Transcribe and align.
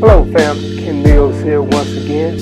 Hello, 0.00 0.24
family. 0.32 0.82
Ken 0.82 1.02
Mills 1.02 1.42
here 1.42 1.60
once 1.60 1.92
again 1.92 2.34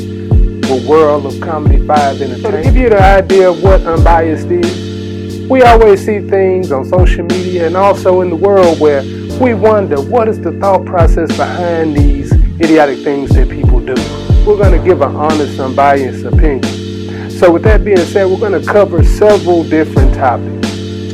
with 0.61 0.87
World 0.87 1.27
of 1.27 1.40
Comedy 1.40 1.85
5 1.85 2.22
Entertainment. 2.22 2.40
So 2.40 2.51
to 2.53 2.62
give 2.62 2.77
you 2.77 2.88
the 2.88 3.03
idea 3.03 3.51
of 3.51 3.61
what 3.65 3.81
unbiased 3.81 4.46
is, 4.46 5.45
we 5.51 5.63
always 5.63 6.06
see 6.06 6.21
things 6.21 6.71
on 6.71 6.85
social 6.85 7.24
media 7.24 7.67
and 7.67 7.76
also 7.76 8.21
in 8.21 8.31
the 8.31 8.37
world 8.37 8.79
where 8.79 9.03
we 9.40 9.54
wonder 9.54 10.01
what 10.01 10.29
is 10.29 10.40
the 10.40 10.53
thought 10.60 10.87
process 10.87 11.37
behind 11.37 11.97
these 11.97 12.31
idiotic 12.60 13.01
things 13.01 13.31
that 13.31 13.49
people 13.49 13.81
do. 13.81 13.97
We're 14.47 14.56
going 14.56 14.79
to 14.79 14.85
give 14.85 15.03
an 15.03 15.17
honest, 15.17 15.59
unbiased 15.59 16.27
opinion. 16.27 17.29
So 17.29 17.51
with 17.51 17.65
that 17.65 17.84
being 17.84 17.97
said, 17.97 18.27
we're 18.27 18.38
going 18.38 18.62
to 18.62 18.65
cover 18.65 19.02
several 19.02 19.65
different 19.65 20.15
topics. 20.15 20.69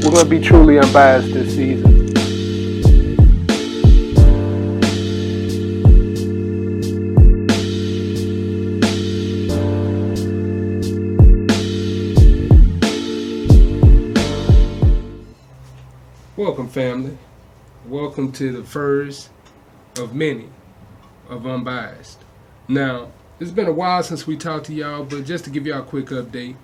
We're 0.05 0.13
going 0.13 0.25
to 0.25 0.29
be 0.29 0.41
truly 0.41 0.79
unbiased 0.79 1.33
this 1.33 1.57
season. 1.57 1.94
Family. 16.75 17.17
Welcome 17.87 18.33
to 18.33 18.51
the 18.51 18.65
first 18.65 19.31
of 19.97 20.13
many 20.13 20.49
of 21.29 21.47
Unbiased. 21.47 22.19
Now, 22.67 23.13
it's 23.39 23.53
been 23.53 23.69
a 23.69 23.73
while 23.73 24.03
since 24.03 24.27
we 24.27 24.37
talked 24.37 24.67
to 24.67 24.75
y'all, 24.75 25.05
but 25.05 25.25
just 25.25 25.45
to 25.45 25.51
give 25.51 25.69
y'all 25.69 25.83
a 25.83 25.85
quick 25.85 26.07
update, 26.07 26.57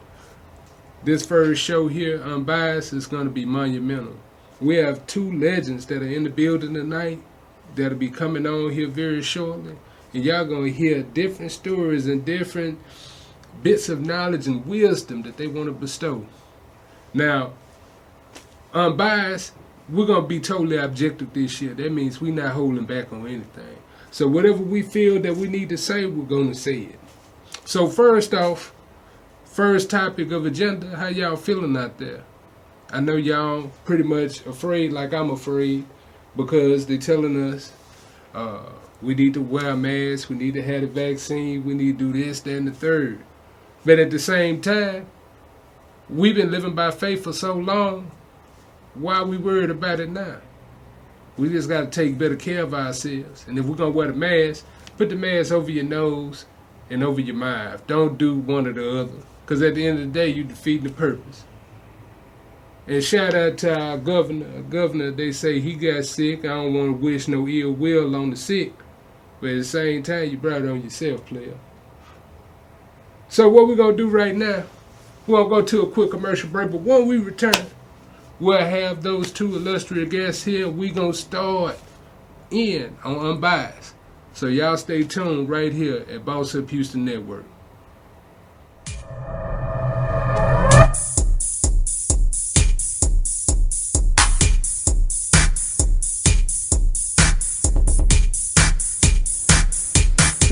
this 1.04 1.24
first 1.24 1.62
show 1.62 1.86
here, 1.86 2.20
Unbiased, 2.22 2.92
is 2.92 3.06
going 3.06 3.26
to 3.26 3.30
be 3.30 3.44
monumental. 3.44 4.16
We 4.60 4.78
have 4.78 5.06
two 5.06 5.30
legends 5.32 5.86
that 5.86 6.02
are 6.02 6.08
in 6.08 6.24
the 6.24 6.30
building 6.30 6.74
tonight 6.74 7.22
that'll 7.76 7.96
be 7.96 8.10
coming 8.10 8.48
on 8.48 8.72
here 8.72 8.88
very 8.88 9.22
shortly, 9.22 9.76
and 10.12 10.24
y'all 10.24 10.44
going 10.44 10.64
to 10.64 10.76
hear 10.76 11.04
different 11.04 11.52
stories 11.52 12.08
and 12.08 12.24
different 12.24 12.80
bits 13.62 13.88
of 13.88 14.04
knowledge 14.04 14.48
and 14.48 14.66
wisdom 14.66 15.22
that 15.22 15.36
they 15.36 15.46
want 15.46 15.66
to 15.66 15.72
bestow. 15.72 16.26
Now, 17.14 17.52
unbiased, 18.74 19.52
we're 19.90 20.06
gonna 20.06 20.26
be 20.26 20.40
totally 20.40 20.76
objective 20.76 21.32
this 21.32 21.60
year. 21.60 21.74
That 21.74 21.92
means 21.92 22.20
we're 22.20 22.34
not 22.34 22.52
holding 22.52 22.84
back 22.84 23.12
on 23.12 23.26
anything. 23.26 23.76
So 24.10 24.28
whatever 24.28 24.58
we 24.62 24.82
feel 24.82 25.20
that 25.20 25.36
we 25.36 25.48
need 25.48 25.68
to 25.70 25.76
say, 25.76 26.06
we're 26.06 26.24
gonna 26.24 26.54
say 26.54 26.78
it. 26.78 26.98
So 27.64 27.86
first 27.88 28.34
off, 28.34 28.72
first 29.44 29.90
topic 29.90 30.30
of 30.32 30.46
agenda, 30.46 30.96
how 30.96 31.08
y'all 31.08 31.36
feeling 31.36 31.76
out 31.76 31.98
there? 31.98 32.22
I 32.92 33.00
know 33.00 33.16
y'all 33.16 33.70
pretty 33.84 34.02
much 34.02 34.44
afraid 34.46 34.92
like 34.92 35.12
I'm 35.12 35.30
afraid 35.30 35.84
because 36.36 36.86
they're 36.86 36.98
telling 36.98 37.52
us 37.52 37.72
uh, 38.34 38.70
we 39.02 39.14
need 39.14 39.34
to 39.34 39.40
wear 39.40 39.70
a 39.70 39.76
mask, 39.76 40.28
we 40.28 40.36
need 40.36 40.54
to 40.54 40.62
have 40.62 40.82
a 40.82 40.86
vaccine, 40.86 41.64
we 41.64 41.74
need 41.74 41.98
to 41.98 42.12
do 42.12 42.24
this, 42.24 42.44
and 42.46 42.66
the 42.66 42.72
third. 42.72 43.20
But 43.84 43.98
at 43.98 44.10
the 44.10 44.18
same 44.18 44.60
time, 44.60 45.06
we've 46.08 46.34
been 46.34 46.50
living 46.50 46.74
by 46.74 46.90
faith 46.90 47.24
for 47.24 47.32
so 47.32 47.54
long 47.54 48.10
why 48.94 49.16
are 49.16 49.26
we 49.26 49.36
worried 49.36 49.70
about 49.70 50.00
it 50.00 50.10
now? 50.10 50.38
We 51.36 51.48
just 51.48 51.68
got 51.68 51.80
to 51.80 51.86
take 51.86 52.18
better 52.18 52.36
care 52.36 52.62
of 52.62 52.74
ourselves. 52.74 53.44
And 53.48 53.58
if 53.58 53.64
we're 53.64 53.76
going 53.76 53.92
to 53.92 53.96
wear 53.96 54.08
the 54.08 54.14
mask, 54.14 54.64
put 54.98 55.08
the 55.08 55.16
mask 55.16 55.52
over 55.52 55.70
your 55.70 55.84
nose 55.84 56.44
and 56.90 57.02
over 57.02 57.20
your 57.20 57.36
mouth. 57.36 57.86
Don't 57.86 58.18
do 58.18 58.36
one 58.36 58.66
or 58.66 58.72
the 58.72 59.00
other. 59.00 59.22
Because 59.44 59.62
at 59.62 59.74
the 59.74 59.86
end 59.86 59.98
of 60.00 60.06
the 60.06 60.12
day, 60.12 60.28
you're 60.28 60.44
defeating 60.44 60.84
the 60.84 60.92
purpose. 60.92 61.44
And 62.86 63.02
shout 63.02 63.34
out 63.34 63.58
to 63.58 63.78
our 63.78 63.98
governor. 63.98 64.62
governor, 64.62 65.12
they 65.12 65.32
say 65.32 65.60
he 65.60 65.74
got 65.74 66.04
sick. 66.04 66.40
I 66.40 66.48
don't 66.48 66.74
want 66.74 66.88
to 66.88 67.04
wish 67.04 67.28
no 67.28 67.46
ill 67.46 67.72
will 67.72 68.16
on 68.16 68.30
the 68.30 68.36
sick. 68.36 68.72
But 69.40 69.50
at 69.50 69.56
the 69.56 69.64
same 69.64 70.02
time, 70.02 70.28
you 70.30 70.36
brought 70.36 70.62
it 70.62 70.68
on 70.68 70.82
yourself, 70.82 71.24
player. 71.26 71.56
So 73.28 73.48
what 73.48 73.68
we're 73.68 73.76
going 73.76 73.96
to 73.96 74.02
do 74.02 74.08
right 74.08 74.34
now, 74.34 74.64
we're 75.26 75.44
going 75.44 75.66
to 75.66 75.72
go 75.78 75.82
to 75.84 75.88
a 75.88 75.92
quick 75.92 76.10
commercial 76.10 76.50
break. 76.50 76.70
But 76.72 76.80
when 76.80 77.06
we 77.06 77.18
return, 77.18 77.54
we'll 78.40 78.58
have 78.58 79.02
those 79.02 79.30
two 79.30 79.54
illustrious 79.54 80.08
guests 80.08 80.44
here. 80.44 80.68
We 80.68 80.90
gonna 80.90 81.12
start 81.12 81.78
in 82.50 82.96
on 83.04 83.18
Unbiased. 83.18 83.94
So 84.32 84.46
y'all 84.46 84.76
stay 84.76 85.04
tuned 85.04 85.48
right 85.48 85.72
here 85.72 86.04
at 86.10 86.24
Boss 86.24 86.54
Up 86.54 86.70
Houston 86.70 87.04
Network. 87.04 87.44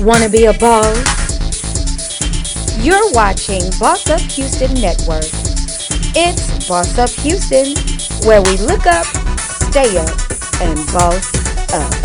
Wanna 0.01 0.29
be 0.29 0.45
a 0.45 0.53
boss? 0.53 1.17
You're 2.81 3.11
watching 3.11 3.61
Boss 3.79 4.09
Up 4.09 4.21
Houston 4.21 4.73
Network. 4.75 5.38
It's 6.21 6.67
Boss 6.67 6.97
Up 6.97 7.09
Houston, 7.09 7.73
where 8.27 8.41
we 8.41 8.57
look 8.57 8.85
up, 8.87 9.05
stay 9.71 9.97
up, 9.97 10.09
and 10.59 10.75
boss 10.91 11.73
up. 11.73 11.98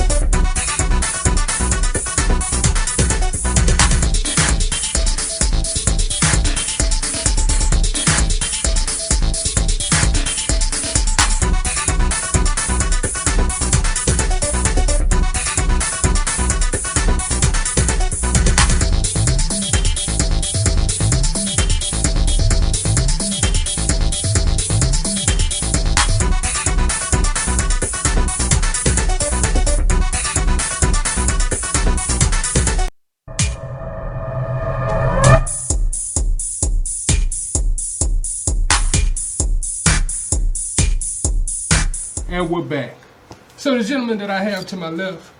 Gentleman 44.04 44.28
that 44.28 44.30
I 44.30 44.44
have 44.44 44.66
to 44.66 44.76
my 44.76 44.90
left, 44.90 45.32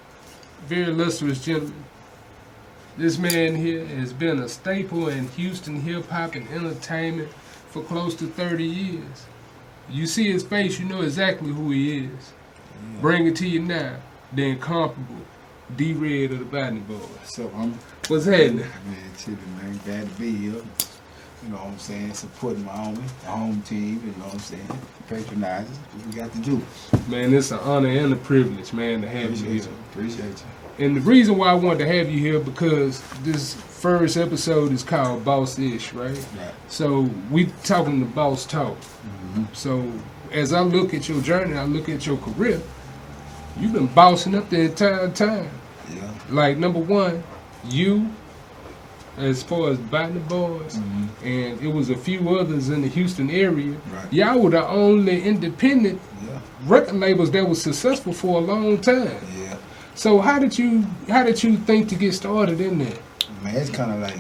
very 0.67 0.85
illustrious 0.85 1.45
gentleman. 1.45 1.85
This 2.97 3.19
man 3.19 3.55
here 3.57 3.85
has 3.85 4.15
been 4.15 4.39
a 4.39 4.49
staple 4.49 5.09
in 5.09 5.29
Houston 5.29 5.83
hip 5.83 6.09
hop 6.09 6.35
and 6.35 6.49
entertainment 6.49 7.31
for 7.69 7.83
close 7.83 8.15
to 8.17 8.27
30 8.27 8.65
years. 8.65 9.27
You 9.91 10.07
see 10.07 10.33
his 10.33 10.43
face, 10.43 10.79
you 10.81 10.87
know 10.87 11.03
exactly 11.03 11.51
who 11.51 11.73
he 11.73 12.07
is. 12.07 12.33
Bring 13.03 13.27
it 13.27 13.37
to 13.37 13.47
you 13.47 13.61
now. 13.61 13.97
The 14.33 14.45
incomparable 14.53 15.27
D 15.77 15.93
Red 15.93 16.33
of 16.33 16.39
the 16.39 16.45
Botany 16.47 16.81
Boys. 16.81 17.01
So 17.25 17.51
I'm 17.55 17.79
What's 18.09 18.25
happening? 18.25 18.61
man, 18.61 19.11
chilling, 19.19 19.57
man. 19.59 19.79
Glad 19.85 20.09
to 20.09 20.19
be 20.19 20.31
here. 20.35 20.63
You 21.45 21.51
know 21.51 21.57
what 21.57 21.67
I'm 21.67 21.79
saying? 21.79 22.15
Supporting 22.15 22.65
my 22.65 22.73
homie, 22.73 23.21
the 23.21 23.27
home 23.27 23.61
team, 23.63 24.01
you 24.05 24.13
know 24.13 24.25
what 24.25 24.35
I'm 24.35 24.39
saying? 24.41 24.79
Patronizing. 25.09 25.75
What 25.75 26.07
we 26.07 26.13
got 26.13 26.33
to 26.33 26.39
do. 26.39 26.63
Man, 27.09 27.35
it's 27.35 27.51
an 27.51 27.59
honor 27.59 27.89
and 27.89 28.13
a 28.13 28.17
privilege, 28.17 28.73
man, 28.73 29.03
to 29.03 29.09
have 29.09 29.39
you 29.39 29.47
here. 29.47 29.63
you. 29.63 29.69
Appreciate 29.93 30.25
you. 30.25 30.85
And 30.85 30.97
the 30.97 31.03
reason 31.03 31.37
why 31.37 31.49
I 31.49 31.55
wanted 31.55 31.81
to 31.81 31.87
have 31.87 32.11
you 32.11 32.19
here 32.19 32.41
because 32.41 33.03
this 33.23 33.55
first 33.55 34.17
episode 34.17 34.73
is 34.73 34.83
called 34.83 35.25
Boss 35.25 35.59
Ish, 35.59 35.93
right? 35.93 36.11
Right. 36.11 36.55
So 36.69 37.03
we 37.31 37.47
talking 37.63 38.01
the 38.01 38.07
boss 38.07 38.47
talk. 38.47 38.77
Mm-hmm. 38.79 39.45
So 39.53 39.93
as 40.33 40.53
I 40.53 40.61
look 40.61 40.95
at 40.95 41.09
your 41.09 41.21
journey, 41.21 41.57
I 41.57 41.65
look 41.65 41.89
at 41.89 42.07
your 42.07 42.17
career. 42.17 42.61
You've 43.61 43.75
been 43.75 43.87
bossing 43.87 44.35
up 44.35 44.49
the 44.51 44.63
entire 44.63 45.11
time. 45.11 45.51
Yeah. 45.95 46.11
Like 46.31 46.57
number 46.57 46.81
one, 46.81 47.23
you, 47.67 48.11
as 49.19 49.43
far 49.43 49.71
as 49.71 49.79
Botany 49.79 50.21
Boys, 50.21 50.77
Mhm. 50.79 51.09
and 51.25 51.61
it 51.63 51.73
was 51.73 51.91
a 51.91 51.97
few 51.97 52.37
others 52.37 52.69
in 52.69 52.83
the 52.83 52.89
Houston 52.89 53.31
area. 53.31 53.73
Right. 53.93 54.13
Y'all 54.13 54.41
were 54.41 54.51
the 54.51 54.67
only 54.69 55.23
independent 55.23 56.01
Yeah. 56.27 56.39
record 56.67 56.97
labels 56.97 57.31
that 57.31 57.49
was 57.49 57.63
successful 57.63 58.13
for 58.13 58.41
a 58.41 58.45
long 58.45 58.79
time. 58.79 59.11
Yeah. 59.41 59.57
So 59.95 60.21
how 60.21 60.39
did 60.39 60.59
you 60.59 60.85
how 61.09 61.23
did 61.23 61.43
you 61.45 61.57
think 61.57 61.89
to 61.91 61.95
get 61.95 62.15
started 62.15 62.61
in 62.61 62.79
that? 62.79 62.99
Man, 63.43 63.55
it's 63.55 63.71
kind 63.71 63.93
of 63.93 64.01
like, 64.01 64.19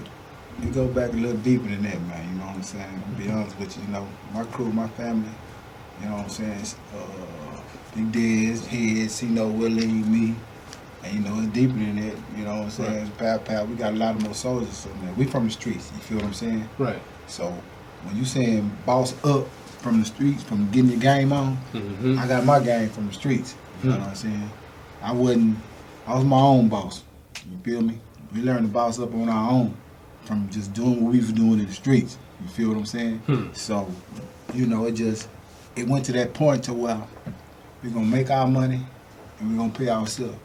you 0.62 0.70
go 0.70 0.86
back 0.86 1.12
a 1.12 1.16
little 1.16 1.36
deeper 1.38 1.68
than 1.68 1.82
that, 1.82 2.00
man. 2.06 2.28
You 2.32 2.38
know 2.38 2.46
what 2.46 2.56
I'm 2.56 2.62
saying? 2.62 3.02
To 3.16 3.22
be 3.22 3.30
honest 3.30 3.58
with 3.58 3.76
you, 3.76 3.82
you 3.86 3.92
know, 3.92 4.06
my 4.32 4.44
crew, 4.44 4.70
my 4.72 4.86
family, 4.88 5.28
you 6.00 6.08
know 6.08 6.16
what 6.16 6.24
I'm 6.24 6.28
saying? 6.30 6.56
It's, 6.60 6.76
uh, 6.96 7.60
Big 7.96 8.12
Dez, 8.12 8.66
Heads, 8.66 9.22
you 9.22 9.30
know, 9.30 9.46
Willie, 9.48 9.86
me. 9.86 10.34
And, 11.04 11.14
you 11.14 11.20
know, 11.20 11.38
it's 11.38 11.52
deeper 11.52 11.74
than 11.74 11.96
that. 11.96 12.16
You 12.36 12.44
know 12.44 12.56
what 12.56 12.62
I'm 12.64 12.70
saying? 12.70 13.06
It's 13.06 13.16
Pow 13.16 13.38
Pow. 13.38 13.64
We 13.64 13.74
got 13.76 13.92
a 13.92 13.96
lot 13.96 14.16
of 14.16 14.22
more 14.22 14.34
soldiers 14.34 14.86
in 14.86 15.04
there. 15.06 15.14
We 15.14 15.24
from 15.26 15.44
the 15.46 15.50
streets. 15.52 15.90
You 15.94 16.00
feel 16.00 16.16
what 16.18 16.26
I'm 16.26 16.32
saying? 16.34 16.68
Right. 16.78 17.00
So 17.26 17.50
when 18.04 18.16
you 18.16 18.24
saying 18.24 18.70
boss 18.86 19.12
up 19.24 19.46
from 19.80 20.00
the 20.00 20.06
streets, 20.06 20.42
from 20.42 20.70
getting 20.70 20.90
your 20.90 21.00
game 21.00 21.32
on, 21.32 21.56
Mm-hmm. 21.72 22.18
I 22.18 22.26
got 22.26 22.44
my 22.44 22.58
game 22.60 22.88
from 22.88 23.06
the 23.08 23.12
streets. 23.12 23.54
You 23.82 23.90
know 23.90 23.96
Hmm. 23.96 24.00
what 24.02 24.10
I'm 24.10 24.16
saying? 24.16 24.50
I 25.02 25.12
wasn't. 25.12 25.56
I 26.06 26.14
was 26.14 26.24
my 26.24 26.40
own 26.40 26.68
boss. 26.68 27.02
You 27.50 27.58
feel 27.62 27.82
me? 27.82 27.98
We 28.34 28.40
learned 28.40 28.66
to 28.66 28.72
boss 28.72 28.98
up 28.98 29.14
on 29.14 29.28
our 29.28 29.50
own 29.50 29.76
from 30.24 30.48
just 30.50 30.72
doing 30.72 31.02
what 31.02 31.12
we 31.12 31.18
was 31.18 31.32
doing 31.32 31.60
in 31.60 31.66
the 31.66 31.72
streets. 31.72 32.16
You 32.42 32.48
feel 32.48 32.68
what 32.70 32.78
I'm 32.78 32.86
saying? 32.86 33.18
Hmm. 33.18 33.52
So, 33.52 33.88
you 34.54 34.66
know, 34.66 34.86
it 34.86 34.92
just 34.92 35.28
it 35.76 35.86
went 35.86 36.04
to 36.06 36.12
that 36.12 36.32
point 36.34 36.64
to 36.64 36.72
where 36.72 37.00
we're 37.82 37.90
gonna 37.90 38.06
make 38.06 38.30
our 38.30 38.46
money 38.46 38.80
and 39.40 39.50
we're 39.50 39.58
gonna 39.58 39.72
pay 39.72 39.88
ourselves. 39.90 40.36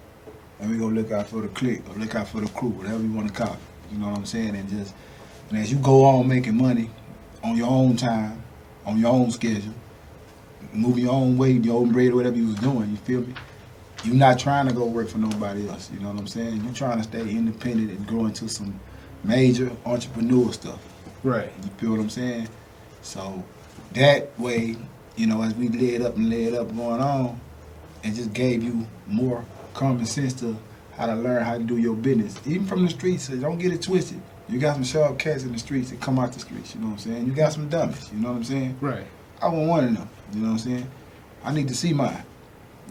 And 0.60 0.70
we're 0.70 0.80
gonna 0.80 0.96
look 0.96 1.12
out 1.12 1.28
for 1.28 1.42
the 1.42 1.48
clique 1.50 1.82
or 1.90 1.96
look 1.96 2.16
out 2.16 2.28
for 2.28 2.42
the 2.42 2.50
crew, 2.50 2.70
whatever 2.70 3.02
you 3.02 3.12
wanna 3.12 3.32
call 3.32 3.54
it. 3.54 3.60
You 3.92 3.98
know 3.98 4.10
what 4.10 4.18
I'm 4.18 4.26
saying? 4.26 4.56
And 4.56 4.70
just 4.70 4.94
and 5.50 5.58
as 5.58 5.72
you 5.72 5.78
go 5.80 6.06
on 6.06 6.28
making 6.28 6.58
money 6.58 6.90
on 7.44 7.58
your 7.58 7.70
own 7.70 7.96
time, 7.96 8.44
on 8.86 9.00
your 9.00 9.12
own 9.12 9.32
schedule, 9.32 9.74
moving 10.74 11.06
your 11.06 11.14
own 11.14 11.38
way, 11.38 11.52
your 11.52 11.80
own 11.80 11.92
bread, 11.92 12.14
whatever 12.14 12.36
you 12.36 12.48
was 12.48 12.56
doing, 12.56 12.90
you 12.92 12.98
feel 12.98 13.22
me? 13.22 13.34
You're 14.04 14.16
not 14.16 14.40
trying 14.40 14.68
to 14.68 14.74
go 14.74 14.86
work 14.86 15.10
for 15.10 15.18
nobody 15.18 15.68
else, 15.68 15.90
you 15.92 16.00
know 16.00 16.10
what 16.10 16.20
I'm 16.20 16.28
saying? 16.28 16.64
You're 16.64 16.74
trying 16.74 16.98
to 16.98 17.04
stay 17.04 17.22
independent 17.22 17.92
and 17.92 18.08
grow 18.08 18.26
into 18.26 18.48
some 18.48 18.80
major 19.24 19.72
entrepreneur 19.86 20.52
stuff. 20.54 20.80
Right. 21.24 21.52
You 21.64 21.70
feel 21.78 21.92
what 21.92 22.00
I'm 22.00 22.10
saying? 22.10 22.48
So 23.02 23.44
that 23.94 24.40
way, 24.40 24.78
you 25.16 25.28
know, 25.28 25.42
as 25.42 25.54
we 25.56 25.68
led 25.68 26.02
up 26.02 26.16
and 26.16 26.30
led 26.30 26.54
up 26.54 26.74
going 26.76 27.02
on, 27.02 27.40
it 28.04 28.14
just 28.14 28.32
gave 28.34 28.64
you 28.64 28.88
more 29.06 29.44
common 29.80 30.06
sense 30.06 30.34
to 30.34 30.58
how 30.98 31.06
to 31.06 31.16
learn 31.16 31.42
how 31.44 31.58
to 31.58 31.64
do 31.64 31.78
your 31.78 31.96
business. 31.96 32.36
Even 32.46 32.66
from 32.66 32.84
the 32.84 32.90
streets, 32.90 33.24
so 33.30 33.36
don't 33.38 33.58
get 33.58 33.72
it 33.72 33.82
twisted. 33.82 34.22
You 34.50 34.60
got 34.60 34.74
some 34.76 34.84
sharp 34.84 35.18
cats 35.18 35.44
in 35.44 35.54
the 35.54 35.60
streets 35.60 35.90
that 35.92 36.02
come 36.02 36.20
out 36.20 36.34
the 36.34 36.40
streets, 36.40 36.76
you 36.76 36.82
know 36.82 36.88
what 36.88 36.94
I'm 36.94 37.00
saying? 37.00 37.26
You 37.28 37.34
got 37.34 37.54
some 37.54 37.70
dummies, 37.70 38.12
you 38.12 38.20
know 38.20 38.30
what 38.30 38.38
I'm 38.38 38.44
saying? 38.44 38.78
Right. 38.82 39.06
I 39.42 39.48
want 39.48 39.68
one 39.68 39.84
of 39.86 39.96
them, 39.96 40.10
you 40.34 40.40
know 40.42 40.48
what 40.48 40.52
I'm 40.54 40.60
saying? 40.60 40.92
I 41.46 41.54
need 41.54 41.70
to 41.70 41.76
see 41.76 41.94
mine, 41.94 42.24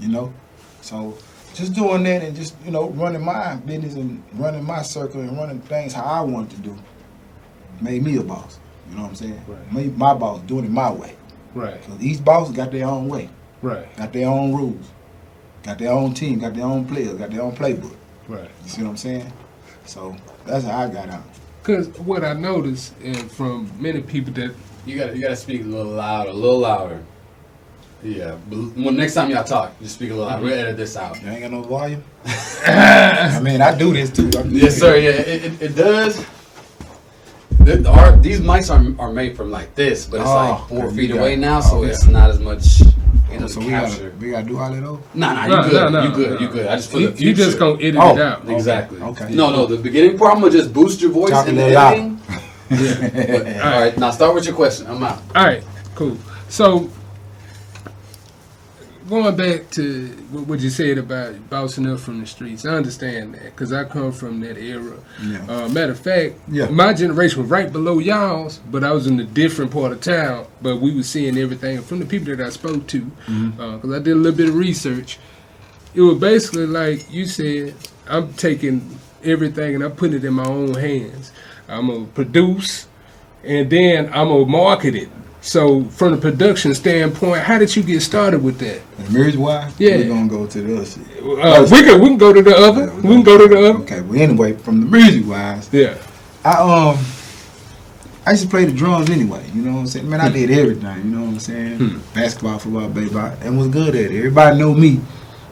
you 0.01 0.09
know? 0.09 0.33
So 0.81 1.19
just 1.53 1.75
doing 1.75 2.05
that 2.05 2.23
and 2.23 2.35
just, 2.35 2.55
you 2.65 2.71
know, 2.71 2.89
running 2.91 3.23
my 3.23 3.57
business 3.57 3.95
and 3.95 4.23
running 4.35 4.65
my 4.65 4.81
circle 4.81 5.21
and 5.21 5.37
running 5.37 5.61
things 5.61 5.93
how 5.93 6.05
I 6.05 6.23
want 6.23 6.51
to 6.53 6.57
do 6.57 6.75
made 7.83 8.03
me 8.03 8.17
a 8.17 8.23
boss. 8.23 8.59
You 8.89 8.97
know 8.97 9.03
what 9.03 9.09
I'm 9.11 9.15
saying? 9.17 9.45
Right. 9.47 9.73
Made 9.73 9.99
my 9.99 10.15
boss 10.15 10.41
doing 10.43 10.65
it 10.65 10.71
my 10.71 10.91
way. 10.91 11.17
Right. 11.55 11.83
Cause 11.83 12.01
each 12.01 12.25
boss 12.25 12.51
got 12.51 12.73
their 12.73 12.87
own 12.87 13.09
way, 13.09 13.29
Right. 13.61 13.95
got 13.97 14.13
their 14.15 14.29
own 14.29 14.55
rules, 14.55 14.91
got 15.63 15.79
their 15.79 15.93
own 15.93 16.15
team, 16.15 16.39
got 16.39 16.55
their 16.55 16.65
own 16.65 16.85
players, 16.87 17.15
got 17.19 17.31
their 17.31 17.43
own 17.43 17.55
playbook. 17.55 17.95
Right. 18.29 18.49
You 18.65 18.69
see 18.69 18.83
what 18.83 18.91
I'm 18.91 18.97
saying? 18.97 19.33
So 19.87 20.17
that's 20.47 20.65
how 20.65 20.79
I 20.81 20.89
got 20.89 21.09
out. 21.09 21.25
Because 21.63 21.89
what 21.99 22.25
I 22.25 22.33
noticed, 22.35 22.95
and 23.03 23.31
from 23.31 23.71
many 23.81 24.01
people 24.01 24.33
that 24.35 24.55
You 24.87 24.97
gotta 24.99 25.15
you 25.15 25.23
gotta 25.23 25.37
speak 25.37 25.63
a 25.63 25.65
little 25.65 25.93
louder, 25.93 26.31
a 26.31 26.33
little 26.33 26.59
louder. 26.61 27.03
Yeah. 28.03 28.37
Well, 28.51 28.93
next 28.93 29.15
time 29.15 29.31
y'all 29.31 29.43
talk, 29.45 29.79
just 29.81 29.97
speak 29.97 30.11
a 30.11 30.15
little 30.15 30.29
louder. 30.29 30.45
We'll 30.45 30.55
edit 30.55 30.77
this 30.77 30.97
out. 30.97 31.21
You 31.21 31.29
ain't 31.29 31.41
got 31.43 31.51
no 31.51 31.63
volume. 31.63 32.05
I 32.65 33.41
mean, 33.43 33.61
I 33.61 33.77
do 33.77 33.93
this 33.93 34.11
too. 34.11 34.29
I 34.39 34.43
do 34.43 34.51
Yes, 34.51 34.63
this. 34.75 34.79
sir. 34.81 34.97
Yeah, 34.97 35.11
it, 35.11 35.45
it, 35.45 35.63
it 35.63 35.75
does. 35.75 36.25
The, 37.61 37.87
our, 37.91 38.17
these 38.17 38.41
mics 38.41 38.71
are, 38.71 39.01
are 39.03 39.13
made 39.13 39.37
from 39.37 39.51
like 39.51 39.75
this, 39.75 40.07
but 40.07 40.21
it's 40.21 40.29
Oh, 40.31 40.35
like 40.35 40.69
four 40.69 40.91
feet 40.93 41.11
away 41.11 41.35
it. 41.35 41.39
now, 41.39 41.61
so 41.61 41.79
Okay. 41.79 41.91
it's 41.91 42.07
not 42.07 42.31
as 42.31 42.39
much. 42.39 42.83
You 43.31 43.41
know, 43.41 43.47
So 43.47 43.61
to 43.61 43.67
we 43.67 43.71
gotta, 43.73 44.13
we 44.21 44.31
gotta 44.31 44.47
do 44.47 44.59
all 44.59 44.71
that 44.73 44.81
though. 44.83 45.01
Nah, 45.15 45.33
nah, 45.35 45.45
you 45.45 45.49
No, 45.51 45.63
good. 45.63 45.73
no, 45.73 45.89
no, 45.91 46.03
you 46.09 46.15
good. 46.15 46.31
no. 46.31 46.39
You 46.41 46.49
good. 46.49 46.67
I 46.67 46.77
just 46.77 46.91
for 46.91 46.99
you, 46.99 47.07
the 47.11 47.17
future. 47.17 47.29
you 47.29 47.35
just 47.47 47.59
gonna 47.59 47.75
edit 47.83 47.97
Oh. 48.01 48.17
it 48.17 48.21
out. 48.23 48.43
Okay. 48.45 48.55
Exactly. 48.55 49.01
Okay. 49.03 49.35
No, 49.35 49.51
no. 49.51 49.67
The 49.67 49.77
beginning 49.77 50.17
part, 50.17 50.35
I'm 50.35 50.41
gonna 50.41 50.53
just 50.53 50.73
boost 50.73 51.01
your 51.03 51.11
voice 51.11 51.31
Talk 51.31 51.47
in 51.49 51.57
the 51.57 51.63
little 51.67 51.75
loud. 51.83 51.93
editing. 51.95 52.21
But, 52.71 53.65
all 53.65 53.81
right, 53.81 53.99
now 53.99 54.11
start 54.11 54.35
with 54.35 54.45
your 54.47 54.55
question. 54.55 54.87
I'm 54.87 55.03
out. 55.03 55.23
All 55.35 55.45
right, 55.45 55.63
cool. 55.95 56.17
So, 56.49 56.91
going 59.09 59.37
back 59.37 59.71
to 59.73 60.09
what 60.31 60.61
you 60.61 60.71
said 60.71 60.99
about 60.99 61.49
bouncing 61.51 61.87
up 61.87 62.01
from 62.01 62.21
the 62.21 62.27
streets, 62.27 62.65
I 62.67 62.71
understand 62.75 63.35
that 63.35 63.45
because 63.45 63.73
I 63.73 63.85
come 63.85 64.13
from 64.13 64.41
that 64.41 64.57
era. 64.59 64.97
Yeah. 65.23 65.45
Uh, 65.49 65.69
matter 65.69 65.93
of 65.93 65.99
fact, 66.01 66.35
Yeah. 66.51 66.69
my 66.69 66.93
generation 66.93 67.43
was 67.43 67.51
right 67.51 67.73
below 67.73 67.99
y'all's, 67.99 68.59
but 68.71 68.85
I 68.85 68.93
was 68.93 69.07
in 69.07 69.19
a 69.21 69.25
different 69.25 69.71
part 69.71 69.93
of 69.93 70.01
town. 70.01 70.47
But 70.63 70.81
we 70.81 70.95
were 70.95 71.03
seeing 71.03 71.37
everything 71.39 71.81
from 71.83 71.99
the 72.01 72.07
people 72.07 72.35
that 72.37 72.45
I 72.45 72.51
spoke 72.51 72.87
to, 72.89 73.01
because 73.01 73.93
I 73.93 73.99
did 73.99 74.13
a 74.13 74.15
little 74.17 74.37
bit 74.37 74.49
of 74.49 74.55
research. 74.55 75.19
It 75.95 76.03
was 76.03 76.19
basically 76.19 76.67
like 76.67 77.11
you 77.13 77.27
said, 77.27 77.75
I'm 78.09 78.33
taking 78.35 78.99
everything 79.25 79.75
and 79.75 79.83
I'm 79.85 79.93
putting 79.93 80.17
it 80.17 80.25
in 80.25 80.35
my 80.35 80.45
own 80.47 80.75
hands. 80.75 81.33
I'm 81.69 81.89
gonna 81.89 82.05
produce, 82.07 82.87
and 83.45 83.69
then 83.71 84.07
I'm 84.07 84.29
gonna 84.29 84.47
market 84.47 84.95
it. 84.95 85.09
So, 85.41 85.85
from 85.85 86.13
the 86.13 86.19
production 86.19 86.75
standpoint, 86.75 87.43
how 87.43 87.59
did 87.59 87.75
you 87.75 87.83
get 87.83 88.01
started 88.01 88.43
with 88.43 88.59
that? 88.59 88.81
Music 89.11 89.39
wise, 89.41 89.73
Yeah. 89.79 89.97
we're 89.97 90.09
gonna 90.09 90.29
go 90.29 90.47
to 90.47 90.61
the 90.61 90.77
other 90.77 90.85
shit. 90.85 91.03
Uh, 91.23 91.67
we 91.71 91.83
can 91.83 92.01
we 92.01 92.09
can 92.09 92.19
go 92.19 92.33
to 92.33 92.43
the 92.43 92.57
other. 92.57 92.93
We 92.97 93.03
can 93.03 93.23
go 93.23 93.39
to 93.39 93.47
the 93.49 93.59
other. 93.59 93.79
Okay, 93.81 94.01
well 94.01 94.21
anyway, 94.21 94.55
from 94.55 94.81
the 94.81 94.87
music 94.87 95.27
wise, 95.29 95.69
Yeah. 95.73 95.95
I 96.45 96.53
um 96.55 96.99
I 98.27 98.33
used 98.33 98.43
to 98.43 98.49
play 98.51 98.65
the 98.67 98.73
drums 98.73 99.09
anyway, 99.09 99.43
you 99.55 99.63
know 99.63 99.73
what 99.73 99.79
I'm 99.81 99.87
saying? 99.87 100.11
Man, 100.11 100.21
I 100.21 100.29
did 100.29 100.51
everything, 100.51 100.97
you 100.99 101.11
know 101.17 101.23
what 101.23 101.29
I'm 101.35 101.39
saying? 101.41 101.79
Hmm. 101.79 101.99
Basketball, 102.15 102.59
football, 102.59 102.89
baseball, 102.89 103.33
and 103.43 103.57
was 103.57 103.69
good 103.69 103.95
at 103.95 104.11
it. 104.11 104.19
Everybody 104.19 104.59
knew 104.59 104.75
me. 104.75 105.01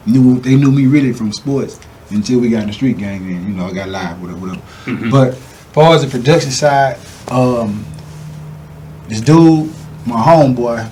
Knew 0.05 0.39
they 0.39 0.55
knew 0.55 0.71
me 0.71 0.85
really 0.87 1.11
from 1.13 1.31
sports 1.33 1.79
until 2.11 2.39
we 2.39 2.49
got 2.49 2.61
in 2.63 2.67
the 2.67 2.73
street 2.73 2.97
gang 2.97 3.21
and 3.25 3.47
you 3.47 3.53
know, 3.55 3.65
I 3.67 3.73
got 3.73 3.89
live, 3.89 4.21
whatever, 4.21 4.39
whatever. 4.39 4.61
Mm-hmm. 4.85 5.09
But 5.09 5.29
as 5.29 5.37
far 5.73 5.95
as 5.95 6.03
the 6.03 6.09
production 6.09 6.51
side, 6.51 6.97
um 7.29 7.85
this 9.07 9.21
dude, 9.21 9.73
my 10.07 10.15
homeboy, 10.21 10.89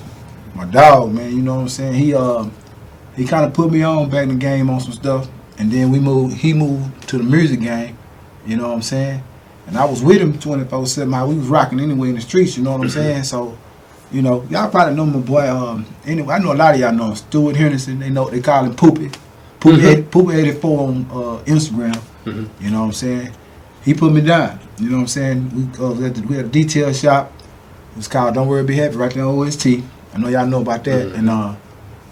my 0.54 0.64
dog, 0.66 1.12
man, 1.12 1.34
you 1.34 1.42
know 1.42 1.56
what 1.56 1.60
I'm 1.62 1.68
saying? 1.68 1.94
He 1.94 2.14
um 2.14 2.52
he 3.16 3.24
kinda 3.26 3.50
put 3.50 3.70
me 3.72 3.82
on 3.82 4.10
back 4.10 4.24
in 4.24 4.28
the 4.30 4.34
game 4.34 4.68
on 4.70 4.80
some 4.80 4.92
stuff. 4.92 5.28
And 5.58 5.72
then 5.72 5.90
we 5.90 5.98
moved 5.98 6.36
he 6.36 6.52
moved 6.52 7.08
to 7.08 7.18
the 7.18 7.24
music 7.24 7.60
game, 7.60 7.96
you 8.46 8.56
know 8.56 8.68
what 8.68 8.74
I'm 8.74 8.82
saying? 8.82 9.22
And 9.66 9.76
I 9.76 9.84
was 9.84 10.02
with 10.02 10.18
him 10.18 10.38
24 10.38 10.86
7. 10.86 11.28
We 11.28 11.34
was 11.38 11.48
rocking 11.48 11.80
anyway 11.80 12.10
in 12.10 12.14
the 12.16 12.20
streets, 12.20 12.56
you 12.56 12.62
know 12.62 12.72
what 12.72 12.82
I'm 12.82 12.88
saying? 13.00 13.24
So, 13.24 13.56
you 14.12 14.22
know, 14.22 14.44
y'all 14.50 14.70
probably 14.70 14.94
know 14.94 15.06
my 15.06 15.18
boy. 15.18 15.48
Um, 15.50 15.86
anyway, 16.04 16.34
I 16.34 16.38
know 16.38 16.52
a 16.52 16.54
lot 16.54 16.74
of 16.74 16.80
y'all 16.80 16.92
know 16.92 17.08
him. 17.08 17.16
Stuart 17.16 17.56
Henderson. 17.56 17.98
They 17.98 18.10
know 18.10 18.28
they 18.30 18.40
call 18.40 18.64
him 18.64 18.76
Poopy. 18.76 19.10
Poopy, 19.58 19.78
Mhm. 19.82 20.10
Poopy 20.10 20.34
84 20.36 20.80
on 20.88 21.06
uh, 21.10 21.42
Instagram. 21.46 21.98
Mhm. 22.24 22.48
You 22.60 22.70
know 22.70 22.80
what 22.80 22.86
I'm 22.86 22.92
saying? 22.92 23.30
He 23.84 23.94
put 23.94 24.12
me 24.12 24.20
down. 24.20 24.60
You 24.78 24.90
know 24.90 24.96
what 24.96 25.02
I'm 25.02 25.06
saying? 25.08 25.50
We, 25.78 25.84
uh, 25.84 25.90
we, 25.92 26.04
had, 26.04 26.14
the, 26.14 26.22
we 26.26 26.36
had 26.36 26.44
a 26.44 26.48
detail 26.48 26.92
shop. 26.92 27.32
It 27.96 28.00
was 28.00 28.08
called 28.08 28.34
Don't 28.34 28.46
Worry 28.46 28.62
Be 28.62 28.74
Happy 28.76 28.94
right 28.94 29.10
there 29.10 29.24
on 29.24 29.38
OST. 29.38 29.66
I 30.12 30.18
know 30.18 30.28
y'all 30.28 30.46
know 30.46 30.60
about 30.60 30.84
that. 30.84 31.14
And 31.14 31.30
uh, 31.30 31.56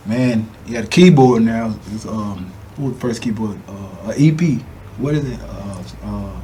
man, 0.07 0.49
he 0.65 0.73
had 0.73 0.87
a 0.87 0.89
keyboard 0.89 1.43
now. 1.43 1.79
It's, 1.93 2.07
um, 2.07 2.51
who 2.77 2.85
was 2.85 2.95
the 2.95 3.01
first 3.01 3.21
keyboard? 3.21 3.59
Uh, 3.69 4.11
a 4.11 4.15
EP. 4.17 4.63
What 4.97 5.15
is 5.15 5.31
it? 5.31 5.39
Uh, 5.43 5.83
uh, 6.05 6.41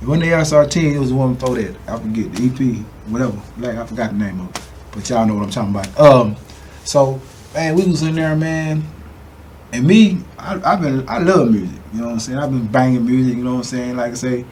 wasn't 0.00 0.22
the 0.22 0.30
SR10, 0.30 0.94
it 0.94 0.98
was 0.98 1.10
the 1.10 1.14
one 1.14 1.34
before 1.34 1.56
that. 1.56 1.76
I 1.86 1.98
forget 1.98 2.32
the 2.32 2.46
EP, 2.46 3.10
whatever. 3.10 3.38
Like 3.58 3.76
I 3.76 3.84
forgot 3.84 4.12
the 4.12 4.16
name 4.16 4.40
of 4.40 4.56
it. 4.56 4.62
But 4.90 5.10
y'all 5.10 5.26
know 5.26 5.34
what 5.34 5.44
I'm 5.44 5.50
talking 5.50 5.74
about. 5.74 6.00
Um, 6.00 6.36
so 6.84 7.20
man, 7.52 7.74
we 7.74 7.84
was 7.84 8.00
in 8.00 8.14
there, 8.14 8.34
man. 8.34 8.84
And 9.74 9.86
me, 9.86 10.18
I've 10.38 10.80
been, 10.80 11.06
I 11.10 11.18
love 11.18 11.50
music. 11.50 11.78
You 11.92 12.00
know 12.00 12.06
what 12.06 12.12
I'm 12.14 12.20
saying? 12.20 12.38
I've 12.38 12.50
been 12.50 12.68
banging 12.68 13.04
music. 13.04 13.36
You 13.36 13.44
know 13.44 13.52
what 13.52 13.58
I'm 13.58 13.64
saying? 13.64 13.96
Like 13.96 14.12
I 14.12 14.14
say, 14.14 14.46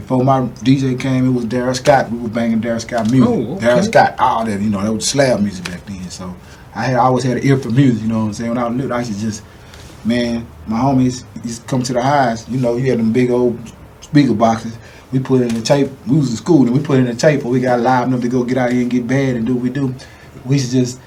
before 0.00 0.22
my 0.22 0.42
DJ 0.60 1.00
came, 1.00 1.26
it 1.26 1.30
was 1.30 1.46
Daryl 1.46 1.74
Scott. 1.74 2.10
We 2.10 2.18
were 2.18 2.28
banging 2.28 2.60
Daryl 2.60 2.80
Scott 2.80 3.10
music. 3.10 3.30
Oh, 3.30 3.54
okay. 3.54 3.66
Daryl 3.66 3.82
Scott, 3.82 4.14
all 4.18 4.44
that. 4.44 4.60
You 4.60 4.68
know, 4.68 4.82
that 4.82 4.92
was 4.92 5.08
slab 5.08 5.40
music 5.40 5.64
back 5.64 5.86
then. 5.86 6.10
So 6.10 6.36
I 6.74 6.84
had 6.84 6.96
I 6.96 7.04
always 7.04 7.24
had 7.24 7.38
an 7.38 7.46
ear 7.46 7.56
for 7.56 7.70
music. 7.70 8.02
You 8.02 8.08
know 8.08 8.18
what 8.18 8.26
I'm 8.26 8.32
saying? 8.34 8.50
When 8.50 8.58
I 8.58 8.68
was 8.68 8.76
little, 8.76 8.92
I 8.92 8.98
used 8.98 9.14
to 9.14 9.20
just, 9.20 9.42
man, 10.04 10.46
my 10.66 10.78
homies 10.78 11.24
used 11.44 11.62
to 11.62 11.66
come 11.66 11.82
to 11.82 11.94
the 11.94 12.02
highs. 12.02 12.46
You 12.46 12.60
know, 12.60 12.76
you 12.76 12.90
had 12.90 12.98
them 12.98 13.10
big 13.10 13.30
old 13.30 13.58
speaker 14.02 14.34
boxes. 14.34 14.76
We 15.12 15.18
put 15.18 15.40
in 15.40 15.48
the 15.48 15.62
tape. 15.62 15.90
We 16.06 16.18
was 16.18 16.30
in 16.30 16.36
school 16.36 16.66
and 16.66 16.74
we 16.74 16.82
put 16.82 16.98
in 16.98 17.06
the 17.06 17.14
tape, 17.14 17.42
but 17.42 17.48
we 17.48 17.60
got 17.60 17.80
live 17.80 18.08
enough 18.08 18.20
to 18.20 18.28
go 18.28 18.44
get 18.44 18.58
out 18.58 18.72
here 18.72 18.82
and 18.82 18.90
get 18.90 19.06
bad 19.06 19.36
and 19.36 19.46
do 19.46 19.54
what 19.54 19.62
we 19.62 19.70
do. 19.70 19.94
We 20.44 20.56
used 20.56 20.72
to 20.72 20.80
just 20.80 21.00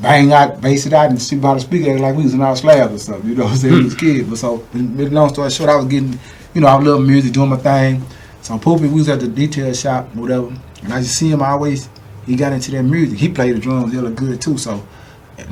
bang 0.00 0.32
out, 0.32 0.60
bass 0.60 0.86
it 0.86 0.92
out, 0.92 1.10
and 1.10 1.20
see 1.20 1.36
about 1.36 1.54
the 1.54 1.60
speaker 1.60 1.98
like 1.98 2.16
we 2.16 2.24
was 2.24 2.34
in 2.34 2.40
our 2.40 2.56
slabs 2.56 2.94
or 2.94 2.98
something. 2.98 3.30
You 3.30 3.36
know 3.36 3.44
what 3.44 3.52
I'm 3.52 3.58
saying? 3.58 3.74
We 3.74 3.84
was 3.84 3.94
kids. 3.94 4.28
But 4.28 4.38
so, 4.38 4.66
long 4.74 5.28
story 5.28 5.50
short, 5.50 5.70
I 5.70 5.76
was 5.76 5.86
getting, 5.86 6.18
you 6.54 6.60
know, 6.60 6.68
I 6.68 6.78
love 6.78 7.02
music, 7.02 7.32
doing 7.32 7.50
my 7.50 7.56
thing. 7.56 8.02
So 8.42 8.58
Poopy, 8.58 8.88
we 8.88 8.94
was 8.94 9.08
at 9.08 9.20
the 9.20 9.28
detail 9.28 9.72
shop, 9.74 10.14
whatever, 10.14 10.48
and 10.82 10.92
I 10.92 11.00
just 11.00 11.16
see 11.16 11.30
him 11.30 11.42
always. 11.42 11.88
He 12.26 12.36
got 12.36 12.52
into 12.52 12.70
that 12.72 12.82
music. 12.82 13.18
He 13.18 13.28
played 13.28 13.56
the 13.56 13.60
drums 13.60 13.92
hella 13.92 14.10
good 14.10 14.40
too. 14.40 14.56
So, 14.56 14.86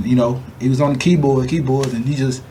you 0.03 0.17
know, 0.17 0.43
he 0.61 0.69
was 0.69 0.81
on 0.81 0.95
the 0.95 0.99
keyboard, 0.99 1.49
keyboards, 1.49 1.93
and 1.93 2.05
he 2.05 2.15
just, 2.15 2.43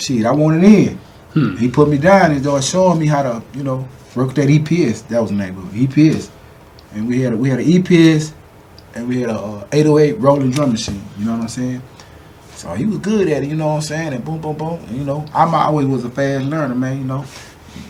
shit, 0.00 0.26
I 0.26 0.32
wanted 0.32 0.64
in. 0.64 0.98
Hmm. 1.34 1.56
He 1.56 1.68
put 1.68 1.88
me 1.88 1.98
down 1.98 2.32
and 2.32 2.40
started 2.40 2.64
showing 2.66 2.98
me 2.98 3.06
how 3.06 3.22
to, 3.22 3.42
you 3.54 3.62
know, 3.62 3.86
work 4.14 4.34
that 4.34 4.48
EPS. 4.48 5.06
That 5.08 5.20
was 5.20 5.30
the 5.30 5.36
name 5.36 5.56
of 5.58 5.74
it, 5.74 5.88
EPS. 5.88 6.30
And 6.94 7.06
we 7.06 7.20
had 7.20 7.32
a, 7.34 7.36
we 7.36 7.50
had 7.50 7.60
an 7.60 7.66
EPS, 7.66 8.32
and 8.98 9.08
we 9.08 9.20
had 9.20 9.30
a 9.30 9.38
uh, 9.38 9.68
808 9.70 10.18
Roland 10.18 10.52
drum 10.52 10.72
machine. 10.72 11.02
You 11.18 11.26
know 11.26 11.32
what 11.32 11.42
I'm 11.42 11.48
saying? 11.48 11.82
So 12.50 12.74
he 12.74 12.84
was 12.84 12.98
good 12.98 13.28
at 13.28 13.44
it. 13.44 13.48
You 13.48 13.54
know 13.54 13.68
what 13.68 13.74
I'm 13.74 13.82
saying? 13.82 14.12
And 14.12 14.24
boom, 14.24 14.40
boom, 14.40 14.56
boom. 14.56 14.80
And, 14.88 14.96
you 14.96 15.04
know, 15.04 15.24
I'm 15.32 15.54
always 15.54 15.86
was 15.86 16.04
a 16.04 16.10
fast 16.10 16.44
learner, 16.46 16.74
man. 16.74 16.98
You 16.98 17.04
know, 17.04 17.24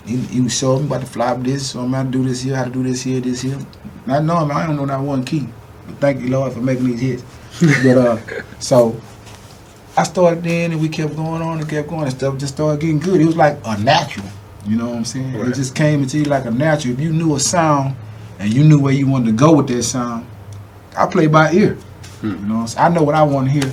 he, 0.04 0.18
he 0.18 0.40
was 0.42 0.56
showing 0.56 0.82
me 0.82 0.86
about 0.88 1.00
to 1.00 1.06
fly 1.06 1.28
up 1.28 1.42
this, 1.42 1.72
showing 1.72 1.90
me 1.90 1.96
how 1.96 2.02
to 2.02 2.10
do 2.10 2.22
this 2.22 2.42
here, 2.42 2.56
how 2.56 2.64
to 2.64 2.70
do 2.70 2.82
this 2.82 3.02
here, 3.02 3.20
this 3.20 3.40
here. 3.40 3.58
Not 4.06 4.24
knowing, 4.24 4.50
I 4.50 4.66
don't 4.66 4.76
know 4.76 4.84
that 4.84 5.00
one 5.00 5.24
key. 5.24 5.48
But 5.86 5.96
thank 5.96 6.20
you, 6.20 6.28
Lord, 6.28 6.52
for 6.52 6.60
making 6.60 6.84
these 6.84 7.00
hits. 7.00 7.24
but 7.82 7.96
uh, 7.96 8.42
so 8.58 9.00
I 9.96 10.02
started 10.02 10.44
then, 10.44 10.72
and 10.72 10.80
we 10.82 10.90
kept 10.90 11.16
going 11.16 11.40
on 11.40 11.58
and 11.58 11.68
kept 11.68 11.88
going, 11.88 12.02
and 12.02 12.12
stuff 12.12 12.36
just 12.36 12.52
started 12.52 12.82
getting 12.82 12.98
good. 12.98 13.20
It 13.20 13.24
was 13.24 13.36
like 13.36 13.58
a 13.64 13.78
natural. 13.78 14.26
You 14.66 14.76
know 14.76 14.88
what 14.88 14.96
I'm 14.96 15.04
saying? 15.06 15.32
Right. 15.32 15.48
It 15.48 15.54
just 15.54 15.74
came 15.74 16.02
into 16.02 16.18
you 16.18 16.24
like 16.24 16.44
a 16.44 16.50
natural. 16.50 16.92
If 16.92 17.00
you 17.00 17.14
knew 17.14 17.34
a 17.34 17.40
sound 17.40 17.96
and 18.38 18.52
you 18.52 18.62
knew 18.64 18.78
where 18.78 18.92
you 18.92 19.06
wanted 19.06 19.26
to 19.26 19.32
go 19.32 19.54
with 19.54 19.68
that 19.68 19.82
sound, 19.82 20.27
I 20.96 21.06
play 21.06 21.26
by 21.26 21.52
ear. 21.52 21.74
Hmm. 22.20 22.30
You 22.30 22.36
know, 22.36 22.54
what 22.54 22.60
I'm 22.60 22.66
saying? 22.68 22.86
I 22.86 22.88
know 22.94 23.02
what 23.02 23.14
I 23.14 23.22
want 23.22 23.46
to 23.46 23.52
hear, 23.52 23.70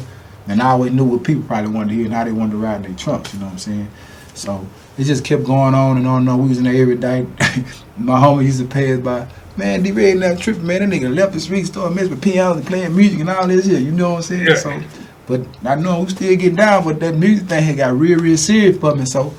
and 0.47 0.61
I 0.61 0.71
always 0.71 0.91
knew 0.91 1.03
what 1.03 1.23
people 1.23 1.43
probably 1.43 1.71
wanted 1.71 1.89
to 1.89 1.95
hear 1.95 2.05
and 2.05 2.13
how 2.13 2.23
they 2.23 2.31
wanted 2.31 2.51
to 2.51 2.57
ride 2.57 2.77
in 2.77 2.81
their 2.83 2.93
trunks. 2.93 3.33
You 3.33 3.39
know 3.39 3.45
what 3.47 3.53
I'm 3.53 3.57
saying? 3.59 3.87
So 4.33 4.65
it 4.97 5.05
just 5.05 5.23
kept 5.23 5.43
going 5.43 5.73
on 5.73 5.97
and 5.97 6.07
on 6.07 6.21
and 6.21 6.29
on. 6.29 6.41
We 6.43 6.49
was 6.49 6.57
in 6.57 6.65
there 6.65 6.75
every 6.75 6.95
day. 6.97 7.25
My 7.97 8.19
homie 8.19 8.43
used 8.45 8.59
to 8.59 8.65
pay 8.67 8.93
us 8.93 8.99
by, 8.99 9.27
man, 9.57 9.81
D 9.83 9.91
Red 9.91 10.19
that 10.19 10.39
tripping, 10.39 10.67
man. 10.67 10.89
That 10.89 10.95
nigga 10.95 11.13
left 11.15 11.33
the 11.33 11.39
street, 11.39 11.65
started 11.65 11.95
messing 11.95 12.11
with 12.11 12.21
pianos 12.21 12.57
and 12.57 12.67
playing 12.67 12.95
music 12.95 13.21
and 13.21 13.29
all 13.29 13.47
this 13.47 13.65
here. 13.65 13.79
You 13.79 13.91
know 13.91 14.11
what 14.11 14.15
I'm 14.17 14.21
saying? 14.23 14.47
Yeah. 14.47 14.55
So, 14.55 14.81
but 15.27 15.41
I 15.65 15.75
know 15.75 16.01
we 16.01 16.09
still 16.09 16.35
getting 16.35 16.55
down, 16.55 16.83
but 16.83 16.99
that 16.99 17.15
music 17.15 17.47
thing 17.47 17.63
had 17.63 17.77
got 17.77 17.93
real, 17.97 18.19
real 18.19 18.37
serious 18.37 18.77
for 18.77 18.93
me. 18.93 19.05
So 19.05 19.33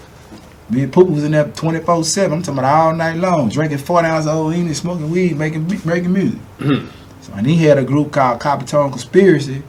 me 0.70 0.82
and 0.82 0.92
Poop 0.92 1.08
was 1.08 1.22
in 1.24 1.32
there 1.32 1.44
24 1.44 2.04
7. 2.04 2.32
I'm 2.32 2.42
talking 2.42 2.58
about 2.58 2.86
all 2.86 2.94
night 2.94 3.18
long, 3.18 3.48
drinking 3.50 3.78
40 3.78 4.08
ounces 4.08 4.26
of 4.26 4.36
old 4.36 4.54
Henny, 4.54 4.74
smoking 4.74 5.10
weed, 5.10 5.36
making 5.36 5.68
making 5.84 6.12
music. 6.12 6.40
Mhm. 6.58 6.88
So, 7.26 7.32
and 7.34 7.46
he 7.46 7.56
had 7.56 7.76
a 7.78 7.84
group 7.84 8.12
called 8.12 8.40
Coppertone 8.40 8.90
Conspiracy 8.90 9.62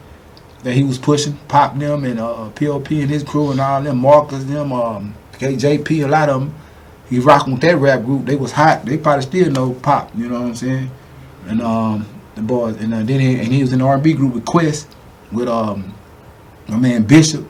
that 0.63 0.73
he 0.73 0.83
was 0.83 0.97
pushing, 0.99 1.37
Pop 1.47 1.77
them 1.77 2.03
and 2.03 2.19
uh, 2.19 2.49
POP 2.49 2.91
and 2.91 3.09
his 3.09 3.23
crew 3.23 3.51
and 3.51 3.59
all 3.59 3.81
them, 3.81 3.97
Marcus, 3.97 4.43
them, 4.43 4.71
um, 4.71 5.15
KJP, 5.33 6.05
a 6.05 6.07
lot 6.07 6.29
of 6.29 6.41
them. 6.41 6.55
He 7.09 7.19
rocking 7.19 7.53
with 7.53 7.61
that 7.61 7.77
rap 7.77 8.03
group. 8.03 8.25
They 8.25 8.35
was 8.35 8.51
hot. 8.51 8.85
They 8.85 8.97
probably 8.97 9.23
still 9.23 9.49
know 9.51 9.73
Pop, 9.73 10.11
you 10.15 10.27
know 10.27 10.41
what 10.41 10.47
I'm 10.49 10.55
saying? 10.55 10.91
And 11.47 11.61
um, 11.61 12.05
the 12.35 12.41
boys, 12.41 12.75
and 12.77 12.93
uh, 12.93 13.03
then 13.03 13.19
he, 13.21 13.39
and 13.39 13.47
he 13.47 13.61
was 13.61 13.71
in 13.73 13.79
the 13.79 13.85
R&B 13.85 14.13
group 14.13 14.33
with 14.33 14.45
Quest, 14.45 14.93
with 15.31 15.47
um, 15.47 15.93
my 16.67 16.77
man 16.77 17.03
Bishop, 17.03 17.47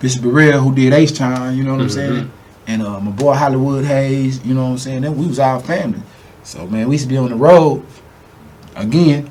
Bishop 0.00 0.22
Burrell, 0.22 0.60
who 0.60 0.74
did 0.74 0.92
H 0.92 1.16
Town, 1.16 1.56
you 1.56 1.62
know 1.62 1.72
what 1.74 1.80
I'm 1.82 1.86
Mhm. 1.86 1.90
saying? 1.92 2.32
And 2.66 2.82
uh, 2.82 3.00
my 3.00 3.10
boy 3.12 3.34
Hollywood 3.34 3.84
Hayes, 3.84 4.44
you 4.44 4.54
know 4.54 4.64
what 4.64 4.70
I'm 4.72 4.78
saying? 4.78 5.02
Then 5.02 5.16
we 5.16 5.26
was 5.26 5.38
our 5.38 5.60
family. 5.60 6.02
So 6.42 6.66
man, 6.66 6.88
we 6.88 6.94
used 6.96 7.04
to 7.04 7.08
be 7.08 7.16
on 7.16 7.30
the 7.30 7.36
road 7.36 7.84
again, 8.76 9.30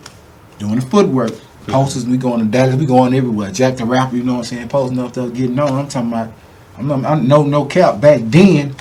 doing 0.59 0.75
the 0.75 0.81
footwork. 0.81 1.31
Posters, 1.67 2.05
we 2.07 2.17
going 2.17 2.39
to 2.39 2.45
Dallas, 2.45 2.75
we 2.75 2.85
going 2.87 3.13
everywhere. 3.13 3.51
Jack 3.51 3.77
the 3.77 3.85
Rapper, 3.85 4.15
you 4.15 4.23
know 4.23 4.33
what 4.33 4.39
I'm 4.39 4.43
saying? 4.45 4.67
Posting 4.69 4.97
up 4.99 5.11
stuff, 5.11 5.31
getting 5.33 5.57
on. 5.59 5.71
I'm 5.71 5.87
talking 5.87 6.09
about, 6.11 6.33
I'm, 6.77 6.87
not, 6.87 7.05
I'm 7.05 7.27
no 7.27 7.43
no 7.43 7.65
cap. 7.65 8.01
Back 8.01 8.21
then, 8.23 8.75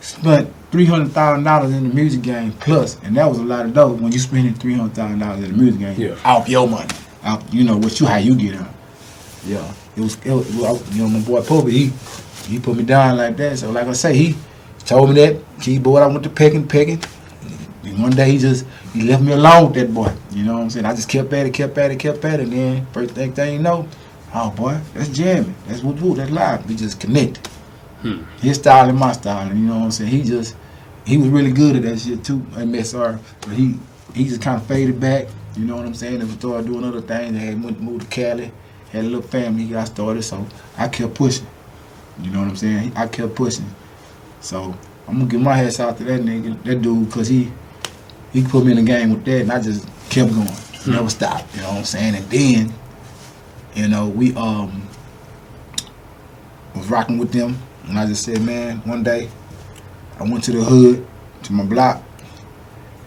spent 0.00 0.50
three 0.70 0.86
hundred 0.86 1.12
thousand 1.12 1.44
dollars 1.44 1.72
in 1.72 1.88
the 1.88 1.94
music 1.94 2.22
game 2.22 2.52
plus, 2.52 2.98
and 3.02 3.14
that 3.16 3.28
was 3.28 3.38
a 3.38 3.42
lot 3.42 3.66
of 3.66 3.74
dough 3.74 3.92
when 3.92 4.12
you 4.12 4.18
spending 4.18 4.54
three 4.54 4.74
hundred 4.74 4.94
thousand 4.94 5.18
dollars 5.18 5.44
in 5.44 5.52
the 5.52 5.56
music 5.62 5.80
game 5.80 6.00
Yeah. 6.00 6.16
off 6.24 6.48
your 6.48 6.66
money, 6.66 6.88
off 7.22 7.44
you 7.52 7.64
know 7.64 7.76
what 7.76 8.00
you 8.00 8.06
how 8.06 8.16
you 8.16 8.34
get 8.34 8.56
on. 8.56 8.68
Yeah, 9.44 9.72
it 9.96 10.00
was, 10.00 10.16
it 10.24 10.32
was 10.32 10.96
you 10.96 11.02
know 11.02 11.08
my 11.10 11.20
boy 11.20 11.42
Poopy, 11.42 11.70
he 11.70 11.92
he 12.46 12.58
put 12.58 12.76
me 12.76 12.82
down 12.84 13.18
like 13.18 13.36
that. 13.36 13.58
So 13.58 13.70
like 13.70 13.86
I 13.86 13.92
say, 13.92 14.16
he 14.16 14.36
told 14.86 15.10
me 15.10 15.16
that 15.16 15.36
keyboard 15.60 16.02
I 16.02 16.06
went 16.06 16.22
to 16.24 16.30
pecking, 16.30 16.66
pecking. 16.66 17.02
And 17.96 18.02
one 18.02 18.12
day 18.12 18.32
he 18.32 18.38
just 18.38 18.66
he 18.92 19.02
left 19.02 19.22
me 19.22 19.32
alone 19.32 19.72
with 19.72 19.74
that 19.74 19.94
boy. 19.94 20.12
You 20.32 20.44
know 20.44 20.54
what 20.54 20.62
I'm 20.64 20.70
saying? 20.70 20.84
I 20.84 20.94
just 20.94 21.08
kept 21.08 21.32
at 21.32 21.46
it, 21.46 21.54
kept 21.54 21.78
at 21.78 21.90
it, 21.90 21.98
kept 21.98 22.22
at 22.26 22.40
it. 22.40 22.42
And 22.42 22.52
then 22.52 22.86
first 22.92 23.14
thing, 23.14 23.32
thing 23.32 23.54
you 23.54 23.58
know, 23.58 23.88
oh 24.34 24.50
boy, 24.50 24.78
that's 24.92 25.08
jamming. 25.08 25.54
That's 25.66 25.82
what 25.82 25.96
do. 25.96 26.14
That's 26.14 26.30
live. 26.30 26.68
We 26.68 26.76
just 26.76 27.00
connected. 27.00 27.46
Hmm. 28.02 28.24
His 28.40 28.58
style 28.58 28.90
and 28.90 28.98
my 28.98 29.12
style. 29.12 29.48
And 29.48 29.58
you 29.58 29.66
know 29.66 29.78
what 29.78 29.84
I'm 29.84 29.90
saying? 29.92 30.10
He 30.10 30.22
just 30.22 30.54
he 31.06 31.16
was 31.16 31.28
really 31.28 31.52
good 31.52 31.76
at 31.76 31.82
that 31.84 31.98
shit 31.98 32.22
too, 32.22 32.40
MSR. 32.52 33.18
But 33.40 33.52
he 33.52 33.76
he 34.14 34.24
just 34.24 34.42
kind 34.42 34.60
of 34.60 34.66
faded 34.66 35.00
back. 35.00 35.28
You 35.56 35.64
know 35.64 35.76
what 35.76 35.86
I'm 35.86 35.94
saying? 35.94 36.20
And 36.20 36.28
we 36.28 36.36
started 36.36 36.66
doing 36.66 36.84
other 36.84 37.00
things. 37.00 37.32
They 37.32 37.46
had 37.46 37.64
went 37.64 37.80
moved 37.80 38.02
to 38.02 38.08
Cali, 38.08 38.52
had 38.92 39.06
a 39.06 39.08
little 39.08 39.22
family. 39.22 39.62
He 39.62 39.70
got 39.70 39.86
started, 39.86 40.22
so 40.22 40.46
I 40.76 40.88
kept 40.88 41.14
pushing. 41.14 41.46
You 42.20 42.30
know 42.30 42.40
what 42.40 42.48
I'm 42.48 42.56
saying? 42.56 42.92
I 42.94 43.06
kept 43.06 43.34
pushing. 43.34 43.74
So 44.42 44.76
I'm 45.08 45.14
gonna 45.14 45.30
give 45.30 45.40
my 45.40 45.54
hats 45.54 45.80
out 45.80 45.96
to 45.96 46.04
that 46.04 46.20
nigga, 46.20 46.62
that 46.64 46.82
dude, 46.82 47.10
cause 47.10 47.28
he 47.28 47.50
he 48.36 48.44
put 48.44 48.64
me 48.64 48.72
in 48.72 48.76
the 48.76 48.82
game 48.82 49.10
with 49.10 49.24
that, 49.24 49.42
and 49.42 49.52
I 49.52 49.60
just 49.60 49.86
kept 50.10 50.32
going, 50.32 50.48
never 50.86 51.08
stopped. 51.10 51.54
You 51.54 51.62
know 51.62 51.68
what 51.68 51.78
I'm 51.78 51.84
saying? 51.84 52.14
And 52.14 52.24
then, 52.30 52.74
you 53.74 53.88
know, 53.88 54.08
we 54.08 54.34
um 54.34 54.88
was 56.74 56.88
rocking 56.88 57.18
with 57.18 57.32
them, 57.32 57.58
and 57.88 57.98
I 57.98 58.06
just 58.06 58.24
said, 58.24 58.42
man, 58.42 58.78
one 58.78 59.02
day 59.02 59.28
I 60.18 60.24
went 60.24 60.44
to 60.44 60.52
the 60.52 60.62
hood, 60.62 61.06
to 61.44 61.52
my 61.52 61.64
block, 61.64 62.02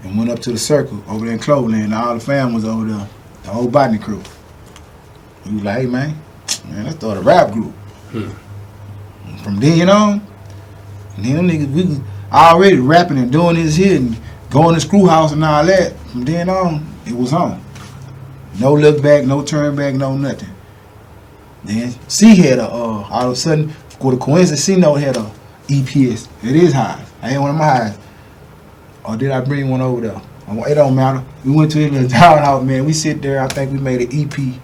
and 0.03 0.17
went 0.17 0.29
up 0.31 0.39
to 0.39 0.51
the 0.51 0.57
circle 0.57 1.03
over 1.07 1.25
there 1.25 1.33
in 1.33 1.39
Cloverland. 1.39 1.83
and 1.85 1.93
All 1.93 2.13
the 2.13 2.19
fam 2.19 2.53
was 2.53 2.65
over 2.65 2.85
there, 2.85 3.07
the 3.43 3.49
whole 3.49 3.67
botany 3.67 3.99
crew. 3.99 4.21
We 5.45 5.53
was 5.55 5.63
like, 5.63 5.79
hey 5.79 5.85
man, 5.85 6.21
man, 6.65 6.85
let's 6.85 6.97
start 6.97 7.17
a 7.17 7.21
rap 7.21 7.51
group. 7.51 7.73
From 9.43 9.59
then 9.59 9.89
on, 9.89 10.25
and 11.15 11.25
then 11.25 11.35
them 11.35 11.49
niggas, 11.49 11.73
we 11.73 12.03
already 12.31 12.77
rapping 12.77 13.17
and 13.17 13.31
doing 13.31 13.55
this 13.55 13.75
here 13.75 13.97
and 13.97 14.17
going 14.49 14.75
to 14.75 14.81
screw 14.81 15.07
house 15.07 15.31
and 15.31 15.43
all 15.43 15.65
that. 15.65 15.97
From 16.11 16.25
then 16.25 16.49
on, 16.49 16.85
it 17.05 17.13
was 17.13 17.33
on. 17.33 17.63
No 18.59 18.73
look 18.73 19.01
back, 19.01 19.25
no 19.25 19.43
turn 19.43 19.75
back, 19.75 19.95
no 19.95 20.17
nothing. 20.17 20.49
Then 21.63 21.93
C 22.09 22.35
had 22.35 22.59
a, 22.59 22.65
uh, 22.65 23.07
all 23.09 23.27
of 23.27 23.31
a 23.31 23.35
sudden, 23.35 23.69
for 23.69 24.11
the 24.11 24.17
coincidence, 24.17 24.63
C 24.63 24.75
note 24.75 24.95
had 24.95 25.17
a 25.17 25.31
EPS. 25.67 26.27
It 26.43 26.55
is 26.55 26.73
high. 26.73 27.03
I 27.21 27.31
ain't 27.31 27.41
one 27.41 27.51
of 27.51 27.57
my 27.57 27.65
highs. 27.65 27.97
Or 29.03 29.17
did 29.17 29.31
I 29.31 29.41
bring 29.41 29.69
one 29.69 29.81
over 29.81 30.01
there? 30.01 30.21
It 30.51 30.75
don't 30.75 30.95
matter. 30.95 31.23
We 31.45 31.51
went 31.51 31.71
to 31.73 31.89
the 31.89 32.07
townhouse, 32.09 32.63
man. 32.63 32.85
We 32.85 32.93
sit 32.93 33.21
there. 33.21 33.41
I 33.41 33.47
think 33.47 33.71
we 33.71 33.77
made 33.77 34.01
an 34.01 34.09
EP 34.11 34.59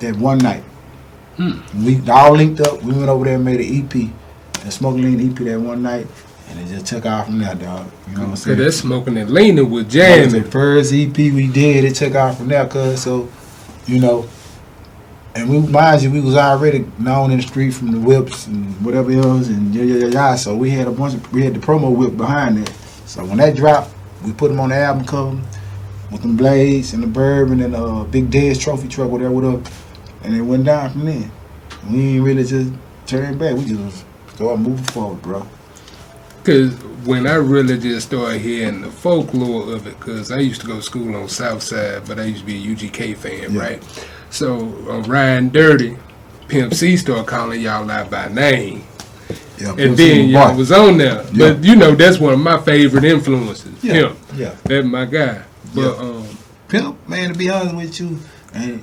that 0.00 0.16
one 0.16 0.38
night. 0.38 0.62
Hmm. 1.36 1.60
We 1.84 2.00
all 2.10 2.32
linked 2.32 2.60
up. 2.60 2.82
We 2.82 2.92
went 2.92 3.08
over 3.08 3.24
there 3.24 3.36
and 3.36 3.44
made 3.44 3.60
an 3.60 3.84
EP, 3.84 4.10
a 4.66 4.70
Smoking 4.70 5.02
Lean 5.02 5.30
EP 5.30 5.38
that 5.38 5.60
one 5.60 5.82
night, 5.82 6.06
and 6.50 6.58
it 6.60 6.66
just 6.66 6.86
took 6.86 7.06
off 7.06 7.26
from 7.26 7.38
there, 7.38 7.54
dog. 7.54 7.90
You 8.08 8.14
know 8.16 8.20
what 8.22 8.28
I'm 8.30 8.36
saying? 8.36 8.58
that 8.58 8.72
smoking 8.72 9.16
and 9.16 9.30
leaning 9.30 9.70
was 9.70 9.86
That 9.92 10.24
was 10.24 10.32
the 10.32 10.38
jamming. 10.40 10.50
first 10.50 10.92
EP 10.92 11.16
we 11.16 11.46
did. 11.46 11.84
It 11.84 11.94
took 11.94 12.14
off 12.14 12.38
from 12.38 12.48
there, 12.48 12.66
cause 12.66 13.02
so, 13.02 13.28
you 13.86 14.00
know, 14.00 14.28
and 15.34 15.48
we 15.48 15.60
mind 15.60 16.02
you, 16.02 16.10
we 16.10 16.20
was 16.20 16.36
already 16.36 16.84
known 16.98 17.30
in 17.30 17.36
the 17.38 17.42
street 17.42 17.70
from 17.70 17.92
the 17.92 18.00
whips 18.00 18.46
and 18.48 18.74
whatever 18.84 19.12
else, 19.12 19.46
and 19.48 19.74
yeah, 19.74 19.84
yeah, 19.84 20.06
yeah, 20.06 20.12
yeah. 20.12 20.34
So 20.34 20.56
we 20.56 20.70
had 20.70 20.88
a 20.88 20.90
bunch 20.90 21.14
of 21.14 21.32
we 21.32 21.44
had 21.44 21.54
the 21.54 21.60
promo 21.60 21.94
whip 21.94 22.16
behind 22.16 22.58
it. 22.58 22.68
So 23.06 23.24
when 23.24 23.38
that 23.38 23.54
dropped, 23.56 23.94
we 24.24 24.32
put 24.32 24.48
them 24.48 24.58
on 24.60 24.70
the 24.70 24.76
album 24.76 25.04
cover 25.04 25.40
with 26.10 26.22
them 26.22 26.36
blades 26.36 26.92
and 26.92 27.02
the 27.02 27.06
bourbon 27.06 27.60
and 27.60 27.74
a 27.76 28.04
big 28.04 28.30
Dez 28.30 28.60
trophy 28.60 28.88
truck, 28.88 29.08
whatever, 29.10 29.30
whatever, 29.30 29.62
and 30.24 30.34
it 30.34 30.42
went 30.42 30.64
down 30.64 30.90
from 30.90 31.04
there. 31.04 31.30
We 31.88 32.16
ain't 32.16 32.24
really 32.24 32.44
just 32.44 32.72
turned 33.06 33.38
back. 33.38 33.56
We 33.56 33.64
just 33.66 34.04
started 34.34 34.60
moving 34.60 34.84
forward, 34.84 35.22
bro. 35.22 35.46
Cause 36.44 36.72
when 37.04 37.26
I 37.26 37.34
really 37.34 37.78
just 37.78 38.06
started 38.08 38.40
hearing 38.40 38.80
the 38.82 38.90
folklore 38.90 39.72
of 39.74 39.86
it, 39.86 39.98
cause 40.00 40.30
I 40.30 40.38
used 40.38 40.60
to 40.62 40.66
go 40.66 40.76
to 40.76 40.82
school 40.82 41.14
on 41.16 41.28
South 41.28 41.62
Side, 41.62 42.06
but 42.06 42.18
I 42.18 42.24
used 42.24 42.40
to 42.40 42.46
be 42.46 42.56
a 42.56 42.74
UGK 42.74 43.16
fan, 43.16 43.52
Yeah. 43.54 43.60
right? 43.60 44.06
So 44.30 44.56
uh, 44.88 45.02
Ridin' 45.02 45.50
Dirty, 45.50 45.96
Pimp 46.48 46.72
C 46.74 46.96
started 46.96 47.26
calling 47.26 47.60
y'all 47.60 47.90
out 47.90 48.10
by 48.10 48.28
name, 48.28 48.84
Yeah, 49.58 49.72
and 49.76 49.96
then 49.96 50.28
y'all 50.30 50.56
was 50.56 50.72
on 50.72 50.96
there. 50.96 51.24
Yeah. 51.32 51.52
But 51.54 51.64
you 51.64 51.76
know 51.76 51.94
that's 51.94 52.18
one 52.18 52.32
of 52.34 52.40
my 52.40 52.58
favorite 52.60 53.04
influences, 53.04 53.82
yeah, 53.84 53.92
Pimp. 53.92 54.18
yeah. 54.34 54.54
That's 54.64 54.86
my 54.86 55.04
guy. 55.04 55.42
But 55.74 55.80
Yeah. 55.82 56.02
um, 56.02 56.26
Pimp, 56.68 57.08
man, 57.08 57.32
to 57.32 57.38
be 57.38 57.50
honest 57.50 57.74
with 57.76 58.00
you, 58.00 58.18
and 58.54 58.82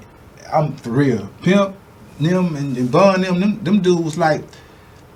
I'm 0.51 0.75
for 0.77 0.91
real. 0.91 1.27
Pimp, 1.41 1.75
them 2.19 2.55
and, 2.55 2.77
and 2.77 2.91
Bun, 2.91 3.21
them, 3.21 3.39
them, 3.39 3.63
them 3.63 3.81
dudes 3.81 4.01
was 4.01 4.17
like, 4.17 4.43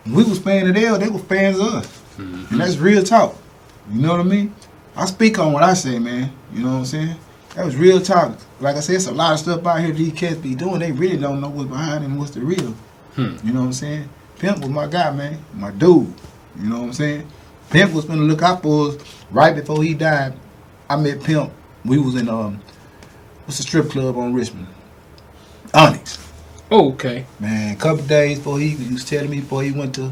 we 0.07 0.23
was 0.23 0.39
fans 0.39 0.69
of 0.69 0.75
them, 0.75 0.99
they 0.99 1.09
were 1.09 1.19
fans 1.19 1.59
of 1.59 1.65
us. 1.75 2.00
And 2.21 2.59
that's 2.59 2.77
real 2.77 3.03
talk. 3.03 3.35
You 3.91 4.01
know 4.01 4.11
what 4.11 4.19
I 4.19 4.23
mean? 4.23 4.55
I 4.95 5.05
speak 5.05 5.39
on 5.39 5.53
what 5.53 5.63
I 5.63 5.73
say, 5.73 5.99
man. 5.99 6.31
You 6.53 6.63
know 6.63 6.71
what 6.71 6.77
I'm 6.79 6.85
saying? 6.85 7.15
That 7.55 7.65
was 7.65 7.75
real 7.75 7.99
talk. 8.01 8.37
Like 8.59 8.75
I 8.75 8.79
said, 8.79 8.95
it's 8.95 9.07
a 9.07 9.11
lot 9.11 9.33
of 9.33 9.39
stuff 9.39 9.65
out 9.65 9.79
here 9.81 9.91
these 9.91 10.13
cats 10.13 10.35
be 10.35 10.55
doing. 10.55 10.79
They 10.79 10.91
really 10.91 11.17
don't 11.17 11.41
know 11.41 11.49
what's 11.49 11.69
behind 11.69 12.03
and 12.03 12.17
what's 12.17 12.31
the 12.31 12.41
real. 12.41 12.75
Hmm. 13.15 13.35
You 13.43 13.53
know 13.53 13.61
what 13.61 13.67
I'm 13.67 13.73
saying? 13.73 14.09
Pimp 14.39 14.59
was 14.59 14.69
my 14.69 14.87
guy, 14.87 15.11
man. 15.11 15.43
My 15.53 15.71
dude. 15.71 16.13
You 16.59 16.69
know 16.69 16.79
what 16.79 16.85
I'm 16.85 16.93
saying? 16.93 17.27
Pimp 17.69 17.93
was 17.93 18.05
gonna 18.05 18.21
look 18.21 18.41
out 18.41 18.61
for 18.63 18.89
us 18.89 18.97
right 19.31 19.55
before 19.55 19.83
he 19.83 19.93
died. 19.93 20.33
I 20.89 20.95
met 20.95 21.23
Pimp. 21.23 21.51
We 21.85 21.97
was 21.97 22.15
in 22.15 22.29
um 22.29 22.61
what's 23.45 23.57
the 23.57 23.63
strip 23.63 23.89
club 23.89 24.17
on 24.17 24.33
Richmond? 24.33 24.67
Onyx. 25.73 26.19
okay, 26.71 27.25
Man, 27.39 27.75
a 27.75 27.77
couple 27.77 28.05
days 28.05 28.37
before 28.39 28.59
he, 28.59 28.69
he 28.69 28.93
was 28.93 29.05
telling 29.05 29.29
me 29.29 29.39
before 29.39 29.63
he 29.63 29.71
went 29.71 29.95
to 29.95 30.11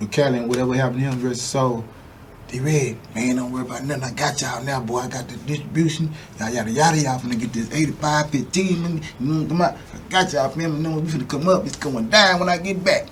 and 0.00 0.48
whatever 0.48 0.74
happened 0.74 1.00
to 1.00 1.06
him, 1.06 1.20
his 1.20 1.42
soul. 1.42 1.84
D 2.48 2.60
Red, 2.60 2.96
man, 3.14 3.36
don't 3.36 3.50
worry 3.50 3.62
about 3.62 3.82
nothing. 3.82 4.04
I 4.04 4.12
got 4.12 4.40
y'all 4.40 4.62
now, 4.62 4.80
boy. 4.80 4.98
I 4.98 5.08
got 5.08 5.28
the 5.28 5.36
distribution. 5.38 6.12
Yada 6.38 6.54
yada 6.54 6.70
yada. 6.70 6.96
Y'all 6.96 7.18
finna 7.18 7.40
get 7.40 7.52
this 7.52 7.72
85, 7.72 8.30
15. 8.30 8.82
man. 8.82 9.02
You 9.18 9.26
know, 9.26 9.48
come 9.48 9.62
out. 9.62 9.74
I 9.74 10.08
got 10.08 10.32
y'all, 10.32 10.54
man. 10.54 10.76
You 10.76 10.82
know, 10.82 10.98
we 11.00 11.10
finna 11.10 11.28
come 11.28 11.48
up. 11.48 11.66
It's 11.66 11.76
going 11.76 12.08
down 12.08 12.38
when 12.38 12.48
I 12.48 12.58
get 12.58 12.84
back. 12.84 13.08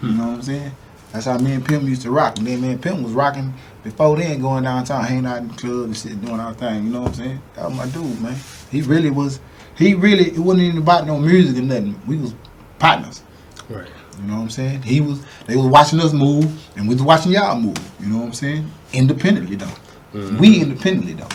You 0.00 0.08
hmm. 0.08 0.18
know 0.18 0.26
what 0.28 0.34
I'm 0.36 0.42
saying? 0.42 0.72
That's 1.12 1.26
how 1.26 1.36
me 1.38 1.52
and 1.52 1.66
Pimp 1.66 1.84
used 1.84 2.02
to 2.02 2.10
rock. 2.10 2.38
And 2.38 2.46
then 2.46 2.60
me 2.60 2.70
and 2.70 2.80
Pimp 2.80 3.02
was 3.02 3.12
rocking 3.12 3.52
before 3.82 4.16
then, 4.16 4.40
going 4.40 4.64
downtown, 4.64 5.04
hanging 5.04 5.26
out 5.26 5.38
in 5.38 5.48
the 5.48 5.54
club 5.54 5.84
and 5.84 5.96
shit, 5.96 6.24
doing 6.24 6.40
our 6.40 6.54
thing. 6.54 6.84
You 6.84 6.90
know 6.90 7.02
what 7.02 7.08
I'm 7.08 7.14
saying? 7.14 7.42
That 7.56 7.68
was 7.68 7.76
my 7.76 7.86
dude, 7.86 8.20
man. 8.22 8.36
He 8.70 8.80
really 8.80 9.10
was. 9.10 9.40
He 9.76 9.94
really. 9.94 10.30
It 10.30 10.38
wasn't 10.38 10.64
even 10.64 10.78
about 10.78 11.06
no 11.06 11.18
music 11.18 11.58
or 11.58 11.66
nothing. 11.66 12.00
We 12.06 12.16
was 12.16 12.34
partners. 12.78 13.22
right. 13.68 13.88
You 14.20 14.26
know 14.28 14.36
what 14.36 14.42
I'm 14.42 14.50
saying? 14.50 14.82
He 14.82 15.00
was 15.00 15.24
they 15.46 15.56
was 15.56 15.66
watching 15.66 16.00
us 16.00 16.12
move 16.12 16.44
and 16.76 16.88
we 16.88 16.94
was 16.94 17.02
watching 17.02 17.32
y'all 17.32 17.58
move. 17.58 17.78
You 18.00 18.06
know 18.08 18.18
what 18.18 18.26
I'm 18.26 18.32
saying? 18.34 18.70
Independently 18.92 19.56
though. 19.56 19.66
Mm-hmm. 20.14 20.38
We 20.38 20.60
independently 20.60 21.14
though. 21.14 21.28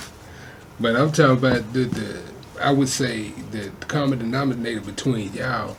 But 0.80 0.96
I'm 0.96 1.12
talking 1.12 1.38
about 1.38 1.74
the, 1.74 1.86
the 1.86 2.22
I 2.62 2.72
would 2.72 2.90
say 2.90 3.30
the 3.52 3.72
common 3.88 4.20
denominator 4.20 4.82
between 4.82 5.34
y'all. 5.34 5.78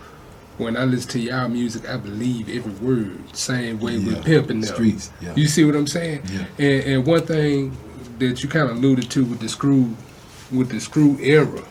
When 0.59 0.75
I 0.77 0.85
listen 0.85 1.11
to 1.11 1.21
y'all 1.21 1.49
music, 1.49 1.87
I 1.87 1.99
believe 1.99 2.49
every 2.49 2.73
word. 2.87 3.37
Same 3.37 3.79
way 3.79 3.97
Yeah. 3.97 4.07
with 4.17 4.25
pimping 4.25 4.61
them. 4.61 4.75
Streets. 4.75 5.11
Yeah. 5.21 5.35
You 5.37 5.49
see 5.49 5.65
what 5.67 5.75
I'm 5.77 5.87
saying? 5.87 6.23
Yeah. 6.33 6.45
And, 6.59 6.85
and 6.85 7.07
one 7.07 7.27
thing 7.27 7.77
that 8.19 8.43
you 8.43 8.49
kind 8.49 8.71
of 8.71 8.77
alluded 8.79 9.11
to 9.11 9.25
with 9.27 9.41
the 9.41 9.51
screw, 9.51 9.95
with 10.51 10.71
the 10.71 10.81
screw 10.81 11.19
era, 11.21 11.63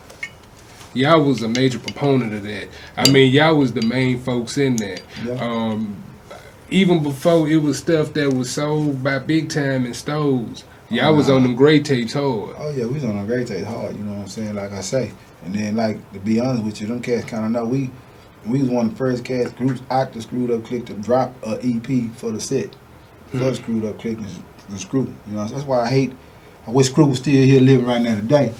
y'all 0.96 1.22
was 1.22 1.42
a 1.42 1.48
major 1.48 1.78
proponent 1.78 2.32
of 2.32 2.42
that. 2.42 2.68
I 2.96 3.10
mean, 3.10 3.32
y'all 3.32 3.56
was 3.56 3.72
the 3.72 3.82
main 3.82 4.18
folks 4.18 4.58
in 4.58 4.76
that. 4.76 5.02
Yeah. 5.24 5.34
Um, 5.34 6.02
even 6.70 7.02
before 7.02 7.48
it 7.48 7.56
was 7.56 7.78
stuff 7.78 8.12
that 8.14 8.32
was 8.32 8.50
sold 8.50 9.02
by 9.02 9.18
big 9.18 9.48
time 9.48 9.84
and 9.84 9.94
stores, 9.94 10.64
y'all 10.90 11.14
was 11.14 11.30
on 11.30 11.42
them 11.42 11.54
gray 11.54 11.80
tapes 11.80 12.14
hard. 12.14 12.56
Oh 12.58 12.72
yeah, 12.76 12.86
we 12.86 12.94
was 12.94 13.04
on 13.04 13.18
a 13.18 13.24
great 13.24 13.46
day 13.46 13.62
hard, 13.62 13.96
you 13.96 14.02
know 14.02 14.12
what 14.12 14.22
I'm 14.22 14.28
saying? 14.28 14.54
Like 14.54 14.72
I 14.72 14.80
say. 14.80 15.12
And 15.44 15.54
then 15.54 15.76
like 15.76 16.12
to 16.12 16.18
be 16.18 16.40
honest 16.40 16.64
with 16.64 16.80
you, 16.80 16.88
them 16.88 17.00
cats 17.00 17.30
kinda 17.30 17.48
know 17.48 17.64
we 17.64 17.90
we 18.44 18.60
was 18.60 18.70
one 18.70 18.86
of 18.86 18.92
the 18.92 18.98
first 18.98 19.24
cats 19.24 19.52
groups 19.52 19.80
out 19.90 20.12
the 20.12 20.22
screwed 20.22 20.50
up 20.50 20.64
click 20.64 20.86
to 20.86 20.94
drop 20.94 21.34
a 21.44 21.58
EP 21.62 22.10
for 22.16 22.32
the 22.32 22.40
set. 22.40 22.74
For 23.28 23.38
the 23.38 23.54
screwed 23.54 23.84
up 23.84 23.98
click 24.00 24.18
and 24.18 24.44
the 24.68 24.78
screw. 24.78 25.12
You 25.28 25.34
know, 25.34 25.46
that's 25.46 25.64
why 25.64 25.82
I 25.82 25.88
hate 25.88 26.12
I 26.66 26.70
wish 26.72 26.88
Screw 26.88 27.06
was 27.06 27.18
still 27.18 27.44
here 27.44 27.60
living 27.60 27.86
right 27.86 28.02
now 28.02 28.16
today. 28.16 28.52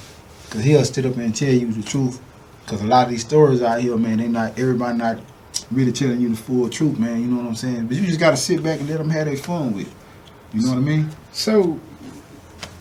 Cause 0.51 0.63
he'll 0.63 0.85
sit 0.85 1.05
up 1.05 1.17
and 1.17 1.35
tell 1.35 1.53
you 1.53 1.73
the 1.73 1.83
truth. 1.83 2.21
Cause 2.67 2.83
a 2.83 2.87
lot 2.87 3.05
of 3.05 3.11
these 3.11 3.21
stories 3.21 3.63
out 3.63 3.81
here, 3.81 3.97
man, 3.97 4.19
they 4.19 4.27
not 4.27 4.59
everybody 4.59 4.99
not 4.99 5.21
really 5.71 5.93
telling 5.93 6.21
you 6.21 6.31
the 6.31 6.37
full 6.37 6.69
truth, 6.69 6.99
man. 6.99 7.21
You 7.21 7.29
know 7.29 7.37
what 7.37 7.47
I'm 7.47 7.55
saying? 7.55 7.87
But 7.87 7.97
you 7.97 8.07
just 8.07 8.19
gotta 8.19 8.37
sit 8.37 8.63
back 8.63 8.81
and 8.81 8.89
let 8.89 8.99
them 8.99 9.11
have 9.11 9.27
their 9.27 9.37
fun 9.37 9.73
with 9.73 9.87
it. 9.87 9.93
You 10.53 10.63
know 10.63 10.71
what 10.71 10.79
I 10.79 10.81
mean? 10.81 11.11
So, 11.33 11.79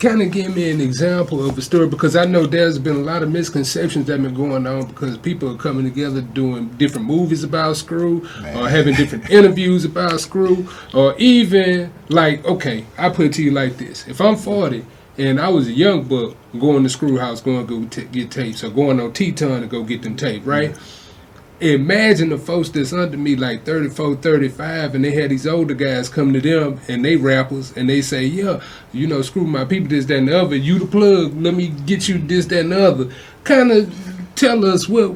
kind 0.00 0.22
of 0.22 0.30
give 0.30 0.54
me 0.54 0.70
an 0.70 0.80
example 0.80 1.48
of 1.48 1.56
a 1.56 1.62
story 1.62 1.88
because 1.88 2.16
I 2.16 2.24
know 2.24 2.46
there's 2.46 2.78
been 2.78 2.96
a 2.96 3.00
lot 3.00 3.22
of 3.22 3.30
misconceptions 3.30 4.06
that 4.06 4.14
have 4.14 4.22
been 4.22 4.34
going 4.34 4.66
on 4.66 4.86
because 4.86 5.16
people 5.18 5.52
are 5.52 5.56
coming 5.56 5.84
together 5.84 6.20
doing 6.20 6.68
different 6.70 7.06
movies 7.06 7.44
about 7.44 7.76
Screw 7.76 8.28
Man. 8.40 8.56
or 8.56 8.68
having 8.68 8.94
different 8.94 9.30
interviews 9.30 9.84
about 9.84 10.20
Screw 10.20 10.68
or 10.94 11.14
even 11.18 11.92
like, 12.08 12.44
okay, 12.44 12.84
I 12.98 13.08
put 13.08 13.26
it 13.26 13.32
to 13.34 13.42
you 13.42 13.52
like 13.52 13.76
this: 13.76 14.06
if 14.08 14.20
I'm 14.20 14.36
40 14.36 14.84
and 15.18 15.40
I 15.40 15.48
was 15.48 15.68
a 15.68 15.72
young 15.72 16.04
buck 16.04 16.36
going 16.58 16.82
to 16.82 16.88
Screw 16.88 17.18
House, 17.18 17.40
going 17.40 17.66
to 17.66 17.80
go 17.80 17.88
t- 17.88 18.04
get 18.04 18.30
tapes 18.30 18.62
or 18.62 18.70
going 18.70 19.00
on 19.00 19.12
Teton 19.12 19.62
to 19.62 19.66
go 19.66 19.82
get 19.82 20.02
them 20.02 20.16
tapes, 20.16 20.44
right? 20.46 20.76
imagine 21.60 22.28
the 22.28 22.36
folks 22.36 22.68
that's 22.68 22.92
under 22.92 23.16
me 23.16 23.34
like 23.34 23.64
34 23.64 24.16
35 24.16 24.94
and 24.94 25.04
they 25.04 25.10
had 25.10 25.30
these 25.30 25.46
older 25.46 25.72
guys 25.72 26.08
come 26.08 26.32
to 26.32 26.40
them 26.40 26.78
and 26.88 27.02
they 27.02 27.16
rappers 27.16 27.74
and 27.76 27.88
they 27.88 28.02
say 28.02 28.24
yeah 28.26 28.60
you 28.92 29.06
know 29.06 29.22
screw 29.22 29.46
my 29.46 29.64
people 29.64 29.88
this 29.88 30.04
that 30.06 30.18
and 30.18 30.28
the 30.28 30.38
other. 30.38 30.56
You 30.56 30.78
the 30.78 30.86
plug. 30.86 31.34
Let 31.40 31.54
me 31.54 31.68
get 31.68 32.08
you 32.08 32.18
this 32.18 32.46
that 32.46 32.60
and 32.60 32.72
the 32.72 32.86
other. 32.86 33.12
Kind 33.44 33.72
of 33.72 33.94
tell 34.34 34.64
us 34.66 34.88
what 34.88 35.12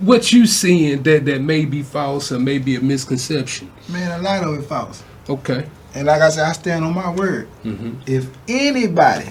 what 0.00 0.32
you 0.32 0.46
seeing 0.46 1.02
that 1.02 1.24
that 1.24 1.40
may 1.40 1.64
be 1.64 1.82
false 1.82 2.30
or 2.30 2.38
may 2.38 2.58
be 2.58 2.76
a 2.76 2.80
misconception. 2.80 3.70
Man, 3.88 4.20
a 4.20 4.22
lot 4.22 4.44
of 4.44 4.58
it 4.58 4.62
false. 4.62 5.02
okay 5.28 5.66
And 5.94 6.06
like 6.06 6.22
I 6.22 6.30
said, 6.30 6.44
I 6.44 6.52
stand 6.52 6.84
on 6.84 6.94
my 6.94 7.10
word. 7.10 7.48
Mhm. 7.64 7.96
If 8.06 8.28
anybody 8.48 9.28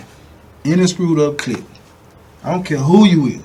in 0.63 0.79
a 0.79 0.87
screwed 0.87 1.19
up 1.19 1.37
clique, 1.37 1.63
I 2.43 2.51
don't 2.51 2.63
care 2.63 2.77
who 2.77 3.05
you 3.05 3.27
is, 3.27 3.41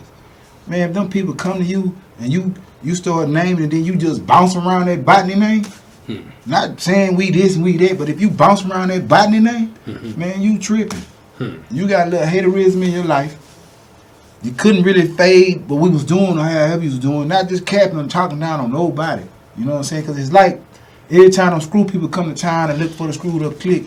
man, 0.66 0.88
if 0.88 0.94
them 0.94 1.08
people 1.08 1.34
come 1.34 1.58
to 1.58 1.64
you 1.64 1.94
and 2.20 2.32
you 2.32 2.54
you 2.82 2.94
start 2.94 3.28
naming 3.28 3.64
and 3.64 3.72
then 3.72 3.84
you 3.84 3.96
just 3.96 4.26
bounce 4.26 4.54
around 4.54 4.86
that 4.86 5.04
botany 5.04 5.34
name, 5.34 5.64
hmm. 6.06 6.20
not 6.44 6.80
saying 6.80 7.16
we 7.16 7.30
this 7.30 7.56
and 7.56 7.64
we 7.64 7.76
that, 7.78 7.98
but 7.98 8.08
if 8.08 8.20
you 8.20 8.30
bounce 8.30 8.64
around 8.64 8.88
that 8.88 9.08
botany 9.08 9.40
name, 9.40 9.74
mm-hmm. 9.86 10.20
man, 10.20 10.42
you 10.42 10.58
tripping. 10.58 11.02
Hmm. 11.38 11.56
You 11.70 11.88
got 11.88 12.08
a 12.08 12.10
little 12.10 12.26
haterism 12.26 12.82
in 12.82 12.92
your 12.92 13.04
life. 13.04 13.36
You 14.42 14.52
couldn't 14.52 14.84
really 14.84 15.08
fade 15.08 15.68
what 15.68 15.80
we 15.80 15.88
was 15.88 16.04
doing 16.04 16.38
or 16.38 16.42
however 16.44 16.82
you 16.82 16.90
was 16.90 16.98
doing, 16.98 17.28
not 17.28 17.48
just 17.48 17.66
capping 17.66 17.98
and 17.98 18.10
talking 18.10 18.38
down 18.38 18.60
on 18.60 18.70
nobody. 18.70 19.24
You 19.56 19.64
know 19.64 19.72
what 19.72 19.78
I'm 19.78 19.84
saying? 19.84 20.02
Because 20.02 20.18
it's 20.18 20.32
like 20.32 20.60
every 21.10 21.30
time 21.30 21.52
them 21.52 21.60
screw 21.60 21.84
people 21.84 22.08
come 22.08 22.32
to 22.32 22.40
town 22.40 22.70
and 22.70 22.78
look 22.78 22.90
for 22.90 23.06
the 23.06 23.12
screwed 23.12 23.42
up 23.42 23.58
clique, 23.60 23.86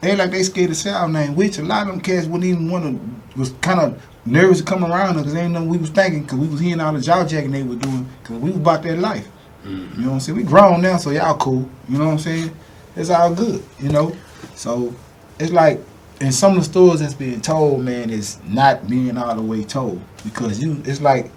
they 0.00 0.16
like 0.16 0.30
they 0.30 0.42
scared 0.42 0.70
to 0.70 0.74
say 0.74 0.90
our 0.90 1.08
name, 1.08 1.34
which 1.34 1.58
a 1.58 1.62
lot 1.62 1.82
of 1.82 1.88
them 1.88 2.00
cats 2.00 2.26
wouldn't 2.26 2.44
even 2.44 2.70
want 2.70 2.84
to, 2.84 3.38
was 3.38 3.50
kind 3.60 3.80
of 3.80 4.02
nervous 4.24 4.58
to 4.58 4.64
come 4.64 4.84
around 4.84 5.16
because 5.16 5.32
they 5.32 5.40
didn't 5.40 5.52
know 5.52 5.62
what 5.62 5.70
we 5.70 5.78
was 5.78 5.90
thinking 5.90 6.22
because 6.22 6.38
we 6.38 6.48
was 6.48 6.60
hearing 6.60 6.80
all 6.80 6.92
the 6.92 7.00
jaw 7.00 7.24
jacking 7.24 7.50
they 7.50 7.62
were 7.62 7.76
doing 7.76 8.08
because 8.22 8.38
we 8.38 8.50
was 8.50 8.58
about 8.58 8.82
that 8.82 8.98
life. 8.98 9.28
Mm-hmm. 9.64 10.00
You 10.00 10.00
know 10.02 10.08
what 10.08 10.14
I'm 10.14 10.20
saying? 10.20 10.36
We 10.38 10.44
grown 10.44 10.80
now, 10.80 10.96
so 10.96 11.10
y'all 11.10 11.36
cool. 11.36 11.68
You 11.88 11.98
know 11.98 12.06
what 12.06 12.12
I'm 12.12 12.18
saying? 12.18 12.50
It's 12.96 13.10
all 13.10 13.34
good, 13.34 13.62
you 13.78 13.90
know? 13.90 14.16
So 14.54 14.94
it's 15.38 15.52
like, 15.52 15.80
in 16.20 16.32
some 16.32 16.52
of 16.52 16.58
the 16.58 16.64
stories 16.64 17.00
that's 17.00 17.14
being 17.14 17.40
told, 17.40 17.82
man, 17.82 18.10
is 18.10 18.38
not 18.44 18.88
being 18.88 19.16
all 19.16 19.34
the 19.34 19.42
way 19.42 19.64
told 19.64 20.00
because 20.22 20.62
you, 20.62 20.82
it's 20.84 21.00
like 21.00 21.30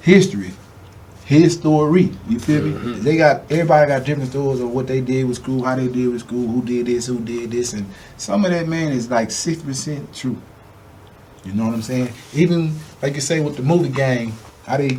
history, 0.00 0.52
his 1.26 1.54
story. 1.54 2.12
You 2.28 2.38
feel 2.38 2.62
me? 2.62 2.72
Mm-hmm. 2.72 3.02
They 3.02 3.16
got 3.16 3.42
everybody 3.50 3.88
got 3.88 4.04
different 4.04 4.30
stories 4.30 4.60
of 4.60 4.70
what 4.70 4.86
they 4.86 5.00
did 5.00 5.26
with 5.26 5.36
Screw, 5.36 5.62
how 5.64 5.74
they 5.74 5.88
did 5.88 6.08
with 6.08 6.20
Screw, 6.20 6.46
who 6.46 6.62
did 6.62 6.86
this, 6.86 7.06
who 7.06 7.18
did 7.18 7.50
this, 7.50 7.72
and 7.72 7.84
some 8.16 8.44
of 8.44 8.52
that 8.52 8.68
man 8.68 8.92
is 8.92 9.10
like 9.10 9.32
sixty 9.32 9.64
percent 9.64 10.14
true. 10.14 10.40
You 11.44 11.52
know 11.52 11.66
what 11.66 11.74
I'm 11.74 11.82
saying? 11.82 12.12
Even 12.32 12.74
like 13.02 13.14
you 13.14 13.20
say 13.20 13.40
with 13.40 13.56
the 13.56 13.62
movie 13.62 13.88
gang, 13.88 14.32
how 14.66 14.76
they 14.76 14.98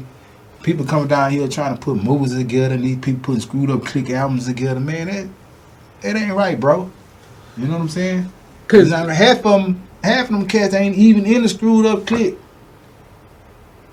people 0.63 0.85
coming 0.85 1.07
down 1.07 1.31
here 1.31 1.47
trying 1.47 1.75
to 1.75 1.79
put 1.79 1.95
movies 1.95 2.35
together, 2.35 2.75
and 2.75 2.83
these 2.83 2.97
people 2.97 3.21
putting 3.21 3.41
screwed 3.41 3.71
up 3.71 3.85
click 3.85 4.09
albums 4.09 4.47
together, 4.47 4.81
man, 4.81 5.07
that 5.07 5.27
that 6.01 6.15
ain't 6.17 6.33
right, 6.33 6.59
bro. 6.59 6.91
You 7.55 7.65
know 7.67 7.73
what 7.73 7.81
I'm 7.81 7.89
saying? 7.89 8.31
because 8.67 8.91
Cause 8.91 9.09
half 9.09 9.45
of 9.45 9.63
them, 9.63 9.81
half 10.03 10.25
of 10.25 10.31
them 10.31 10.47
cats 10.47 10.73
ain't 10.73 10.97
even 10.97 11.25
in 11.25 11.43
the 11.43 11.49
screwed 11.49 11.85
up 11.85 12.05
clique. 12.05 12.37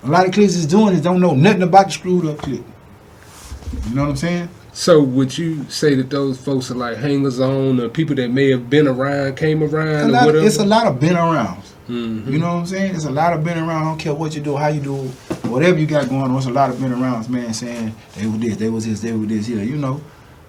A 0.05 0.09
lot 0.09 0.27
of 0.27 0.33
cliques 0.33 0.55
is 0.55 0.67
doing 0.67 0.93
is 0.93 1.01
don't 1.01 1.19
know 1.19 1.33
nothing 1.33 1.63
about 1.63 1.87
the 1.87 1.91
screwed 1.93 2.25
up 2.25 2.37
clique. 2.37 2.63
You 3.89 3.95
know 3.95 4.03
what 4.03 4.09
I'm 4.11 4.15
saying? 4.15 4.49
so 4.75 5.01
would 5.01 5.37
you 5.37 5.63
say 5.69 5.95
that 5.95 6.09
those 6.09 6.37
folks 6.37 6.69
are 6.69 6.75
like 6.75 6.97
hangers 6.97 7.39
on 7.39 7.79
or 7.79 7.87
people 7.87 8.13
that 8.13 8.29
may 8.29 8.51
have 8.51 8.69
been 8.69 8.89
around 8.89 9.37
came 9.37 9.63
around 9.63 10.09
or 10.09 10.25
whatever 10.25 10.45
it's 10.45 10.57
a 10.57 10.65
lot 10.65 10.85
of 10.85 10.99
been 10.99 11.15
arounds. 11.15 11.71
Mhm. 11.87 12.29
You 12.29 12.39
know 12.39 12.55
what 12.55 12.59
I'm 12.59 12.65
saying? 12.65 12.93
It's 12.93 13.05
a 13.05 13.11
lot 13.11 13.31
of 13.31 13.43
been 13.43 13.57
around. 13.57 13.83
I 13.83 13.85
don't 13.85 13.97
care 13.97 14.13
what 14.13 14.35
you 14.35 14.41
do, 14.41 14.57
how 14.57 14.67
you 14.67 14.81
do, 14.81 14.95
whatever 15.49 15.79
you 15.79 15.85
got 15.85 16.09
going 16.09 16.23
on. 16.23 16.35
It's 16.35 16.45
a 16.45 16.51
lot 16.51 16.69
of 16.69 16.81
been 16.81 16.91
arounds, 16.91 17.29
man. 17.29 17.53
Saying 17.53 17.95
they 18.17 18.27
were 18.27 18.37
this, 18.37 18.57
they 18.57 18.69
was 18.69 18.85
this, 18.85 18.99
they 18.99 19.13
were 19.13 19.25
this. 19.25 19.47
Yeah, 19.47 19.61
you 19.61 19.77
know, 19.77 20.01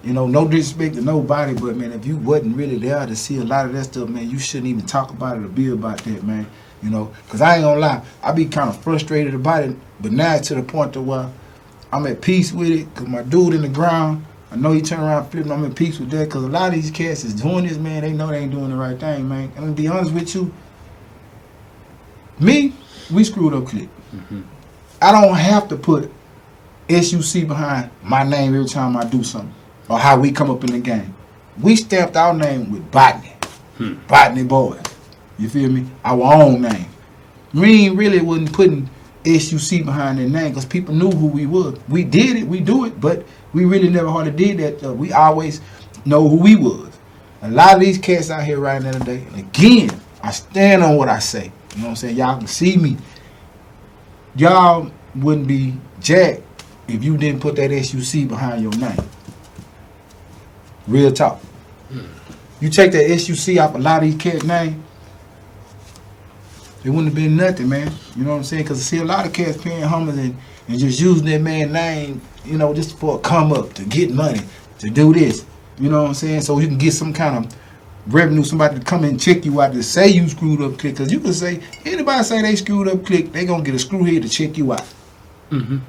you 0.03 0.13
know, 0.13 0.27
no 0.27 0.45
disrespect 0.45 0.95
to 0.95 1.01
nobody, 1.01 1.53
but 1.53 1.77
man, 1.77 1.93
if 1.93 2.05
you 2.05 2.17
wasn't 2.17 2.57
really 2.57 2.77
there 2.77 3.05
to 3.05 3.15
see 3.15 3.37
a 3.37 3.43
lot 3.45 3.65
of 3.65 3.73
that 3.73 3.85
stuff, 3.85 4.09
man, 4.09 4.29
you 4.29 4.39
shouldn't 4.39 4.67
even 4.67 4.85
talk 4.85 5.11
about 5.11 5.37
it 5.37 5.45
or 5.45 5.47
be 5.47 5.69
about 5.69 5.99
that, 5.99 6.23
man. 6.23 6.47
You 6.83 6.91
know, 6.91 7.11
cause 7.29 7.41
I 7.41 7.55
ain't 7.55 7.63
gonna 7.63 7.79
lie, 7.79 8.05
I 8.21 8.31
be 8.33 8.45
kind 8.45 8.69
of 8.69 8.79
frustrated 8.81 9.33
about 9.33 9.63
it, 9.63 9.75
but 9.99 10.11
now 10.11 10.35
it's 10.35 10.49
to 10.49 10.55
the 10.55 10.61
point 10.61 10.93
to 10.93 11.01
where 11.01 11.29
I'm 11.91 12.05
at 12.05 12.21
peace 12.21 12.51
with 12.53 12.69
it. 12.69 12.93
Cause 12.95 13.07
my 13.07 13.23
dude 13.23 13.55
in 13.55 13.61
the 13.63 13.69
ground, 13.69 14.25
I 14.51 14.57
know 14.57 14.71
he 14.71 14.81
turn 14.81 14.99
around 14.99 15.29
flipping. 15.29 15.51
I'm 15.51 15.65
at 15.65 15.75
peace 15.75 15.99
with 15.99 16.11
that. 16.11 16.29
Cause 16.29 16.43
a 16.43 16.47
lot 16.47 16.69
of 16.69 16.75
these 16.75 16.91
cats 16.91 17.23
is 17.23 17.33
doing 17.33 17.65
this, 17.65 17.77
man. 17.77 18.03
They 18.03 18.13
know 18.13 18.27
they 18.27 18.39
ain't 18.39 18.51
doing 18.51 18.69
the 18.69 18.75
right 18.75 18.99
thing, 18.99 19.27
man. 19.27 19.51
And 19.55 19.75
to 19.75 19.81
be 19.81 19.87
honest 19.87 20.13
with 20.13 20.33
you, 20.35 20.53
me, 22.39 22.73
we 23.11 23.23
screwed 23.23 23.53
up 23.53 23.65
click. 23.65 23.89
Mm-hmm. 24.13 24.41
I 25.01 25.11
don't 25.11 25.35
have 25.35 25.67
to 25.69 25.75
put 25.75 26.11
SUC 26.89 27.47
behind 27.47 27.89
my 28.03 28.23
name 28.23 28.55
every 28.55 28.69
time 28.69 28.95
I 28.95 29.05
do 29.05 29.23
something 29.23 29.53
or 29.89 29.99
how 29.99 30.19
we 30.19 30.31
come 30.31 30.49
up 30.49 30.63
in 30.63 30.71
the 30.71 30.79
game. 30.79 31.13
We 31.61 31.75
stamped 31.75 32.15
our 32.15 32.33
name 32.33 32.71
with 32.71 32.89
Botany. 32.91 33.33
Hmm. 33.77 33.95
Botany 34.07 34.43
Boys. 34.43 34.81
You 35.37 35.49
feel 35.49 35.69
me? 35.69 35.85
Our 36.03 36.33
own 36.33 36.61
name. 36.61 36.87
We 37.53 37.87
ain't 37.87 37.97
really 37.97 38.21
wasn't 38.21 38.53
putting 38.53 38.89
SUC 39.25 39.83
behind 39.83 40.19
that 40.19 40.29
name 40.29 40.49
because 40.49 40.65
people 40.65 40.93
knew 40.93 41.11
who 41.11 41.27
we 41.27 41.45
were. 41.45 41.73
We 41.89 42.03
did 42.03 42.37
it, 42.37 42.43
we 42.43 42.59
do 42.59 42.85
it, 42.85 42.99
but 42.99 43.25
we 43.53 43.65
really 43.65 43.89
never 43.89 44.09
hardly 44.09 44.31
did 44.31 44.81
that. 44.81 44.95
We 44.95 45.11
always 45.11 45.61
know 46.05 46.27
who 46.27 46.37
we 46.37 46.55
was. 46.55 46.97
A 47.41 47.49
lot 47.49 47.75
of 47.75 47.79
these 47.81 47.97
cats 47.97 48.29
out 48.29 48.43
here 48.43 48.59
right 48.59 48.81
now 48.81 48.93
today, 48.93 49.23
and 49.31 49.39
again, 49.39 50.01
I 50.23 50.31
stand 50.31 50.83
on 50.83 50.97
what 50.97 51.09
I 51.09 51.19
say. 51.19 51.51
You 51.75 51.81
know 51.81 51.83
what 51.83 51.89
I'm 51.89 51.95
saying? 51.95 52.17
Y'all 52.17 52.37
can 52.37 52.47
see 52.47 52.77
me. 52.77 52.97
Y'all 54.35 54.91
wouldn't 55.15 55.47
be 55.47 55.75
jack 55.99 56.39
if 56.87 57.03
you 57.03 57.17
didn't 57.17 57.41
put 57.41 57.55
that 57.57 57.71
SUC 57.83 58.27
behind 58.27 58.61
your 58.61 58.75
name. 58.77 58.97
Real 60.87 61.11
talk. 61.11 61.39
Hmm. 61.89 62.05
You 62.59 62.69
take 62.69 62.91
that 62.93 63.19
SUC 63.19 63.57
off 63.57 63.75
a 63.75 63.77
lot 63.77 64.03
of 64.03 64.09
these 64.09 64.15
cats' 64.15 64.43
name, 64.43 64.83
it 66.87 66.91
wouldn't 66.91 67.07
have 67.07 67.15
been 67.15 67.35
nothing, 67.35 67.67
man. 67.67 67.91
You 68.15 68.23
know 68.23 68.31
what 68.31 68.37
I'm 68.37 68.43
saying? 68.45 68.63
Because 68.63 68.79
I 68.79 68.83
see 68.83 68.99
a 68.99 69.03
lot 69.03 69.25
of 69.25 69.33
cats 69.33 69.61
paying 69.61 69.83
homers 69.83 70.17
and, 70.17 70.37
and 70.69 70.79
just 70.79 71.01
using 71.01 71.25
that 71.25 71.41
man 71.41 71.73
name, 71.73 72.21
you 72.45 72.57
know, 72.57 72.73
just 72.73 72.97
for 72.97 73.17
a 73.17 73.19
come 73.19 73.51
up, 73.51 73.73
to 73.73 73.83
get 73.83 74.09
money, 74.09 74.39
to 74.79 74.89
do 74.89 75.13
this. 75.13 75.45
You 75.77 75.89
know 75.89 76.03
what 76.03 76.07
I'm 76.07 76.13
saying? 76.13 76.41
So 76.41 76.59
you 76.59 76.67
can 76.67 76.77
get 76.77 76.93
some 76.93 77.11
kind 77.11 77.45
of 77.45 77.53
revenue, 78.07 78.41
somebody 78.41 78.79
to 78.79 78.85
come 78.85 79.03
and 79.03 79.19
check 79.19 79.43
you 79.43 79.59
out 79.59 79.73
to 79.73 79.83
say 79.83 80.07
you 80.07 80.29
screwed 80.29 80.61
up 80.61 80.79
click. 80.79 80.93
Because 80.93 81.11
you 81.11 81.19
can 81.19 81.33
say, 81.33 81.59
anybody 81.83 82.23
say 82.23 82.41
they 82.41 82.55
screwed 82.55 82.87
up 82.87 83.05
click, 83.05 83.33
they 83.33 83.45
going 83.45 83.65
to 83.65 83.69
get 83.69 83.75
a 83.75 83.83
screw 83.83 83.99
screwhead 83.99 84.21
to 84.21 84.29
check 84.29 84.57
you 84.57 84.71
out. 84.71 84.87
Mm-hmm. 85.51 85.79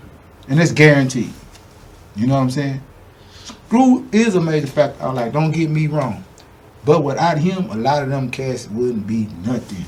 And 0.48 0.58
that's 0.58 0.72
guaranteed. 0.72 1.32
You 2.16 2.26
know 2.26 2.34
what 2.34 2.40
I'm 2.40 2.50
saying? 2.50 2.82
Screw 3.44 4.04
is 4.11 4.34
a 4.34 4.40
major 4.40 4.66
factor. 4.66 5.00
I'm 5.04 5.14
like, 5.14 5.32
don't 5.32 5.52
get 5.52 5.70
me 5.70 5.87
wrong. 5.87 6.24
But 6.84 7.04
without 7.04 7.38
him, 7.38 7.70
a 7.70 7.76
lot 7.76 8.02
of 8.02 8.08
them 8.08 8.32
cats 8.32 8.66
wouldn't 8.66 9.06
be 9.06 9.28
nothing. 9.46 9.84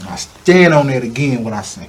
And 0.00 0.08
I 0.08 0.16
stand 0.16 0.74
on 0.74 0.86
that 0.88 1.02
again 1.02 1.44
what 1.44 1.52
I 1.52 1.62
say. 1.62 1.88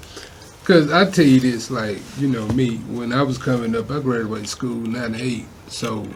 Cause 0.63 0.91
I 0.91 1.09
tell 1.11 1.25
you 1.25 1.39
this, 1.39 1.69
like 1.69 1.99
you 2.17 2.27
know 2.27 2.47
me, 2.47 2.77
when 2.77 3.13
I 3.13 3.21
was 3.21 3.37
coming 3.37 3.75
up, 3.75 3.91
I 3.91 3.99
graduated 3.99 4.49
school 4.49 4.77
'98, 4.77 5.45
so 5.67 6.07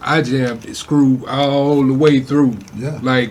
I 0.00 0.20
jammed 0.20 0.62
the 0.62 0.74
screw 0.74 1.24
all 1.28 1.86
the 1.86 1.94
way 1.94 2.18
through. 2.18 2.58
Yeah. 2.76 2.98
Like 3.02 3.30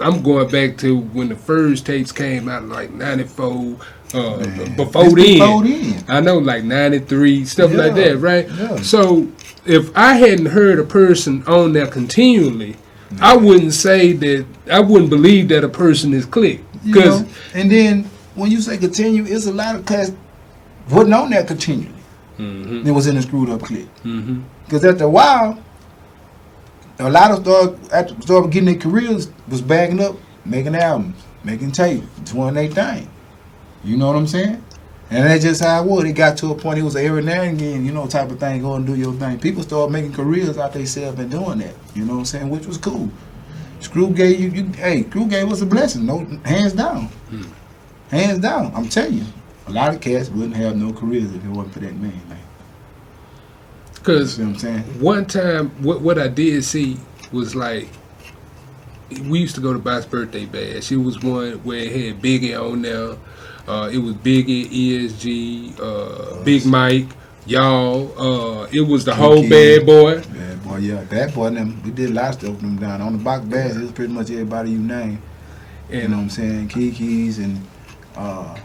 I'm 0.00 0.22
going 0.22 0.50
back 0.50 0.78
to 0.78 0.98
when 0.98 1.28
the 1.28 1.36
first 1.36 1.86
tapes 1.86 2.10
came 2.10 2.48
out, 2.48 2.64
like 2.64 2.90
'94. 2.90 3.76
Uh, 4.12 4.38
before 4.74 5.04
then, 5.10 5.38
before 5.38 5.62
then. 5.62 6.04
I 6.08 6.20
know, 6.20 6.38
like 6.38 6.64
'93, 6.64 7.44
stuff 7.44 7.72
like 7.72 7.94
that, 7.94 8.18
right? 8.18 8.48
yeah. 8.50 8.76
So 8.78 9.30
if 9.64 9.96
I 9.96 10.14
hadn't 10.14 10.46
heard 10.46 10.80
a 10.80 10.84
person 10.84 11.44
on 11.46 11.72
there 11.72 11.86
continually, 11.86 12.76
I 13.20 13.36
wouldn't 13.36 13.74
say 13.74 14.12
that. 14.14 14.46
I 14.70 14.80
wouldn't 14.80 15.10
believe 15.10 15.48
that 15.48 15.62
a 15.62 15.68
person 15.68 16.12
is 16.12 16.26
click. 16.26 16.62
Because? 16.84 17.24
And 17.54 17.70
then 17.70 18.04
when 18.34 18.50
you 18.50 18.60
say 18.60 18.78
continue, 18.78 19.24
it's 19.26 19.46
a 19.46 19.52
lot 19.52 19.74
of 19.76 19.86
cats 19.86 20.12
wasn't 20.90 21.14
on 21.14 21.30
that 21.30 21.46
continually. 21.46 21.94
Mhm, 22.38 22.86
It 22.86 22.90
was 22.90 23.06
in 23.06 23.16
the 23.16 23.22
screwed 23.22 23.50
up 23.50 23.60
mhm. 23.60 24.42
Because 24.64 24.84
after 24.84 25.04
a 25.04 25.10
while, 25.10 25.58
a 26.98 27.10
lot 27.10 27.30
of 27.30 27.42
start 27.44 27.74
after 27.92 28.14
started 28.22 28.50
getting 28.50 28.66
their 28.66 28.76
careers 28.76 29.30
was 29.48 29.60
bagging 29.60 30.00
up, 30.00 30.16
making 30.44 30.74
albums, 30.74 31.16
making 31.44 31.72
tape, 31.72 32.02
doing 32.24 32.54
their 32.54 32.68
thing. 32.68 33.08
You 33.84 33.96
know 33.96 34.06
what 34.06 34.16
I'm 34.16 34.26
saying? 34.26 34.62
And 35.10 35.26
that's 35.26 35.42
just 35.42 35.62
how 35.62 35.82
it 35.82 35.86
was. 35.88 36.04
It 36.04 36.12
got 36.12 36.36
to 36.38 36.52
a 36.52 36.54
point 36.54 36.78
it 36.78 36.82
was 36.82 36.94
every 36.94 37.22
now 37.22 37.42
and 37.42 37.60
again, 37.60 37.84
you 37.84 37.90
know, 37.92 38.06
type 38.06 38.30
of 38.30 38.38
thing, 38.38 38.62
go 38.62 38.74
and 38.74 38.86
do 38.86 38.94
your 38.94 39.12
thing. 39.14 39.38
People 39.38 39.62
started 39.62 39.92
making 39.92 40.12
careers 40.12 40.56
out 40.56 40.72
themselves 40.72 41.18
and 41.18 41.30
doing 41.30 41.58
that. 41.58 41.74
You 41.94 42.04
know 42.04 42.12
what 42.14 42.18
I'm 42.20 42.24
saying? 42.26 42.48
Which 42.48 42.66
was 42.66 42.78
cool. 42.78 43.10
Screw 43.80 44.10
gave 44.10 44.38
you, 44.40 44.50
you 44.50 44.64
hey, 44.72 45.02
Screw 45.04 45.26
gave 45.26 45.50
us 45.50 45.60
a 45.62 45.66
blessing, 45.66 46.06
no 46.06 46.18
hands 46.44 46.72
down. 46.74 47.08
Hands 48.10 48.38
down. 48.38 48.72
I'm 48.74 48.88
telling 48.88 49.14
you. 49.18 49.24
A 49.66 49.72
lot 49.72 49.94
of 49.94 50.00
cats 50.00 50.28
wouldn't 50.30 50.56
have 50.56 50.76
no 50.76 50.92
careers 50.92 51.32
if 51.34 51.44
it 51.44 51.48
wasn't 51.48 51.74
for 51.74 51.80
that 51.80 51.94
man, 51.94 52.20
man. 52.28 52.38
You 52.38 53.94
Because 53.94 54.34
see 54.34 54.42
what 54.42 54.48
I'm 54.50 54.58
saying? 54.58 54.82
one 55.00 55.26
time, 55.26 55.70
what 55.82 56.00
what 56.00 56.18
I 56.18 56.28
did 56.28 56.64
see 56.64 56.96
was 57.32 57.54
like 57.54 57.88
we 59.28 59.40
used 59.40 59.54
to 59.56 59.60
go 59.60 59.72
to 59.72 59.78
Bob's 59.78 60.06
birthday 60.06 60.44
bash. 60.46 60.90
It 60.92 60.96
was 60.96 61.20
one 61.22 61.52
where 61.64 61.78
it 61.78 61.92
had 62.14 62.22
Biggie 62.22 62.60
on 62.60 62.82
there. 62.82 63.16
Uh, 63.68 63.88
it 63.92 63.98
was 63.98 64.14
Biggie, 64.14 64.66
ESG, 64.68 65.78
uh, 65.80 66.42
Big 66.44 66.64
Mike, 66.66 67.06
y'all. 67.46 68.12
Uh, 68.18 68.66
it 68.72 68.80
was 68.80 69.04
the 69.04 69.14
whole 69.14 69.48
bad 69.48 69.84
boy. 69.86 70.22
Yeah, 70.34 70.49
boy, 70.70 70.76
yeah. 70.78 71.04
That 71.04 71.34
boy 71.34 71.46
and 71.46 71.56
them, 71.56 71.82
we 71.84 71.90
did 71.90 72.10
a 72.10 72.14
lot 72.14 72.28
of 72.30 72.34
stuff 72.34 72.50
with 72.52 72.60
them 72.62 72.76
down. 72.78 73.00
On 73.00 73.12
the 73.12 73.18
box 73.18 73.44
bass, 73.46 73.76
it 73.76 73.82
was 73.82 73.92
pretty 73.92 74.12
much 74.12 74.30
everybody 74.30 74.70
you 74.72 74.78
name. 74.78 75.22
You 75.90 76.08
know 76.08 76.16
what 76.16 76.22
I'm 76.24 76.30
saying? 76.30 76.68
Keke's 76.68 77.38
and 77.38 77.60
uh, 78.16 78.56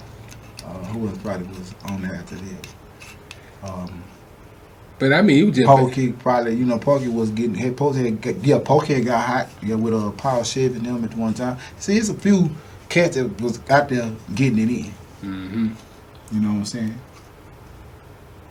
uh, 0.63 0.85
who 0.85 1.07
else 1.07 1.17
probably 1.19 1.47
was 1.47 1.73
on 1.85 2.01
there 2.01 2.15
after 2.15 2.35
that? 2.35 2.67
Um, 3.63 4.03
but 4.99 5.11
I 5.11 5.21
mean, 5.21 5.47
was 5.47 5.55
just 5.57 5.67
Pokey 5.67 6.11
probably, 6.13 6.55
you 6.55 6.65
know, 6.65 6.79
Pokey 6.79 7.07
was 7.09 7.31
getting, 7.31 7.55
hey, 7.55 7.71
Pokey 7.71 8.03
had, 8.05 8.21
got- 8.21 8.43
yeah, 8.43 8.59
Pokey 8.59 9.01
got 9.01 9.25
hot, 9.25 9.49
yeah, 9.61 9.75
with 9.75 9.93
a 9.93 9.97
uh, 9.97 10.11
and 10.75 10.85
them 10.85 11.03
at 11.03 11.15
one 11.17 11.33
time. 11.33 11.57
See, 11.79 11.97
it's 11.97 12.09
a 12.09 12.13
few 12.13 12.49
cats 12.89 13.15
that 13.17 13.41
was 13.41 13.59
out 13.69 13.89
there 13.89 14.11
getting 14.35 14.59
it 14.59 14.69
in. 14.69 14.91
hmm 15.21 15.67
You 16.31 16.41
know 16.41 16.49
what 16.49 16.55
I'm 16.59 16.65
saying? 16.65 16.95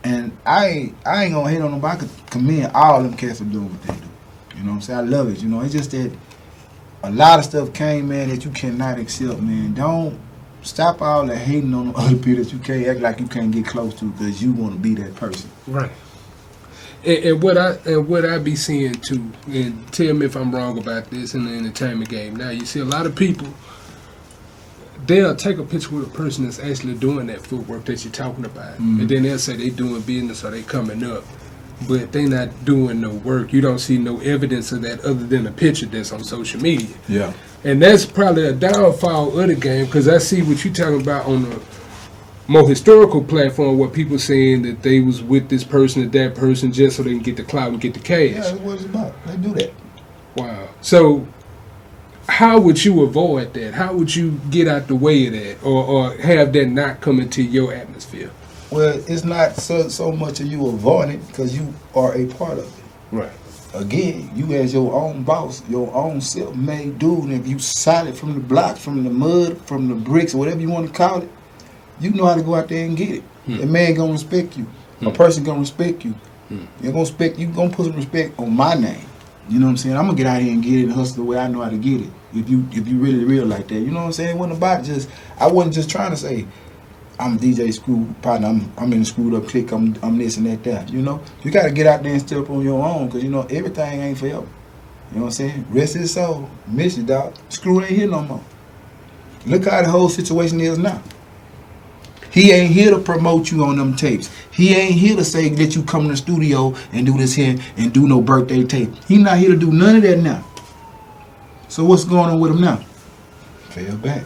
And 0.05 0.37
I 0.45 0.67
ain't, 0.67 0.97
I 1.03 1.23
ain't 1.23 1.33
gonna 1.33 1.49
hate 1.49 1.61
on 1.61 1.71
them, 1.71 1.79
but 1.79 1.87
I 1.87 1.95
could 1.95 2.09
commend 2.29 2.71
all 2.75 3.01
them 3.01 3.17
cats 3.17 3.39
for 3.39 3.45
doing 3.45 3.71
what 3.71 3.81
they 3.81 3.93
do. 3.95 4.09
You 4.57 4.63
know 4.63 4.69
what 4.69 4.75
I'm 4.75 4.81
saying? 4.81 4.99
I 4.99 5.01
love 5.01 5.29
it. 5.29 5.41
You 5.41 5.49
know, 5.49 5.61
it's 5.61 5.73
just 5.73 5.91
that 5.91 6.15
a 7.01 7.09
lot 7.09 7.39
of 7.39 7.45
stuff 7.45 7.73
came, 7.73 8.09
man, 8.09 8.29
that 8.29 8.45
you 8.45 8.51
cannot 8.51 8.99
accept, 8.99 9.41
man. 9.41 9.73
Don't 9.73 10.19
stop 10.61 11.01
all 11.01 11.25
the 11.25 11.35
hating 11.35 11.73
on 11.73 11.91
the 11.91 11.93
other 11.97 12.17
people 12.17 12.43
that 12.43 12.53
you 12.53 12.59
can't 12.59 12.85
act 12.85 12.99
like 12.99 13.19
you 13.19 13.25
can't 13.25 13.51
get 13.51 13.65
close 13.65 13.95
to 13.95 14.05
because 14.11 14.43
you 14.43 14.53
want 14.53 14.73
to 14.73 14.79
be 14.79 14.93
that 14.93 15.15
person. 15.15 15.49
Right. 15.65 15.91
And, 17.03 17.23
and 17.25 17.43
what 17.43 17.57
I 17.57 17.71
and 17.85 18.07
what 18.07 18.25
I 18.25 18.37
be 18.37 18.55
seeing 18.55 18.93
too, 18.93 19.31
and 19.47 19.91
tell 19.91 20.13
me 20.13 20.27
if 20.27 20.35
I'm 20.35 20.53
wrong 20.53 20.77
about 20.77 21.09
this 21.09 21.33
in 21.33 21.45
the 21.45 21.51
entertainment 21.51 22.11
game. 22.11 22.35
Now 22.35 22.51
you 22.51 22.65
see 22.67 22.79
a 22.79 22.85
lot 22.85 23.07
of 23.07 23.15
people. 23.15 23.47
They'll 25.07 25.35
take 25.35 25.57
a 25.57 25.63
picture 25.63 25.93
with 25.95 26.07
a 26.07 26.09
person 26.09 26.45
that's 26.45 26.59
actually 26.59 26.95
doing 26.95 27.27
that 27.27 27.41
footwork 27.45 27.85
that 27.85 28.03
you're 28.03 28.13
talking 28.13 28.45
about, 28.45 28.77
Mhm. 28.79 29.01
and 29.01 29.09
then 29.09 29.23
they'll 29.23 29.37
say 29.39 29.55
they 29.55 29.69
doing 29.69 30.01
business 30.01 30.43
or 30.43 30.51
they 30.51 30.61
coming 30.61 31.03
up, 31.03 31.23
but 31.87 32.11
they 32.11 32.25
not 32.25 32.63
doing 32.65 33.01
no 33.01 33.09
work. 33.09 33.51
You 33.53 33.61
don't 33.61 33.79
see 33.79 33.97
no 33.97 34.19
evidence 34.21 34.71
of 34.71 34.81
that 34.83 35.01
other 35.01 35.25
than 35.25 35.45
a 35.47 35.51
picture 35.51 35.85
that's 35.85 36.11
on 36.11 36.23
social 36.23 36.61
media. 36.61 36.87
Yeah. 37.09 37.33
And 37.63 37.81
that's 37.81 38.05
probably 38.05 38.45
a 38.45 38.53
downfall 38.53 39.37
of 39.39 39.47
the 39.47 39.55
game 39.55 39.85
because 39.85 40.07
I 40.07 40.19
see 40.19 40.41
what 40.41 40.63
you're 40.63 40.73
talking 40.73 41.01
about 41.01 41.25
on 41.25 41.43
the 41.43 41.59
more 42.47 42.67
historical 42.69 43.23
platform 43.23 43.77
where 43.79 43.89
people 43.89 44.19
saying 44.19 44.61
that 44.61 44.83
they 44.83 44.99
was 45.01 45.21
with 45.23 45.49
this 45.49 45.63
person 45.63 46.03
or 46.03 46.07
that 46.09 46.35
person 46.35 46.71
just 46.71 46.97
so 46.97 47.03
they 47.03 47.09
can 47.09 47.19
get 47.19 47.37
the 47.37 47.43
clout 47.43 47.69
and 47.71 47.81
get 47.81 47.93
the 47.95 47.99
Yeah, 47.99 48.33
cash. 48.33 48.45
that's 48.51 48.59
what 48.61 48.75
it's 48.75 48.85
about. 48.85 49.13
They 49.25 49.35
do 49.37 49.53
that. 49.55 49.73
Wow. 50.37 50.67
So 50.81 51.25
how 52.27 52.59
would 52.59 52.83
you 52.83 53.03
avoid 53.03 53.53
that? 53.53 53.73
How 53.73 53.93
would 53.93 54.15
you 54.15 54.39
get 54.49 54.67
out 54.67 54.87
the 54.87 54.95
way 54.95 55.27
of 55.27 55.33
that 55.33 55.63
or, 55.63 55.83
or 55.83 56.17
have 56.17 56.53
that 56.53 56.65
not 56.67 57.01
come 57.01 57.19
into 57.19 57.43
your 57.43 57.73
atmosphere? 57.73 58.31
Well, 58.71 59.01
it's 59.07 59.23
not 59.23 59.55
so, 59.55 59.87
so 59.89 60.11
much 60.11 60.39
of 60.39 60.47
you 60.47 60.67
avoiding 60.67 61.19
it 61.19 61.27
because 61.27 61.55
you 61.55 61.73
are 61.93 62.15
a 62.15 62.25
part 62.25 62.57
of 62.57 62.65
it. 62.65 62.83
Right. 63.11 63.31
Again, 63.73 64.31
you 64.35 64.53
as 64.53 64.73
your 64.73 64.93
own 64.93 65.23
boss, 65.23 65.67
your 65.69 65.93
own 65.93 66.21
self-made 66.21 66.97
dude, 66.97 67.25
and 67.25 67.33
if 67.33 67.47
you 67.47 67.59
solid 67.59 68.17
from 68.17 68.33
the 68.33 68.39
blocks, 68.39 68.79
from 68.79 69.03
the 69.03 69.09
mud, 69.09 69.57
from 69.61 69.87
the 69.87 69.95
bricks, 69.95 70.33
whatever 70.33 70.59
you 70.59 70.69
want 70.69 70.87
to 70.87 70.93
call 70.93 71.21
it, 71.21 71.29
you 71.99 72.11
know 72.11 72.25
how 72.25 72.35
to 72.35 72.41
go 72.41 72.55
out 72.55 72.69
there 72.69 72.85
and 72.85 72.97
get 72.97 73.09
it. 73.09 73.23
Hmm. 73.45 73.61
A 73.61 73.65
man 73.65 73.93
gonna 73.93 74.13
respect 74.13 74.57
you. 74.57 74.65
A 75.01 75.11
person 75.11 75.43
gonna 75.43 75.59
respect 75.59 76.03
you. 76.03 76.15
You're 76.49 76.91
gonna 76.91 76.99
respect. 76.99 77.37
You 77.37 77.47
gonna 77.47 77.69
put 77.69 77.85
some 77.85 77.95
respect 77.95 78.39
on 78.39 78.55
my 78.55 78.75
name. 78.75 79.05
You 79.47 79.59
know 79.59 79.67
what 79.67 79.71
I'm 79.71 79.77
saying? 79.77 79.95
I'm 79.95 80.05
gonna 80.05 80.17
get 80.17 80.25
out 80.25 80.41
here 80.41 80.51
and 80.51 80.63
get 80.63 80.73
it 80.73 80.83
and 80.83 80.91
hustle 80.91 81.17
the 81.17 81.23
way 81.23 81.37
I 81.37 81.47
know 81.47 81.61
how 81.61 81.69
to 81.69 81.77
get 81.77 82.01
it. 82.01 82.09
If 82.33 82.49
you 82.49 82.67
if 82.71 82.87
you 82.87 82.97
really 82.97 83.23
real 83.23 83.45
like 83.45 83.67
that, 83.67 83.79
you 83.79 83.91
know 83.91 83.99
what 83.99 84.05
I'm 84.07 84.13
saying? 84.13 84.35
It 84.35 84.39
wasn't 84.39 84.57
about 84.57 84.83
just. 84.83 85.09
I 85.39 85.47
wasn't 85.47 85.75
just 85.75 85.89
trying 85.89 86.11
to 86.11 86.17
say. 86.17 86.47
I'm 87.17 87.39
DJ 87.39 87.73
Screw 87.73 88.13
partner. 88.21 88.47
I'm 88.47 88.73
I'm 88.77 88.91
in 88.91 88.99
the 88.99 89.05
screwed 89.05 89.35
up 89.35 89.47
clique. 89.47 89.71
I'm 89.71 89.95
I'm 90.03 90.17
this 90.17 90.35
and 90.37 90.47
that 90.47 90.63
that. 90.63 90.89
You 90.89 91.01
know, 91.01 91.21
you 91.43 91.51
got 91.51 91.63
to 91.63 91.71
get 91.71 91.87
out 91.87 92.03
there 92.03 92.11
and 92.11 92.21
step 92.21 92.49
on 92.49 92.61
your 92.61 92.83
own 92.83 93.05
because 93.05 93.23
you 93.23 93.29
know 93.29 93.43
everything 93.43 94.01
ain't 94.01 94.17
forever. 94.17 94.47
You 95.11 95.17
know 95.17 95.21
what 95.21 95.27
I'm 95.27 95.31
saying? 95.31 95.65
Rest 95.69 95.93
his 95.93 96.13
soul. 96.13 96.49
Miss 96.67 96.97
you, 96.97 97.03
dog. 97.03 97.35
Screw 97.47 97.81
ain't 97.81 97.91
here 97.91 98.09
no 98.09 98.21
more. 98.21 98.43
Look 99.45 99.65
how 99.65 99.81
the 99.81 99.89
whole 99.89 100.09
situation 100.09 100.59
is 100.59 100.77
now. 100.77 101.01
He 102.35 102.51
ain't 102.51 102.73
here 102.73 102.91
to 102.91 102.99
promote 102.99 103.49
you 103.49 103.63
on 103.63 103.77
them 103.77 103.95
tapes. 103.95 104.29
He 104.51 104.75
ain't 104.75 104.95
here 104.95 105.15
to 105.15 105.23
say 105.23 105.47
that 105.47 105.73
you 105.73 105.83
come 105.83 106.03
to 106.03 106.09
the 106.09 106.17
studio 106.17 106.75
and 106.91 107.05
do 107.05 107.17
this 107.17 107.33
here 107.33 107.57
and 107.77 107.93
do 107.93 108.09
no 108.09 108.19
birthday 108.19 108.65
tape. 108.65 108.91
He 109.07 109.17
not 109.17 109.37
here 109.37 109.51
to 109.51 109.57
do 109.57 109.71
none 109.71 109.95
of 109.95 110.01
that 110.01 110.19
now. 110.19 110.45
So 111.69 111.85
what's 111.85 112.03
going 112.03 112.29
on 112.29 112.41
with 112.41 112.51
him 112.51 112.59
now? 112.59 112.75
Fell 113.69 113.95
back. 113.95 114.25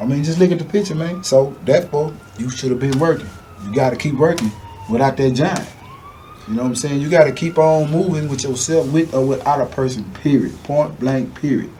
I 0.00 0.06
mean, 0.06 0.22
just 0.22 0.38
look 0.38 0.52
at 0.52 0.60
the 0.60 0.64
picture, 0.64 0.94
man. 0.94 1.24
So 1.24 1.50
that 1.64 1.90
boy, 1.90 2.12
you 2.38 2.48
should 2.48 2.70
have 2.70 2.78
been 2.78 2.96
working. 3.00 3.28
You 3.64 3.74
got 3.74 3.90
to 3.90 3.96
keep 3.96 4.14
working 4.14 4.52
without 4.88 5.16
that 5.16 5.32
giant. 5.32 5.68
You 6.46 6.54
know 6.54 6.62
what 6.62 6.68
I'm 6.68 6.76
saying? 6.76 7.00
You 7.00 7.10
got 7.10 7.24
to 7.24 7.32
keep 7.32 7.58
on 7.58 7.90
moving 7.90 8.28
with 8.28 8.44
yourself, 8.44 8.92
with 8.92 9.12
or 9.14 9.26
without 9.26 9.60
a 9.60 9.66
person. 9.66 10.08
Period. 10.14 10.54
Point 10.62 10.98
blank. 11.00 11.34
Period. 11.40 11.70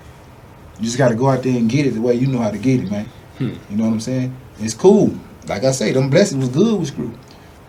You 0.78 0.84
just 0.84 0.98
got 0.98 1.10
to 1.10 1.14
go 1.14 1.28
out 1.28 1.44
there 1.44 1.56
and 1.56 1.70
get 1.70 1.86
it 1.86 1.92
the 1.92 2.00
way 2.00 2.14
you 2.14 2.26
know 2.26 2.38
how 2.38 2.50
to 2.50 2.58
get 2.58 2.80
it, 2.80 2.90
man. 2.90 3.08
Hmm. 3.40 3.55
You 3.70 3.76
know 3.79 3.85
what 3.85 3.94
I'm 3.94 4.00
saying? 4.00 4.37
It's 4.59 4.74
cool. 4.74 5.14
Like 5.46 5.64
I 5.64 5.70
say, 5.70 5.92
them 5.92 6.11
blessings 6.11 6.44
was 6.44 6.55
good 6.55 6.79
with 6.79 6.88
Screw. 6.88 7.11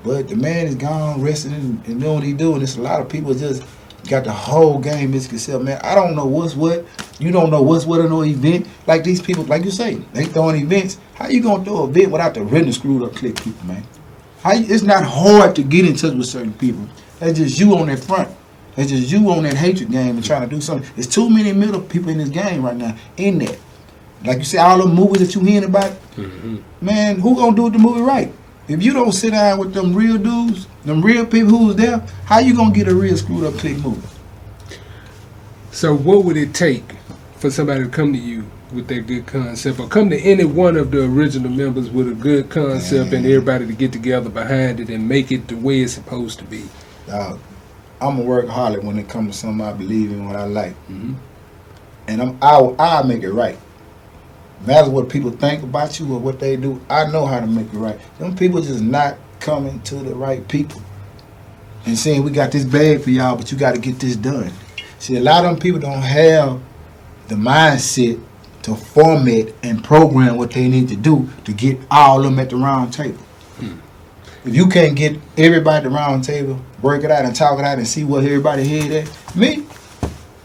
But 0.04 0.28
the 0.28 0.36
man 0.36 0.68
is 0.68 0.76
gone, 0.76 1.22
resting 1.22 1.54
and, 1.54 1.86
and 1.86 2.02
doing 2.02 2.16
what 2.16 2.24
he 2.24 2.34
doing. 2.34 2.62
It's 2.62 2.76
a 2.76 2.82
lot 2.82 3.00
of 3.00 3.08
people 3.08 3.34
just 3.34 3.64
got 4.10 4.26
the 4.26 4.34
whole 4.34 4.80
game 4.80 5.12
misconceived, 5.12 5.64
man. 5.64 5.80
I 5.82 5.96
don't 5.96 6.14
know 6.14 6.26
what's 6.26 6.56
what. 6.56 6.86
You 7.20 7.32
don't 7.32 7.52
know 7.52 7.62
what's 7.62 7.86
what 7.86 8.02
in 8.02 8.10
no 8.10 8.26
event. 8.26 8.68
Like 8.86 9.06
these 9.06 9.22
people, 9.22 9.46
like 9.46 9.64
you 9.64 9.72
say, 9.72 9.96
they 10.12 10.26
throwing 10.26 10.62
events. 10.62 11.00
How 11.14 11.30
you 11.30 11.42
gonna 11.42 11.64
throw 11.64 11.86
an 11.86 11.92
event 11.92 12.12
without 12.12 12.34
the 12.34 12.44
written 12.44 12.74
screwed 12.74 13.04
up 13.04 13.16
click 13.16 13.42
people, 13.42 13.66
man? 13.66 13.86
How 14.42 14.52
you, 14.52 14.66
it's 14.74 14.84
not 14.84 15.06
hard 15.06 15.56
to 15.56 15.64
get 15.64 15.86
in 15.86 15.96
touch 15.96 16.16
with 16.16 16.28
certain 16.28 16.54
people. 16.54 16.86
That's 17.20 17.38
just 17.40 17.58
you 17.58 17.78
on 17.78 17.88
that 17.88 18.00
front. 18.00 18.30
That's 18.76 18.90
just 18.90 19.10
you 19.10 19.30
on 19.30 19.44
that 19.44 19.54
hatred 19.54 19.90
game 19.90 20.18
and 20.18 20.26
trying 20.26 20.42
to 20.42 20.54
do 20.54 20.60
something. 20.60 20.92
There's 20.96 21.08
too 21.08 21.30
many 21.30 21.54
middle 21.54 21.80
people 21.80 22.10
in 22.10 22.18
this 22.18 22.30
game 22.30 22.66
right 22.66 22.76
now. 22.76 22.98
In 23.16 23.38
that, 23.40 23.58
like 24.26 24.40
you 24.40 24.44
say, 24.44 24.58
all 24.58 24.78
the 24.80 24.86
movies 24.94 25.20
that 25.28 25.36
you 25.36 25.46
hearing 25.46 25.66
about, 25.70 25.92
hmm 26.16 26.58
man, 26.82 27.20
who 27.20 27.36
gonna 27.36 27.56
do 27.56 27.70
the 27.70 27.78
movie 27.78 28.02
right? 28.02 28.32
If 28.68 28.82
you 28.84 28.94
don't 28.94 29.12
sit 29.12 29.32
down 29.32 29.60
with 29.60 29.74
them 29.74 29.94
real 29.94 30.18
dudes, 30.18 30.68
them 30.84 31.02
real 31.02 31.26
people 31.26 31.58
who's 31.58 31.76
there, 31.76 32.00
how 32.26 32.40
you 32.40 32.56
gonna 32.56 32.74
get 32.74 32.88
a 32.88 32.96
real 32.96 33.16
screwed 33.18 33.44
up 33.44 33.54
click 33.60 33.78
movie? 33.80 34.08
So 35.72 35.96
what 35.96 36.26
would 36.26 36.38
it 36.38 36.54
take 36.54 36.96
for 37.38 37.50
somebody 37.50 37.84
to 37.84 37.90
come 37.90 38.14
to 38.14 38.20
you 38.20 38.46
with 38.74 38.88
that 38.88 39.08
good 39.08 39.26
concept 39.26 39.80
or 39.80 39.88
come 39.88 40.10
to 40.10 40.18
any 40.20 40.46
one 40.46 40.76
of 40.78 40.92
the 40.92 41.04
original 41.06 41.52
members 41.52 41.90
with 41.90 42.08
a 42.10 42.14
good 42.14 42.50
concept 42.50 43.14
and 43.14 43.26
everybody 43.26 43.68
to 43.68 43.74
get 43.74 43.92
together 43.92 44.30
behind 44.30 44.80
it 44.80 44.90
and 44.90 45.08
make 45.08 45.32
it 45.32 45.48
the 45.48 45.56
way 45.56 45.82
it's 45.82 45.94
supposed 45.94 46.40
to 46.40 46.46
be? 46.46 46.64
Dog, 47.08 47.40
I'm 48.00 48.20
a 48.20 48.24
workaholic 48.24 48.84
when 48.84 48.98
it 48.98 49.08
comes 49.10 49.36
to 49.36 49.42
something 49.42 49.66
I 49.66 49.74
believe 49.74 50.12
in, 50.12 50.26
what 50.26 50.36
I 50.36 50.46
like, 50.46 50.76
Mhm. 50.90 51.16
and 52.08 52.22
I'm 52.22 52.38
I 52.42 52.74
I 52.80 53.04
make 53.04 53.24
it 53.24 53.32
right. 53.32 53.58
Matter 54.66 54.90
what 54.90 55.10
people 55.10 55.32
think 55.32 55.64
about 55.64 56.00
you 56.00 56.14
or 56.14 56.20
what 56.20 56.40
they 56.40 56.56
do, 56.56 56.80
I 56.90 57.10
know 57.12 57.26
how 57.26 57.40
to 57.40 57.48
make 57.48 57.74
it 57.74 57.78
right. 57.78 58.00
Them 58.20 58.36
people 58.36 58.62
just 58.62 58.84
not 58.84 59.18
coming 59.40 59.82
to 59.82 59.96
the 59.96 60.14
right 60.14 60.48
people 60.48 60.82
and 61.86 61.98
saying 61.98 62.24
we 62.24 62.32
got 62.32 62.52
this 62.52 62.64
bag 62.64 63.02
for 63.02 63.10
y'all, 63.10 63.36
but 63.36 63.52
you 63.52 63.58
got 63.58 63.74
to 63.74 63.82
get 63.82 64.00
this 64.00 64.16
done. 64.16 64.52
See, 65.00 65.18
a 65.18 65.20
lot 65.20 65.44
of 65.46 65.52
them 65.52 65.60
people 65.60 65.80
don't 65.80 66.02
have 66.02 66.62
the 67.28 67.36
mindset 67.36 68.22
to 68.64 68.76
format 68.76 69.54
and 69.64 69.84
program 69.84 70.38
what 70.38 70.52
they 70.52 70.68
need 70.68 70.88
to 70.90 70.96
do 70.96 71.28
to 71.46 71.54
get 71.54 71.80
all 71.90 72.20
of 72.20 72.26
them 72.26 72.38
at 72.38 72.52
the 72.52 72.56
round 72.56 72.94
table. 72.94 73.18
Hmm. 73.58 73.80
If 74.46 74.56
you 74.56 74.68
can't 74.68 74.96
get 74.96 75.20
everybody 75.38 75.78
at 75.78 75.84
the 75.84 75.90
round 75.90 76.24
table, 76.24 76.60
work 76.82 77.04
it 77.04 77.10
out 77.10 77.26
and 77.26 77.36
talk 77.36 77.58
it 77.58 77.66
out 77.66 77.80
and 77.80 77.88
see 77.88 78.04
what 78.04 78.24
everybody 78.24 78.64
head 78.64 78.92
at, 79.08 79.36
me, 79.36 79.66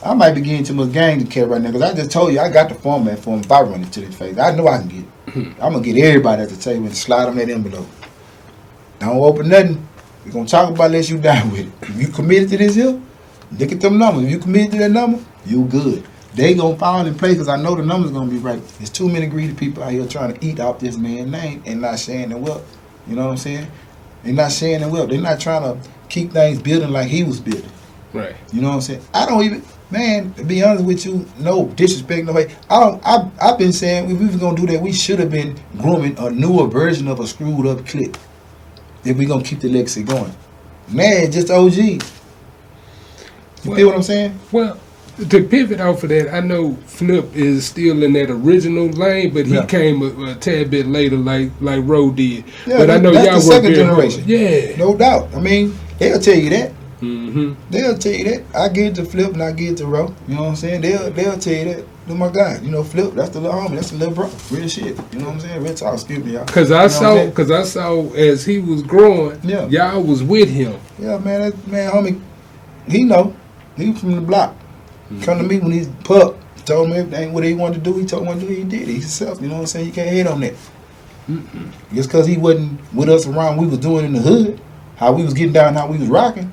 I 0.07 0.15
might 0.15 0.33
be 0.33 0.41
getting 0.41 0.65
too 0.65 0.75
much 0.75 0.93
gang 0.93 1.19
to 1.19 1.27
carry 1.27 1.49
right 1.49 1.61
now 1.61 1.73
because 1.73 1.91
I 1.91 1.95
just 1.95 2.11
told 2.13 2.33
you 2.33 2.39
I 2.39 2.49
got 2.49 2.69
the 2.69 2.77
format 2.77 3.19
for 3.19 3.35
him 3.35 3.41
if 3.41 3.51
I 3.51 3.63
run 3.63 3.83
it 3.83 3.93
to 3.93 4.01
their 4.01 4.13
face. 4.13 4.39
I 4.39 4.55
know 4.55 4.69
I 4.69 4.79
can 4.79 4.89
get 4.89 5.01
it. 5.01 5.09
I'm 5.61 5.73
going 5.73 5.83
to 5.83 5.93
get 5.93 6.05
everybody 6.05 6.43
at 6.43 6.49
the 6.49 6.57
table 6.57 6.87
and 6.87 6.97
slide 6.97 7.27
them 7.27 7.37
that 7.37 7.49
envelope. 7.49 7.89
Don't 9.01 9.19
open 9.19 9.49
nothing. 9.49 9.87
We're 10.25 10.33
going 10.33 10.47
to 10.47 10.51
talk 10.51 10.71
about 10.71 10.87
unless 10.87 11.11
you 11.11 11.19
die 11.21 11.45
with 11.49 11.67
it. 11.67 11.89
If 11.91 12.01
you 12.01 12.09
committed 12.09 12.51
to 12.51 12.57
this 12.59 12.77
here, 12.77 13.01
look 13.59 13.73
at 13.73 13.81
them 13.81 13.99
numbers. 13.99 14.25
If 14.25 14.31
you 14.31 14.39
committed 14.39 14.73
to 14.73 14.79
that 14.79 14.91
number, 14.91 15.23
you 15.45 15.65
good. 15.65 16.05
They 16.35 16.53
gonna 16.53 16.77
fall 16.77 17.07
in 17.07 17.15
place 17.15 17.33
because 17.33 17.49
I 17.49 17.57
know 17.57 17.75
the 17.75 17.83
numbers 17.83 18.11
gonna 18.11 18.31
be 18.31 18.37
right. 18.37 18.63
There's 18.77 18.91
too 18.91 19.09
many 19.09 19.27
greedy 19.27 19.55
people 19.55 19.83
out 19.83 19.93
here 19.93 20.07
trying 20.07 20.35
to 20.35 20.47
eat 20.47 20.61
off 20.61 20.79
this 20.79 20.99
man's 20.99 21.31
name 21.31 21.63
and 21.65 21.81
not 21.81 21.99
sharing 21.99 22.29
the 22.29 22.37
wealth. 22.37 22.77
You 23.09 23.17
know 23.17 23.25
what 23.25 23.31
I'm 23.31 23.37
saying? 23.39 23.67
They're 24.23 24.35
not 24.35 24.53
sharing 24.53 24.83
the 24.83 24.89
wealth. 24.91 25.09
They're 25.09 25.21
not 25.21 25.41
trying 25.41 25.63
to 25.63 25.89
keep 26.11 26.33
things 26.33 26.61
building 26.61 26.91
like 26.91 27.09
he 27.09 27.23
was 27.25 27.41
building. 27.41 27.71
Right. 28.13 28.37
You 28.53 28.61
know 28.61 28.69
what 28.69 28.75
I'm 28.75 28.81
saying? 28.83 29.01
I 29.15 29.25
don't 29.25 29.43
even, 29.45 29.63
man. 29.91 30.33
To 30.35 30.45
be 30.45 30.63
honest 30.63 30.85
with 30.85 31.05
you, 31.05 31.27
no 31.39 31.67
disrespect, 31.69 32.27
no 32.27 32.33
way. 32.33 32.55
I 32.71 32.81
don't. 32.81 33.03
I 33.07 33.31
I've 33.41 33.59
been 33.59 33.73
saying 33.73 34.11
if 34.11 34.19
we 34.19 34.27
was 34.27 34.37
gonna 34.37 34.57
do 34.57 34.67
that, 34.69 34.81
we 34.81 34.93
should 34.93 35.19
have 35.19 35.31
been 35.31 35.59
grooming 35.79 36.19
a 36.19 36.31
newer 36.31 36.67
version 36.67 37.09
of 37.09 37.21
a 37.21 37.27
screwed 37.27 37.67
up 37.67 37.87
clip. 37.87 38.17
If 39.05 39.17
we 39.17 39.27
gonna 39.27 39.45
keep 39.45 39.61
the 39.61 39.69
legacy 39.69 40.03
going, 40.03 40.35
man, 40.89 41.31
just 41.31 41.51
OG. 41.51 41.77
You 41.77 41.99
Well- 43.65 43.77
feel 43.77 43.87
what 43.89 43.97
I'm 43.97 44.03
saying? 44.03 44.39
Well, 44.53 44.77
to 45.31 45.43
pivot 45.45 45.81
off 45.81 46.03
of 46.03 46.11
that, 46.11 46.33
I 46.35 46.41
know 46.41 46.77
Flip 46.87 47.35
is 47.35 47.65
still 47.65 48.03
in 48.03 48.13
that 48.13 48.31
original 48.31 48.89
lane, 48.89 49.33
but 49.33 49.47
he 49.47 49.55
Yeah. 49.55 49.65
came 49.65 50.03
a, 50.03 50.31
a 50.33 50.35
tad 50.35 50.71
bit 50.71 50.87
later, 50.87 51.17
like 51.17 51.51
like 51.61 51.81
Roe 51.85 52.11
did. 52.11 52.45
Yeah, 52.67 52.77
but 52.79 52.91
I 52.91 52.99
know 52.99 53.13
that's 53.13 53.27
y'all 53.27 53.41
the 53.41 53.47
work 53.47 53.55
second 53.65 53.75
very 53.75 53.87
hard. 53.87 54.11
generation. 54.11 54.25
Yeah. 54.27 54.77
No 54.77 54.95
doubt. 54.95 55.29
I 55.35 55.41
mean, 55.41 55.75
they'll 55.99 56.21
tell 56.21 56.35
you 56.37 56.51
that. 56.51 56.73
Hmm 57.01 57.53
They'll 57.71 57.99
tell 57.99 58.13
you 58.13 58.25
that. 58.25 58.43
I 58.55 58.69
get 58.69 58.95
to 58.97 59.05
Flip 59.05 59.33
and 59.35 59.43
I 59.43 59.53
get 59.53 59.77
to 59.79 59.87
Row. 59.87 60.15
You 60.27 60.35
know 60.37 60.43
what 60.45 60.49
I'm 60.51 60.57
saying? 60.57 60.81
They'll 60.81 61.11
they'll 61.11 61.39
tell 61.39 61.53
you 61.53 61.65
that. 61.75 61.85
Oh 62.09 62.15
my 62.15 62.29
God, 62.31 62.63
you 62.63 62.71
know 62.71 62.83
Flip. 62.85 63.13
That's 63.15 63.31
the 63.31 63.41
little 63.41 63.61
homie. 63.61 63.75
That's 63.75 63.91
the 63.91 63.99
little 63.99 64.15
bro. 64.15 64.31
Real 64.51 64.69
shit. 64.69 64.97
You 65.13 65.19
know 65.19 65.27
what 65.27 65.35
I'm 65.35 65.41
saying? 65.41 65.63
Real 65.63 65.75
talk. 65.75 65.95
Excuse 65.95 66.25
me, 66.25 66.33
y'all. 66.33 66.47
Cause 66.47 66.71
I 66.71 66.85
You 66.85 66.89
know 66.89 67.27
saw, 67.29 67.31
cause 67.33 67.51
I 67.51 67.63
saw 67.65 68.13
as 68.15 68.45
he 68.47 68.59
was 68.61 68.83
growing, 68.83 69.41
Yeah. 69.45 69.67
y'all 69.67 70.03
was 70.03 70.23
with 70.23 70.49
him. 70.49 70.79
Yeah, 70.99 71.19
man, 71.19 71.41
that 71.51 71.67
man, 71.67 71.91
homie, 71.93 72.21
he 72.89 73.05
know. 73.05 73.35
He 73.77 73.93
from 73.93 74.15
the 74.15 74.21
block. 74.23 74.55
Mm-hmm. 74.55 75.23
Come 75.23 75.39
to 75.39 75.45
me 75.45 75.59
when 75.59 75.73
he's 75.73 75.89
pup. 76.05 76.37
Told 76.65 76.89
me 76.91 76.97
everything 76.97 77.33
what 77.33 77.45
he 77.45 77.55
wanted 77.55 77.85
to 77.85 77.93
do. 77.93 77.99
He 77.99 78.07
told 78.07 78.23
me 78.25 78.29
what 78.31 78.41
to 78.41 78.47
do. 78.47 78.53
He 78.55 78.65
did. 78.65 78.89
it. 78.89 78.93
Himself. 78.95 79.41
You 79.41 79.49
know 79.49 79.55
what 79.55 79.61
I'm 79.61 79.67
saying? 79.67 79.87
You 79.87 79.93
can't 79.93 80.09
hate 80.11 80.27
on 80.27 80.41
that. 80.41 80.55
Just 81.93 82.09
because 82.09 82.27
he 82.27 82.37
wasn't 82.37 82.81
with 82.95 83.09
us 83.09 83.27
around, 83.27 83.57
we 83.57 83.67
was 83.67 83.79
doing 83.79 84.05
in 84.05 84.13
the 84.13 84.21
hood, 84.21 84.61
how 84.97 85.13
we 85.13 85.25
was 85.25 85.35
getting 85.35 85.53
down, 85.53 85.75
how 85.75 85.87
we 85.89 85.99
was 85.99 86.09
rocking. 86.09 86.53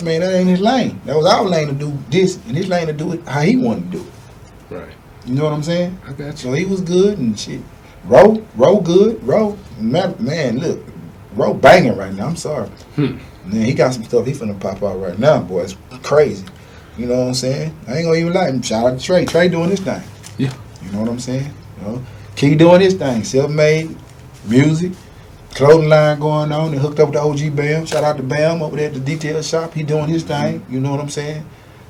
I 0.00 0.02
mean, 0.02 0.20
that 0.20 0.34
ain't 0.34 0.48
his 0.48 0.60
lane. 0.60 1.00
That 1.04 1.16
was 1.16 1.26
our 1.26 1.44
lane 1.44 1.68
to 1.68 1.74
do 1.74 1.96
this, 2.10 2.36
and 2.46 2.56
his 2.56 2.68
lane 2.68 2.88
to 2.88 2.92
do 2.92 3.12
it 3.12 3.22
how 3.26 3.40
he 3.40 3.56
wanted 3.56 3.92
to 3.92 3.98
do 3.98 4.04
it. 4.04 4.74
Right. 4.74 4.92
You 5.24 5.34
know 5.34 5.44
what 5.44 5.52
I'm 5.52 5.62
saying? 5.62 5.98
I 6.06 6.12
got 6.12 6.32
you. 6.32 6.36
So 6.36 6.52
he 6.52 6.64
was 6.64 6.80
good 6.80 7.18
and 7.18 7.38
shit. 7.38 7.60
Row, 8.04 8.44
row 8.56 8.80
good, 8.80 9.22
row. 9.22 9.56
Man, 9.78 10.14
man, 10.18 10.58
look, 10.58 10.84
row 11.34 11.54
banging 11.54 11.96
right 11.96 12.12
now. 12.12 12.26
I'm 12.26 12.36
sorry. 12.36 12.68
Hmm. 12.96 13.18
Man, 13.46 13.64
he 13.64 13.72
got 13.72 13.94
some 13.94 14.04
stuff 14.04 14.26
he 14.26 14.32
finna 14.32 14.58
pop 14.58 14.82
out 14.82 15.00
right 15.00 15.18
now, 15.18 15.40
boy. 15.42 15.62
It's 15.62 15.76
crazy. 16.02 16.44
You 16.96 17.06
know 17.06 17.20
what 17.20 17.28
I'm 17.28 17.34
saying? 17.34 17.76
I 17.88 17.96
ain't 17.96 18.04
gonna 18.04 18.18
even 18.18 18.32
lie. 18.32 18.60
Shout 18.60 18.84
out 18.84 18.98
to 18.98 19.04
Trey. 19.04 19.24
Trey 19.24 19.48
doing 19.48 19.70
his 19.70 19.80
thing. 19.80 20.02
Yeah. 20.38 20.52
You 20.82 20.92
know 20.92 21.00
what 21.00 21.08
I'm 21.08 21.18
saying? 21.18 21.52
You 21.78 21.86
know, 21.86 22.02
keep 22.36 22.58
doing 22.58 22.80
his 22.80 22.94
thing. 22.94 23.24
Self-made, 23.24 23.96
music, 24.44 24.92
clothing 25.54 25.88
line 25.88 26.18
going 26.18 26.52
on. 26.52 26.72
They 26.72 26.78
hooked 26.78 26.98
up 27.00 27.08
with 27.10 27.14
the 27.14 27.20
OG 27.22 27.56
Bam. 27.56 27.86
Shout 27.86 28.04
out 28.04 28.16
to 28.16 28.22
Bam 28.22 28.62
over 28.62 28.76
there 28.76 28.88
at 28.88 28.94
the 28.94 29.00
detail 29.00 29.40
shop. 29.42 29.72
He 29.72 29.82
doing 29.82 30.08
his 30.08 30.24
thing. 30.24 30.64
You 30.68 30.80
know 30.80 30.90
what 30.90 31.00
I'm 31.00 31.08
saying? 31.08 31.44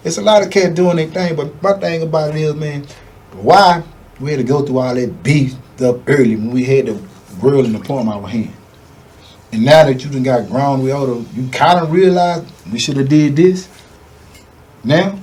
It's 0.05 0.19
a 0.19 0.23
lot 0.23 0.43
of 0.43 0.51
cats 0.51 0.75
doing 0.75 0.97
their 0.97 1.07
thing, 1.07 1.35
but 1.35 1.63
my 1.63 1.73
thing 1.75 2.03
about 2.03 2.31
it 2.31 2.37
is, 2.37 2.55
man, 2.55 2.87
why 3.33 3.83
we 4.21 4.31
had 4.31 4.39
to 4.39 4.45
go 4.45 4.65
through 4.65 4.79
all 4.79 4.95
that 4.95 5.23
beef 5.23 5.55
up 5.81 6.09
early 6.09 6.37
when 6.37 6.51
we 6.51 6.65
had 6.65 6.87
the 6.87 7.03
world 7.43 7.65
in 7.65 7.73
the 7.73 7.81
palm 7.81 8.09
of 8.09 8.23
our 8.23 8.29
hand. 8.29 8.53
And 9.53 9.65
now 9.65 9.85
that 9.85 10.05
you 10.05 10.11
done 10.11 10.23
got 10.25 10.49
grown, 10.49 10.83
we 10.83 10.91
to, 10.91 11.25
you 11.35 11.49
kind 11.51 11.79
of 11.81 11.91
realize 11.91 12.45
we 12.71 12.79
should 12.79 12.97
have 12.97 13.09
did 13.09 13.37
this. 13.37 13.69
Now, 14.83 15.19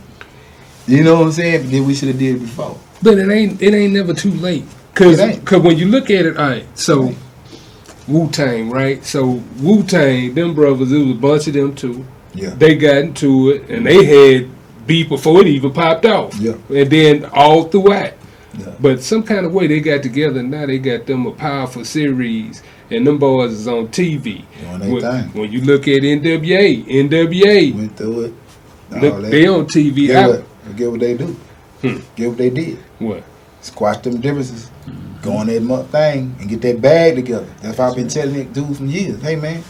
you 0.88 1.04
know 1.04 1.16
what 1.20 1.28
I'm 1.28 1.32
saying? 1.32 1.70
Then 1.70 1.86
we 1.86 1.94
should 1.94 2.08
have 2.08 2.18
did 2.18 2.38
it 2.38 2.40
before. 2.40 2.78
But 3.04 3.18
it 3.18 3.30
ain't 3.30 3.62
it 3.62 3.74
ain't 3.74 3.94
never 3.94 4.14
too 4.14 4.32
late. 4.32 4.66
Cause. 4.96 5.20
'cause 5.46 5.62
when 5.62 5.78
you 5.78 5.88
look 5.88 6.10
at 6.10 6.26
it, 6.26 6.38
all 6.38 6.50
right, 6.50 6.66
so 6.78 7.14
Wu 8.08 8.30
Tang, 8.32 8.70
right? 8.70 9.04
So 9.06 9.42
Wu 9.60 9.84
Tang, 9.84 10.34
them 10.34 10.54
brothers, 10.54 10.92
it 10.92 10.98
was 11.00 11.12
a 11.12 11.14
bunch 11.20 11.48
of 11.48 11.54
them 11.54 11.76
too. 11.76 12.06
Yeah. 12.34 12.50
They 12.52 12.76
got 12.76 12.98
into 12.98 13.50
it 13.52 13.70
and 13.70 13.86
they 13.86 14.06
had 14.06 14.50
beef 14.88 15.10
before 15.10 15.42
it 15.42 15.48
even 15.48 15.72
popped 15.74 16.06
off. 16.06 16.36
Yeah. 16.36 16.56
And 16.70 16.90
then 16.90 17.26
all 17.26 17.66
throughout. 17.66 18.14
Yeah. 18.58 18.74
But 18.80 19.02
some 19.02 19.24
kind 19.24 19.46
of 19.46 19.54
way 19.54 19.68
they 19.68 19.80
got 19.80 20.04
together 20.04 20.40
and 20.40 20.52
now 20.52 20.66
they 20.66 20.78
got 20.80 21.06
them 21.06 21.26
a 21.26 21.32
powerful 21.32 21.86
series 21.86 22.62
and 22.90 23.06
them 23.08 23.18
boys 23.18 23.52
is 23.52 23.68
on 23.68 23.88
TV. 23.90 24.44
Doing 24.60 24.80
their 24.80 24.92
When, 24.92 25.02
thing. 25.02 25.42
when 25.42 25.52
you 25.52 25.62
look 25.62 25.88
at 25.88 26.02
NWA, 26.04 26.86
NWA, 26.86 27.74
Went 27.76 27.98
through 27.98 28.22
it. 28.26 28.34
look, 28.90 29.22
they 29.30 29.48
on 29.48 29.66
TV. 29.68 30.08
Get 30.08 30.16
I- 30.24 30.28
what? 30.28 30.44
Get 30.76 30.92
what 30.92 31.00
they 31.00 31.16
do. 31.18 31.36
Hmm. 31.82 31.98
Get 32.16 32.28
what 32.30 32.38
they 32.38 32.50
did. 32.50 32.78
what? 33.00 33.24
Squash 33.62 33.98
them 34.00 34.20
differences. 34.22 34.70
Go 35.22 35.38
on 35.38 35.48
that 35.48 35.88
thing 35.92 36.36
and 36.40 36.50
get 36.50 36.62
that 36.62 36.82
bag 36.82 37.16
together. 37.16 37.48
That's 37.62 37.78
why 37.78 37.90
I've 37.90 37.96
been 37.96 38.08
telling 38.08 38.34
that 38.36 38.54
dude 38.54 38.76
from 38.76 38.88
years. 38.88 39.22
Hey 39.22 39.36
man, 39.36 39.64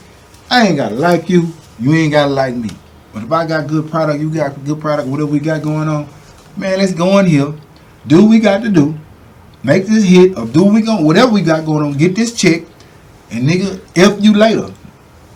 I 0.49 0.67
ain't 0.67 0.77
gotta 0.77 0.95
like 0.95 1.29
you. 1.29 1.51
You 1.79 1.93
ain't 1.93 2.11
gotta 2.13 2.31
like 2.31 2.55
me. 2.55 2.69
But 3.13 3.23
if 3.23 3.31
I 3.31 3.45
got 3.45 3.67
good 3.67 3.89
product, 3.89 4.21
you 4.21 4.33
got 4.33 4.63
good 4.63 4.79
product, 4.79 5.09
whatever 5.09 5.29
we 5.29 5.39
got 5.39 5.61
going 5.61 5.89
on, 5.89 6.07
man, 6.55 6.77
let's 6.79 6.93
go 6.93 7.17
in 7.19 7.25
here. 7.25 7.53
Do 8.07 8.21
what 8.21 8.29
we 8.29 8.39
got 8.39 8.61
to 8.63 8.69
do. 8.69 8.97
Make 9.63 9.85
this 9.85 10.03
hit 10.03 10.37
or 10.37 10.47
do 10.47 10.63
what 10.63 10.73
we 10.73 10.81
going 10.81 11.05
whatever 11.05 11.31
we 11.31 11.41
got 11.41 11.65
going 11.65 11.85
on, 11.85 11.93
get 11.93 12.15
this 12.15 12.33
check, 12.33 12.63
and 13.29 13.47
nigga, 13.47 13.79
F 13.95 14.17
you 14.21 14.33
later. 14.33 14.73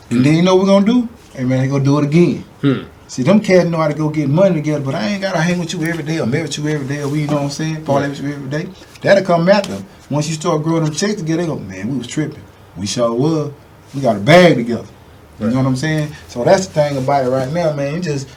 And 0.10 0.26
then 0.26 0.36
you 0.36 0.42
know 0.42 0.56
what 0.56 0.66
we're 0.66 0.72
gonna 0.72 0.86
do? 0.86 1.10
Hey 1.34 1.44
man, 1.44 1.60
they 1.62 1.68
gonna 1.68 1.84
do 1.84 2.00
it 2.00 2.06
again. 2.06 2.44
Hmm. 2.62 2.84
See, 3.08 3.22
them 3.22 3.40
cats 3.40 3.70
know 3.70 3.78
how 3.78 3.88
to 3.88 3.94
go 3.94 4.10
get 4.10 4.30
money 4.30 4.56
together, 4.56 4.84
but 4.84 4.96
I 4.96 5.08
ain't 5.08 5.22
gotta 5.22 5.40
hang 5.40 5.60
with 5.60 5.74
you 5.74 5.84
every 5.84 6.04
day 6.04 6.20
or 6.20 6.26
marry 6.26 6.44
with 6.44 6.58
you 6.58 6.68
every 6.68 6.88
day 6.88 7.02
or 7.02 7.08
we, 7.08 7.22
you 7.22 7.28
know 7.28 7.36
what 7.36 7.44
I'm 7.44 7.50
saying? 7.52 7.86
Parlay 7.86 8.10
with 8.10 8.22
you 8.22 8.34
every 8.34 8.50
day. 8.50 8.70
That'll 9.02 9.24
come 9.24 9.48
after 9.48 9.74
them. 9.74 9.86
Once 10.10 10.28
you 10.28 10.34
start 10.34 10.64
growing 10.64 10.84
them 10.84 10.94
checks 10.94 11.16
together, 11.16 11.44
they 11.44 11.48
go, 11.48 11.60
man, 11.60 11.90
we 11.90 11.98
was 12.00 12.08
tripping. 12.08 12.44
We 12.76 12.88
sure 12.88 13.14
was. 13.14 13.54
We 13.94 14.02
got 14.02 14.16
a 14.16 14.20
bag 14.20 14.56
together. 14.56 14.88
You 15.40 15.50
know 15.50 15.58
what 15.58 15.66
I'm 15.66 15.76
saying? 15.76 16.14
So 16.28 16.44
that's 16.44 16.66
the 16.68 16.74
thing 16.74 16.98
about 16.98 17.26
it 17.26 17.30
right 17.30 17.52
now, 17.52 17.74
man. 17.74 17.96
You 17.96 18.02
just, 18.02 18.28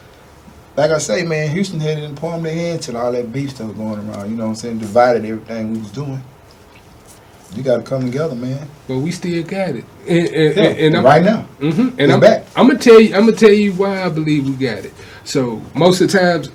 like 0.77 0.91
I 0.91 0.99
say, 0.99 1.25
man, 1.25 1.51
Houston 1.51 1.81
had 1.81 1.99
it 1.99 2.05
in 2.05 2.15
the 2.15 2.21
palm 2.21 2.35
of 2.35 2.43
their 2.43 2.55
hand 2.55 2.83
till 2.83 2.97
all 2.97 3.13
that 3.13 3.33
beef 3.33 3.51
stuff 3.51 3.75
going 3.77 3.99
around. 3.99 4.31
You 4.31 4.37
know 4.37 4.45
what 4.45 4.51
I'm 4.51 4.55
saying? 4.57 4.79
Divided 4.79 5.25
everything 5.25 5.73
we 5.73 5.79
was 5.79 5.93
doing. 5.93 6.23
You 7.55 7.63
gotta 7.63 7.83
come 7.83 8.03
together, 8.05 8.35
man. 8.35 8.69
But 8.87 8.99
we 8.99 9.11
still 9.11 9.43
got 9.43 9.71
it. 9.71 9.85
And, 10.07 10.29
and, 10.29 10.57
Yeah, 10.57 10.99
and 10.99 11.05
right 11.05 11.23
now. 11.25 11.43
hmm 11.61 11.89
And 11.99 12.13
I'm 12.13 12.21
back. 12.21 12.47
I'm 12.57 12.67
gonna 12.67 12.79
tell 12.79 13.01
you. 13.01 13.15
I'm 13.15 13.25
gonna 13.25 13.33
tell 13.33 13.53
you 13.53 13.73
why 13.73 14.03
I 14.05 14.09
believe 14.09 14.47
we 14.47 14.53
got 14.53 14.85
it. 14.85 14.93
So 15.25 15.61
most 15.75 16.01
of 16.01 16.11
the 16.13 16.19
times, 16.19 16.51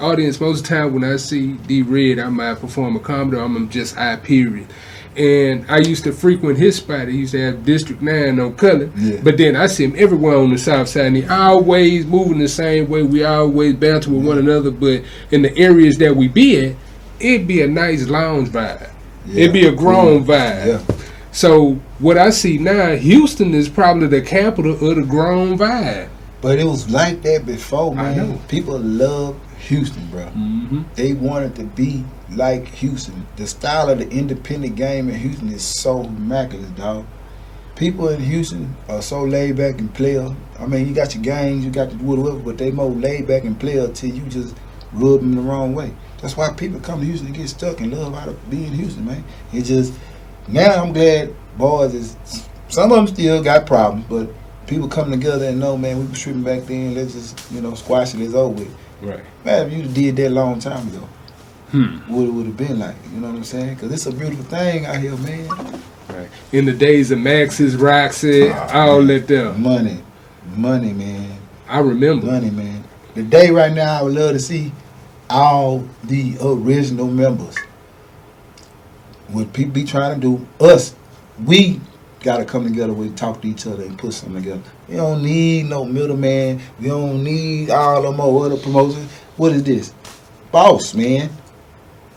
audience, 0.00 0.40
most 0.40 0.60
of 0.60 0.68
the 0.68 0.74
time 0.74 0.94
when 0.94 1.04
I 1.04 1.16
see 1.16 1.52
D 1.54 1.82
Red, 1.82 2.18
I 2.18 2.28
might 2.28 2.60
perform 2.60 2.96
a 2.96 3.00
comedy. 3.00 3.40
I'm 3.40 3.68
just 3.68 3.96
I 3.98 4.16
period. 4.16 4.68
And 5.16 5.66
I 5.68 5.78
used 5.78 6.04
to 6.04 6.12
frequent 6.12 6.58
his 6.58 6.76
spot. 6.76 7.08
He 7.08 7.18
used 7.18 7.32
to 7.32 7.40
have 7.40 7.64
District 7.64 8.00
Nine 8.00 8.38
on 8.38 8.54
color. 8.54 8.92
Yeah. 8.96 9.20
But 9.20 9.36
then 9.36 9.56
I 9.56 9.66
see 9.66 9.84
him 9.84 9.94
everywhere 9.98 10.36
on 10.36 10.50
the 10.50 10.58
South 10.58 10.88
Side. 10.88 11.06
And 11.06 11.16
he 11.16 11.26
always 11.26 12.06
moving 12.06 12.38
the 12.38 12.46
same 12.48 12.88
way. 12.88 13.02
We 13.02 13.24
always 13.24 13.74
banter 13.74 14.10
with 14.12 14.24
one 14.24 14.38
another. 14.38 14.70
But 14.70 15.02
in 15.32 15.42
the 15.42 15.56
areas 15.58 15.98
that 15.98 16.14
we 16.14 16.28
be 16.28 16.64
at, 16.66 16.76
it'd 17.18 17.48
be 17.48 17.62
a 17.62 17.66
nice 17.66 18.06
lounge 18.08 18.50
vibe. 18.50 18.90
It'd 19.34 19.52
be 19.52 19.66
a 19.66 19.72
grown 19.72 20.24
vibe. 20.24 20.66
Yeah. 20.66 20.96
So 21.32 21.74
what 21.98 22.16
I 22.18 22.30
see 22.30 22.58
now, 22.58 22.96
Houston 22.96 23.54
is 23.54 23.68
probably 23.68 24.06
the 24.06 24.22
capital 24.22 24.72
of 24.72 24.96
the 24.96 25.02
grown 25.02 25.58
vibe. 25.58 26.08
But 26.40 26.58
it 26.58 26.64
was 26.64 26.88
like 26.90 27.22
that 27.22 27.46
before, 27.46 27.92
I 27.92 28.14
man. 28.14 28.16
know. 28.16 28.40
People 28.48 28.78
love 28.78 29.38
Houston, 29.68 30.06
bro. 30.06 30.24
Mm-hmm. 30.26 30.82
They 30.94 31.12
wanted 31.12 31.56
to 31.56 31.64
be 31.64 32.04
like 32.30 32.68
Houston. 32.68 33.26
The 33.36 33.46
style 33.46 33.90
of 33.90 33.98
the 33.98 34.08
independent 34.08 34.76
game 34.76 35.08
in 35.08 35.16
Houston 35.16 35.48
is 35.52 35.62
so 35.62 36.02
immaculate, 36.04 36.76
dog. 36.76 37.06
people 37.78 38.08
in 38.08 38.20
Houston 38.20 38.76
are 38.88 39.00
so 39.02 39.22
laid 39.22 39.56
back 39.56 39.78
and 39.78 39.92
player. 39.94 40.34
I 40.58 40.66
mean, 40.66 40.88
you 40.88 40.94
got 40.94 41.14
your 41.14 41.22
gangs, 41.22 41.64
you 41.64 41.70
got 41.70 41.90
the 41.90 41.96
whatever, 41.96 42.38
but 42.38 42.58
they 42.58 42.70
more 42.70 42.90
laid 42.90 43.26
back 43.28 43.44
and 43.44 43.58
player 43.58 43.88
till 43.88 44.10
you 44.10 44.22
just 44.24 44.54
rub 44.92 45.20
them 45.20 45.34
the 45.34 45.40
wrong 45.40 45.74
way. 45.74 45.92
That's 46.20 46.36
why 46.36 46.52
people 46.52 46.80
come 46.80 47.00
to 47.00 47.06
Houston 47.06 47.28
and 47.28 47.36
get 47.36 47.48
stuck 47.48 47.80
and 47.80 47.92
love 47.96 48.12
how 48.14 48.26
to 48.26 48.32
be 48.50 48.64
in 48.64 48.72
Houston, 48.72 49.04
man. 49.06 49.24
It 49.52 49.62
just 49.62 49.92
now 50.48 50.82
I'm 50.82 50.92
glad 50.92 51.34
boys 51.56 51.94
is 51.94 52.16
some 52.68 52.90
of 52.90 52.96
them 52.96 53.06
still 53.06 53.42
got 53.42 53.66
problems, 53.66 54.04
but 54.08 54.30
people 54.66 54.88
come 54.88 55.10
together 55.10 55.46
and 55.46 55.58
know, 55.60 55.76
man, 55.76 55.98
we 55.98 56.06
was 56.06 56.20
tripping 56.20 56.42
back 56.42 56.64
then. 56.64 56.94
Let's 56.94 57.12
just 57.14 57.50
you 57.52 57.60
know 57.60 57.74
squash 57.74 58.14
it. 58.14 58.20
It's 58.20 58.34
over 58.34 58.54
with. 58.64 58.76
Right. 59.00 59.20
Man, 59.44 59.66
if 59.66 59.72
you 59.72 59.84
did 59.86 60.16
that 60.16 60.30
long 60.30 60.58
time 60.58 60.88
ago, 60.88 61.08
Hmm. 61.70 61.98
what 62.12 62.24
it 62.26 62.30
would 62.32 62.46
have 62.46 62.56
been 62.56 62.78
like. 62.78 62.96
You 63.14 63.20
know 63.20 63.28
what 63.28 63.36
I'm 63.36 63.44
saying? 63.44 63.74
Because 63.74 63.92
it's 63.92 64.06
a 64.06 64.12
beautiful 64.12 64.44
thing 64.46 64.86
out 64.86 64.96
here, 64.96 65.14
man. 65.18 65.48
Right. 66.08 66.28
In 66.52 66.64
the 66.64 66.72
days 66.72 67.10
of 67.10 67.18
Max's, 67.18 67.76
Roxy, 67.76 68.48
Ah, 68.50 68.86
all 68.88 68.98
man. 69.02 69.06
that 69.08 69.28
them. 69.28 69.62
Money, 69.62 69.98
money, 70.56 70.92
man. 70.94 71.36
I 71.68 71.80
remember. 71.80 72.26
Money, 72.26 72.50
man. 72.50 72.82
The 73.14 73.22
day 73.22 73.50
right 73.50 73.72
now, 73.72 73.98
I 74.00 74.02
would 74.02 74.14
love 74.14 74.32
to 74.32 74.38
see 74.38 74.72
all 75.30 75.86
the 76.04 76.36
original 76.40 77.06
members. 77.06 77.56
What 79.28 79.52
people 79.52 79.72
be 79.72 79.84
trying 79.84 80.20
to 80.20 80.20
do, 80.20 80.46
us, 80.64 80.94
we 81.44 81.80
got 82.20 82.38
to 82.38 82.44
come 82.44 82.64
together 82.64 82.92
We 82.92 83.10
talk 83.10 83.42
to 83.42 83.48
each 83.48 83.66
other 83.66 83.84
and 83.84 83.98
put 83.98 84.12
something 84.12 84.42
together. 84.42 84.62
We 84.88 84.96
don't 84.96 85.22
need 85.22 85.66
no 85.66 85.84
middleman. 85.84 86.60
We 86.80 86.88
don't 86.88 87.22
need 87.22 87.70
all 87.70 88.02
them 88.02 88.16
more 88.16 88.46
other 88.46 88.56
promotions. 88.56 89.10
What 89.36 89.52
is 89.52 89.62
this? 89.62 89.92
Boss, 90.50 90.94
man. 90.94 91.30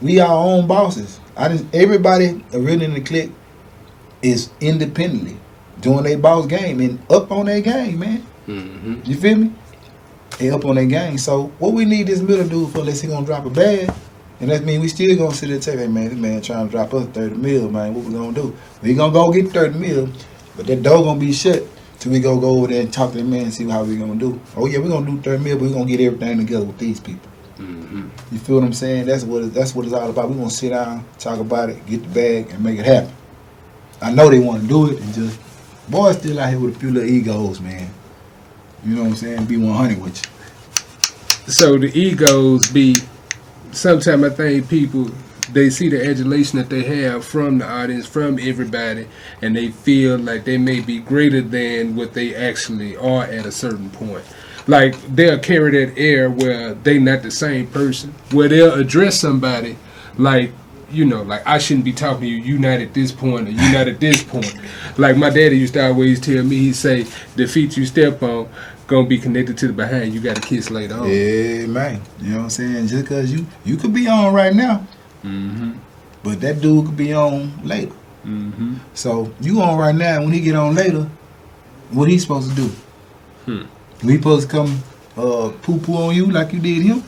We 0.02 0.20
our 0.20 0.34
own 0.34 0.68
bosses. 0.68 1.20
I 1.36 1.50
just 1.50 1.66
everybody 1.74 2.44
really 2.52 2.86
in 2.86 2.94
the 2.94 3.02
clique 3.02 3.32
is 4.22 4.50
independently 4.60 5.38
doing 5.82 6.04
their 6.04 6.18
boss 6.18 6.46
game 6.46 6.80
and 6.80 7.00
up 7.12 7.32
on 7.32 7.46
their 7.48 7.62
game, 7.62 8.00
man. 8.00 8.22
hmm 8.46 9.02
You 9.04 9.16
feel 9.16 9.38
me? 9.38 9.54
They 10.42 10.50
up 10.50 10.66
on 10.66 10.74
their 10.74 10.88
game. 10.88 11.20
So 11.20 11.48
what 11.60 11.74
we 11.74 11.86
need 11.86 12.08
this 12.08 12.20
middle 12.20 12.48
dude 12.48 12.72
for 12.72 12.80
unless 12.80 13.02
he 13.02 13.08
gonna 13.08 13.26
drop 13.28 13.46
a 13.46 13.50
bag. 13.52 13.94
And 14.40 14.50
that 14.50 14.64
mean 14.64 14.82
we 14.82 14.88
still 14.88 15.16
gonna 15.16 15.36
sit 15.36 15.48
there 15.48 15.56
and 15.56 15.64
say, 15.64 15.78
hey 15.78 15.88
man, 15.88 16.10
this 16.10 16.18
man 16.18 16.42
trying 16.42 16.66
to 16.66 16.72
drop 16.72 16.96
us 16.96 17.06
30 17.10 17.36
mil, 17.36 17.70
man. 17.70 17.94
What 17.94 18.06
we 18.06 18.14
gonna 18.14 18.34
do? 18.34 18.56
We 18.82 18.96
gonna 18.96 19.14
go 19.14 19.32
get 19.32 19.52
30 19.52 19.78
mil, 19.78 20.10
but 20.58 20.66
that 20.66 20.82
door 20.82 21.04
gonna 21.04 21.20
be 21.20 21.32
shut 21.32 21.62
till 22.00 22.12
we 22.12 22.20
go 22.20 22.40
go 22.40 22.58
over 22.58 22.66
there 22.68 22.82
and 22.82 22.92
talk 22.92 23.12
to 23.12 23.20
the 23.20 23.24
man 23.24 23.44
and 23.44 23.54
see 23.54 23.70
how 23.70 23.84
we 23.84 23.98
gonna 23.98 24.16
do. 24.16 24.42
Oh 24.58 24.66
yeah, 24.66 24.80
we 24.80 24.90
gonna 24.90 25.06
do 25.06 25.22
30 25.22 25.44
mil, 25.44 25.58
but 25.60 25.66
we 25.66 25.74
gonna 25.74 25.86
get 25.86 26.00
everything 26.00 26.40
together 26.40 26.66
with 26.66 26.80
these 26.80 27.00
people. 27.00 27.30
hmm 27.58 28.10
You 28.32 28.40
feel 28.40 28.56
what 28.56 28.64
I'm 28.64 28.74
saying? 28.74 29.06
That's 29.06 29.24
what 29.24 29.44
it, 29.44 29.54
that's 29.54 29.76
what 29.76 29.86
it's 29.86 29.94
all 29.94 30.10
about. 30.10 30.28
We 30.28 30.38
gonna 30.38 30.50
sit 30.50 30.70
down, 30.72 31.06
talk 31.20 31.40
about 31.40 31.70
it, 31.70 31.86
get 31.86 32.02
the 32.02 32.10
bag, 32.10 32.50
and 32.50 32.64
make 32.64 32.80
it 32.80 32.86
happen. 32.86 33.14
I 34.02 34.12
know 34.12 34.28
they 34.32 34.40
want 34.40 34.64
to 34.64 34.68
do 34.68 34.90
it, 34.90 35.00
and 35.00 35.14
just 35.14 35.40
boys 35.88 36.18
still 36.18 36.40
out 36.40 36.50
here 36.50 36.60
with 36.60 36.78
a 36.78 36.80
few 36.80 36.90
little 36.90 37.08
egos, 37.08 37.60
man. 37.60 37.94
You 38.84 38.96
know 38.96 39.04
what 39.04 39.10
I'm 39.10 39.16
saying? 39.16 39.46
Be 39.46 39.58
100 39.58 40.02
with 40.02 40.26
you. 40.26 40.31
So 41.48 41.78
the 41.78 41.92
egos 41.98 42.72
be. 42.72 42.96
Sometimes 43.72 44.24
I 44.24 44.30
think 44.30 44.70
people 44.70 45.10
they 45.54 45.70
see 45.70 45.90
the 45.90 46.06
adulation 46.06 46.60
that 46.60 46.70
they 46.70 46.84
have 46.84 47.26
from 47.26 47.58
the 47.58 47.68
audience, 47.68 48.06
from 48.06 48.40
everybody, 48.40 49.08
and 49.42 49.56
they 49.56 49.70
feel 49.70 50.18
like 50.18 50.46
they 50.46 50.58
may 50.58 50.80
be 50.80 51.00
greater 51.00 51.42
than 51.42 51.96
what 51.96 52.14
they 52.14 52.36
actually 52.36 52.96
are 52.96 53.24
at 53.24 53.46
a 53.46 53.52
certain 53.52 53.90
point. 53.90 54.24
Like 54.68 54.96
they'll 55.08 55.40
carry 55.40 55.86
that 55.86 55.98
air 55.98 56.30
where 56.30 56.74
they 56.74 57.00
not 57.00 57.24
the 57.24 57.32
same 57.32 57.68
person. 57.68 58.14
Where 58.32 58.48
they'll 58.48 58.74
address 58.74 59.20
somebody 59.20 59.78
like 60.18 60.52
you 60.92 61.06
know, 61.06 61.22
like 61.22 61.46
I 61.48 61.58
shouldn't 61.58 61.86
be 61.86 61.94
talking 61.94 62.22
to 62.22 62.28
you. 62.28 62.36
You 62.36 62.60
not 62.60 62.82
at 62.82 62.94
this 62.94 63.12
point, 63.12 63.48
or 63.48 63.52
you 63.52 63.72
not 63.72 63.88
at 63.88 64.00
this 64.00 64.24
point. 64.24 64.54
Like 64.98 65.16
my 65.16 65.30
daddy 65.30 65.58
used 65.58 65.74
to 65.76 65.88
always 65.88 66.20
tell 66.20 66.44
me, 66.44 66.58
he 66.58 66.74
say, 66.74 67.06
"The 67.36 67.48
feet 67.48 67.78
you 67.78 67.86
step 67.86 68.22
on 68.22 68.50
gonna 68.92 69.08
be 69.08 69.18
connected 69.18 69.58
to 69.60 69.68
the 69.68 69.74
behind. 69.74 70.14
You 70.14 70.20
got 70.22 70.36
to 70.36 70.42
kiss 70.42 70.70
later 70.70 70.96
on." 70.96 71.10
Yeah, 71.10 71.66
man. 71.66 72.02
You 72.22 72.32
know 72.32 72.38
what 72.38 72.44
I'm 72.44 72.50
saying? 72.52 72.88
Just 72.88 73.08
cause 73.08 73.32
you 73.32 73.46
you 73.66 73.78
could 73.78 73.94
be 73.94 74.08
on 74.08 74.34
right 74.34 74.54
now, 74.54 74.86
Mm-hmm. 75.24 75.72
but 76.24 76.40
that 76.42 76.62
dude 76.62 76.86
could 76.86 76.98
be 76.98 77.14
on 77.14 77.52
later. 77.66 77.94
Mm-hmm. 78.26 78.76
So 78.94 79.34
you 79.42 79.62
on 79.62 79.80
right 79.80 79.96
now, 79.96 80.20
when 80.22 80.32
he 80.32 80.42
get 80.42 80.56
on 80.56 80.76
later, 80.76 81.10
what 81.92 82.08
he 82.10 82.20
supposed 82.20 82.50
to 82.52 82.56
do? 82.56 82.68
Hmm. 83.46 83.64
We 84.08 84.18
supposed 84.18 84.50
to 84.50 84.56
come 84.56 84.84
uh, 85.18 85.50
poo 85.64 85.80
poo 85.80 85.96
on 85.96 86.16
you 86.16 86.26
like 86.32 86.54
you 86.54 86.60
did 86.60 86.84
him? 86.84 87.04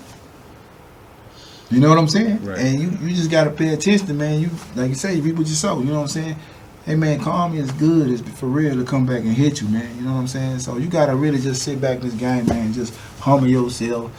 You 1.71 1.79
know 1.79 1.89
what 1.89 1.97
I'm 1.97 2.07
saying? 2.07 2.43
Right. 2.45 2.59
And 2.59 2.79
you, 2.81 2.89
you 3.07 3.15
just 3.15 3.31
gotta 3.31 3.49
pay 3.49 3.73
attention, 3.73 4.15
man. 4.17 4.39
You 4.41 4.49
like 4.75 4.89
you 4.89 4.95
say, 4.95 5.15
you 5.15 5.21
reap 5.23 5.35
what 5.37 5.47
you 5.47 5.55
sow. 5.55 5.79
You 5.79 5.85
know 5.85 5.95
what 5.95 6.01
I'm 6.01 6.07
saying? 6.07 6.35
Hey 6.85 6.95
man, 6.95 7.21
call 7.21 7.47
me 7.47 7.59
as 7.59 7.71
good 7.71 8.09
as 8.09 8.19
for 8.21 8.47
real 8.47 8.75
to 8.75 8.83
come 8.83 9.05
back 9.05 9.21
and 9.21 9.31
hit 9.31 9.61
you, 9.61 9.69
man. 9.69 9.95
You 9.95 10.01
know 10.01 10.11
what 10.11 10.19
I'm 10.19 10.27
saying? 10.27 10.59
So 10.59 10.75
you 10.75 10.87
gotta 10.87 11.15
really 11.15 11.39
just 11.39 11.63
sit 11.63 11.79
back 11.79 11.99
in 11.99 12.03
this 12.03 12.13
game, 12.13 12.45
man. 12.45 12.65
and 12.65 12.73
Just 12.73 12.93
humble 13.21 13.47
yourself. 13.47 14.11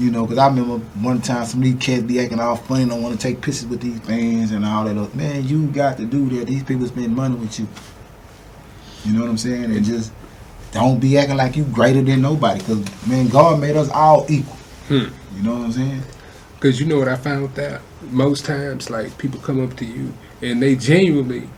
You 0.00 0.10
know, 0.10 0.24
because 0.24 0.38
I 0.38 0.48
remember 0.48 0.78
one 1.00 1.20
time 1.20 1.44
some 1.46 1.60
of 1.60 1.64
these 1.64 1.76
cats 1.76 2.02
be 2.02 2.18
acting 2.18 2.40
all 2.40 2.56
funny, 2.56 2.86
don't 2.86 3.02
want 3.02 3.14
to 3.14 3.20
take 3.20 3.36
pictures 3.40 3.66
with 3.66 3.80
these 3.80 4.00
fans 4.00 4.50
and 4.50 4.64
all 4.64 4.84
that. 4.84 4.96
Other. 4.96 5.16
Man, 5.16 5.46
you 5.46 5.68
got 5.68 5.96
to 5.98 6.06
do 6.06 6.28
that. 6.30 6.46
These 6.46 6.64
people 6.64 6.86
spend 6.88 7.14
money 7.14 7.36
with 7.36 7.58
you. 7.58 7.68
You 9.04 9.12
know 9.12 9.22
what 9.22 9.30
I'm 9.30 9.38
saying? 9.38 9.64
And 9.64 9.84
just 9.84 10.12
don't 10.72 10.98
be 11.00 11.18
acting 11.18 11.36
like 11.36 11.56
you 11.56 11.64
greater 11.64 12.02
than 12.02 12.20
nobody. 12.20 12.60
Because, 12.60 13.08
man, 13.08 13.28
God 13.28 13.60
made 13.60 13.76
us 13.76 13.90
all 13.90 14.26
equal. 14.28 14.56
Hmm. 14.88 15.06
You 15.36 15.42
know 15.42 15.54
what 15.54 15.64
I'm 15.66 15.72
saying? 15.72 16.02
Because 16.54 16.80
you 16.80 16.86
know 16.86 16.98
what 16.98 17.08
I 17.08 17.16
found 17.16 17.54
that? 17.54 17.80
Most 18.10 18.44
times, 18.44 18.90
like, 18.90 19.16
people 19.18 19.40
come 19.40 19.64
up 19.64 19.76
to 19.78 19.84
you 19.84 20.12
and 20.42 20.62
they 20.62 20.76
genuinely 20.76 21.48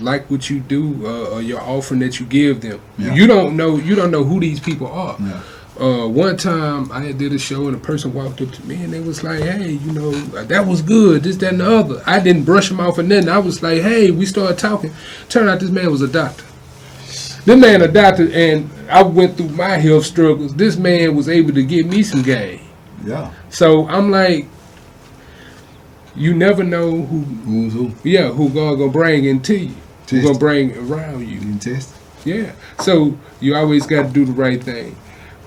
like 0.00 0.30
what 0.30 0.50
you 0.50 0.60
do 0.60 1.06
uh, 1.06 1.34
or 1.34 1.42
your 1.42 1.60
offering 1.60 2.00
that 2.00 2.20
you 2.20 2.26
give 2.26 2.60
them. 2.60 2.80
Yeah. 2.98 3.14
You 3.14 3.26
don't 3.26 3.56
know 3.56 3.76
you 3.76 3.94
don't 3.94 4.10
know 4.10 4.24
who 4.24 4.40
these 4.40 4.60
people 4.60 4.88
are. 4.88 5.16
Yeah. 5.20 5.42
Uh, 5.78 6.08
one 6.08 6.38
time 6.38 6.90
I 6.90 7.12
did 7.12 7.34
a 7.34 7.38
show 7.38 7.66
and 7.66 7.76
a 7.76 7.78
person 7.78 8.14
walked 8.14 8.40
up 8.40 8.50
to 8.50 8.66
me 8.66 8.82
and 8.82 8.92
they 8.92 9.00
was 9.00 9.22
like, 9.22 9.40
"Hey, 9.40 9.72
you 9.72 9.92
know 9.92 10.10
that 10.12 10.66
was 10.66 10.80
good. 10.80 11.22
This, 11.22 11.36
that, 11.36 11.52
and 11.52 11.60
the 11.60 11.78
other." 11.78 12.02
I 12.06 12.18
didn't 12.18 12.44
brush 12.44 12.70
them 12.70 12.80
off 12.80 12.96
or 12.96 13.02
nothing. 13.02 13.28
I 13.28 13.38
was 13.38 13.62
like, 13.62 13.82
"Hey," 13.82 14.10
we 14.10 14.24
started 14.24 14.58
talking. 14.58 14.92
Turned 15.28 15.50
out 15.50 15.60
this 15.60 15.70
man 15.70 15.90
was 15.90 16.00
a 16.00 16.08
doctor. 16.08 16.44
This 17.44 17.60
man 17.60 17.82
a 17.82 17.88
doctor, 17.88 18.28
and 18.32 18.70
I 18.90 19.02
went 19.02 19.36
through 19.36 19.50
my 19.50 19.76
health 19.76 20.06
struggles. 20.06 20.54
This 20.54 20.76
man 20.76 21.14
was 21.14 21.28
able 21.28 21.52
to 21.52 21.62
give 21.62 21.86
me 21.86 22.02
some 22.02 22.22
game. 22.22 22.60
Yeah. 23.04 23.32
So 23.50 23.86
I'm 23.86 24.10
like, 24.10 24.46
you 26.16 26.34
never 26.34 26.64
know 26.64 26.90
who, 26.90 27.20
Who's 27.20 27.72
who? 27.72 27.92
yeah, 28.02 28.30
who 28.30 28.48
God 28.48 28.76
gonna 28.76 28.90
bring 28.90 29.26
into 29.26 29.56
you, 29.56 29.74
Test. 30.06 30.24
gonna 30.26 30.38
bring 30.38 30.76
around 30.78 31.20
You 31.26 31.38
you. 31.40 31.58
test? 31.58 31.94
Yeah. 32.24 32.52
So 32.80 33.16
you 33.40 33.54
always 33.54 33.86
got 33.86 34.06
to 34.06 34.12
do 34.12 34.24
the 34.24 34.32
right 34.32 34.62
thing. 34.62 34.96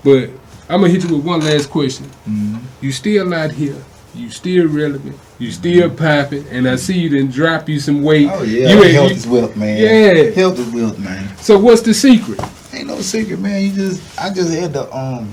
But 0.04 0.30
I'm 0.68 0.80
gonna 0.80 0.88
hit 0.88 1.04
you 1.08 1.16
with 1.16 1.24
one 1.26 1.40
last 1.40 1.70
question. 1.70 2.06
Mm-hmm. 2.28 2.58
You 2.80 2.92
still 2.92 3.32
out 3.34 3.50
here. 3.52 3.76
You 4.14 4.28
still 4.30 4.66
relevant. 4.66 5.16
You 5.38 5.50
still 5.52 5.88
popping, 5.88 6.46
and 6.48 6.68
I 6.68 6.76
see 6.76 6.98
you 6.98 7.08
didn't 7.08 7.30
drop 7.32 7.68
you 7.68 7.78
some 7.78 8.02
weight. 8.02 8.28
Oh, 8.30 8.42
yeah. 8.42 8.70
You 8.74 8.82
ain't- 8.82 8.92
Health 8.94 9.10
you- 9.10 9.16
is 9.16 9.26
wealth, 9.26 9.56
man. 9.56 9.78
Yeah. 9.78 10.30
Health 10.32 10.58
is 10.58 10.68
wealth, 10.72 10.98
man. 10.98 11.36
so 11.38 11.58
what's 11.58 11.82
the 11.82 11.94
secret? 11.94 12.40
Ain't 12.72 12.88
no 12.88 13.00
secret, 13.02 13.38
man. 13.40 13.62
You 13.62 13.72
just, 13.72 14.18
I 14.20 14.32
just 14.32 14.52
had 14.52 14.72
the, 14.72 14.92
um, 14.94 15.30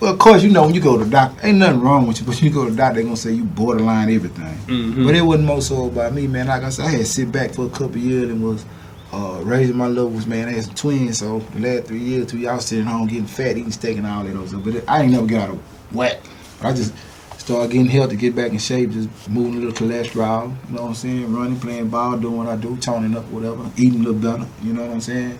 well, 0.00 0.12
of 0.12 0.18
course, 0.18 0.42
you 0.42 0.50
know, 0.50 0.64
when 0.64 0.74
you 0.74 0.80
go 0.80 0.98
to 0.98 1.04
the 1.04 1.10
doctor, 1.10 1.46
ain't 1.46 1.58
nothing 1.58 1.80
wrong 1.80 2.06
with 2.06 2.20
you, 2.20 2.26
but 2.26 2.40
you 2.42 2.50
go 2.50 2.64
to 2.64 2.70
the 2.70 2.76
doctor, 2.76 2.96
they 2.96 3.04
gonna 3.04 3.16
say 3.16 3.32
you 3.32 3.44
borderline 3.44 4.10
everything. 4.10 4.56
Mhm. 4.66 5.06
But 5.06 5.14
it 5.14 5.22
wasn't 5.22 5.46
more 5.46 5.62
so 5.62 5.86
about 5.86 6.12
me, 6.14 6.26
man. 6.26 6.48
Like 6.48 6.64
I 6.64 6.68
said, 6.70 6.86
I 6.86 6.90
had 6.90 7.00
to 7.00 7.06
sit 7.06 7.32
back 7.32 7.52
for 7.52 7.66
a 7.66 7.70
couple 7.70 7.98
years 7.98 8.30
and 8.30 8.42
was 8.42 8.64
uh, 9.12 9.40
raising 9.42 9.76
my 9.76 9.86
levels, 9.86 10.26
man. 10.26 10.48
I 10.48 10.52
had 10.52 10.64
some 10.64 10.74
twins, 10.74 11.18
so 11.18 11.42
the 11.54 11.60
last 11.60 11.86
three 11.86 12.00
years, 12.00 12.26
two 12.26 12.38
y'all 12.38 12.58
sitting 12.58 12.84
home 12.84 13.06
getting 13.06 13.26
fat, 13.26 13.56
eating 13.56 13.70
steak 13.72 13.96
and 13.96 14.06
all 14.06 14.24
that 14.24 14.36
other 14.36 14.46
stuff. 14.46 14.62
But 14.64 14.74
it, 14.74 14.84
I 14.86 15.02
ain't 15.02 15.12
never 15.12 15.26
got 15.26 15.42
out 15.42 15.50
of 15.50 15.60
whack. 15.94 16.18
I 16.60 16.72
just 16.72 16.92
started 17.38 17.70
getting 17.70 17.86
healthy, 17.86 18.16
get 18.16 18.34
back 18.34 18.50
in 18.50 18.58
shape, 18.58 18.90
just 18.90 19.08
moving 19.30 19.62
a 19.62 19.66
little 19.66 19.86
cholesterol, 19.88 20.52
you 20.68 20.74
know 20.74 20.82
what 20.82 20.88
I'm 20.88 20.94
saying? 20.94 21.32
Running, 21.32 21.60
playing 21.60 21.88
ball, 21.88 22.16
doing 22.18 22.36
what 22.36 22.48
I 22.48 22.56
do, 22.56 22.76
toning 22.78 23.16
up, 23.16 23.24
whatever, 23.30 23.64
eating 23.76 24.00
a 24.00 24.08
little 24.10 24.20
better, 24.20 24.46
you 24.62 24.72
know 24.72 24.82
what 24.82 24.90
I'm 24.90 25.00
saying? 25.00 25.38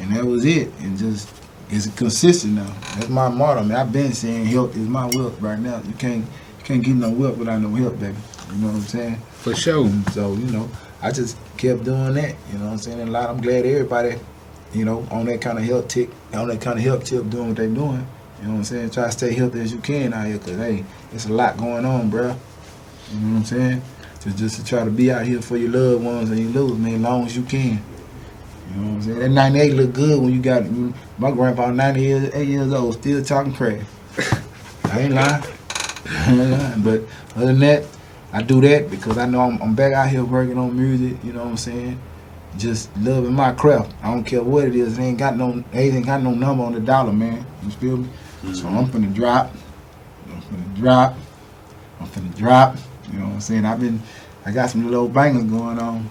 And 0.00 0.14
that 0.16 0.24
was 0.24 0.44
it. 0.44 0.70
And 0.80 0.96
just 0.96 1.28
it's 1.72 1.86
consistent 1.96 2.52
now. 2.54 2.74
That's 2.94 3.08
my 3.08 3.28
motto, 3.28 3.64
man. 3.64 3.78
I've 3.78 3.92
been 3.92 4.12
saying 4.12 4.44
health 4.44 4.76
is 4.76 4.86
my 4.86 5.06
wealth 5.06 5.40
right 5.40 5.58
now. 5.58 5.80
You 5.86 5.94
can't 5.94 6.24
you 6.58 6.64
can't 6.64 6.84
get 6.84 6.94
no 6.94 7.10
wealth 7.10 7.38
without 7.38 7.60
no 7.60 7.74
health, 7.74 7.98
baby. 7.98 8.16
You 8.52 8.58
know 8.58 8.66
what 8.68 8.76
I'm 8.76 8.82
saying? 8.82 9.16
For 9.32 9.54
sure. 9.54 9.86
And 9.86 10.08
so, 10.12 10.34
you 10.34 10.52
know, 10.52 10.68
I 11.00 11.10
just 11.10 11.38
kept 11.56 11.84
doing 11.84 12.14
that. 12.14 12.36
You 12.52 12.58
know 12.58 12.66
what 12.66 12.72
I'm 12.72 12.78
saying? 12.78 13.00
And 13.00 13.08
a 13.08 13.12
lot 13.12 13.30
I'm 13.30 13.40
glad 13.40 13.64
everybody, 13.64 14.16
you 14.74 14.84
know, 14.84 15.06
on 15.10 15.24
that 15.26 15.40
kind 15.40 15.58
of 15.58 15.64
health 15.64 15.88
tick, 15.88 16.10
on 16.34 16.48
that 16.48 16.60
kind 16.60 16.78
of 16.78 16.84
health 16.84 17.04
tip 17.04 17.28
doing 17.30 17.48
what 17.48 17.56
they 17.56 17.66
doing. 17.68 18.06
You 18.40 18.48
know 18.48 18.54
what 18.54 18.58
I'm 18.58 18.64
saying? 18.64 18.90
Try 18.90 19.06
to 19.06 19.12
stay 19.12 19.32
healthy 19.32 19.60
as 19.60 19.72
you 19.72 19.78
can 19.78 20.12
out 20.12 20.26
here, 20.26 20.38
cause 20.38 20.56
hey, 20.56 20.84
it's 21.12 21.26
a 21.26 21.32
lot 21.32 21.56
going 21.56 21.86
on, 21.86 22.10
bruh. 22.10 22.36
You 23.12 23.20
know 23.20 23.32
what 23.32 23.38
I'm 23.38 23.44
saying? 23.44 23.82
To 24.20 24.30
just 24.36 24.56
to 24.56 24.64
try 24.64 24.84
to 24.84 24.90
be 24.90 25.10
out 25.10 25.24
here 25.24 25.40
for 25.40 25.56
your 25.56 25.70
loved 25.70 26.04
ones 26.04 26.30
and 26.30 26.38
your 26.38 26.50
little 26.50 26.76
man, 26.76 26.96
as 26.96 27.00
long 27.00 27.24
as 27.24 27.36
you 27.36 27.44
can. 27.44 27.82
You 28.74 28.80
know 28.80 28.88
what 28.88 28.94
I'm 28.94 29.02
saying? 29.02 29.18
That 29.18 29.28
98 29.30 29.74
look 29.74 29.92
good 29.92 30.20
when 30.22 30.32
you 30.32 30.40
got 30.40 30.64
you, 30.64 30.94
my 31.18 31.30
grandpa 31.30 31.70
90 31.70 32.00
years, 32.00 32.72
old, 32.72 32.94
still 32.94 33.22
talking 33.24 33.52
crazy. 33.54 33.84
I 34.84 35.00
ain't 35.00 35.14
lying. 35.14 35.44
I 36.06 36.30
ain't 36.30 36.50
lying. 36.50 36.82
But 36.82 37.02
other 37.36 37.46
than 37.46 37.60
that, 37.60 37.84
I 38.32 38.42
do 38.42 38.60
that 38.62 38.90
because 38.90 39.18
I 39.18 39.26
know 39.26 39.40
I'm, 39.42 39.60
I'm 39.62 39.74
back 39.74 39.92
out 39.92 40.08
here 40.08 40.24
working 40.24 40.58
on 40.58 40.76
music. 40.76 41.22
You 41.22 41.32
know 41.32 41.44
what 41.44 41.50
I'm 41.50 41.56
saying? 41.56 42.00
just 42.58 42.94
loving 42.98 43.32
my 43.32 43.52
craft. 43.52 43.94
I 44.02 44.12
don't 44.12 44.24
care 44.24 44.42
what 44.42 44.64
it 44.64 44.76
is. 44.76 44.98
It 44.98 45.02
ain't 45.02 45.18
got 45.18 45.36
no, 45.36 45.64
it 45.72 45.78
ain't 45.78 46.06
got 46.06 46.22
no 46.22 46.32
number 46.32 46.64
on 46.64 46.72
the 46.72 46.80
dollar, 46.80 47.12
man. 47.12 47.44
You 47.62 47.70
feel 47.70 47.96
me? 47.98 48.08
So 48.42 48.48
mm-hmm. 48.48 48.76
I'm 48.76 48.86
finna 48.86 49.14
drop. 49.14 49.52
I'm 50.28 50.42
finna 50.42 50.76
drop. 50.76 51.16
I'm 52.00 52.06
finna 52.06 52.36
drop. 52.36 52.76
You 53.10 53.18
know 53.18 53.26
what 53.26 53.34
I'm 53.34 53.40
saying? 53.40 53.64
I've 53.64 53.80
been, 53.80 54.02
I 54.44 54.50
got 54.50 54.70
some 54.70 54.90
little 54.90 55.08
bangers 55.08 55.44
going 55.44 55.78
on 55.78 56.08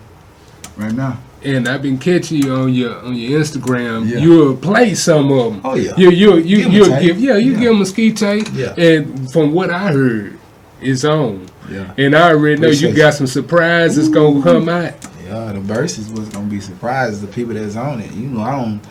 right 0.78 0.94
now. 0.94 1.20
And 1.44 1.68
I've 1.68 1.82
been 1.82 1.98
catching 1.98 2.44
you 2.44 2.54
on 2.54 2.74
your 2.74 2.98
on 3.04 3.16
your 3.16 3.40
Instagram. 3.42 4.08
Yeah. 4.08 4.20
You'll 4.20 4.56
play 4.56 4.94
some 4.94 5.32
of 5.32 5.54
them. 5.54 5.62
Oh 5.64 5.74
yeah. 5.76 5.94
You 5.98 6.12
you 6.12 6.38
you 6.38 6.58
Give 6.64 6.74
you 6.74 6.86
give 7.00 7.20
yeah 7.20 7.38
you 7.38 7.54
Yeah. 7.54 7.60
give 7.60 7.74
them 7.74 7.82
a 7.82 7.86
ski 7.86 8.12
tape. 8.14 8.48
Yeah. 8.54 8.74
And 8.78 9.32
from 9.32 9.52
what 9.52 9.72
I 9.72 9.92
heard, 9.92 10.38
it's 10.82 11.04
on. 11.04 11.48
Yeah. 11.70 11.94
And 11.98 12.16
I 12.16 12.32
already 12.32 12.62
know 12.62 12.68
you 12.70 12.94
got 12.96 13.16
some 13.16 13.28
surprises 13.28 14.08
gonna 14.10 14.42
come 14.44 14.70
out. 14.70 14.94
Yeah, 15.26 15.54
the 15.54 15.62
verses 15.62 16.12
was 16.12 16.30
gonna 16.30 16.48
be 16.48 16.60
surprises. 16.60 17.22
the 17.22 17.28
people 17.28 17.54
that's 17.56 17.76
on 17.76 18.02
it. 18.02 18.12
You 18.12 18.28
know, 18.28 18.42
I 18.42 18.52
don't. 18.52 18.82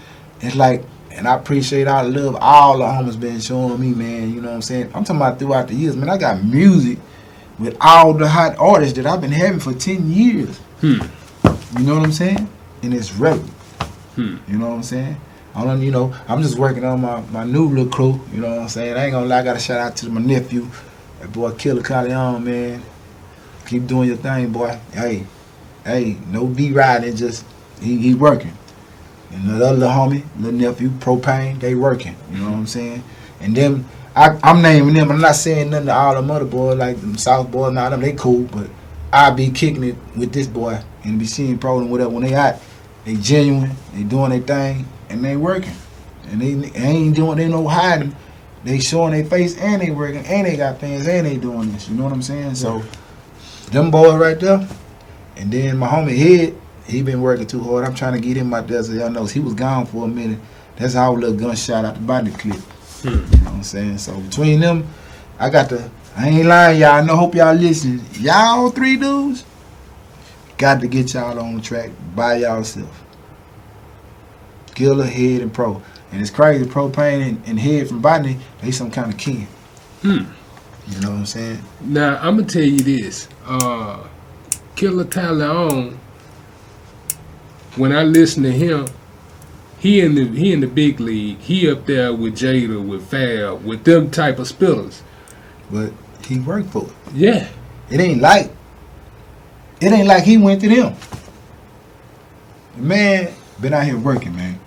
It's 0.40 0.56
like, 0.56 0.82
and 1.12 1.28
I 1.28 1.34
appreciate 1.34 1.86
I 1.86 2.00
love 2.00 2.36
all 2.40 2.78
the 2.78 2.84
homies 2.84 3.20
been 3.20 3.38
showing 3.40 3.78
me, 3.78 3.90
man. 3.90 4.32
You 4.34 4.40
know 4.40 4.48
what 4.48 4.54
I'm 4.56 4.62
saying? 4.62 4.86
I'm 4.94 5.04
talking 5.04 5.16
about 5.16 5.38
throughout 5.38 5.68
the 5.68 5.74
years, 5.74 5.94
man. 5.96 6.08
I 6.08 6.16
got 6.16 6.42
music 6.42 6.98
with 7.58 7.76
all 7.80 8.14
the 8.14 8.26
hot 8.26 8.56
artists 8.58 8.94
that 8.96 9.06
I've 9.06 9.20
been 9.20 9.30
having 9.32 9.60
for 9.60 9.74
ten 9.74 10.10
years. 10.10 10.56
Hmm. 10.80 11.00
You 11.78 11.84
know 11.84 11.96
what 11.96 12.04
I'm 12.04 12.12
saying? 12.12 12.48
And 12.82 12.94
it's 12.94 13.12
relevant. 13.14 13.50
Hmm. 14.16 14.36
You 14.48 14.58
know 14.58 14.68
what 14.68 14.74
I'm 14.76 14.82
saying? 14.82 15.16
I 15.54 15.64
don't, 15.64 15.82
you 15.82 15.90
know, 15.90 16.14
I'm 16.28 16.42
just 16.42 16.58
working 16.58 16.84
on 16.84 17.00
my, 17.00 17.20
my 17.32 17.44
new 17.44 17.68
little 17.68 17.90
crew. 17.90 18.20
You 18.32 18.40
know 18.40 18.50
what 18.50 18.58
I'm 18.60 18.68
saying? 18.68 18.96
I 18.96 19.04
ain't 19.04 19.12
gonna 19.12 19.26
lie, 19.26 19.40
I 19.40 19.42
got 19.42 19.54
to 19.54 19.58
shout 19.58 19.80
out 19.80 19.96
to 19.96 20.08
my 20.08 20.20
nephew, 20.20 20.68
that 21.20 21.32
boy 21.32 21.52
Killa 21.52 21.82
Kyleon, 21.82 22.42
man. 22.44 22.82
Keep 23.66 23.86
doing 23.86 24.08
your 24.08 24.16
thing, 24.16 24.52
boy. 24.52 24.78
Hey, 24.92 25.26
hey, 25.84 26.16
no 26.28 26.48
D 26.48 26.72
riding, 26.72 27.14
just 27.16 27.44
he, 27.80 27.98
he 27.98 28.14
working. 28.14 28.52
And 29.32 29.48
the 29.48 29.54
other 29.66 29.76
little 29.76 29.94
homie, 29.94 30.24
little 30.38 30.58
nephew, 30.58 30.88
Propain, 30.90 31.60
they 31.60 31.74
working. 31.74 32.16
You 32.32 32.38
know 32.38 32.50
what 32.50 32.56
I'm 32.56 32.66
saying? 32.66 33.04
And 33.40 33.56
them, 33.56 33.86
I, 34.14 34.38
I'm 34.42 34.60
naming 34.60 34.94
them. 34.94 35.10
I'm 35.10 35.20
not 35.20 35.36
saying 35.36 35.70
nothing 35.70 35.86
to 35.86 35.94
all 35.94 36.14
them 36.14 36.30
other 36.30 36.44
boys 36.44 36.78
like 36.78 37.00
them 37.00 37.16
South 37.16 37.50
boys. 37.50 37.72
Now 37.72 37.90
them 37.90 38.00
they 38.00 38.12
cool, 38.12 38.42
but 38.42 38.68
I 39.12 39.30
be 39.30 39.50
kicking 39.50 39.84
it 39.84 39.96
with 40.16 40.32
this 40.32 40.46
boy 40.46 40.82
and 41.04 41.18
be 41.18 41.26
seeing 41.26 41.58
pro 41.58 41.78
and 41.78 41.90
whatever. 41.90 42.10
When 42.10 42.22
they 42.22 42.34
out, 42.34 42.56
they 43.04 43.16
genuine, 43.16 43.72
they 43.92 44.04
doing 44.04 44.30
their 44.30 44.40
thing, 44.40 44.86
and 45.08 45.24
they 45.24 45.36
working. 45.36 45.74
And 46.28 46.40
they, 46.40 46.54
they 46.54 46.78
ain't 46.78 47.16
doing 47.16 47.38
they 47.38 47.48
no 47.48 47.66
hiding. 47.66 48.14
They 48.62 48.78
showing 48.78 49.12
their 49.12 49.24
face 49.24 49.56
and 49.58 49.80
they 49.80 49.90
working 49.90 50.24
and 50.26 50.46
they 50.46 50.56
got 50.56 50.78
fans 50.78 51.08
and 51.08 51.26
they 51.26 51.36
doing 51.38 51.72
this. 51.72 51.88
You 51.88 51.96
know 51.96 52.04
what 52.04 52.12
I'm 52.12 52.22
saying? 52.22 52.56
So 52.56 52.82
them 53.70 53.90
boys 53.90 54.14
right 54.14 54.38
there. 54.38 54.68
And 55.36 55.50
then 55.50 55.78
my 55.78 55.88
homie 55.88 56.16
Head, 56.16 56.60
he 56.86 57.02
been 57.02 57.22
working 57.22 57.46
too 57.46 57.62
hard. 57.62 57.86
I'm 57.86 57.94
trying 57.94 58.12
to 58.12 58.20
get 58.20 58.36
him 58.36 58.52
out 58.52 58.68
there 58.68 58.82
so 58.82 58.92
y'all 58.92 59.10
knows 59.10 59.32
he 59.32 59.40
was 59.40 59.54
gone 59.54 59.86
for 59.86 60.04
a 60.04 60.08
minute. 60.08 60.38
That's 60.76 60.94
our 60.94 61.12
little 61.12 61.34
gunshot 61.34 61.84
out 61.84 61.94
the 61.94 62.00
body 62.00 62.30
clip. 62.32 62.56
Hmm. 62.56 63.08
You 63.08 63.14
know 63.14 63.24
what 63.24 63.52
I'm 63.54 63.62
saying? 63.62 63.98
So 63.98 64.20
between 64.20 64.60
them, 64.60 64.86
I 65.38 65.48
got 65.48 65.70
the 65.70 65.90
I 66.16 66.28
ain't 66.28 66.46
lying, 66.46 66.80
y'all. 66.80 66.92
I 66.92 67.02
know 67.02 67.16
hope 67.16 67.34
y'all 67.34 67.54
listening. 67.54 68.04
Y'all 68.14 68.70
three 68.70 68.96
dudes 68.96 69.44
got 70.58 70.80
to 70.80 70.88
get 70.88 71.14
y'all 71.14 71.38
on 71.38 71.56
the 71.56 71.62
track 71.62 71.90
by 72.14 72.36
yourself. 72.36 73.04
Killer, 74.74 75.06
Head, 75.06 75.40
and 75.40 75.52
Pro. 75.52 75.82
And 76.12 76.20
it's 76.20 76.30
crazy, 76.30 76.64
Propain 76.64 77.26
and, 77.26 77.42
and 77.46 77.58
Head 77.58 77.88
from 77.88 78.02
Botany, 78.02 78.38
they 78.60 78.70
some 78.70 78.90
kind 78.90 79.12
of 79.12 79.18
kin. 79.18 79.46
Hmm. 80.02 80.24
You 80.88 81.00
know 81.00 81.10
what 81.10 81.18
I'm 81.18 81.26
saying? 81.26 81.62
Now 81.80 82.16
I'm 82.16 82.36
gonna 82.36 82.48
tell 82.48 82.62
you 82.62 82.80
this. 82.80 83.28
Uh 83.44 84.06
Killer 84.74 85.04
Tyler 85.04 85.46
on 85.46 85.98
when 87.76 87.92
I 87.92 88.02
listen 88.02 88.42
to 88.42 88.50
him, 88.50 88.86
he 89.78 90.00
in 90.00 90.14
the 90.14 90.26
he 90.26 90.52
in 90.52 90.60
the 90.60 90.66
big 90.66 91.00
league. 91.00 91.38
He 91.38 91.70
up 91.70 91.86
there 91.86 92.12
with 92.12 92.34
Jada, 92.34 92.84
with 92.84 93.08
Fab, 93.08 93.64
with 93.64 93.84
them 93.84 94.10
type 94.10 94.38
of 94.38 94.48
spillers. 94.48 95.02
But 95.70 95.92
he 96.30 96.38
worked 96.38 96.70
for 96.70 96.84
it. 96.84 96.92
Yeah. 97.12 97.48
It 97.90 98.00
ain't 98.00 98.20
like 98.20 98.50
it 99.80 99.92
ain't 99.92 100.06
like 100.06 100.24
he 100.24 100.38
went 100.38 100.60
to 100.60 100.68
them. 100.68 100.94
The 102.76 102.82
man 102.82 103.32
been 103.60 103.74
out 103.74 103.84
here 103.84 103.98
working, 103.98 104.34
man. 104.36 104.58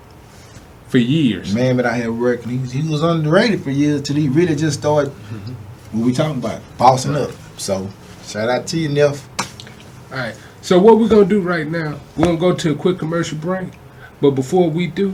For 0.89 0.97
years. 0.97 1.53
The 1.53 1.59
man 1.59 1.78
been 1.78 1.86
out 1.86 1.95
here 1.95 2.11
working. 2.11 2.59
He, 2.59 2.82
he 2.82 2.89
was 2.89 3.01
underrated 3.01 3.64
for 3.64 3.72
years 3.72 4.01
till 4.01 4.16
he 4.16 4.28
really 4.28 4.55
just 4.55 4.80
started 4.80 5.11
mm-hmm. 5.11 5.53
what 5.97 6.05
we 6.05 6.14
talking 6.14 6.38
about, 6.38 6.61
bossing 6.78 7.16
up. 7.16 7.32
So 7.57 7.89
shout 8.26 8.49
out 8.49 8.68
to 8.68 8.78
you, 8.78 8.89
Neff. 8.89 9.28
Alright. 10.11 10.38
So 10.61 10.80
what 10.80 10.99
we're 10.99 11.07
gonna 11.07 11.26
do 11.26 11.41
right 11.41 11.68
now, 11.68 11.99
we're 12.18 12.26
gonna 12.26 12.38
go 12.38 12.53
to 12.53 12.72
a 12.72 12.76
quick 12.76 12.99
commercial 12.99 13.38
break. 13.38 13.70
But 14.20 14.32
before 14.32 14.70
we 14.70 14.88
do, 14.88 15.14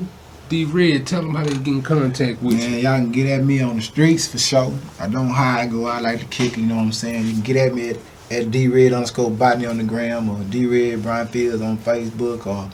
D 0.49 0.65
Red, 0.65 1.05
tell 1.05 1.21
them 1.21 1.35
how 1.35 1.43
they 1.43 1.53
get 1.53 1.67
in 1.67 1.81
contact 1.83 2.41
with 2.41 2.53
you. 2.53 2.69
Man, 2.69 2.79
y'all 2.79 2.97
can 2.97 3.11
get 3.11 3.27
at 3.27 3.45
me 3.45 3.61
on 3.61 3.75
the 3.75 3.81
streets 3.83 4.27
for 4.27 4.39
sure. 4.39 4.73
I 4.99 5.07
don't 5.07 5.29
hide, 5.29 5.69
go 5.69 5.87
out 5.87 6.01
like 6.01 6.19
to 6.21 6.25
kick, 6.25 6.57
you 6.57 6.65
know 6.65 6.75
what 6.75 6.81
I'm 6.81 6.91
saying? 6.91 7.27
You 7.27 7.33
can 7.33 7.41
get 7.41 7.55
at 7.57 7.73
me 7.75 7.91
at, 7.91 7.97
at 8.31 8.49
D-Red 8.49 8.93
underscore 8.93 9.29
Botany 9.29 9.67
on 9.67 9.77
the 9.77 9.83
gram 9.83 10.27
or 10.27 10.43
D-Red 10.45 11.03
Brian 11.03 11.27
Fields 11.27 11.61
on 11.61 11.77
Facebook 11.77 12.47
or 12.47 12.69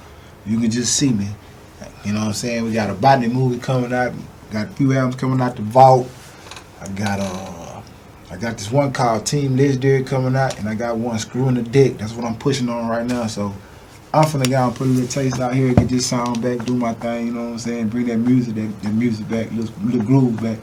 you 0.46 0.58
can 0.60 0.72
just 0.72 0.96
see 0.96 1.12
me. 1.12 1.28
You 2.06 2.14
know 2.14 2.20
what 2.20 2.28
I'm 2.28 2.34
saying? 2.34 2.64
We 2.64 2.72
got 2.72 2.90
a 2.90 2.94
Botany 2.94 3.28
movie 3.28 3.60
coming 3.60 3.92
out. 3.92 4.14
Got 4.52 4.68
a 4.68 4.70
few 4.70 4.94
albums 4.94 5.16
coming 5.16 5.42
out 5.42 5.58
the 5.58 5.64
vault. 5.64 6.10
I 6.80 6.88
got 6.90 7.20
uh 7.20 7.82
I 8.32 8.38
got 8.38 8.58
this 8.58 8.72
one 8.72 8.94
called 8.94 9.26
Team 9.26 9.58
Legendary 9.58 10.04
coming 10.04 10.36
out 10.36 10.58
and 10.60 10.70
I 10.70 10.76
got 10.76 10.98
one 10.98 11.20
Screwing 11.20 11.56
the 11.56 11.62
Dick. 11.62 11.98
That's 11.98 12.14
what 12.14 12.26
I'm 12.26 12.38
pushing 12.38 12.70
on 12.70 12.88
right 12.88 13.06
now. 13.06 13.28
So 13.28 13.54
I'm 14.16 14.24
finna 14.26 14.50
go 14.50 14.68
and 14.68 14.76
put 14.76 14.88
a 14.88 14.90
little 14.90 15.08
taste 15.08 15.40
out 15.40 15.54
here, 15.54 15.74
get 15.74 15.90
this 15.90 16.06
sound 16.08 16.42
back, 16.42 16.66
do 16.66 16.76
my 16.76 16.94
thing, 16.94 17.28
you 17.28 17.34
know 17.34 17.44
what 17.44 17.52
I'm 17.54 17.60
saying? 17.60 17.90
Bring 17.90 18.06
that 18.08 18.18
music, 18.18 18.56
that, 18.56 18.82
that 18.84 18.94
music 18.94 19.28
back, 19.28 19.52
little, 19.52 19.74
little 19.84 20.04
groove 20.04 20.42
back, 20.42 20.58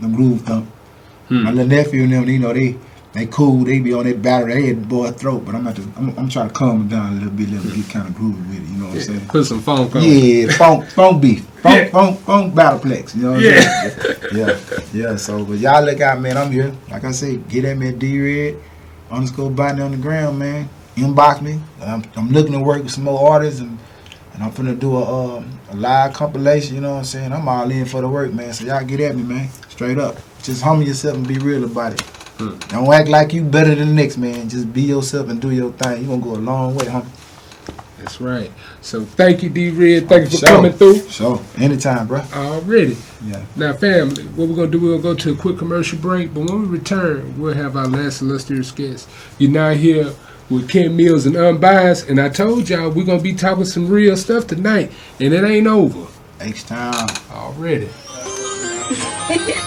the 0.00 0.08
groove 0.08 0.40
thump. 0.42 0.66
Hmm. 1.28 1.42
My 1.44 1.50
little 1.50 1.68
nephew 1.68 2.04
and 2.04 2.12
them, 2.12 2.28
you 2.28 2.38
know, 2.38 2.52
they 2.52 2.76
they 3.12 3.26
cool, 3.26 3.62
they 3.64 3.78
be 3.78 3.92
on 3.92 4.04
that 4.06 4.20
battery, 4.22 4.54
they 4.62 4.72
the 4.72 4.80
boy 4.86 5.10
throat, 5.12 5.44
but 5.44 5.54
I'm 5.54 5.66
at 5.68 5.76
to, 5.76 5.82
I'm, 5.96 6.18
I'm 6.18 6.28
trying 6.28 6.48
to 6.48 6.54
calm 6.54 6.78
them 6.80 6.88
down 6.88 7.12
a 7.12 7.14
little 7.16 7.30
bit, 7.30 7.50
let 7.50 7.62
them 7.62 7.76
get 7.76 7.88
kind 7.90 8.08
of 8.08 8.14
groovy 8.14 8.48
with 8.48 8.56
it, 8.56 8.68
you 8.72 8.78
know 8.78 8.86
what 8.86 8.94
I'm 8.96 9.00
saying? 9.02 9.26
Put 9.28 9.44
some 9.46 9.60
funk 9.60 9.94
on. 9.94 10.02
Yeah, 10.02 10.46
funk, 10.56 10.86
funk 10.96 11.22
beef, 11.22 11.44
funk, 11.62 11.76
Yeah. 11.76 11.90
funk, 11.90 12.20
funk 12.20 12.54
battleplex. 12.54 13.14
You 13.14 13.22
know 13.22 13.32
what 13.32 13.40
Yeah. 13.42 13.50
I'm 13.84 13.90
saying? 13.90 14.16
Yeah, 14.32 14.80
yeah. 15.10 15.16
So, 15.16 15.44
but 15.44 15.58
y'all 15.58 15.84
look 15.84 16.00
out, 16.00 16.20
man. 16.20 16.36
I'm 16.36 16.50
here. 16.50 16.74
Like 16.90 17.04
I 17.04 17.12
say, 17.12 17.36
get 17.36 17.64
at 17.66 17.76
me 17.76 17.88
at 17.90 17.98
D 18.00 18.18
Red 18.20 18.56
underscore 19.10 19.50
Botany 19.50 19.82
on 19.82 19.90
the 19.92 19.96
ground, 19.98 20.38
man. 20.40 20.68
Inbox 20.96 21.42
me. 21.42 21.60
I'm, 21.80 22.04
I'm 22.16 22.30
looking 22.30 22.52
to 22.52 22.60
work 22.60 22.82
with 22.82 22.92
some 22.92 23.04
more 23.04 23.30
artists, 23.30 23.60
and 23.60 23.78
and 24.34 24.42
I'm 24.42 24.50
finna 24.52 24.78
do 24.78 24.96
a 24.96 25.36
um, 25.36 25.58
a 25.70 25.76
live 25.76 26.12
compilation. 26.12 26.74
You 26.76 26.80
know 26.82 26.92
what 26.92 26.98
I'm 26.98 27.04
saying? 27.04 27.32
I'm 27.32 27.48
all 27.48 27.70
in 27.70 27.84
for 27.86 28.00
the 28.00 28.08
work, 28.08 28.32
man. 28.32 28.52
So 28.52 28.64
y'all 28.64 28.84
get 28.84 29.00
at 29.00 29.16
me, 29.16 29.22
man. 29.22 29.48
Straight 29.68 29.98
up. 29.98 30.16
Just 30.42 30.62
humble 30.62 30.86
yourself 30.86 31.16
and 31.16 31.26
be 31.26 31.38
real 31.38 31.64
about 31.64 31.94
it. 31.94 32.00
Hmm. 32.38 32.58
Don't 32.68 32.92
act 32.92 33.08
like 33.08 33.32
you 33.32 33.42
better 33.44 33.74
than 33.74 33.88
the 33.88 33.94
next 33.94 34.18
man. 34.18 34.48
Just 34.48 34.72
be 34.72 34.82
yourself 34.82 35.28
and 35.28 35.40
do 35.40 35.50
your 35.50 35.72
thing. 35.72 36.02
You 36.02 36.08
gonna 36.08 36.22
go 36.22 36.34
a 36.34 36.36
long 36.36 36.74
way, 36.74 36.86
homie. 36.86 37.06
That's 37.98 38.20
right. 38.20 38.52
So 38.82 39.02
thank 39.04 39.42
you, 39.42 39.48
D 39.48 39.70
Red. 39.70 40.08
Thank 40.08 40.24
you 40.24 40.38
for 40.38 40.46
Sure. 40.46 40.56
coming 40.56 40.72
through. 40.72 40.98
So 41.08 41.40
anytime, 41.56 42.06
bro. 42.06 42.22
Already. 42.34 42.96
Yeah. 43.24 43.42
Now, 43.56 43.72
family, 43.72 44.24
what 44.24 44.48
we're 44.48 44.56
gonna 44.56 44.68
do? 44.68 44.78
We're 44.80 44.90
gonna 44.98 45.02
go 45.02 45.14
to 45.14 45.32
a 45.32 45.36
quick 45.36 45.56
commercial 45.58 45.98
break, 45.98 46.34
but 46.34 46.50
when 46.50 46.62
we 46.62 46.66
return, 46.68 47.34
we'll 47.38 47.54
have 47.54 47.76
our 47.76 47.86
last 47.86 48.20
illustrious 48.20 48.70
guest. 48.72 49.08
You're 49.38 49.50
now 49.52 49.70
here 49.70 50.12
with 50.50 50.68
Ken 50.68 50.96
Mills 50.96 51.26
and 51.26 51.36
Unbiased, 51.36 52.08
and 52.08 52.20
I 52.20 52.28
told 52.28 52.68
y'all 52.68 52.90
we're 52.90 53.04
gonna 53.04 53.22
be 53.22 53.34
talking 53.34 53.64
some 53.64 53.88
real 53.88 54.16
stuff 54.16 54.46
tonight, 54.46 54.92
and 55.20 55.32
it 55.32 55.44
ain't 55.44 55.66
over 55.66 56.06
H 56.40 56.64
time 56.64 57.08
already. 57.30 57.88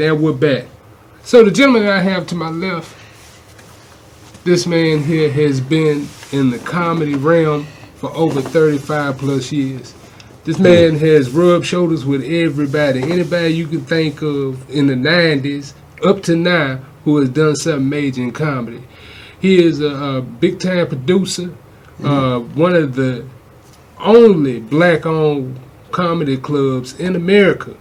right, 0.00 0.12
and 0.12 0.22
we're 0.22 0.32
back. 0.32 0.64
So 1.22 1.44
the 1.44 1.50
gentleman 1.50 1.88
I 1.88 2.00
have 2.00 2.26
to 2.28 2.34
my 2.34 2.48
left, 2.48 2.96
this 4.44 4.66
man 4.66 5.02
here 5.02 5.30
has 5.30 5.60
been 5.60 6.08
in 6.32 6.50
the 6.50 6.58
comedy 6.58 7.14
realm 7.14 7.66
for 7.96 8.10
over 8.16 8.40
35 8.40 9.18
plus 9.18 9.52
years. 9.52 9.94
This 10.44 10.58
man 10.58 10.96
has 10.96 11.30
rubbed 11.30 11.66
shoulders 11.66 12.06
with 12.06 12.24
everybody, 12.24 13.02
anybody 13.02 13.52
you 13.52 13.66
can 13.66 13.82
think 13.82 14.22
of 14.22 14.68
in 14.70 14.86
the 14.86 14.94
90s 14.94 15.74
up 16.02 16.22
to 16.22 16.34
now 16.34 16.80
who 17.04 17.18
has 17.18 17.28
done 17.28 17.54
something 17.54 17.88
major 17.88 18.22
in 18.22 18.32
comedy. 18.32 18.82
He 19.38 19.62
is 19.62 19.80
a, 19.80 19.88
a 19.88 20.22
big 20.22 20.60
time 20.60 20.88
producer, 20.88 21.54
uh, 22.02 22.38
one 22.40 22.74
of 22.74 22.94
the 22.94 23.26
only 23.98 24.60
black 24.60 25.04
owned 25.04 25.60
comedy 25.90 26.38
clubs 26.38 26.98
in 26.98 27.16
America. 27.16 27.76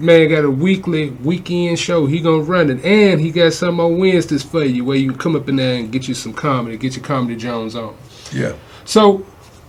Man 0.00 0.28
got 0.28 0.44
a 0.44 0.50
weekly 0.50 1.10
weekend 1.10 1.78
show. 1.78 2.06
He 2.06 2.20
gonna 2.20 2.42
run 2.42 2.70
it, 2.70 2.84
and 2.84 3.20
he 3.20 3.30
got 3.30 3.52
some 3.52 3.80
on 3.80 3.98
Wednesdays 3.98 4.42
for 4.42 4.64
you, 4.64 4.84
where 4.84 4.96
you 4.96 5.10
can 5.10 5.18
come 5.18 5.36
up 5.36 5.48
in 5.48 5.56
there 5.56 5.76
and 5.76 5.90
get 5.90 6.08
you 6.08 6.14
some 6.14 6.32
comedy, 6.32 6.76
get 6.76 6.96
your 6.96 7.04
comedy 7.04 7.36
Jones 7.36 7.74
on. 7.74 7.96
Yeah. 8.32 8.54
So, 8.84 9.24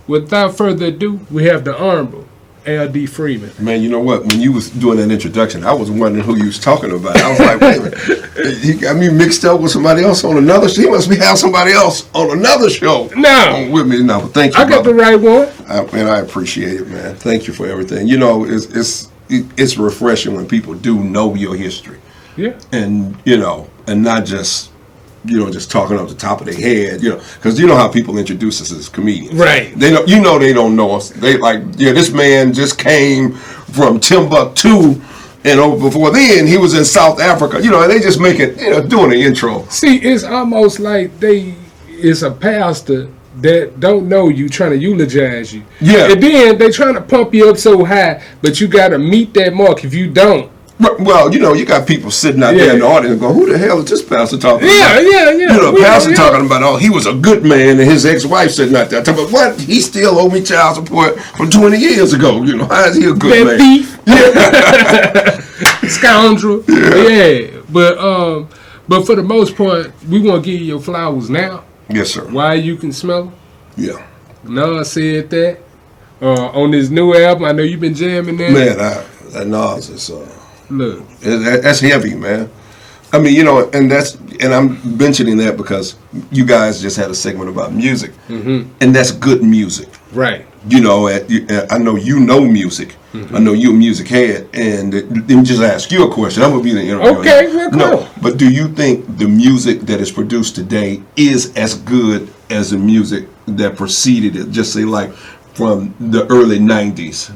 without 0.06 0.56
further 0.56 0.86
ado, 0.86 1.20
we 1.30 1.44
have 1.44 1.64
the 1.64 1.78
honorable 1.78 2.26
L.D. 2.68 3.06
Freeman. 3.06 3.50
Man, 3.58 3.82
you 3.82 3.88
know 3.88 4.00
what? 4.00 4.26
When 4.26 4.40
you 4.40 4.52
was 4.52 4.68
doing 4.70 4.98
that 4.98 5.10
introduction, 5.10 5.64
I 5.64 5.72
was 5.72 5.90
wondering 5.90 6.24
who 6.24 6.36
you 6.36 6.46
was 6.46 6.58
talking 6.58 6.90
about. 6.90 7.16
I 7.16 7.30
was 7.30 7.40
like, 7.40 7.60
wait 7.60 7.76
a 7.78 7.82
minute. 7.82 8.24
He 8.62 8.74
got 8.74 8.96
me 8.96 9.08
mixed 9.08 9.44
up 9.44 9.60
with 9.60 9.72
somebody 9.72 10.04
else 10.04 10.22
on 10.22 10.36
another 10.36 10.68
show. 10.68 10.82
He 10.82 10.88
must 10.88 11.10
be 11.10 11.16
have 11.16 11.38
somebody 11.38 11.72
else 11.72 12.08
on 12.14 12.30
another 12.38 12.70
show. 12.70 13.10
No. 13.16 13.68
with 13.72 13.88
me. 13.88 14.02
No, 14.02 14.20
thank 14.20 14.56
you, 14.56 14.62
I 14.62 14.68
got 14.68 14.84
the 14.84 14.94
right 14.94 15.16
one. 15.16 15.48
I, 15.68 15.82
man, 15.92 16.06
I 16.06 16.20
appreciate 16.20 16.80
it, 16.80 16.86
man. 16.88 17.16
Thank 17.16 17.48
you 17.48 17.52
for 17.52 17.66
everything. 17.66 18.06
You 18.06 18.18
know, 18.18 18.44
it's 18.44 18.66
it's 18.66 19.10
it's 19.30 19.76
refreshing 19.76 20.34
when 20.34 20.46
people 20.46 20.74
do 20.74 21.02
know 21.02 21.34
your 21.34 21.54
history, 21.56 21.98
Yeah. 22.36 22.58
and 22.72 23.16
you 23.24 23.36
know, 23.36 23.68
and 23.86 24.02
not 24.02 24.24
just 24.24 24.70
you 25.24 25.38
know 25.38 25.50
just 25.50 25.70
talking 25.70 25.98
off 25.98 26.08
the 26.08 26.14
top 26.14 26.40
of 26.40 26.46
their 26.46 26.54
head. 26.54 27.02
You 27.02 27.10
know, 27.10 27.20
because 27.36 27.58
you 27.60 27.66
know 27.66 27.76
how 27.76 27.88
people 27.88 28.18
introduce 28.18 28.60
us 28.62 28.70
as 28.72 28.88
comedians, 28.88 29.34
Right. 29.38 29.74
They 29.78 29.92
know 29.92 30.04
you 30.06 30.20
know 30.20 30.38
they 30.38 30.52
don't 30.52 30.76
know 30.76 30.92
us. 30.96 31.10
They 31.10 31.36
like 31.36 31.62
yeah, 31.76 31.92
this 31.92 32.10
man 32.12 32.52
just 32.52 32.78
came 32.78 33.32
from 33.32 34.00
Timbuktu. 34.00 35.00
And 35.44 35.60
over 35.60 35.88
before 35.88 36.10
then, 36.10 36.46
he 36.48 36.58
was 36.58 36.74
in 36.74 36.84
South 36.84 37.20
Africa. 37.20 37.62
You 37.62 37.70
know, 37.70 37.80
and 37.82 37.90
they 37.90 38.00
just 38.00 38.20
make 38.20 38.40
it, 38.40 38.60
you 38.60 38.70
know, 38.70 38.82
doing 38.84 39.10
the 39.10 39.22
intro. 39.22 39.64
See, 39.68 39.96
it's 39.98 40.24
almost 40.24 40.80
like 40.80 41.18
they 41.20 41.54
it's 41.88 42.22
a 42.22 42.30
pastor 42.30 43.08
that 43.40 43.80
don't 43.80 44.08
know 44.08 44.28
you 44.28 44.48
trying 44.48 44.70
to 44.72 44.78
eulogize 44.78 45.54
you. 45.54 45.62
Yeah. 45.80 46.10
And 46.12 46.22
then 46.22 46.58
they 46.58 46.70
trying 46.70 46.94
to 46.94 47.00
pump 47.00 47.34
you 47.34 47.48
up 47.50 47.56
so 47.56 47.84
high, 47.84 48.22
but 48.42 48.60
you 48.60 48.68
got 48.68 48.88
to 48.88 48.98
meet 48.98 49.32
that 49.34 49.54
mark. 49.54 49.84
If 49.84 49.94
you 49.94 50.10
don't, 50.10 50.50
Well, 51.00 51.32
you 51.34 51.40
know, 51.40 51.54
you 51.54 51.64
got 51.66 51.88
people 51.88 52.10
sitting 52.10 52.40
out 52.42 52.54
there 52.54 52.72
in 52.72 52.78
the 52.78 52.86
audience 52.86 53.18
going, 53.20 53.34
"Who 53.34 53.50
the 53.50 53.58
hell 53.58 53.80
is 53.80 53.90
this 53.90 54.00
pastor 54.02 54.38
talking 54.38 54.68
Yeah, 54.68 54.92
about?" 54.92 55.02
yeah, 55.02 55.10
yeah. 55.10 55.30
yeah. 55.30 55.54
You 55.56 55.62
know, 55.62 55.76
pastor 55.76 56.10
yeah. 56.10 56.16
talking 56.16 56.46
about, 56.46 56.62
"Oh, 56.62 56.76
he 56.76 56.88
was 56.88 57.06
a 57.06 57.14
good 57.14 57.44
man," 57.44 57.80
and 57.80 57.90
his 57.90 58.06
ex-wife 58.06 58.52
sitting 58.52 58.76
out 58.76 58.88
there 58.88 59.02
talking 59.02 59.24
about, 59.24 59.32
"What? 59.32 59.60
He 59.60 59.80
still 59.80 60.16
owe 60.18 60.28
me 60.28 60.40
child 60.40 60.76
support 60.76 61.18
from 61.36 61.50
20 61.50 61.76
years 61.78 62.12
ago." 62.12 62.44
You 62.44 62.56
know, 62.58 62.66
how 62.66 62.84
is 62.84 62.94
he 62.96 63.06
a 63.06 63.12
good 63.12 63.48
that 63.48 63.58
man? 63.58 63.58
thief, 63.58 63.98
scoundrel. 65.90 66.62
Yeah. 66.68 67.60
but 67.70 67.98
um, 67.98 68.48
but 68.86 69.04
for 69.04 69.16
the 69.16 69.22
most 69.22 69.56
part, 69.56 69.92
we 70.08 70.20
want 70.20 70.44
to 70.44 70.50
give 70.50 70.60
you 70.60 70.66
your 70.66 70.80
flowers 70.80 71.28
now. 71.28 71.64
Yes, 71.88 72.10
sir. 72.10 72.24
Why 72.30 72.54
you 72.54 72.76
can 72.76 72.92
smell 72.92 73.22
'em. 73.28 73.32
Yeah, 73.76 74.02
Nas 74.44 74.92
said 74.92 75.30
that 75.30 75.58
uh, 76.20 76.48
on 76.60 76.70
this 76.72 76.90
new 76.90 77.14
album. 77.14 77.44
I 77.44 77.52
know 77.52 77.62
you've 77.62 77.80
been 77.80 77.94
jamming 77.94 78.36
that. 78.38 78.50
man, 78.52 78.80
I, 78.80 79.04
that 79.30 79.46
Nas 79.46 79.88
is 79.88 80.10
uh, 80.10 80.26
Look, 80.70 81.02
it- 81.22 81.62
that's 81.62 81.80
heavy, 81.80 82.14
man. 82.14 82.50
I 83.12 83.18
mean, 83.18 83.34
you 83.34 83.42
know, 83.44 83.70
and 83.72 83.90
that's 83.90 84.16
and 84.40 84.52
I'm 84.52 84.76
mentioning 84.98 85.38
that 85.38 85.56
because 85.56 85.96
you 86.30 86.44
guys 86.44 86.82
just 86.82 86.96
had 86.96 87.10
a 87.10 87.14
segment 87.14 87.48
about 87.48 87.72
music, 87.72 88.12
Mm-hmm. 88.28 88.68
and 88.82 88.94
that's 88.94 89.10
good 89.12 89.42
music. 89.42 89.88
right. 90.12 90.44
you 90.68 90.80
know, 90.80 91.08
I 91.08 91.78
know 91.78 91.96
you 91.96 92.20
know 92.20 92.40
music. 92.42 92.96
Mm-hmm. 93.12 93.36
I 93.36 93.38
know 93.38 93.54
you're 93.54 93.72
a 93.72 93.74
music 93.74 94.08
head, 94.08 94.50
and 94.52 94.92
let 94.92 95.28
me 95.28 95.42
just 95.42 95.62
ask 95.62 95.90
you 95.90 96.06
a 96.06 96.12
question. 96.12 96.42
I'm 96.42 96.50
gonna 96.50 96.62
be 96.62 96.74
the 96.74 96.82
interviewer. 96.82 97.20
Okay, 97.20 97.46
well, 97.46 97.70
no, 97.70 98.08
but 98.20 98.36
do 98.36 98.50
you 98.50 98.68
think 98.68 99.16
the 99.16 99.26
music 99.26 99.80
that 99.82 100.00
is 100.00 100.12
produced 100.12 100.54
today 100.54 101.02
is 101.16 101.56
as 101.56 101.74
good 101.74 102.28
as 102.50 102.70
the 102.70 102.76
music 102.76 103.26
that 103.46 103.76
preceded 103.76 104.36
it? 104.36 104.50
Just 104.50 104.74
say 104.74 104.84
like 104.84 105.12
from 105.54 105.94
the 105.98 106.26
early 106.30 106.58
'90s 106.58 107.34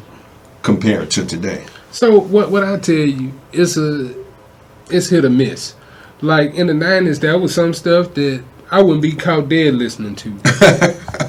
compared 0.62 1.10
to 1.12 1.24
today. 1.24 1.64
So 1.90 2.20
what 2.20 2.50
what 2.50 2.64
I 2.64 2.78
tell 2.78 2.94
you, 2.94 3.32
it's 3.52 3.78
a 3.78 4.14
it's 4.90 5.08
hit 5.08 5.24
or 5.24 5.30
miss. 5.30 5.74
Like 6.20 6.54
in 6.54 6.66
the 6.66 6.74
nineties, 6.74 7.20
there 7.20 7.38
was 7.38 7.54
some 7.54 7.72
stuff 7.72 8.12
that 8.12 8.44
I 8.72 8.80
wouldn't 8.82 9.02
be 9.02 9.12
caught 9.12 9.48
dead 9.50 9.74
listening 9.74 10.16
to. 10.16 10.34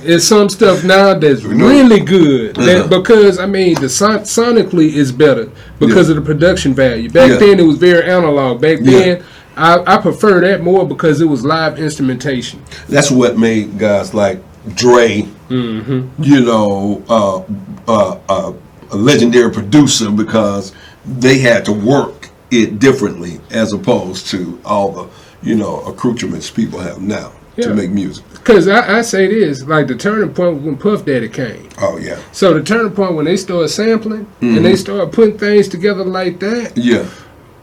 it's 0.03 0.25
some 0.25 0.47
stuff 0.49 0.83
now 0.83 1.13
that's 1.13 1.43
really 1.43 1.99
good. 1.99 2.55
That, 2.55 2.89
because 2.89 3.37
I 3.37 3.45
mean, 3.45 3.75
the 3.81 3.89
son- 3.89 4.21
sonically 4.21 4.93
is 4.93 5.11
better 5.11 5.51
because 5.79 6.07
Yeah. 6.09 6.15
of 6.15 6.23
the 6.25 6.33
production 6.33 6.73
value. 6.73 7.09
Back 7.09 7.31
Yeah. 7.31 7.37
then, 7.37 7.59
it 7.59 7.63
was 7.63 7.77
very 7.77 8.09
analog. 8.09 8.61
Back 8.61 8.79
Yeah. 8.81 8.99
then, 8.99 9.23
I, 9.57 9.83
I 9.85 9.97
prefer 9.97 10.39
that 10.41 10.63
more 10.63 10.87
because 10.87 11.19
it 11.21 11.25
was 11.25 11.43
live 11.45 11.77
instrumentation. 11.77 12.61
That's 12.87 13.11
what 13.11 13.37
made 13.37 13.77
guys 13.77 14.13
like 14.13 14.41
Dre, 14.75 15.27
Mm-hmm. 15.49 16.23
you 16.23 16.41
know, 16.41 17.03
uh, 17.09 17.43
uh, 17.91 18.17
uh, 18.29 18.53
a 18.91 18.95
legendary 18.95 19.51
producer 19.51 20.09
because 20.09 20.71
they 21.05 21.39
had 21.39 21.65
to 21.65 21.73
work 21.73 22.29
it 22.51 22.79
differently 22.79 23.41
as 23.51 23.73
opposed 23.73 24.27
to 24.27 24.59
all 24.63 24.91
the, 24.91 25.09
you 25.43 25.55
know, 25.55 25.81
accoutrements 25.81 26.49
people 26.49 26.79
have 26.79 27.01
now 27.01 27.31
Yeah. 27.57 27.67
to 27.67 27.73
make 27.75 27.91
music. 27.91 28.23
Because 28.31 28.67
I, 28.67 28.99
I 28.99 29.01
say 29.03 29.27
this, 29.27 29.63
like 29.63 29.87
the 29.87 29.95
turning 29.95 30.33
point 30.33 30.61
when 30.63 30.77
Puff 30.77 31.05
Daddy 31.05 31.29
came. 31.29 31.69
Oh 31.79 31.97
yeah, 31.97 32.19
So 32.31 32.53
the 32.53 32.63
turning 32.63 32.91
point 32.93 33.13
when 33.15 33.25
they 33.25 33.37
started 33.37 33.69
sampling 33.69 34.25
and 34.41 34.55
Mm-hmm. 34.55 34.63
they 34.63 34.75
started 34.75 35.11
putting 35.13 35.37
things 35.37 35.67
together 35.67 36.03
like 36.03 36.39
that, 36.39 36.77
yeah, 36.77 37.05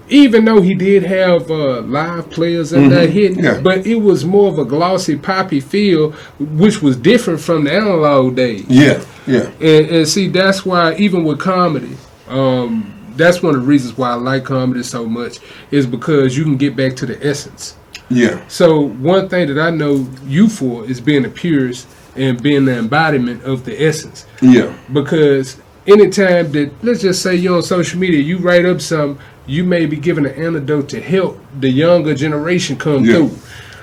even 0.09 0.45
though 0.45 0.61
he 0.61 0.75
did 0.75 1.05
have 1.05 1.51
uh, 1.51 1.81
live 1.83 2.29
players 2.31 2.73
in 2.73 2.89
there 2.89 3.07
hitting, 3.07 3.39
Mm-hmm. 3.39 3.45
Yeah. 3.57 3.61
but 3.63 3.87
it 3.87 3.97
was 3.97 4.25
more 4.25 4.49
of 4.51 4.59
a 4.59 4.65
glossy 4.65 5.17
poppy 5.17 5.61
feel, 5.61 6.13
which 6.39 6.83
was 6.83 6.97
different 6.97 7.41
from 7.41 7.65
the 7.65 7.73
analog 7.73 8.37
days. 8.37 8.65
yeah, 8.69 9.03
yeah, 9.27 9.51
And, 9.61 9.87
and 9.91 10.09
see, 10.09 10.29
that's 10.29 10.65
why 10.67 10.95
even 10.97 11.25
with 11.25 11.39
comedy, 11.41 11.97
um, 12.29 12.93
that's 13.21 13.43
one 13.43 13.55
of 13.55 13.61
the 13.63 13.67
reasons 13.67 13.97
why 13.97 14.11
I 14.11 14.15
like 14.15 14.45
comedy 14.45 14.83
so 14.83 15.07
much 15.07 15.39
is 15.71 15.87
because 15.87 16.37
you 16.37 16.45
can 16.45 16.57
get 16.57 16.75
back 16.77 16.97
to 16.97 17.07
the 17.07 17.25
essence. 17.27 17.77
yeah, 18.09 18.47
So 18.49 18.89
one 18.89 19.29
thing 19.29 19.49
that 19.55 19.59
I 19.61 19.71
know 19.71 20.07
you 20.27 20.49
for 20.49 20.85
is 20.85 21.01
being 21.01 21.25
a 21.25 21.29
purist 21.29 21.87
and 22.17 22.43
being 22.43 22.65
the 22.65 22.77
embodiment 22.77 23.45
of 23.45 23.65
the 23.65 23.81
essence. 23.83 24.27
Yeah, 24.43 24.75
because 24.93 25.57
anytime 25.87 26.51
that 26.53 26.73
let's 26.85 27.01
just 27.03 27.23
say 27.23 27.35
you're 27.35 27.57
on 27.57 27.63
social 27.63 27.99
media 27.99 28.21
you 28.21 28.37
write 28.39 28.67
up 28.67 28.81
something 28.81 29.19
you 29.47 29.65
may 29.65 29.87
be 29.87 29.97
giving 29.97 30.27
an 30.27 30.33
antidote 30.35 30.89
to 30.91 31.01
help 31.01 31.39
the 31.61 31.69
younger 31.71 32.15
generation 32.15 32.77
come 32.77 33.05
Yeah. 33.05 33.15
through. 33.15 33.37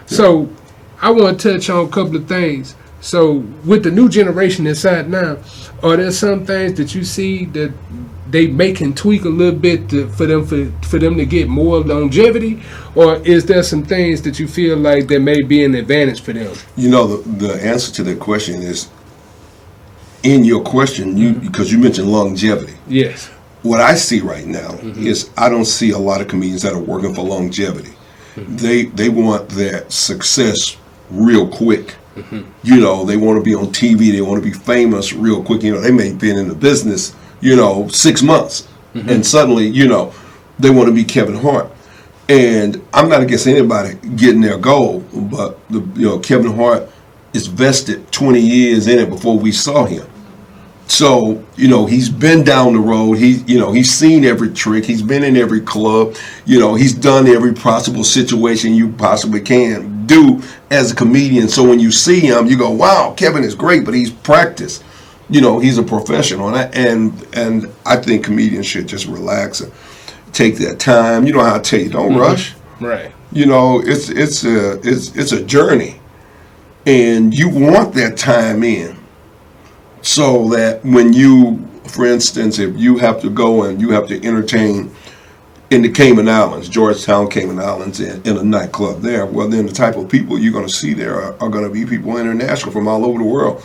So 0.05 0.49
i 1.01 1.09
want 1.11 1.39
to 1.39 1.53
touch 1.53 1.69
on 1.69 1.85
a 1.85 1.89
couple 1.89 2.15
of 2.15 2.27
things. 2.27 2.75
So 3.01 3.43
with 3.65 3.83
the 3.83 3.91
new 3.91 4.09
generation 4.09 4.65
inside 4.67 5.09
now 5.09 5.37
are 5.83 5.95
there 5.97 6.11
some 6.11 6.45
things 6.45 6.73
that 6.77 6.93
you 6.95 7.03
see 7.03 7.45
that 7.45 7.71
they 8.29 8.47
make 8.47 8.81
and 8.81 8.95
tweak 8.95 9.25
a 9.25 9.29
little 9.29 9.57
bit 9.57 9.89
to, 9.89 10.07
for 10.09 10.25
them 10.25 10.45
for, 10.45 10.71
for 10.87 10.99
them 10.99 11.17
to 11.17 11.25
get 11.25 11.47
more 11.47 11.79
longevity 11.79 12.61
or 12.95 13.15
is 13.17 13.45
there 13.45 13.63
some 13.63 13.83
things 13.83 14.21
that 14.21 14.39
you 14.39 14.47
feel 14.47 14.77
like 14.77 15.07
that 15.07 15.19
may 15.19 15.41
be 15.41 15.63
an 15.63 15.75
advantage 15.75 16.21
for 16.21 16.33
them 16.33 16.53
You 16.75 16.89
know, 16.89 17.17
the, 17.17 17.47
the 17.47 17.63
answer 17.63 17.91
to 17.93 18.03
that 18.03 18.19
question 18.19 18.61
is 18.61 18.89
in 20.23 20.43
your 20.43 20.63
question, 20.63 21.15
you 21.15 21.33
mm-hmm. 21.33 21.47
because 21.47 21.71
you 21.71 21.77
mentioned 21.77 22.11
longevity. 22.11 22.73
yes 22.87 23.27
What 23.61 23.81
I 23.81 23.95
see 23.95 24.19
right 24.21 24.45
now 24.45 24.71
mm-hmm. 24.71 25.05
is 25.05 25.29
I 25.37 25.49
don't 25.49 25.65
see 25.65 25.91
a 25.91 25.97
lot 25.97 26.21
of 26.21 26.27
comedians 26.27 26.61
that 26.63 26.73
are 26.73 26.79
working 26.79 27.13
for 27.13 27.21
longevity. 27.23 27.93
Mm-hmm. 28.35 28.55
They 28.57 28.85
they 28.85 29.09
want 29.09 29.49
that 29.49 29.91
success 29.91 30.77
real 31.09 31.47
quick. 31.47 31.95
You 32.63 32.79
know, 32.79 33.05
they 33.05 33.15
want 33.15 33.37
to 33.37 33.43
be 33.43 33.53
on 33.53 33.67
TV. 33.67 34.11
They 34.11 34.21
want 34.21 34.43
to 34.43 34.49
be 34.49 34.55
famous 34.55 35.13
real 35.13 35.43
quick. 35.43 35.61
You 35.61 35.73
know, 35.75 35.81
they 35.81 35.91
may 35.91 36.09
have 36.09 36.19
been 36.19 36.37
in 36.37 36.47
the 36.47 36.55
business, 36.55 37.15
you 37.41 37.55
know, 37.55 37.87
six 37.89 38.21
months, 38.21 38.67
mm-hmm. 38.93 39.09
and 39.09 39.25
suddenly, 39.25 39.67
you 39.67 39.87
know, 39.87 40.13
they 40.59 40.69
want 40.69 40.87
to 40.87 40.93
be 40.93 41.03
Kevin 41.03 41.35
Hart. 41.35 41.71
And 42.29 42.81
I'm 42.93 43.07
not 43.07 43.21
against 43.21 43.47
anybody 43.47 43.95
getting 44.15 44.41
their 44.41 44.57
goal, 44.57 44.99
but 45.13 45.57
the, 45.69 45.79
you 45.95 46.07
know, 46.07 46.19
Kevin 46.19 46.53
Hart 46.53 46.89
is 47.33 47.47
vested 47.47 48.11
20 48.11 48.39
years 48.39 48.87
in 48.87 48.99
it 48.99 49.09
before 49.09 49.37
we 49.37 49.51
saw 49.51 49.85
him. 49.85 50.05
So, 50.87 51.43
you 51.55 51.67
know, 51.67 51.85
he's 51.85 52.09
been 52.09 52.43
down 52.43 52.73
the 52.73 52.79
road. 52.79 53.17
He, 53.17 53.43
you 53.45 53.59
know, 53.59 53.71
he's 53.71 53.93
seen 53.93 54.23
every 54.23 54.49
trick. 54.49 54.85
He's 54.85 55.01
been 55.01 55.23
in 55.23 55.35
every 55.35 55.61
club. 55.61 56.15
You 56.45 56.59
know, 56.59 56.75
he's 56.75 56.93
done 56.93 57.27
every 57.27 57.53
possible 57.53 58.03
situation 58.03 58.73
you 58.73 58.89
possibly 58.93 59.41
can 59.41 60.05
do 60.05 60.41
as 60.71 60.91
a 60.91 60.95
comedian. 60.95 61.49
So 61.49 61.67
when 61.67 61.79
you 61.79 61.91
see 61.91 62.21
him, 62.21 62.47
you 62.47 62.57
go, 62.57 62.71
"Wow, 62.71 63.13
Kevin 63.17 63.43
is 63.43 63.53
great," 63.53 63.83
but 63.83 63.93
he's 63.93 64.09
practiced. 64.09 64.83
You 65.29 65.41
know, 65.41 65.59
he's 65.59 65.77
a 65.77 65.83
professional, 65.83 66.47
and 66.47 66.55
I, 66.55 66.63
and 66.73 67.27
and 67.35 67.73
I 67.85 67.97
think 67.97 68.25
comedians 68.25 68.65
should 68.65 68.87
just 68.87 69.07
relax. 69.07 69.61
And 69.61 69.71
take 70.37 70.57
their 70.57 70.75
time. 70.75 71.25
You 71.25 71.33
know 71.33 71.43
how 71.43 71.55
I 71.55 71.59
tell 71.59 71.79
you, 71.79 71.89
don't 71.89 72.11
mm-hmm. 72.11 72.19
rush. 72.19 72.55
Right. 72.79 73.11
You 73.31 73.45
know, 73.45 73.81
it's 73.83 74.09
it's 74.09 74.45
a 74.45 74.79
it's 74.87 75.15
it's 75.15 75.31
a 75.31 75.43
journey, 75.43 75.99
and 76.85 77.37
you 77.37 77.49
want 77.49 77.93
that 77.95 78.17
time 78.17 78.63
in, 78.63 78.95
so 80.01 80.47
that 80.49 80.85
when 80.85 81.11
you, 81.11 81.67
for 81.87 82.05
instance, 82.05 82.59
if 82.59 82.77
you 82.77 82.97
have 82.97 83.19
to 83.21 83.29
go 83.29 83.63
and 83.63 83.81
you 83.81 83.89
have 83.91 84.07
to 84.07 84.25
entertain 84.25 84.91
in 85.69 85.81
the 85.81 85.91
Cayman 85.91 86.29
Islands, 86.29 86.69
Georgetown, 86.69 87.29
Cayman 87.29 87.59
Islands, 87.59 87.99
in, 87.99 88.21
in 88.23 88.37
a 88.37 88.43
nightclub 88.43 89.01
there, 89.01 89.25
well, 89.25 89.49
then 89.49 89.65
the 89.65 89.73
type 89.73 89.97
of 89.97 90.07
people 90.07 90.39
you're 90.39 90.53
going 90.53 90.67
to 90.67 90.73
see 90.73 90.93
there 90.93 91.15
are, 91.15 91.33
are 91.41 91.49
going 91.49 91.65
to 91.65 91.69
be 91.69 91.85
people 91.85 92.15
international 92.15 92.71
from 92.71 92.87
all 92.87 93.03
over 93.03 93.17
the 93.17 93.25
world. 93.25 93.61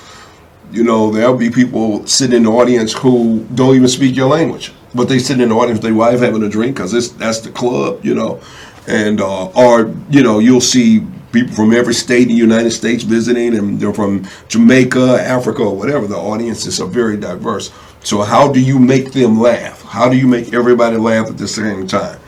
You 0.72 0.84
know, 0.84 1.10
there'll 1.10 1.36
be 1.36 1.50
people 1.50 2.06
sitting 2.06 2.36
in 2.36 2.42
the 2.44 2.50
audience 2.50 2.94
who 2.94 3.46
don't 3.54 3.76
even 3.76 3.88
speak 3.88 4.16
your 4.16 4.28
language, 4.28 4.72
but 4.94 5.08
they 5.08 5.18
sit 5.18 5.38
in 5.38 5.50
the 5.50 5.54
audience 5.54 5.78
with 5.78 5.82
their 5.82 5.94
wife 5.94 6.20
having 6.20 6.42
a 6.42 6.48
drink 6.48 6.76
because 6.76 7.14
that's 7.16 7.40
the 7.40 7.50
club, 7.50 8.02
you 8.04 8.14
know. 8.14 8.40
And, 8.86 9.20
uh, 9.20 9.48
or, 9.48 9.94
you 10.08 10.22
know, 10.22 10.38
you'll 10.38 10.62
see 10.62 11.06
people 11.30 11.54
from 11.54 11.74
every 11.74 11.94
state 11.94 12.22
in 12.22 12.28
the 12.28 12.34
United 12.34 12.70
States 12.70 13.04
visiting, 13.04 13.56
and 13.56 13.78
they're 13.78 13.92
from 13.92 14.26
Jamaica, 14.48 15.18
Africa, 15.20 15.62
or 15.62 15.76
whatever. 15.76 16.06
The 16.06 16.16
audiences 16.16 16.80
are 16.80 16.88
very 16.88 17.16
diverse. 17.18 17.70
So, 18.02 18.22
how 18.22 18.50
do 18.50 18.60
you 18.60 18.78
make 18.78 19.12
them 19.12 19.40
laugh? 19.40 19.82
How 19.82 20.08
do 20.08 20.16
you 20.16 20.26
make 20.26 20.52
everybody 20.54 20.96
laugh 20.96 21.28
at 21.28 21.38
the 21.38 21.48
same 21.48 21.86
time? 21.86 22.18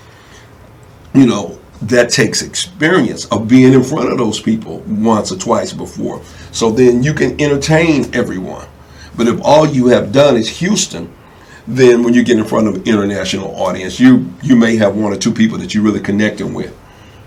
You 1.15 1.27
know, 1.27 1.59
that 1.89 2.11
takes 2.11 2.43
experience 2.43 3.27
of 3.27 3.47
being 3.47 3.73
in 3.73 3.83
front 3.83 4.11
of 4.11 4.19
those 4.19 4.41
people 4.41 4.79
once 4.81 5.31
or 5.31 5.37
twice 5.37 5.73
before. 5.73 6.23
So 6.51 6.71
then 6.71 7.03
you 7.03 7.13
can 7.13 7.41
entertain 7.41 8.15
everyone. 8.15 8.67
But 9.17 9.29
if 9.29 9.41
all 9.43 9.67
you 9.67 9.89
have 9.89 10.13
done 10.13 10.37
is 10.37 10.49
Houston, 10.59 11.13
then 11.67 12.03
when 12.03 12.15
you 12.15 12.23
get 12.23 12.39
in 12.39 12.45
front 12.45 12.69
of 12.69 12.75
an 12.77 12.83
international 12.85 13.55
audience, 13.57 13.99
you 14.01 14.31
you 14.43 14.57
may 14.57 14.77
have 14.77 14.97
one 14.97 15.13
or 15.13 15.17
two 15.17 15.33
people 15.33 15.59
that 15.59 15.75
you're 15.75 15.85
really 15.85 16.01
connecting 16.01 16.53
with. 16.53 16.77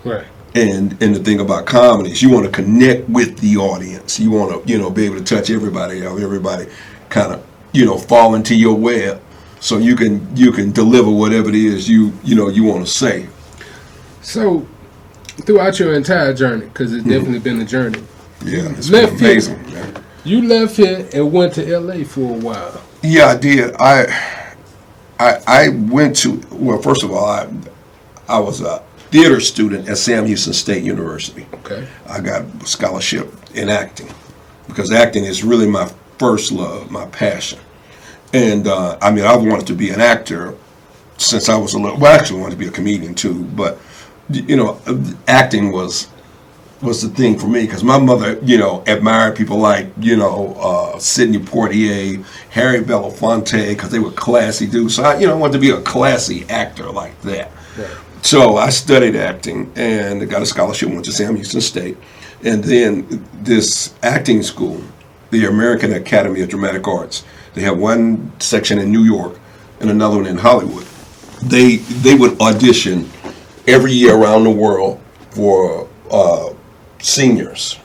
Right. 0.03 0.26
And 0.53 1.01
and 1.01 1.16
the 1.16 1.24
thing 1.24 1.39
about 1.39 1.66
comedy 1.66 2.12
is 2.12 2.22
you 2.22 2.30
want 2.30 2.45
to 2.45 2.51
connect 2.51 3.08
with 3.10 3.39
the 3.39 3.58
audience. 3.58 4.20
You 4.20 4.32
want 4.32 4.64
to 4.64 4.72
you 4.72 4.78
know 4.78 4.89
be 4.89 5.05
able 5.05 5.18
to 5.18 5.24
touch 5.24 5.49
everybody, 5.49 6.01
have 6.01 6.20
everybody 6.20 6.68
kind 7.10 7.34
of 7.34 7.45
you 7.74 7.86
know 7.86 7.97
fall 7.97 8.36
into 8.36 8.55
your 8.55 8.76
web, 8.76 9.22
so 9.60 9.78
you 9.78 9.95
can 9.95 10.36
you 10.36 10.51
can 10.51 10.72
deliver 10.72 11.10
whatever 11.10 11.49
it 11.49 11.55
is 11.55 11.89
you 11.89 12.14
you 12.24 12.36
know 12.36 12.49
you 12.49 12.64
want 12.64 12.86
to 12.86 12.91
say. 12.91 13.28
So, 14.28 14.67
throughout 15.45 15.80
your 15.80 15.93
entire 15.93 16.34
journey, 16.34 16.65
because 16.65 16.91
it's 16.91 17.05
definitely 17.05 17.39
been 17.39 17.61
a 17.61 17.65
journey, 17.65 18.03
Yeah, 18.43 18.69
it's 18.71 18.89
Left 18.89 19.13
been 19.13 19.19
amazing. 19.23 19.63
Man. 19.71 20.03
you 20.25 20.41
left 20.41 20.75
here 20.75 21.07
and 21.13 21.32
went 21.32 21.53
to 21.53 21.80
LA 21.80 22.03
for 22.03 22.36
a 22.36 22.38
while. 22.38 22.82
Yeah, 23.01 23.28
I 23.28 23.38
did. 23.38 23.73
I 23.80 24.05
I 25.17 25.38
I 25.47 25.69
went 25.69 26.17
to 26.17 26.41
well, 26.51 26.82
first 26.82 27.03
of 27.03 27.11
all, 27.13 27.25
I 27.25 27.47
I 28.28 28.38
was 28.39 28.59
a 28.59 28.84
theater 29.11 29.39
student 29.39 29.88
at 29.88 29.97
Sam 29.97 30.25
Houston 30.25 30.51
State 30.51 30.84
University. 30.84 31.47
Okay. 31.53 31.88
I 32.09 32.19
got 32.19 32.41
a 32.41 32.65
scholarship 32.65 33.34
in 33.55 33.69
acting 33.69 34.09
because 34.67 34.91
acting 34.91 35.23
is 35.23 35.41
really 35.41 35.67
my 35.69 35.89
first 36.19 36.51
love, 36.51 36.91
my 36.91 37.05
passion. 37.05 37.59
And 38.34 38.67
uh, 38.67 38.97
I 39.01 39.09
mean, 39.09 39.23
I've 39.23 39.45
wanted 39.45 39.67
to 39.67 39.73
be 39.73 39.89
an 39.91 40.01
actor 40.01 40.53
since 41.15 41.47
I 41.47 41.55
was 41.55 41.75
a 41.75 41.80
little. 41.80 41.97
Well, 41.97 42.11
I 42.11 42.17
actually 42.17 42.41
wanted 42.41 42.55
to 42.55 42.59
be 42.59 42.67
a 42.67 42.71
comedian 42.71 43.15
too, 43.15 43.45
but 43.55 43.80
you 44.30 44.55
know, 44.55 44.80
acting 45.28 45.71
was 45.71 46.07
was 46.82 47.01
the 47.01 47.09
thing 47.09 47.39
for 47.39 47.47
me 47.47 47.65
because 47.65 47.84
my 47.84 47.97
mother, 47.97 48.39
you 48.43 48.57
know, 48.57 48.84
admired 48.86 49.36
people 49.36 49.57
like 49.57 49.88
you 49.99 50.15
know 50.15 50.53
uh, 50.59 50.99
Sidney 50.99 51.39
Poitier, 51.39 52.23
Harry 52.51 52.82
Belafonte 52.82 53.69
because 53.69 53.89
they 53.89 53.99
were 53.99 54.11
classy 54.11 54.67
dudes. 54.67 54.95
So 54.95 55.03
I, 55.03 55.17
you 55.17 55.28
know, 55.28 55.34
I 55.34 55.38
wanted 55.38 55.53
to 55.53 55.59
be 55.59 55.71
a 55.71 55.82
classy 55.82 56.45
actor 56.49 56.89
like 56.89 57.19
that. 57.21 57.51
So 58.21 58.57
I 58.57 58.69
studied 58.69 59.15
acting 59.15 59.71
and 59.75 60.28
got 60.30 60.41
a 60.41 60.45
scholarship, 60.45 60.89
went 60.89 61.05
to 61.05 61.11
Sam 61.11 61.36
Houston 61.36 61.61
State. 61.61 61.97
And 62.43 62.63
then 62.63 63.25
this 63.34 63.93
acting 64.03 64.43
school, 64.43 64.82
the 65.32 65.45
American 65.45 65.93
Academy 65.93 66.41
of 66.41 66.49
Dramatic 66.49 66.88
Arts, 66.88 67.23
they 67.53 67.61
have 67.61 67.78
one 67.78 68.32
section 68.39 68.80
in 68.80 68.91
New 68.91 69.03
York 69.03 69.39
and 69.80 69.89
another 69.89 70.17
one 70.17 70.28
in 70.28 70.38
Hollywood. 70.38 70.86
They 71.43 71.78
they 71.78 72.15
would 72.15 72.39
audition 72.41 73.09
every 73.68 73.91
year 73.91 74.15
around 74.15 74.43
the 74.43 74.49
world 74.51 74.99
for 75.32 75.88
uh, 76.11 76.49
seniors, 76.99 77.78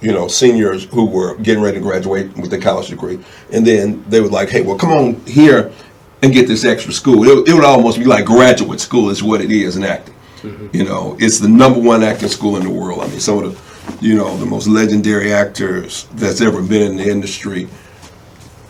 you 0.00 0.12
know, 0.12 0.28
seniors 0.28 0.84
who 0.84 1.06
were 1.06 1.36
getting 1.36 1.62
ready 1.62 1.78
to 1.78 1.82
graduate 1.82 2.36
with 2.36 2.50
their 2.50 2.60
college 2.60 2.88
degree. 2.88 3.18
And 3.52 3.66
then 3.66 4.04
they 4.08 4.20
were 4.20 4.28
like, 4.28 4.50
hey, 4.50 4.62
well, 4.62 4.76
come 4.78 4.92
on 4.92 5.14
here 5.26 5.72
and 6.22 6.32
get 6.32 6.46
this 6.46 6.64
extra 6.64 6.92
school. 6.92 7.24
It, 7.28 7.34
would- 7.34 7.48
it 7.48 7.54
would 7.54 7.64
almost 7.64 7.98
be 7.98 8.04
like 8.04 8.24
graduate 8.26 8.80
school 8.80 9.10
is 9.10 9.22
what 9.22 9.40
it 9.40 9.50
is 9.50 9.76
in 9.76 9.84
acting. 9.84 10.14
You 10.72 10.84
know, 10.84 11.16
it's 11.20 11.38
the 11.38 11.48
number 11.48 11.78
one 11.78 12.02
acting 12.02 12.28
school 12.28 12.56
in 12.56 12.64
the 12.64 12.70
world. 12.70 13.00
I 13.00 13.06
mean, 13.06 13.20
some 13.20 13.38
of 13.44 13.98
the, 14.00 14.04
you 14.04 14.16
know, 14.16 14.36
the 14.38 14.46
most 14.46 14.66
legendary 14.66 15.32
actors 15.32 16.08
that's 16.14 16.40
ever 16.40 16.60
been 16.60 16.82
in 16.82 16.96
the 16.96 17.08
industry, 17.08 17.68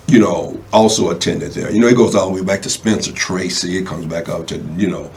you 0.07 0.19
know, 0.19 0.63
also 0.71 1.11
attended 1.11 1.53
there. 1.53 1.71
You 1.73 1.81
know, 1.81 1.87
it 1.87 1.97
goes 1.97 2.15
all 2.15 2.29
the 2.29 2.35
way 2.35 2.43
back 2.47 2.61
to 2.63 2.69
Spencer 2.71 3.13
Tracy. 3.13 3.79
It 3.79 3.87
comes 3.87 4.05
back 4.05 4.29
up 4.29 4.47
to, 4.49 4.59
you 4.77 4.91
know, 4.91 5.11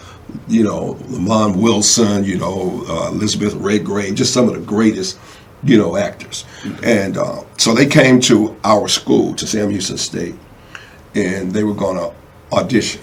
you 0.48 0.64
know, 0.64 0.98
Lamont 1.08 1.56
Wilson, 1.56 2.24
you 2.24 2.38
know, 2.38 2.84
uh, 2.88 3.10
Elizabeth 3.12 3.54
Redgrave, 3.56 4.16
just 4.16 4.34
some 4.34 4.48
of 4.48 4.56
the 4.56 4.62
greatest, 4.62 5.20
you 5.64 5.78
know, 5.78 5.98
actors. 5.98 6.46
And 6.84 7.18
uh, 7.18 7.44
so 7.58 7.74
they 7.74 7.86
came 7.86 8.20
to 8.22 8.56
our 8.64 8.88
school, 8.88 9.34
to 9.36 9.48
Sam 9.48 9.70
Houston 9.70 9.98
State, 9.98 10.36
and 11.14 11.52
they 11.52 11.64
were 11.64 11.74
going 11.74 11.98
to 11.98 12.14
audition, 12.56 13.02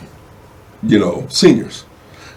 you 0.83 0.99
know, 0.99 1.27
seniors. 1.29 1.85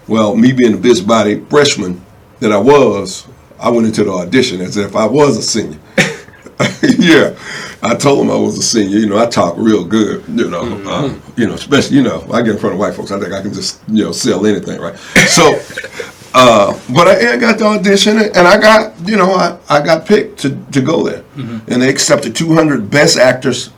Well, 0.08 0.36
me 0.36 0.52
being 0.52 0.74
the 0.74 0.78
busybody 0.78 1.40
freshman 1.46 2.04
that 2.40 2.52
I 2.52 2.58
was, 2.58 3.26
I 3.60 3.70
went 3.70 3.88
into 3.88 4.04
the 4.04 4.12
audition 4.12 4.62
as 4.62 4.78
if 4.78 4.96
I 4.96 5.06
was 5.06 5.38
a 5.38 5.42
senior. 5.42 5.80
yeah, 7.00 7.38
I 7.82 7.96
told 7.96 8.20
them 8.20 8.32
I 8.32 8.36
was 8.36 8.58
a 8.58 8.64
senior. 8.64 8.98
You 8.98 9.08
know, 9.08 9.18
I 9.18 9.26
talk 9.26 9.56
real 9.58 9.84
good. 9.84 10.24
You 10.28 10.50
know, 10.50 10.62
uh, 10.88 11.14
you 11.36 11.48
know, 11.48 11.54
especially 11.54 11.98
you 11.98 12.04
know, 12.04 12.26
I 12.32 12.42
get 12.42 12.52
in 12.56 12.58
front 12.58 12.76
of 12.76 12.80
white 12.80 12.94
folks. 12.94 13.12
I 13.12 13.20
think 13.20 13.34
I 13.34 13.42
can 13.42 13.54
just 13.54 13.82
you 13.90 14.06
know 14.06 14.14
sell 14.14 14.46
anything, 14.46 14.80
right? 14.80 14.98
So, 15.28 15.60
uh, 16.34 16.80
but 16.94 17.08
I, 17.10 17.34
I 17.34 17.38
got 17.38 17.60
the 17.60 17.66
audition, 17.66 18.18
and 18.20 18.48
I 18.48 18.58
got 18.58 18.94
you 19.06 19.18
know 19.18 19.34
I, 19.34 19.58
I 19.70 19.84
got 19.84 20.06
picked 20.06 20.40
to, 20.40 20.56
to 20.72 20.82
go 20.82 21.04
there, 21.04 21.26
and 21.68 21.82
they 21.82 21.90
accepted 21.90 22.36
200 22.38 22.90
best 22.90 23.18
actors 23.18 23.72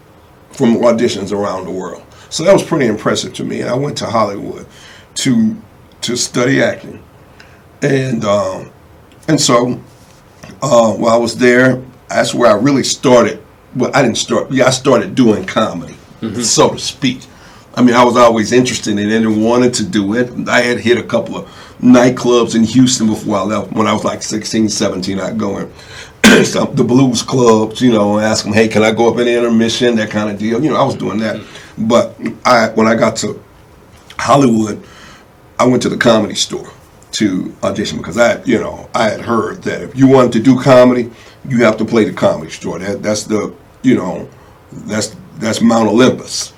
from 0.51 0.75
auditions 0.75 1.31
around 1.31 1.65
the 1.65 1.71
world. 1.71 2.03
So 2.29 2.43
that 2.43 2.53
was 2.53 2.63
pretty 2.63 2.85
impressive 2.85 3.33
to 3.35 3.43
me. 3.43 3.61
And 3.61 3.69
I 3.69 3.75
went 3.75 3.97
to 3.99 4.05
Hollywood 4.05 4.67
to 5.15 5.59
to 6.01 6.15
study 6.15 6.61
acting, 6.61 7.03
and 7.81 8.23
um, 8.23 8.69
and 9.27 9.41
so 9.41 9.81
uh, 10.61 10.93
while 10.93 11.13
I 11.13 11.17
was 11.17 11.37
there, 11.37 11.81
that's 12.09 12.33
where 12.33 12.49
I 12.49 12.55
really 12.55 12.83
started. 12.83 13.43
Well, 13.75 13.91
I 13.93 14.01
didn't 14.01 14.17
start. 14.17 14.51
Yeah, 14.51 14.65
I 14.65 14.69
started 14.71 15.15
doing 15.15 15.45
comedy, 15.45 15.95
mm-hmm. 16.21 16.41
so 16.41 16.69
to 16.69 16.79
speak. 16.79 17.21
I 17.75 17.83
mean, 17.83 17.93
I 17.93 18.03
was 18.03 18.17
always 18.17 18.51
interested 18.51 18.97
in 18.97 19.11
it 19.11 19.23
and 19.23 19.43
wanted 19.43 19.73
to 19.75 19.85
do 19.85 20.15
it. 20.15 20.49
I 20.49 20.61
had 20.61 20.79
hit 20.79 20.97
a 20.97 21.03
couple 21.03 21.37
of 21.37 21.47
nightclubs 21.79 22.55
in 22.55 22.63
Houston 22.63 23.05
before 23.05 23.37
I 23.37 23.41
left. 23.43 23.71
When 23.71 23.85
I 23.85 23.93
was 23.93 24.03
like 24.03 24.23
16, 24.23 24.69
17, 24.69 25.19
I'd 25.19 25.37
go 25.37 25.59
in 25.59 25.71
some, 26.43 26.73
the 26.75 26.83
blues 26.83 27.21
clubs, 27.21 27.79
you 27.79 27.91
know, 27.91 28.17
and 28.17 28.25
ask 28.25 28.43
them, 28.43 28.53
hey, 28.53 28.67
can 28.67 28.81
I 28.81 28.91
go 28.91 29.11
up 29.11 29.19
in 29.19 29.25
the 29.25 29.37
intermission, 29.37 29.95
that 29.97 30.09
kind 30.09 30.31
of 30.31 30.39
deal. 30.39 30.63
You 30.63 30.71
know, 30.71 30.75
I 30.75 30.83
was 30.83 30.95
doing 30.95 31.19
that. 31.19 31.45
But 31.77 32.15
I, 32.43 32.69
when 32.69 32.87
I 32.87 32.95
got 32.95 33.15
to 33.17 33.43
Hollywood, 34.17 34.83
I 35.59 35.67
went 35.67 35.83
to 35.83 35.89
the 35.89 35.97
comedy 35.97 36.35
store 36.35 36.71
to 37.13 37.53
audition 37.63 37.97
because 37.97 38.17
I, 38.17 38.43
you 38.43 38.59
know, 38.59 38.89
I 38.93 39.09
had 39.09 39.21
heard 39.21 39.63
that 39.63 39.81
if 39.81 39.95
you 39.97 40.07
wanted 40.07 40.33
to 40.33 40.39
do 40.39 40.61
comedy, 40.61 41.09
you 41.47 41.63
have 41.63 41.77
to 41.77 41.85
play 41.85 42.03
the 42.05 42.13
comedy 42.13 42.51
store. 42.51 42.79
That 42.79 43.01
that's 43.01 43.23
the, 43.23 43.53
you 43.81 43.95
know, 43.95 44.27
that's 44.71 45.15
that's 45.39 45.61
Mount 45.61 45.87
Olympus 45.89 46.53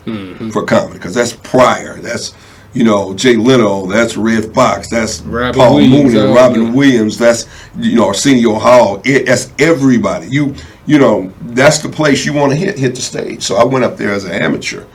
for 0.51 0.65
comedy 0.65 0.93
because 0.93 1.13
that's 1.13 1.33
Pryor, 1.33 1.99
that's 2.01 2.33
you 2.73 2.83
know 2.83 3.13
Jay 3.13 3.35
Leno, 3.35 3.85
that's 3.85 4.17
Redd 4.17 4.53
Foxx, 4.53 4.89
that's 4.89 5.21
Robin 5.21 5.53
Paul 5.59 5.75
Williams, 5.75 6.13
Mooney, 6.13 6.27
uh, 6.31 6.33
Robin 6.35 6.73
Williams, 6.73 7.17
that's 7.17 7.45
you 7.77 7.95
know 7.95 8.07
Arsenio 8.07 8.55
Hall. 8.55 9.01
It, 9.05 9.25
that's 9.27 9.51
everybody. 9.59 10.27
You 10.29 10.55
you 10.87 10.97
know 10.97 11.31
that's 11.41 11.79
the 11.79 11.89
place 11.89 12.25
you 12.25 12.33
want 12.33 12.51
to 12.51 12.55
hit 12.57 12.77
hit 12.79 12.95
the 12.95 13.01
stage. 13.01 13.43
So 13.43 13.55
I 13.57 13.63
went 13.63 13.85
up 13.85 13.97
there 13.97 14.11
as 14.13 14.23
an 14.23 14.31
amateur 14.31 14.85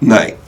night. 0.00 0.38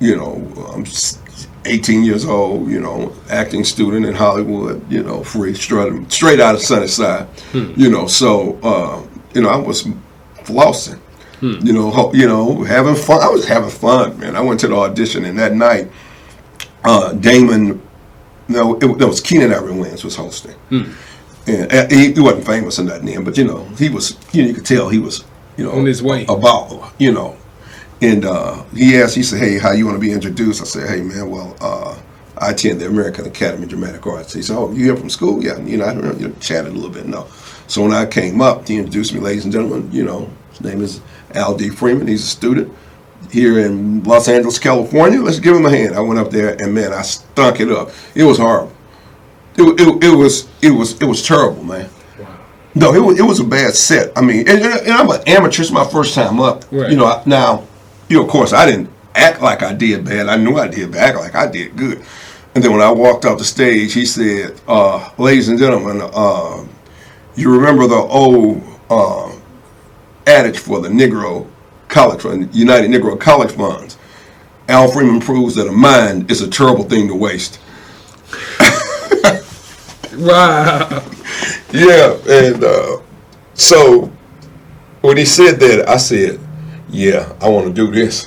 You 0.00 0.16
know, 0.16 0.70
I'm 0.74 0.82
s- 0.82 1.18
18 1.66 2.04
years 2.04 2.24
old. 2.24 2.70
You 2.70 2.80
know, 2.80 3.12
acting 3.30 3.64
student 3.64 4.06
in 4.06 4.14
Hollywood. 4.14 4.84
You 4.90 5.02
know, 5.02 5.22
free 5.24 5.54
straight 5.54 6.10
straight 6.12 6.40
out 6.40 6.54
of 6.54 6.60
Sunnyside. 6.62 7.28
You 7.52 7.90
know, 7.90 8.06
so 8.06 8.58
uh, 8.62 9.02
you 9.34 9.42
know 9.42 9.48
I 9.48 9.56
was 9.56 9.84
flossing. 10.44 11.00
You 11.40 11.74
know, 11.74 11.90
ho- 11.90 12.12
you 12.14 12.26
know, 12.26 12.62
having 12.62 12.94
fun. 12.94 13.20
I 13.20 13.28
was 13.28 13.46
having 13.46 13.68
fun, 13.68 14.18
man. 14.18 14.34
I 14.34 14.40
went 14.40 14.60
to 14.60 14.68
the 14.68 14.76
audition, 14.76 15.26
and 15.26 15.38
that 15.38 15.52
night, 15.52 15.90
uh, 16.84 17.12
Damon, 17.12 17.82
no, 18.48 18.76
it, 18.76 18.84
it 18.84 19.04
was 19.04 19.20
Keenen 19.20 19.52
Ivory 19.52 19.72
Wayans 19.74 20.04
was 20.04 20.16
hosting, 20.16 20.54
and 21.46 21.70
uh, 21.72 21.86
he, 21.90 22.12
he 22.14 22.20
wasn't 22.20 22.46
famous 22.46 22.78
in 22.78 22.86
that 22.86 23.02
then, 23.04 23.24
but 23.24 23.36
you 23.36 23.44
know, 23.44 23.64
he 23.76 23.90
was. 23.90 24.16
You 24.32 24.42
know, 24.42 24.48
you 24.48 24.54
could 24.54 24.64
tell 24.64 24.88
he 24.88 24.98
was, 24.98 25.22
you 25.58 25.64
know, 25.64 25.72
On 25.72 25.84
his 25.84 26.02
way. 26.02 26.22
a 26.22 26.26
baller, 26.28 26.90
you 26.98 27.12
know, 27.12 27.36
And 28.02 28.24
uh, 28.24 28.62
he 28.74 28.96
asked, 29.00 29.14
he 29.14 29.22
said, 29.22 29.38
"Hey, 29.40 29.58
how 29.58 29.72
you 29.72 29.86
want 29.86 29.96
to 29.96 30.00
be 30.00 30.12
introduced?" 30.12 30.60
I 30.60 30.64
said, 30.64 30.88
"Hey, 30.88 31.00
man, 31.00 31.30
well, 31.30 31.56
uh, 31.60 31.96
I 32.38 32.50
attend 32.50 32.80
the 32.80 32.86
American 32.86 33.24
Academy 33.26 33.64
of 33.64 33.70
Dramatic 33.70 34.06
Arts." 34.06 34.32
He 34.32 34.42
said, 34.42 34.56
"Oh, 34.56 34.70
you 34.72 34.84
here 34.84 34.96
from 34.96 35.08
school?" 35.10 35.42
Yeah, 35.42 35.58
you 35.60 35.76
know, 35.78 35.86
I 35.86 35.94
don't 35.94 36.04
know, 36.04 36.12
you 36.12 36.28
know, 36.28 36.34
chatted 36.40 36.72
a 36.72 36.74
little 36.74 36.90
bit. 36.90 37.06
No, 37.06 37.26
so 37.66 37.82
when 37.82 37.92
I 37.92 38.04
came 38.06 38.40
up, 38.40 38.66
he 38.68 38.76
introduced 38.76 39.14
me, 39.14 39.20
ladies 39.20 39.44
and 39.44 39.52
gentlemen. 39.52 39.88
You 39.92 40.04
know, 40.04 40.28
his 40.50 40.60
name 40.60 40.82
is 40.82 41.00
Al 41.34 41.56
D. 41.56 41.70
Freeman. 41.70 42.06
He's 42.06 42.24
a 42.24 42.28
student 42.28 42.70
here 43.30 43.58
in 43.60 44.02
Los 44.02 44.28
Angeles, 44.28 44.58
California. 44.58 45.20
Let's 45.22 45.38
give 45.40 45.56
him 45.56 45.64
a 45.64 45.70
hand. 45.70 45.94
I 45.94 46.00
went 46.00 46.18
up 46.20 46.30
there, 46.30 46.60
and 46.60 46.74
man, 46.74 46.92
I 46.92 47.02
stunk 47.02 47.60
it 47.60 47.70
up. 47.70 47.90
It 48.14 48.24
was 48.24 48.38
horrible. 48.38 48.72
It, 49.56 49.80
it, 49.80 50.04
it 50.04 50.14
was 50.16 50.48
it 50.60 50.72
was 50.72 51.00
it 51.00 51.04
was 51.06 51.26
terrible, 51.26 51.62
man. 51.62 51.88
No, 52.76 52.92
it 52.92 52.98
was, 52.98 53.18
it 53.20 53.22
was 53.22 53.38
a 53.38 53.44
bad 53.44 53.72
set. 53.74 54.10
I 54.18 54.20
mean, 54.20 54.48
and, 54.48 54.58
and 54.64 54.90
I'm 54.92 55.08
an 55.08 55.20
amateur. 55.28 55.62
It's 55.62 55.70
my 55.70 55.86
first 55.86 56.12
time 56.12 56.40
up. 56.40 56.64
Right. 56.72 56.90
You 56.90 56.96
know, 56.96 57.06
I- 57.06 57.22
now, 57.24 57.62
you 58.14 58.20
know, 58.20 58.26
of 58.26 58.30
course, 58.30 58.52
I 58.52 58.64
didn't 58.66 58.90
act 59.16 59.42
like 59.42 59.64
I 59.64 59.74
did 59.74 60.04
bad. 60.04 60.28
I 60.28 60.36
knew 60.36 60.56
I 60.56 60.68
did, 60.68 60.94
act 60.94 61.16
like 61.18 61.34
I 61.34 61.50
did 61.50 61.76
good. 61.76 62.00
And 62.54 62.62
then 62.62 62.70
when 62.70 62.80
I 62.80 62.92
walked 62.92 63.24
off 63.24 63.38
the 63.38 63.44
stage, 63.44 63.92
he 63.92 64.06
said, 64.06 64.60
uh, 64.68 65.10
"Ladies 65.18 65.48
and 65.48 65.58
gentlemen, 65.58 66.00
uh, 66.14 66.64
you 67.34 67.52
remember 67.52 67.88
the 67.88 67.96
old 67.96 68.62
uh, 68.88 69.32
adage 70.28 70.58
for 70.58 70.80
the 70.80 70.88
Negro 70.88 71.50
College 71.88 72.22
Fund, 72.22 72.54
United 72.54 72.88
Negro 72.88 73.18
College 73.18 73.50
Funds? 73.50 73.98
Al 74.68 74.88
Freeman 74.92 75.18
proves 75.20 75.56
that 75.56 75.66
a 75.66 75.72
mind 75.72 76.30
is 76.30 76.40
a 76.40 76.48
terrible 76.48 76.84
thing 76.84 77.08
to 77.08 77.16
waste." 77.16 77.58
Wow. 80.16 81.02
Yeah, 81.72 82.16
and 82.28 82.62
uh, 82.62 82.98
so 83.54 84.12
when 85.00 85.16
he 85.16 85.24
said 85.24 85.58
that, 85.58 85.88
I 85.88 85.96
said, 85.96 86.38
"Yeah, 86.94 87.32
I 87.40 87.48
want 87.48 87.66
to 87.66 87.72
do 87.72 87.90
this. 87.90 88.26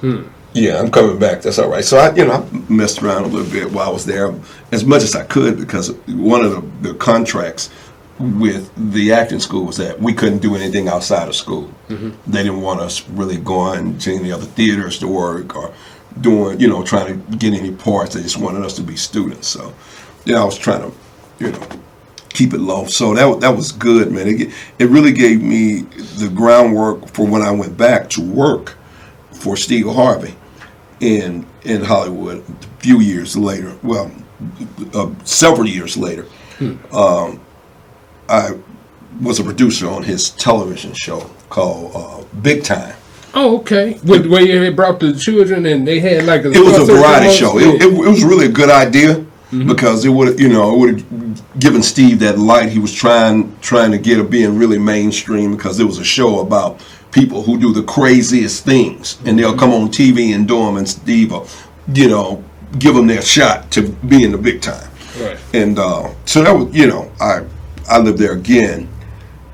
Hmm. 0.00 0.24
Yeah, 0.52 0.80
I'm 0.80 0.90
coming 0.90 1.18
back. 1.18 1.42
That's 1.42 1.58
all 1.58 1.68
right." 1.68 1.84
So 1.84 1.98
I, 1.98 2.14
you 2.14 2.24
know, 2.24 2.32
I 2.32 2.72
messed 2.72 3.02
around 3.02 3.24
a 3.24 3.28
little 3.28 3.50
bit 3.50 3.70
while 3.72 3.88
I 3.88 3.92
was 3.92 4.04
there, 4.04 4.34
as 4.72 4.84
much 4.84 5.02
as 5.02 5.14
I 5.14 5.24
could, 5.24 5.58
because 5.58 5.92
one 6.06 6.44
of 6.44 6.52
the, 6.52 6.88
the 6.88 6.94
contracts 6.94 7.70
with 8.18 8.72
the 8.92 9.12
acting 9.12 9.40
school 9.40 9.66
was 9.66 9.76
that 9.76 10.00
we 10.00 10.12
couldn't 10.12 10.38
do 10.38 10.54
anything 10.56 10.88
outside 10.88 11.28
of 11.28 11.36
school. 11.36 11.70
Mm-hmm. 11.88 12.30
They 12.30 12.42
didn't 12.42 12.62
want 12.62 12.80
us 12.80 13.06
really 13.10 13.36
going 13.36 13.98
to 13.98 14.14
any 14.14 14.32
other 14.32 14.46
theaters 14.46 14.98
to 15.00 15.08
work 15.08 15.54
or 15.54 15.74
doing, 16.20 16.58
you 16.58 16.68
know, 16.68 16.82
trying 16.82 17.08
to 17.08 17.36
get 17.36 17.52
any 17.52 17.72
parts. 17.72 18.14
They 18.14 18.22
just 18.22 18.38
wanted 18.38 18.64
us 18.64 18.74
to 18.76 18.82
be 18.82 18.96
students. 18.96 19.48
So, 19.48 19.74
yeah, 20.24 20.40
I 20.40 20.44
was 20.44 20.56
trying 20.56 20.90
to, 20.90 20.96
you 21.38 21.52
know, 21.52 21.68
keep 22.36 22.52
it 22.52 22.60
low. 22.60 22.84
So 22.86 23.14
that 23.14 23.40
that 23.40 23.56
was 23.56 23.72
good, 23.72 24.12
man. 24.12 24.28
It, 24.28 24.52
it 24.78 24.88
really 24.88 25.12
gave 25.12 25.42
me 25.42 25.82
the 26.18 26.28
groundwork 26.28 27.08
for 27.08 27.26
when 27.26 27.42
I 27.42 27.50
went 27.50 27.76
back 27.76 28.10
to 28.10 28.22
work 28.22 28.76
for 29.32 29.56
Steve 29.56 29.86
Harvey 29.86 30.34
in 31.00 31.46
in 31.64 31.82
Hollywood 31.82 32.44
a 32.48 32.80
few 32.80 33.00
years 33.00 33.36
later. 33.36 33.76
Well, 33.82 34.12
uh, 34.94 35.10
several 35.24 35.66
years 35.66 35.96
later, 35.96 36.26
um, 36.92 37.40
I 38.28 38.58
was 39.20 39.40
a 39.40 39.44
producer 39.44 39.88
on 39.88 40.02
his 40.02 40.30
television 40.30 40.92
show 40.92 41.20
called 41.48 41.92
uh, 41.94 42.24
Big 42.42 42.62
Time. 42.64 42.94
Oh, 43.34 43.58
okay. 43.58 43.94
Where, 44.04 44.22
where 44.22 44.42
you 44.42 44.72
brought 44.72 44.98
the 44.98 45.12
children 45.14 45.66
and 45.66 45.86
they 45.86 46.00
had 46.00 46.24
like 46.24 46.44
a 46.44 46.52
It 46.52 46.64
was 46.64 46.88
a 46.88 46.90
variety 46.90 47.30
show. 47.30 47.58
It, 47.58 47.82
it, 47.82 47.92
it 47.92 48.08
was 48.08 48.24
really 48.24 48.46
a 48.46 48.50
good 48.50 48.70
idea 48.70 49.25
because 49.50 50.04
it 50.04 50.08
would, 50.08 50.38
you 50.40 50.48
know, 50.48 50.74
it 50.74 50.78
would 50.78 51.00
have 51.00 51.60
given 51.60 51.82
Steve 51.82 52.18
that 52.20 52.38
light 52.38 52.68
he 52.68 52.78
was 52.78 52.92
trying 52.92 53.56
trying 53.60 53.92
to 53.92 53.98
get 53.98 54.18
of 54.18 54.28
being 54.28 54.58
really 54.58 54.78
mainstream 54.78 55.54
because 55.54 55.78
it 55.78 55.84
was 55.84 55.98
a 55.98 56.04
show 56.04 56.40
about 56.40 56.84
people 57.12 57.42
who 57.42 57.58
do 57.58 57.72
the 57.72 57.82
craziest 57.84 58.64
things 58.64 59.18
and 59.24 59.38
they'll 59.38 59.56
come 59.56 59.72
on 59.72 59.88
TV 59.88 60.34
and 60.34 60.48
do 60.48 60.58
them 60.58 60.76
and 60.76 60.88
Steve 60.88 61.30
will, 61.30 61.48
you 61.92 62.08
know, 62.08 62.42
give 62.78 62.94
them 62.94 63.06
their 63.06 63.22
shot 63.22 63.70
to 63.70 63.88
be 63.88 64.24
in 64.24 64.32
the 64.32 64.38
big 64.38 64.60
time. 64.60 64.90
Right. 65.18 65.38
And 65.54 65.78
uh, 65.78 66.12
so 66.24 66.42
that 66.42 66.52
was, 66.52 66.74
you 66.74 66.86
know, 66.88 67.10
I 67.20 67.46
I 67.88 67.98
lived 67.98 68.18
there 68.18 68.32
again. 68.32 68.88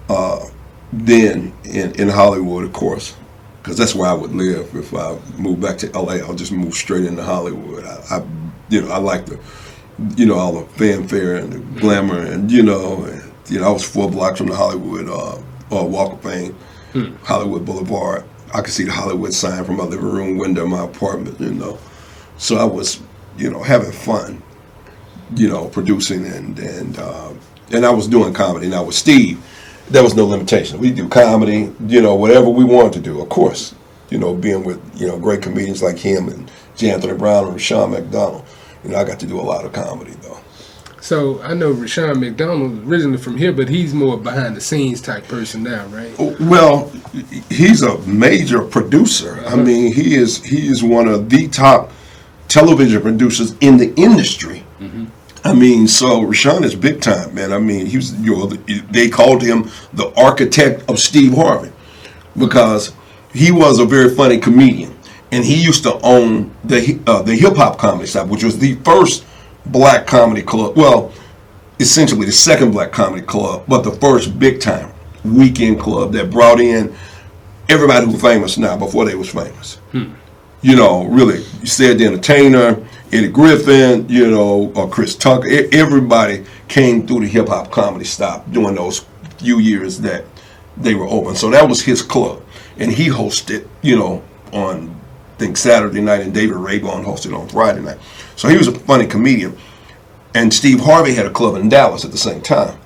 Uh, 0.08 0.46
then 0.92 1.52
in 1.64 1.92
in 1.94 2.08
Hollywood, 2.08 2.64
of 2.64 2.72
course, 2.72 3.14
because 3.62 3.76
that's 3.76 3.94
where 3.94 4.10
I 4.10 4.14
would 4.14 4.34
live 4.34 4.74
if 4.74 4.94
I 4.94 5.18
moved 5.38 5.60
back 5.60 5.78
to 5.78 5.90
LA. 5.98 6.14
I'll 6.14 6.34
just 6.34 6.52
move 6.52 6.74
straight 6.74 7.04
into 7.04 7.22
Hollywood. 7.22 7.84
I, 7.84 8.16
I 8.16 8.26
you 8.68 8.82
know, 8.82 8.90
I 8.90 8.98
like 8.98 9.26
the, 9.26 9.38
you 10.16 10.26
know, 10.26 10.34
all 10.34 10.52
the 10.52 10.66
fanfare 10.74 11.36
and 11.36 11.52
the 11.52 11.80
glamour, 11.80 12.18
and 12.18 12.50
you 12.50 12.62
know, 12.62 13.04
and, 13.04 13.32
you 13.48 13.60
know, 13.60 13.68
I 13.68 13.70
was 13.70 13.84
four 13.84 14.10
blocks 14.10 14.38
from 14.38 14.48
the 14.48 14.56
Hollywood 14.56 15.08
uh, 15.08 15.36
uh, 15.36 15.84
Walk 15.84 16.14
of 16.14 16.22
Fame, 16.22 16.56
Hollywood 17.22 17.64
Boulevard. 17.64 18.24
I 18.54 18.60
could 18.60 18.72
see 18.72 18.84
the 18.84 18.92
Hollywood 18.92 19.32
sign 19.32 19.64
from 19.64 19.76
my 19.76 19.84
living 19.84 20.04
room 20.04 20.38
window 20.38 20.64
of 20.64 20.68
my 20.68 20.84
apartment. 20.84 21.40
You 21.40 21.52
know, 21.52 21.78
so 22.36 22.56
I 22.56 22.64
was, 22.64 23.00
you 23.36 23.50
know, 23.50 23.62
having 23.62 23.92
fun 23.92 24.42
you 25.36 25.48
know, 25.48 25.68
producing 25.68 26.26
and 26.26 26.58
and 26.58 26.98
uh, 26.98 27.32
and 27.70 27.86
I 27.86 27.90
was 27.90 28.08
doing 28.08 28.34
comedy. 28.34 28.68
Now 28.68 28.84
with 28.84 28.94
Steve, 28.94 29.42
there 29.88 30.02
was 30.02 30.14
no 30.14 30.26
limitation. 30.26 30.78
We 30.78 30.90
do 30.90 31.08
comedy, 31.08 31.72
you 31.86 32.02
know, 32.02 32.14
whatever 32.14 32.48
we 32.48 32.64
wanted 32.64 32.92
to 32.94 33.00
do. 33.00 33.20
Of 33.20 33.28
course, 33.28 33.74
you 34.10 34.18
know, 34.18 34.34
being 34.34 34.64
with 34.64 34.80
you 35.00 35.08
know 35.08 35.18
great 35.18 35.42
comedians 35.42 35.82
like 35.82 35.98
him 35.98 36.28
and 36.28 36.50
J. 36.76 36.90
Anthony 36.90 37.14
Brown 37.16 37.48
and 37.48 37.60
Sean 37.60 37.90
McDonald, 37.90 38.44
you 38.84 38.90
know, 38.90 38.98
I 38.98 39.04
got 39.04 39.20
to 39.20 39.26
do 39.26 39.40
a 39.40 39.42
lot 39.42 39.64
of 39.64 39.72
comedy 39.72 40.12
though. 40.22 40.38
So 41.00 41.42
I 41.42 41.54
know 41.54 41.72
Rushion 41.72 42.20
McDonald 42.20 42.86
originally 42.86 43.18
from 43.18 43.36
here, 43.36 43.52
but 43.52 43.68
he's 43.68 43.92
more 43.92 44.16
behind 44.16 44.56
the 44.56 44.60
scenes 44.60 45.00
type 45.00 45.26
person 45.26 45.64
now, 45.64 45.84
right? 45.86 46.16
Well, 46.38 46.92
he's 47.50 47.82
a 47.82 47.98
major 48.06 48.62
producer. 48.62 49.40
I 49.40 49.46
uh-huh. 49.46 49.56
mean, 49.56 49.92
he 49.92 50.14
is 50.14 50.44
he 50.44 50.68
is 50.68 50.82
one 50.84 51.08
of 51.08 51.28
the 51.28 51.48
top 51.48 51.90
television 52.46 53.02
producers 53.02 53.56
in 53.60 53.78
the 53.78 53.92
industry. 53.94 54.64
Mm-hmm. 54.78 55.06
I 55.44 55.54
mean, 55.54 55.88
so 55.88 56.22
Rushion 56.22 56.62
is 56.62 56.76
big 56.76 57.00
time, 57.00 57.34
man. 57.34 57.52
I 57.52 57.58
mean, 57.58 57.86
he 57.86 57.96
was 57.96 58.14
you 58.20 58.36
know 58.36 58.46
they 58.46 59.08
called 59.08 59.42
him 59.42 59.70
the 59.92 60.12
architect 60.16 60.88
of 60.88 61.00
Steve 61.00 61.34
Harvey 61.34 61.72
because 62.38 62.92
he 63.34 63.50
was 63.50 63.80
a 63.80 63.84
very 63.84 64.14
funny 64.14 64.38
comedian, 64.38 64.91
and 65.32 65.44
he 65.44 65.60
used 65.60 65.82
to 65.82 65.98
own 66.02 66.54
the 66.62 67.00
uh, 67.06 67.22
the 67.22 67.34
hip 67.34 67.56
hop 67.56 67.78
comedy 67.78 68.06
stop, 68.06 68.28
which 68.28 68.44
was 68.44 68.58
the 68.58 68.76
first 68.76 69.24
black 69.66 70.06
comedy 70.06 70.42
club. 70.42 70.76
Well, 70.76 71.12
essentially 71.80 72.26
the 72.26 72.32
second 72.32 72.70
black 72.70 72.92
comedy 72.92 73.24
club, 73.24 73.64
but 73.66 73.82
the 73.82 73.92
first 73.92 74.38
big 74.38 74.60
time 74.60 74.92
weekend 75.24 75.80
club 75.80 76.12
that 76.12 76.30
brought 76.30 76.60
in 76.60 76.94
everybody 77.68 78.06
who's 78.06 78.20
famous 78.20 78.58
now 78.58 78.76
before 78.76 79.04
they 79.04 79.14
was 79.14 79.30
famous. 79.30 79.78
You 80.60 80.76
know, 80.76 81.04
really, 81.06 81.38
you 81.60 81.66
said 81.66 81.98
the 81.98 82.06
Entertainer, 82.06 82.86
Eddie 83.12 83.28
Griffin, 83.28 84.08
you 84.08 84.30
know, 84.30 84.72
or 84.76 84.88
Chris 84.88 85.16
Tucker. 85.16 85.48
Everybody 85.72 86.44
came 86.68 87.06
through 87.06 87.20
the 87.20 87.26
hip 87.26 87.48
hop 87.48 87.70
comedy 87.70 88.04
stop 88.04 88.48
during 88.52 88.76
those 88.76 89.04
few 89.38 89.58
years 89.58 89.98
that 90.00 90.24
they 90.76 90.94
were 90.94 91.06
open. 91.06 91.34
So 91.34 91.50
that 91.50 91.68
was 91.68 91.82
his 91.82 92.02
club, 92.02 92.42
and 92.76 92.92
he 92.92 93.08
hosted, 93.08 93.66
you 93.82 93.96
know, 93.96 94.22
on 94.52 95.01
think 95.42 95.56
Saturday 95.56 96.00
night, 96.00 96.20
and 96.20 96.32
David 96.32 96.56
Rayburn 96.56 97.04
hosted 97.04 97.36
on 97.36 97.48
Friday 97.48 97.80
night. 97.80 97.98
So 98.36 98.48
he 98.48 98.56
was 98.56 98.68
a 98.68 98.72
funny 98.72 99.06
comedian, 99.06 99.56
and 100.34 100.52
Steve 100.52 100.80
Harvey 100.80 101.14
had 101.14 101.26
a 101.26 101.30
club 101.30 101.56
in 101.56 101.68
Dallas 101.68 102.04
at 102.04 102.12
the 102.12 102.18
same 102.18 102.40
time. 102.40 102.78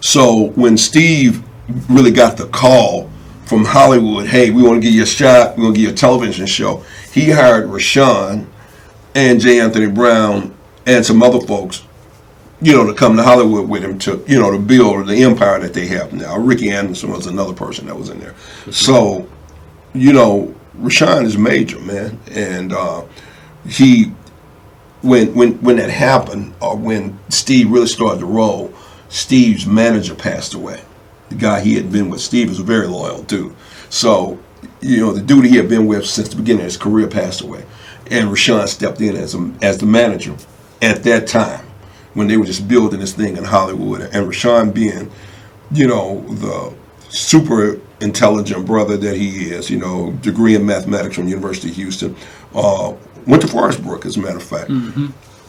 So 0.00 0.50
when 0.50 0.78
Steve 0.78 1.42
really 1.88 2.12
got 2.12 2.36
the 2.36 2.46
call 2.46 3.10
from 3.46 3.64
Hollywood, 3.64 4.26
hey, 4.26 4.50
we 4.50 4.62
want 4.62 4.76
to 4.76 4.80
give 4.80 4.94
you 4.94 5.02
a 5.02 5.06
shot, 5.06 5.56
we're 5.56 5.64
going 5.64 5.74
to 5.74 5.80
give 5.80 5.88
you 5.88 5.92
a 5.92 5.96
television 5.96 6.46
show, 6.46 6.84
he 7.12 7.30
hired 7.30 7.66
Rushion 7.66 8.48
and 9.14 9.40
J. 9.40 9.60
Anthony 9.60 9.88
Brown 9.88 10.54
and 10.86 11.04
some 11.04 11.22
other 11.22 11.40
folks, 11.40 11.82
you 12.60 12.72
know, 12.72 12.86
to 12.86 12.94
come 12.94 13.16
to 13.16 13.24
Hollywood 13.24 13.68
with 13.68 13.82
him 13.82 13.98
to, 14.00 14.24
you 14.28 14.38
know, 14.38 14.52
to 14.52 14.58
build 14.58 15.08
the 15.08 15.22
empire 15.24 15.58
that 15.58 15.74
they 15.74 15.86
have 15.88 16.12
now. 16.12 16.38
Ricky 16.38 16.70
Anderson 16.70 17.10
was 17.10 17.26
another 17.26 17.54
person 17.54 17.86
that 17.86 17.96
was 17.96 18.08
in 18.08 18.20
there. 18.20 18.34
So, 18.70 19.28
you 19.94 20.12
know, 20.12 20.54
Rushion 20.78 21.24
is 21.24 21.36
major, 21.36 21.78
man. 21.80 22.18
And 22.30 22.72
uh, 22.72 23.04
he 23.68 24.12
when 25.02 25.34
when 25.34 25.54
when 25.62 25.76
that 25.76 25.90
happened, 25.90 26.54
or 26.60 26.76
when 26.76 27.18
Steve 27.28 27.70
really 27.70 27.86
started 27.86 28.20
to 28.20 28.26
roll, 28.26 28.72
Steve's 29.08 29.66
manager 29.66 30.14
passed 30.14 30.54
away. 30.54 30.80
The 31.28 31.36
guy 31.36 31.60
he 31.60 31.74
had 31.74 31.90
been 31.90 32.08
with, 32.08 32.20
Steve 32.20 32.48
was 32.48 32.60
a 32.60 32.64
very 32.64 32.86
loyal 32.86 33.22
dude. 33.22 33.54
So, 33.88 34.38
you 34.80 34.98
know, 35.00 35.12
the 35.12 35.22
dude 35.22 35.44
he 35.44 35.56
had 35.56 35.68
been 35.68 35.86
with 35.86 36.06
since 36.06 36.28
the 36.28 36.36
beginning 36.36 36.60
of 36.60 36.66
his 36.66 36.76
career 36.76 37.08
passed 37.08 37.40
away, 37.40 37.64
and 38.10 38.30
Rushion 38.30 38.66
stepped 38.68 39.00
in 39.00 39.16
as 39.16 39.34
a, 39.34 39.52
as 39.62 39.78
the 39.78 39.86
manager 39.86 40.36
at 40.82 41.02
that 41.04 41.26
time 41.26 41.66
when 42.14 42.28
they 42.28 42.36
were 42.36 42.46
just 42.46 42.66
building 42.66 43.00
this 43.00 43.12
thing 43.12 43.36
in 43.36 43.44
Hollywood, 43.44 44.02
and 44.12 44.26
Rushion 44.26 44.70
being, 44.70 45.10
you 45.72 45.86
know, 45.86 46.20
the 46.28 46.74
super 47.10 47.80
intelligent 48.00 48.66
brother 48.66 48.96
that 48.96 49.16
he 49.16 49.50
is, 49.50 49.70
you 49.70 49.78
know, 49.78 50.12
degree 50.22 50.54
in 50.54 50.66
mathematics 50.66 51.16
from 51.16 51.28
University 51.28 51.70
of 51.70 51.76
Houston, 51.76 52.16
uh, 52.54 52.92
went 53.26 53.42
to 53.42 53.48
Forest 53.48 53.82
Brook, 53.82 54.06
as 54.06 54.16
a 54.16 54.20
matter 54.20 54.36
of 54.36 54.42
fact. 54.42 54.70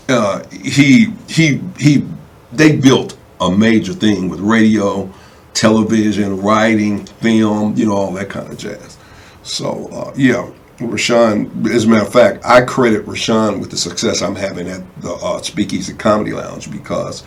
Uh, 0.10 0.48
he 0.50 1.14
he 1.28 1.62
he 1.78 2.08
they 2.54 2.76
built 2.76 3.18
a 3.41 3.52
major 3.52 3.93
thing 3.93 4.30
with 4.30 4.39
radio, 4.39 5.12
television, 5.54 6.41
writing, 6.41 7.06
film, 7.06 7.76
you 7.76 7.86
know, 7.86 7.93
all 7.93 8.12
that 8.14 8.30
kind 8.30 8.50
of 8.50 8.58
jazz. 8.58 8.98
So 9.43 9.88
uh, 9.89 10.14
yeah, 10.16 10.50
Rushion. 10.80 11.68
As 11.68 11.86
a 11.86 11.88
matter 11.89 12.06
of 12.06 12.14
fact, 12.14 12.45
I 12.45 12.62
credit 12.62 13.06
Rushion 13.06 13.60
with 13.60 13.72
the 13.72 13.78
success 13.78 14.22
I'm 14.22 14.36
having 14.36 14.68
at 14.68 14.82
the 15.02 15.14
uh, 15.14 15.41
Speakeasy 15.41 15.93
Comedy 15.93 16.34
Lounge 16.34 16.72
because 16.72 17.24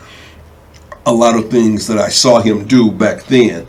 a 1.07 1.12
lot 1.12 1.37
of 1.37 1.51
things 1.51 1.87
that 1.87 1.99
I 1.99 2.09
saw 2.09 2.41
him 2.41 2.66
do 2.66 2.91
back 2.91 3.25
then, 3.25 3.66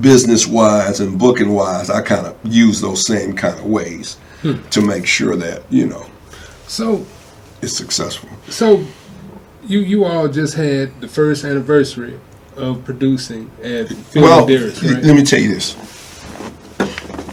business 0.00 0.46
wise 0.46 1.00
and 1.00 1.18
booking 1.18 1.52
wise, 1.52 1.90
I 1.90 2.02
kind 2.02 2.26
of 2.26 2.36
use 2.44 2.80
those 2.80 3.04
same 3.04 3.34
kind 3.34 3.58
of 3.58 3.64
ways 3.66 4.18
to 4.70 4.80
make 4.80 5.06
sure 5.06 5.36
that 5.36 5.62
you 5.70 5.86
know 5.86 6.06
So, 6.66 7.04
it's 7.60 7.76
successful. 7.76 8.28
so 8.48 8.84
you 9.66 9.80
you 9.80 10.04
all 10.04 10.28
just 10.28 10.54
had 10.54 10.98
the 11.00 11.08
first 11.08 11.44
anniversary 11.44 12.18
of 12.56 12.82
producing 12.84 13.50
at 13.62 13.88
Phil 13.88 14.22
Well, 14.22 14.46
right? 14.46 14.82
let 15.04 15.16
me 15.16 15.22
tell 15.24 15.40
you 15.40 15.54
this. 15.54 15.76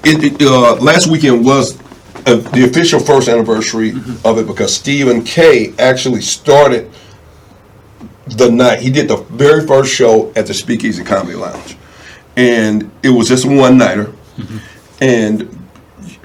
It, 0.04 0.42
it, 0.42 0.42
uh, 0.42 0.76
last 0.76 1.08
weekend 1.08 1.46
was 1.46 1.78
uh, 2.26 2.36
the 2.36 2.66
official 2.66 3.00
first 3.00 3.28
anniversary 3.30 3.92
of 4.26 4.38
it 4.38 4.48
because 4.48 4.74
Stephen 4.74 5.24
K. 5.24 5.74
actually 5.80 6.22
started 6.22 6.90
the 8.28 8.50
night. 8.52 8.80
He 8.80 8.90
did 8.90 9.08
the 9.08 9.18
very 9.18 9.66
first 9.66 9.94
show 9.94 10.32
at 10.36 10.48
the 10.48 10.54
Speakeasy 10.54 11.04
Comedy 11.04 11.36
Lounge, 11.36 11.77
and 12.38 12.90
it 13.04 13.10
was 13.10 13.28
just 13.28 13.44
a 13.44 13.50
one 13.50 13.78
nighter. 13.78 14.14
And 15.02 15.68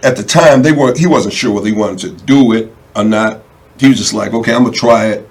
at 0.04 0.16
the 0.16 0.22
time, 0.22 0.62
they 0.62 0.70
were 0.72 0.94
he 0.96 1.06
wasn't 1.06 1.34
sure 1.34 1.52
whether 1.52 1.66
he 1.66 1.72
wanted 1.72 1.98
to 2.00 2.24
do 2.24 2.52
it 2.52 2.72
or 2.94 3.02
not. 3.02 3.42
He 3.80 3.88
was 3.88 3.98
just 3.98 4.14
like, 4.14 4.32
okay, 4.32 4.54
I'm 4.54 4.62
gonna 4.62 4.76
try 4.76 5.06
it. 5.06 5.28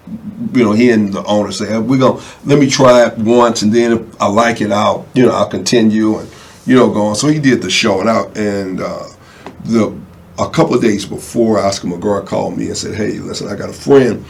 You 0.54 0.66
know, 0.66 0.74
he 0.74 0.90
and 0.90 1.14
the 1.14 1.24
owner 1.24 1.52
said, 1.52 1.80
we're 1.80 2.00
gonna 2.00 2.22
let 2.44 2.60
me 2.60 2.70
try 2.70 3.06
it 3.06 3.18
once, 3.18 3.62
and 3.62 3.72
then 3.72 3.94
if 3.94 4.22
I 4.22 4.28
like 4.28 4.60
it, 4.60 4.72
I'll 4.72 5.08
you 5.14 5.26
know 5.26 5.32
I'll 5.32 5.48
continue 5.48 6.18
and 6.18 6.30
you 6.66 6.76
know 6.76 6.92
go 6.92 7.04
on. 7.04 7.16
So 7.16 7.28
he 7.28 7.40
did 7.40 7.62
the 7.62 7.70
show, 7.70 8.02
and 8.02 8.10
out 8.10 8.36
and 8.38 8.82
uh, 8.82 9.08
the 9.64 9.98
a 10.40 10.50
couple 10.50 10.74
of 10.74 10.82
days 10.82 11.06
before, 11.06 11.60
Oscar 11.60 11.88
McGraw 11.88 12.26
called 12.26 12.58
me 12.58 12.68
and 12.68 12.78
said, 12.78 12.96
hey, 12.96 13.20
listen, 13.20 13.48
I 13.48 13.56
got 13.56 13.70
a 13.70 13.74
friend 13.74 14.26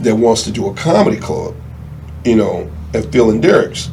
that 0.00 0.14
wants 0.14 0.42
to 0.44 0.52
do 0.52 0.68
a 0.68 0.74
comedy 0.74 1.16
club, 1.16 1.56
you 2.24 2.36
know, 2.36 2.70
at 2.94 3.10
Phil 3.10 3.30
and 3.30 3.42
Derek's. 3.42 3.90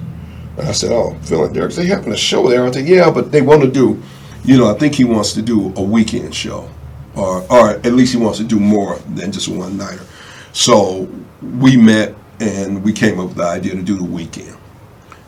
And 0.58 0.68
I 0.68 0.72
said, 0.72 0.92
oh, 0.92 1.18
Phil 1.24 1.46
and 1.46 1.54
Derek's, 1.54 1.76
they 1.76 1.86
having 1.88 2.14
a 2.14 2.18
show 2.18 2.48
there. 2.48 2.66
I 2.66 2.72
said, 2.72 2.88
yeah, 2.88 3.10
but 3.10 3.32
they 3.32 3.42
want 3.42 3.62
to 3.64 3.72
do, 3.72 4.02
you 4.44 4.58
know, 4.58 4.74
I 4.74 4.78
think 4.78 4.96
he 4.96 5.04
wants 5.04 5.34
to 5.34 5.42
do 5.42 5.74
a 5.76 5.82
weekend 5.82 6.36
show, 6.36 6.70
or 7.16 7.46
or 7.52 7.70
at 7.72 7.94
least 7.94 8.14
he 8.14 8.20
wants 8.20 8.38
to 8.38 8.44
do 8.44 8.60
more 8.60 9.00
than 9.16 9.32
just 9.32 9.48
one 9.48 9.78
nighter. 9.78 10.06
So 10.52 11.10
we 11.42 11.78
met 11.78 12.16
and 12.40 12.84
we 12.84 12.94
came 12.94 13.20
up 13.20 13.30
with 13.30 13.38
the 13.38 13.44
idea 13.44 13.74
to 13.74 13.82
do 13.82 13.98
the 13.98 14.04
weekend. 14.04 14.56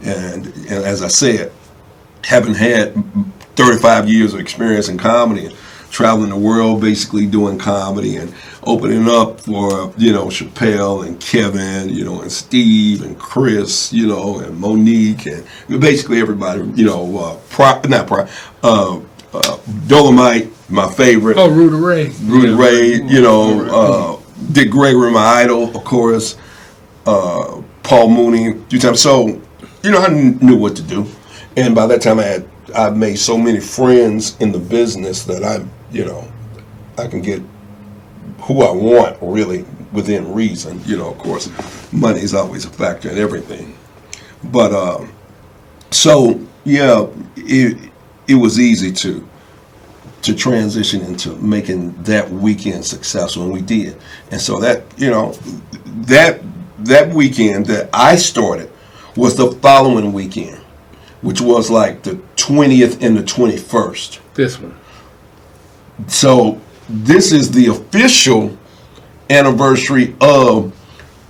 And 0.02 0.46
and 0.46 0.86
as 0.86 1.02
I 1.02 1.08
said, 1.08 1.52
having 2.24 2.54
had 2.54 2.94
35 3.56 4.10
years 4.10 4.34
of 4.34 4.40
experience 4.40 4.90
in 4.90 4.98
comedy 4.98 5.56
traveling 5.96 6.30
the 6.30 6.36
world 6.38 6.82
basically 6.82 7.26
doing 7.26 7.58
comedy 7.58 8.18
and 8.18 8.34
opening 8.64 9.08
up 9.08 9.40
for 9.40 9.94
you 9.98 10.12
know 10.12 10.26
Chappelle 10.26 11.08
and 11.08 11.18
Kevin 11.22 11.88
you 11.88 12.04
know 12.04 12.22
and 12.22 12.30
Steve 12.30 13.02
and 13.02 13.18
Chris 13.18 13.94
you 13.94 14.06
know 14.06 14.40
and 14.40 14.60
Mo'Nique 14.60 15.26
and 15.26 15.80
basically 15.80 16.20
everybody 16.20 16.60
you 16.76 16.86
know 16.86 17.18
uh, 17.18 17.38
pro, 17.50 17.80
not 17.88 18.08
pro, 18.08 18.28
uh, 18.62 19.00
uh, 19.34 19.58
Dolomite 19.88 20.52
my 20.70 20.92
favorite 20.92 21.38
oh, 21.38 21.50
Rudy 21.50 21.76
Ray. 21.76 22.10
Rudy 22.24 22.50
Yeah. 22.50 22.60
Ray, 22.60 22.94
you 23.14 23.22
know, 23.22 23.66
uh, 23.66 24.22
Dick 24.52 24.72
Gregory, 24.72 25.12
my 25.12 25.44
idol, 25.44 25.76
of 25.76 25.84
course, 25.84 26.38
uh, 27.06 27.62
Paul 27.84 28.10
Mooney. 28.10 28.60
You 28.70 28.80
tell 28.80 28.92
me, 28.92 28.98
so, 28.98 29.28
you 29.84 29.92
know, 29.92 30.00
I 30.00 30.08
knew 30.08 30.58
what 30.58 30.76
to 30.78 30.82
do, 30.82 31.06
and 31.56 31.76
by 31.76 31.86
that 31.88 32.02
time, 32.02 32.20
I 32.20 32.24
had 32.24 32.50
I 32.76 32.90
made 32.90 33.18
so 33.18 33.38
many 33.38 33.60
friends 33.60 34.36
in 34.40 34.52
the 34.52 34.60
business 34.60 35.24
that 35.26 35.44
I, 35.44 35.66
you 35.96 36.04
know, 36.04 36.28
I 36.98 37.08
can 37.08 37.22
get 37.22 37.42
who 38.42 38.62
I 38.62 38.72
want 38.72 39.18
really 39.22 39.64
within 39.94 40.34
reason. 40.34 40.82
You 40.86 40.98
know, 40.98 41.10
of 41.10 41.18
course, 41.18 41.50
money 41.94 42.20
is 42.20 42.34
always 42.34 42.66
a 42.66 42.70
factor 42.70 43.10
in 43.10 43.18
everything, 43.18 43.78
but 44.44 44.74
um, 44.74 45.14
so 45.92 46.42
yeah, 46.66 47.08
it 47.38 47.92
it 48.28 48.36
was 48.36 48.60
easy 48.60 48.92
to 48.92 49.26
to 50.24 50.36
transition 50.36 51.02
into 51.02 51.36
making 51.38 51.94
that 52.04 52.30
weekend 52.30 52.84
successful, 52.84 53.44
and 53.44 53.54
we 53.54 53.62
did. 53.62 53.96
And 54.32 54.42
so 54.42 54.60
that 54.60 54.84
you 54.98 55.10
know 55.10 55.32
that 55.86 56.42
that 56.80 57.14
weekend 57.14 57.68
that 57.68 57.90
I 57.94 58.18
started 58.18 58.70
was 59.16 59.38
the 59.38 59.50
following 59.50 60.12
weekend, 60.12 60.58
which 61.22 61.40
was 61.40 61.70
like 61.70 62.04
the 62.04 62.20
twentieth 62.36 63.02
and 63.02 63.16
the 63.16 63.24
twenty 63.24 63.56
first. 63.56 64.20
This 64.34 64.60
one. 64.60 64.76
So 66.08 66.62
this 66.90 67.32
is 67.32 67.52
the 67.52 67.68
official 67.68 68.58
anniversary 69.30 70.16
of 70.22 70.74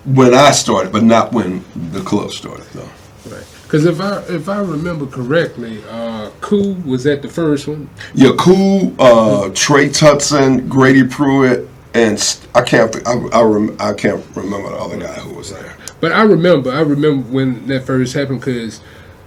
when 0.06 0.34
I 0.34 0.52
started, 0.52 0.92
but 0.92 1.04
not 1.04 1.32
when 1.34 1.64
the 1.92 2.02
club 2.02 2.32
started, 2.32 2.66
though. 2.74 2.90
Right. 3.30 3.46
Because 3.64 3.86
if 3.86 4.00
I 4.00 4.22
if 4.28 4.48
I 4.48 4.60
remember 4.60 5.08
correctly, 5.08 5.84
uh, 5.90 6.30
Cool 6.42 6.76
was 6.86 7.08
at 7.08 7.22
the 7.22 7.30
first 7.30 7.68
one. 7.68 7.90
Yeah, 8.14 8.32
cool. 8.38 8.94
Uh, 9.00 9.50
Trey 9.56 9.90
Tutson, 9.90 10.68
Grady 10.70 11.08
Pruitt, 11.08 11.68
and 11.96 12.20
St- 12.20 12.48
I 12.56 12.62
can't. 12.62 12.96
I, 13.08 13.14
I, 13.34 13.42
rem, 13.42 13.76
I 13.80 13.94
can't 13.94 14.24
remember 14.36 14.70
the 14.70 14.76
other 14.76 15.00
guy 15.00 15.14
who 15.14 15.34
was 15.34 15.52
there. 15.52 15.76
But 16.00 16.12
I 16.12 16.22
remember, 16.24 16.72
I 16.72 16.82
remember 16.82 17.28
when 17.32 17.68
that 17.68 17.86
first 17.86 18.14
happened 18.14 18.42
because, 18.42 18.82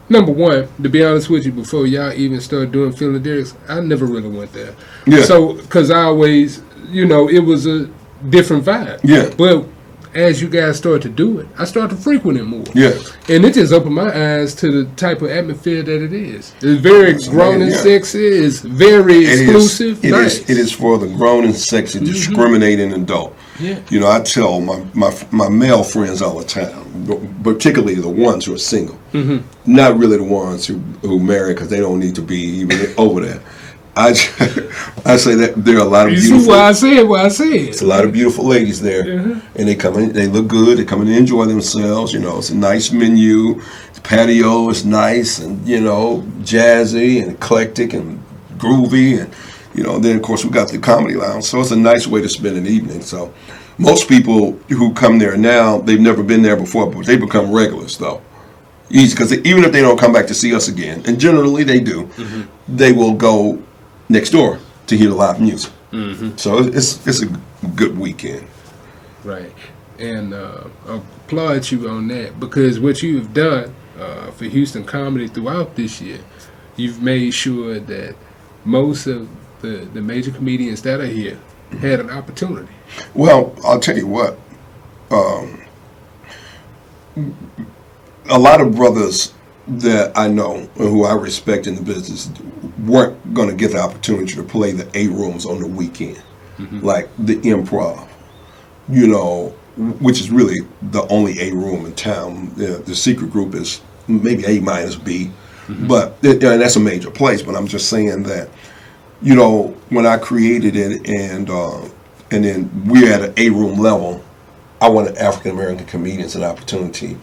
number 0.08 0.32
one, 0.32 0.68
to 0.82 0.88
be 0.88 1.04
honest 1.04 1.30
with 1.30 1.44
you, 1.46 1.52
before 1.52 1.86
y'all 1.86 2.12
even 2.12 2.40
started 2.40 2.72
doing 2.72 2.92
Phil 2.92 3.14
and 3.14 3.54
I 3.68 3.80
never 3.80 4.06
really 4.06 4.28
went 4.28 4.52
there. 4.52 4.74
Yeah. 5.06 5.24
So, 5.24 5.54
because 5.54 5.90
I 5.90 6.02
always, 6.02 6.62
you 6.88 7.06
know, 7.06 7.28
it 7.28 7.40
was 7.40 7.66
a 7.66 7.88
different 8.28 8.64
vibe. 8.64 9.00
Yeah. 9.02 9.32
But 9.36 9.66
as 10.14 10.40
you 10.40 10.48
guys 10.48 10.78
started 10.78 11.02
to 11.02 11.08
do 11.08 11.38
it, 11.40 11.48
I 11.58 11.64
started 11.64 11.96
to 11.96 12.02
frequent 12.02 12.38
it 12.38 12.44
more. 12.44 12.64
Yeah, 12.74 12.98
And 13.28 13.44
it 13.44 13.54
just 13.54 13.72
opened 13.72 13.94
my 13.94 14.08
eyes 14.08 14.54
to 14.56 14.84
the 14.84 14.90
type 14.96 15.22
of 15.22 15.30
atmosphere 15.30 15.82
that 15.82 16.02
it 16.02 16.12
is. 16.12 16.54
It's 16.60 16.80
very 16.80 17.14
grown 17.30 17.62
and 17.62 17.70
yeah. 17.70 17.76
sexy. 17.76 18.26
It's 18.26 18.60
very 18.60 19.18
it 19.18 19.28
is. 19.28 19.40
exclusive. 19.40 20.04
It 20.04 20.10
nice. 20.10 20.38
is. 20.38 20.50
It 20.50 20.58
is 20.58 20.72
for 20.72 20.98
the 20.98 21.06
grown 21.06 21.44
and 21.44 21.54
sexy, 21.54 21.98
mm-hmm. 21.98 22.06
discriminating 22.06 22.92
adult. 22.92 23.36
Yeah. 23.60 23.80
You 23.90 24.00
know, 24.00 24.08
I 24.10 24.20
tell 24.20 24.60
my, 24.60 24.84
my 24.94 25.12
my 25.30 25.48
male 25.48 25.82
friends 25.82 26.22
all 26.22 26.38
the 26.38 26.44
time, 26.46 26.84
particularly 27.42 27.96
the 27.96 28.08
ones 28.08 28.44
who 28.46 28.54
are 28.54 28.58
single, 28.58 28.96
Mm-hmm. 29.12 29.72
not 29.74 29.98
really 29.98 30.16
the 30.18 30.24
ones 30.24 30.66
who 30.66 30.74
who 31.02 31.18
marry 31.18 31.54
because 31.54 31.68
they 31.68 31.80
don't 31.80 31.98
need 31.98 32.14
to 32.16 32.22
be 32.22 32.38
even 32.60 32.94
over 32.98 33.20
there. 33.20 33.40
I 33.96 34.10
I 35.04 35.16
say 35.16 35.34
that 35.34 35.54
there 35.56 35.76
are 35.78 35.86
a 35.86 35.90
lot 35.90 36.06
of 36.06 36.12
You 36.12 36.20
see 36.20 36.28
beautiful. 36.30 36.54
why 36.54 36.68
I 36.68 36.72
said 36.72 37.02
what 37.02 37.24
I 37.24 37.28
said. 37.28 37.52
It's 37.52 37.82
a 37.82 37.86
lot 37.86 38.04
of 38.04 38.12
beautiful 38.12 38.44
ladies 38.46 38.80
there, 38.80 39.02
and 39.08 39.42
they 39.68 39.74
come 39.74 39.96
in. 39.98 40.12
They 40.12 40.28
look 40.28 40.46
good. 40.46 40.78
They 40.78 40.84
come 40.84 41.02
in 41.02 41.08
and 41.08 41.16
enjoy 41.16 41.46
themselves. 41.46 42.12
You 42.12 42.20
know, 42.20 42.38
it's 42.38 42.50
a 42.50 42.56
nice 42.56 42.92
menu. 42.92 43.60
The 43.94 44.00
patio 44.02 44.70
is 44.70 44.84
nice 44.84 45.40
and 45.40 45.66
you 45.66 45.80
know 45.80 46.22
jazzy 46.42 47.20
and 47.22 47.32
eclectic 47.32 47.92
and 47.92 48.22
groovy, 48.56 49.18
and 49.20 49.34
you 49.74 49.82
know. 49.82 49.98
Then 49.98 50.16
of 50.16 50.22
course 50.22 50.44
we 50.44 50.50
got 50.50 50.70
the 50.70 50.78
comedy 50.78 51.14
lounge, 51.14 51.44
so 51.44 51.60
it's 51.60 51.70
a 51.70 51.76
nice 51.76 52.06
way 52.06 52.20
to 52.22 52.28
spend 52.28 52.56
an 52.56 52.66
evening. 52.66 53.02
So 53.02 53.32
most 53.78 54.08
people 54.08 54.52
who 54.68 54.92
come 54.94 55.18
there 55.18 55.36
now, 55.36 55.78
they've 55.78 56.00
never 56.00 56.22
been 56.22 56.42
there 56.42 56.56
before, 56.56 56.90
but 56.90 57.06
they 57.06 57.16
become 57.16 57.52
regulars 57.52 57.98
though. 57.98 58.20
Easy 58.90 59.14
because 59.14 59.32
even 59.32 59.64
if 59.64 59.72
they 59.72 59.82
don't 59.82 59.98
come 59.98 60.12
back 60.12 60.26
to 60.26 60.34
see 60.34 60.54
us 60.54 60.68
again, 60.68 61.02
and 61.06 61.20
generally 61.20 61.62
they 61.62 61.78
do, 61.78 62.08
they 62.66 62.92
will 62.92 63.12
go 63.12 63.62
next 64.08 64.30
door 64.30 64.58
to 64.86 64.96
hear 64.96 65.10
the 65.10 65.14
live 65.14 65.40
music. 65.40 65.72
So 66.36 66.58
it's 66.58 67.06
it's 67.06 67.22
a 67.22 67.26
good 67.74 67.98
weekend. 67.98 68.46
Right. 69.24 69.52
And 69.98 70.32
uh, 70.32 70.64
I 70.86 70.96
applaud 70.96 71.70
you 71.70 71.88
on 71.88 72.08
that 72.08 72.38
because 72.38 72.78
what 72.78 73.02
you've 73.02 73.34
done 73.34 73.74
uh, 73.98 74.30
for 74.30 74.44
Houston 74.44 74.84
comedy 74.84 75.28
throughout 75.28 75.74
this 75.76 76.00
year, 76.00 76.20
you've 76.76 77.02
made 77.02 77.34
sure 77.34 77.80
that 77.80 78.14
most 78.64 79.06
of 79.06 79.28
the, 79.60 79.88
the 79.92 80.00
major 80.00 80.30
comedians 80.30 80.82
that 80.82 81.00
are 81.00 81.06
here 81.06 81.38
had 81.80 82.00
an 82.00 82.10
opportunity. 82.10 82.72
Well, 83.14 83.54
I'll 83.64 83.80
tell 83.80 83.96
you 83.96 84.06
what. 84.06 84.38
Um, 85.10 85.62
a 88.30 88.38
lot 88.38 88.60
of 88.60 88.74
brothers 88.74 89.32
that 89.66 90.16
I 90.16 90.28
know 90.28 90.56
and 90.56 90.68
who 90.76 91.04
I 91.04 91.14
respect 91.14 91.66
in 91.66 91.74
the 91.74 91.82
business 91.82 92.30
weren't 92.84 93.34
going 93.34 93.48
to 93.48 93.54
get 93.54 93.72
the 93.72 93.80
opportunity 93.80 94.34
to 94.34 94.42
play 94.42 94.72
the 94.72 94.88
A 94.98 95.08
rooms 95.08 95.44
on 95.44 95.60
the 95.60 95.66
weekend, 95.66 96.22
like 96.82 97.08
the 97.18 97.36
improv. 97.36 98.08
You 98.88 99.06
know, 99.06 99.48
which 99.76 100.20
is 100.20 100.30
really 100.30 100.60
the 100.80 101.06
only 101.08 101.38
A 101.40 101.52
room 101.52 101.84
in 101.84 101.94
town. 101.94 102.52
The, 102.54 102.82
the 102.86 102.96
secret 102.96 103.30
group 103.30 103.54
is 103.54 103.82
maybe 104.06 104.44
A 104.46 104.60
minus 104.60 104.96
B, 104.96 105.30
but 105.68 106.16
and 106.24 106.40
that's 106.40 106.76
a 106.76 106.80
major 106.80 107.10
place. 107.10 107.42
But 107.42 107.54
I'm 107.54 107.66
just 107.66 107.90
saying 107.90 108.22
that 108.22 108.48
you 109.22 109.34
know, 109.34 109.74
when 109.90 110.06
I 110.06 110.16
created 110.18 110.76
it 110.76 111.08
and 111.08 111.48
uh, 111.50 111.80
and 112.30 112.44
then 112.44 112.70
we're 112.86 113.12
at 113.12 113.22
an 113.22 113.34
A 113.36 113.50
room 113.50 113.78
level, 113.78 114.22
I 114.80 114.88
wanted 114.88 115.16
African 115.16 115.52
American 115.52 115.86
comedians 115.86 116.36
an 116.36 116.44
opportunity 116.44 117.16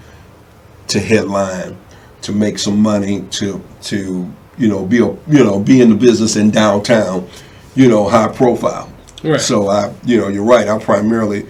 to 0.88 1.00
headline, 1.00 1.78
to 2.24 2.32
make 2.32 2.60
some 2.60 2.80
money, 2.82 3.22
to 3.32 3.64
to 3.84 4.32
you 4.58 4.68
know, 4.70 4.86
be 4.86 5.00
a, 5.00 5.08
you 5.28 5.44
know, 5.44 5.60
be 5.60 5.82
in 5.82 5.90
the 5.90 5.96
business 5.96 6.38
in 6.38 6.50
downtown, 6.50 7.28
you 7.76 7.90
know, 7.90 8.08
high 8.08 8.30
profile. 8.30 8.90
Right. 9.22 9.42
So 9.42 9.68
I, 9.68 9.94
you 10.06 10.18
know, 10.18 10.30
you're 10.30 10.46
right. 10.46 10.68
I 10.68 10.80
primarily 10.80 11.46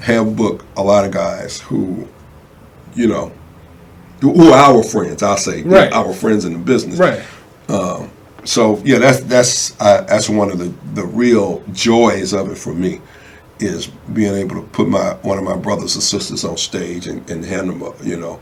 have 0.00 0.36
booked 0.36 0.66
a 0.76 0.82
lot 0.82 1.06
of 1.06 1.10
guys 1.10 1.58
who, 1.60 2.06
you 2.94 3.06
know, 3.06 3.32
who 4.20 4.50
are 4.50 4.58
our 4.76 4.82
friends. 4.82 5.22
I'll 5.22 5.38
say, 5.38 5.62
Right. 5.62 5.90
our 5.92 6.12
friends 6.12 6.44
in 6.44 6.52
the 6.52 6.58
business. 6.58 6.98
Right. 6.98 7.22
So 8.44 8.78
yeah, 8.84 8.98
that's 8.98 9.20
that's 9.20 9.80
uh, 9.80 10.02
that's 10.02 10.28
one 10.28 10.50
of 10.50 10.58
the 10.58 10.72
the 10.94 11.04
real 11.04 11.62
joys 11.72 12.32
of 12.32 12.50
it 12.50 12.56
for 12.56 12.74
me, 12.74 13.00
is 13.58 13.86
being 13.86 14.34
able 14.34 14.56
to 14.56 14.66
put 14.68 14.88
my 14.88 15.14
one 15.22 15.38
of 15.38 15.44
my 15.44 15.56
brothers 15.56 15.94
and 15.94 16.02
sisters 16.02 16.44
on 16.44 16.56
stage 16.56 17.06
and, 17.06 17.28
and 17.30 17.44
hand 17.44 17.68
them 17.68 17.82
a, 17.82 17.94
you 18.02 18.18
know, 18.18 18.40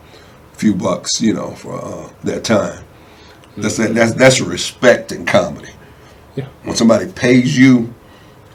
few 0.52 0.74
bucks, 0.74 1.20
you 1.20 1.34
know, 1.34 1.50
for 1.52 1.84
uh, 1.84 2.08
their 2.22 2.40
time. 2.40 2.84
That's 3.56 3.76
that, 3.78 3.94
that's 3.94 4.14
that's 4.14 4.40
respect 4.40 5.12
in 5.12 5.26
comedy. 5.26 5.72
Yeah. 6.36 6.46
When 6.62 6.76
somebody 6.76 7.10
pays 7.10 7.58
you 7.58 7.92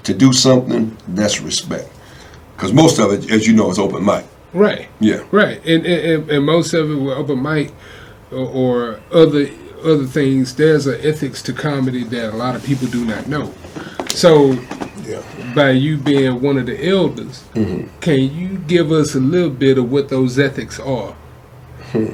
to 0.04 0.14
do 0.14 0.32
something, 0.32 0.98
that's 1.10 1.42
respect. 1.42 1.90
Because 2.56 2.72
most 2.72 3.00
of 3.00 3.12
it, 3.12 3.30
as 3.32 3.46
you 3.46 3.54
know, 3.54 3.70
is 3.70 3.80
open 3.80 4.06
mic. 4.06 4.26
Right. 4.54 4.88
Yeah. 5.00 5.26
Right. 5.32 5.64
And 5.66 5.86
and, 5.86 6.30
and, 6.30 6.46
most 6.46 6.74
of 6.74 6.90
it 6.90 6.96
with 6.96 7.18
open 7.18 7.42
mic 7.42 7.74
or, 8.32 8.48
or 8.48 9.02
other 9.12 9.50
other 9.84 10.06
things, 10.06 10.56
there's 10.56 10.88
an 10.88 11.00
ethics 11.02 11.42
to 11.44 11.54
comedy 11.54 12.04
that 12.06 12.34
a 12.34 12.38
lot 12.38 12.56
of 12.56 12.64
people 12.64 12.88
do 12.88 13.06
not 13.06 13.28
know. 13.28 13.54
So 14.10 14.54
Yeah. 15.06 15.22
by 15.56 15.72
you 15.72 15.98
being 15.98 16.42
one 16.42 16.58
of 16.58 16.66
the 16.66 16.88
elders, 16.88 17.44
mm-hmm. 17.54 17.88
can 18.00 18.20
you 18.20 18.58
give 18.58 18.92
us 18.92 19.16
a 19.16 19.20
little 19.20 19.50
bit 19.50 19.78
of 19.78 19.92
what 19.92 20.10
those 20.10 20.40
ethics 20.40 20.80
are? 20.80 21.16
Hmm. 21.92 22.14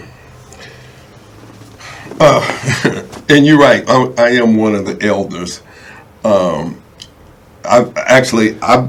Uh, 2.19 3.05
and 3.29 3.45
you're 3.45 3.59
right. 3.59 3.83
I, 3.87 4.13
I 4.17 4.29
am 4.31 4.57
one 4.57 4.75
of 4.75 4.85
the 4.85 5.05
elders. 5.05 5.61
Um, 6.23 6.81
I 7.63 7.91
actually, 7.95 8.57
I 8.61 8.87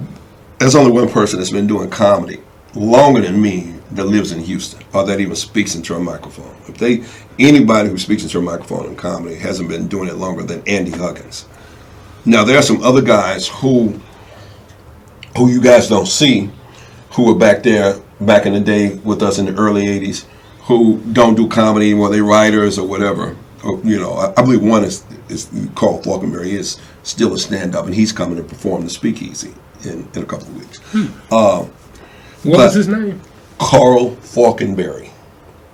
there's 0.59 0.75
only 0.75 0.93
one 0.93 1.09
person 1.09 1.39
that's 1.39 1.51
been 1.51 1.67
doing 1.67 1.91
comedy 1.91 2.41
longer 2.75 3.23
than 3.23 3.41
me 3.41 3.75
that 3.93 4.05
lives 4.05 4.33
in 4.33 4.41
Houston 4.41 4.83
or 4.93 5.05
that 5.05 5.21
even 5.21 5.37
speaks 5.37 5.75
into 5.75 5.95
a 5.95 6.01
microphone. 6.01 6.55
If 6.69 6.79
they 6.79 7.05
anybody 7.39 7.89
who 7.89 7.99
speaks 7.99 8.23
into 8.23 8.39
a 8.39 8.43
microphone 8.43 8.87
in 8.87 8.97
comedy 8.97 9.37
hasn't 9.37 9.69
been 9.69 9.89
doing 9.89 10.09
it 10.09 10.17
longer 10.17 10.43
than 10.43 10.63
Andy 10.67 10.93
Huggins. 10.93 11.47
Now 12.25 12.45
there 12.45 12.59
are 12.59 12.63
some 12.63 12.83
other 12.83 13.03
guys 13.03 13.49
who 13.49 14.01
who 15.37 15.51
you 15.51 15.61
guys 15.61 15.89
don't 15.89 16.07
see 16.07 16.51
who 17.13 17.27
were 17.27 17.39
back 17.39 17.63
there 17.63 17.97
back 18.21 18.47
in 18.47 18.53
the 18.53 18.61
day 18.61 18.95
with 18.97 19.23
us 19.23 19.39
in 19.39 19.47
the 19.47 19.55
early 19.55 19.87
80s 19.87 20.27
who 20.63 21.01
don't 21.13 21.35
do 21.37 21.49
comedy 21.49 21.91
anymore 21.91 22.11
they 22.11 22.21
writers 22.21 22.79
or 22.79 22.87
whatever 22.87 23.37
or, 23.65 23.79
you 23.81 23.99
know 23.99 24.13
I, 24.13 24.33
I 24.37 24.43
believe 24.43 24.63
one 24.63 24.85
is 24.85 25.05
is 25.29 25.49
called 25.75 26.05
Falconberry 26.05 26.47
he 26.51 26.57
is 26.57 26.79
still 27.03 27.33
a 27.33 27.39
stand-up 27.39 27.87
and 27.87 27.95
he's 27.95 28.13
coming 28.13 28.37
to 28.37 28.43
perform 28.43 28.83
the 28.85 28.91
speakeasy 28.91 29.55
in, 29.85 30.07
in 30.15 30.23
a 30.23 30.27
couple 30.27 30.49
of 30.49 30.57
weeks 30.59 30.79
hmm. 30.91 31.07
uh, 31.31 31.61
What 31.63 32.45
But- 32.45 32.53
was 32.59 32.75
his 32.75 32.89
name? 32.89 33.21
Carl 33.61 34.17
Falkenberry. 34.17 35.11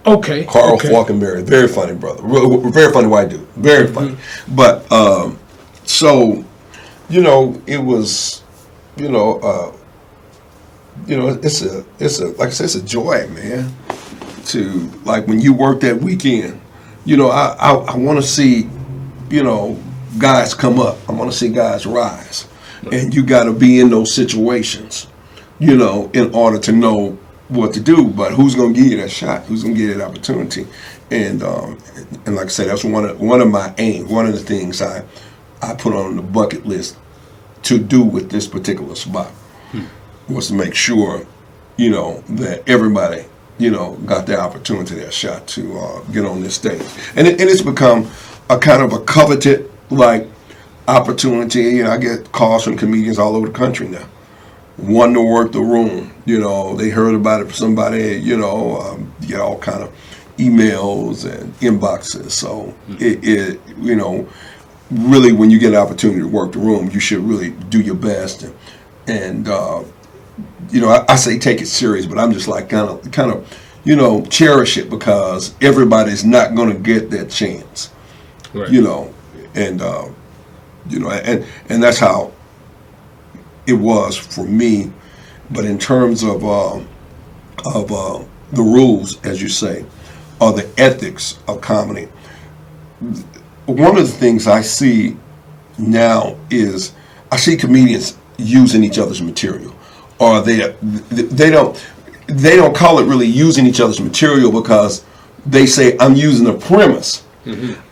Okay. 0.05 0.45
Carl 0.45 0.75
okay. 0.75 0.91
Falconberry, 0.91 1.43
very 1.43 1.69
funny 1.69 1.95
brother, 1.95 2.23
very 2.71 2.93
funny 2.93 3.07
white 3.07 3.29
dude, 3.29 3.47
very 3.57 3.87
funny. 3.87 4.17
But 4.49 4.91
um, 4.91 5.39
so, 5.85 6.45
you 7.09 7.21
know, 7.23 7.61
it 7.67 7.79
was, 7.79 8.43
you 8.97 9.09
know, 9.09 9.39
uh, 9.39 9.77
you 11.07 11.17
know, 11.17 11.29
it's 11.29 11.63
a, 11.63 11.85
it's 12.01 12.19
a, 12.19 12.27
like 12.31 12.49
I 12.49 12.51
said, 12.51 12.65
it's 12.65 12.75
a 12.75 12.83
joy, 12.83 13.29
man. 13.29 13.73
To 14.47 14.91
like 15.05 15.27
when 15.27 15.41
you 15.41 15.53
work 15.53 15.81
that 15.81 15.97
weekend, 15.97 16.61
you 17.05 17.17
know, 17.17 17.31
I, 17.31 17.57
I, 17.59 17.73
I 17.75 17.97
want 17.97 18.21
to 18.21 18.27
see, 18.27 18.69
you 19.29 19.43
know, 19.43 19.81
guys 20.19 20.55
come 20.55 20.79
up. 20.79 20.99
I 21.09 21.13
want 21.13 21.31
to 21.31 21.37
see 21.37 21.49
guys 21.49 21.85
rise, 21.87 22.47
and 22.93 23.15
you 23.15 23.25
got 23.25 23.45
to 23.45 23.53
be 23.53 23.81
in 23.81 23.91
those 23.91 24.15
situations, 24.15 25.09
you 25.59 25.77
know, 25.77 26.11
in 26.15 26.33
order 26.33 26.59
to 26.61 26.73
know 26.73 27.19
what 27.49 27.75
to 27.75 27.81
do. 27.81 28.09
But 28.09 28.33
who's 28.33 28.55
going 28.55 28.75
to 28.75 28.81
give 28.81 28.91
you 28.91 28.97
that 28.99 29.11
shot? 29.11 29.45
Who's 29.45 29.63
going 29.63 29.75
to 29.75 29.81
give 29.81 29.91
you 29.91 29.95
that 29.97 30.09
opportunity? 30.09 30.67
And 31.11 31.43
um, 31.43 31.79
and 32.27 32.37
like 32.37 32.47
I 32.47 32.49
said, 32.49 32.69
that's 32.69 32.85
one 32.85 33.05
of 33.05 33.21
one 33.21 33.41
of 33.41 33.49
my 33.49 33.75
aims. 33.79 34.11
One 34.11 34.27
of 34.27 34.33
the 34.33 34.41
things 34.41 34.83
I 34.83 35.05
I 35.63 35.75
put 35.75 35.95
on 35.95 36.17
the 36.17 36.23
bucket 36.23 36.67
list 36.67 36.97
to 37.63 37.79
do 37.79 38.03
with 38.03 38.31
this 38.31 38.47
particular 38.47 38.95
spot 38.95 39.33
was 40.29 40.49
to 40.49 40.55
make 40.55 40.75
sure, 40.75 41.27
you 41.77 41.91
know, 41.91 42.21
that 42.29 42.69
everybody, 42.69 43.25
you 43.59 43.71
know, 43.71 43.95
got 44.07 44.27
their 44.27 44.41
opportunity, 44.41 44.95
their 44.97 45.11
shot 45.11 45.47
to 45.49 45.79
uh, 45.79 46.01
get 46.13 46.25
on 46.25 46.43
this 46.43 46.57
stage. 46.57 46.83
And, 47.17 47.27
it, 47.27 47.41
and 47.41 47.49
it's 47.49 47.63
become 47.63 48.09
a 48.51 48.59
kind 48.59 48.83
of 48.83 48.93
a 48.93 49.01
coveted, 49.05 49.71
like, 49.91 50.29
opportunity. 50.89 51.63
You 51.63 51.85
know, 51.85 51.91
I 51.91 51.99
get 51.99 52.31
calls 52.33 52.65
from 52.65 52.77
comedians 52.77 53.19
all 53.19 53.37
over 53.37 53.47
the 53.49 53.53
country 53.53 53.89
now. 53.89 54.07
Wanting 54.79 55.15
to 55.15 55.23
work 55.23 55.53
the 55.53 55.61
room, 55.61 56.13
you 56.27 56.39
know, 56.39 56.77
they 56.77 56.91
heard 56.91 57.15
about 57.15 57.41
it 57.41 57.45
from 57.45 57.55
somebody, 57.55 58.17
you 58.17 58.37
know, 58.37 58.79
um, 58.81 59.13
get 59.27 59.41
all 59.41 59.59
kind 59.59 59.83
of 59.83 59.91
emails 60.37 61.25
and 61.25 61.55
inboxes. 61.61 62.33
So 62.33 62.75
it, 62.89 63.25
it, 63.25 63.61
you 63.79 63.97
know, 63.97 64.29
really 64.91 65.33
when 65.33 65.51
you 65.51 65.59
get 65.59 65.73
an 65.73 65.79
opportunity 65.79 66.21
to 66.21 66.29
work 66.29 66.53
the 66.53 66.59
room, 66.59 66.91
you 66.91 67.01
should 67.01 67.21
really 67.21 67.51
do 67.71 67.81
your 67.81 67.95
best 67.95 68.43
and, 68.43 68.55
and 69.07 69.49
uh, 69.49 69.83
you 70.71 70.81
know, 70.83 70.89
I, 70.91 71.05
I 71.09 71.17
say 71.17 71.39
take 71.39 71.63
it 71.63 71.67
serious, 71.69 72.05
but 72.05 72.19
I'm 72.19 72.33
just 72.33 72.47
like 72.49 72.69
kind 72.69 72.91
of, 72.91 73.11
kind 73.13 73.33
of, 73.33 73.59
you 73.85 73.97
know, 73.97 74.25
cherish 74.27 74.77
it 74.77 74.91
because 74.91 75.55
everybody's 75.63 76.25
not 76.25 76.55
going 76.55 76.71
to 76.71 76.79
get 76.79 77.09
that 77.11 77.31
chance, 77.31 77.91
Right. 78.53 78.69
you 78.71 78.83
know, 78.83 79.15
and 79.55 79.81
uh, 79.81 80.09
you 80.91 80.99
know, 80.99 81.11
and 81.11 81.47
and 81.71 81.83
that's 81.83 81.99
how 81.99 82.33
it 83.67 83.75
was 83.75 84.17
for 84.17 84.45
me. 84.45 84.93
But 85.51 85.65
in 85.65 85.79
terms 85.79 86.23
of 86.23 86.45
uh, 86.45 86.81
of 87.65 87.93
uh, 87.93 88.25
the 88.53 88.63
rules, 88.63 89.25
as 89.25 89.41
you 89.41 89.49
say, 89.49 89.85
or 90.41 90.53
the 90.53 90.69
ethics 90.79 91.39
of 91.47 91.61
comedy, 91.61 92.09
one 93.67 93.97
of 93.97 94.07
the 94.07 94.13
things 94.13 94.47
I 94.47 94.63
see 94.63 95.17
now 95.79 96.37
is 96.51 96.93
I 97.31 97.37
see 97.37 97.57
comedians 97.57 98.17
using 98.39 98.85
each 98.85 98.99
other's 98.99 99.23
material, 99.23 99.75
or 100.19 100.41
they 100.41 100.75
they 100.83 101.51
don't 101.51 101.77
they 102.27 102.57
don't 102.57 102.75
call 102.75 102.99
it 102.99 103.05
really 103.07 103.27
using 103.27 103.67
each 103.67 103.81
other's 103.81 104.01
material 104.01 104.51
because 104.51 105.05
they 105.45 105.67
say 105.67 105.97
I'm 105.99 106.15
using 106.17 106.47
a 106.49 106.55
premise. 106.55 107.23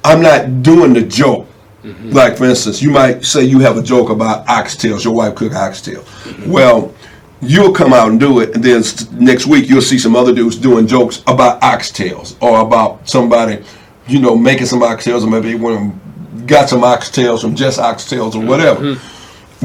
I'm 0.05 0.20
not 0.20 0.62
doing 0.62 0.93
the 0.93 1.03
joke. 1.03 1.47
Mm-hmm. 1.85 2.11
Like 2.11 2.39
for 2.39 2.47
instance, 2.47 2.80
you 2.80 2.91
might 2.91 3.24
say 3.24 3.45
you 3.45 3.59
have 3.61 3.76
a 3.76 3.82
joke 3.82 4.09
about 4.09 4.47
oxtails. 4.47 5.05
Your 5.05 5.14
wife 5.14 5.35
cook 5.35 5.53
oxtail. 5.53 6.01
Mm-hmm. 6.01 6.51
Well, 6.51 6.95
you'll 7.43 7.72
come 7.72 7.93
out 7.93 8.09
and 8.09 8.18
do 8.18 8.41
it, 8.41 8.55
and 8.55 8.64
then 8.64 8.82
next 9.12 9.47
week 9.47 9.68
you'll 9.68 9.82
see 9.82 9.99
some 9.99 10.16
other 10.16 10.35
dudes 10.35 10.57
doing 10.57 10.87
jokes 10.87 11.22
about 11.26 11.61
oxtails 11.61 12.37
or 12.43 12.61
about 12.61 13.07
somebody, 13.07 13.62
you 14.09 14.18
know, 14.18 14.35
making 14.35 14.66
some 14.66 14.80
oxtails, 14.80 15.24
or 15.24 15.30
maybe 15.30 15.55
one 15.55 16.01
got 16.47 16.70
some 16.70 16.80
oxtails 16.80 17.43
from 17.43 17.55
just 17.55 17.78
oxtails 17.78 18.35
or 18.35 18.39
mm-hmm. 18.39 18.49
whatever. 18.49 18.97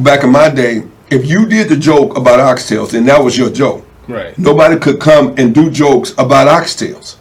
Back 0.01 0.23
in 0.23 0.31
my 0.31 0.49
day, 0.49 0.83
if 1.09 1.25
you 1.25 1.45
did 1.45 1.69
the 1.69 1.77
joke 1.77 2.17
about 2.17 2.39
oxtails, 2.39 2.91
then 2.91 3.05
that 3.05 3.23
was 3.23 3.37
your 3.37 3.49
joke. 3.49 3.85
Right. 4.09 4.37
Nobody 4.37 4.77
could 4.77 4.99
come 4.99 5.35
and 5.37 5.55
do 5.55 5.69
jokes 5.69 6.11
about 6.13 6.47
oxtails 6.47 7.18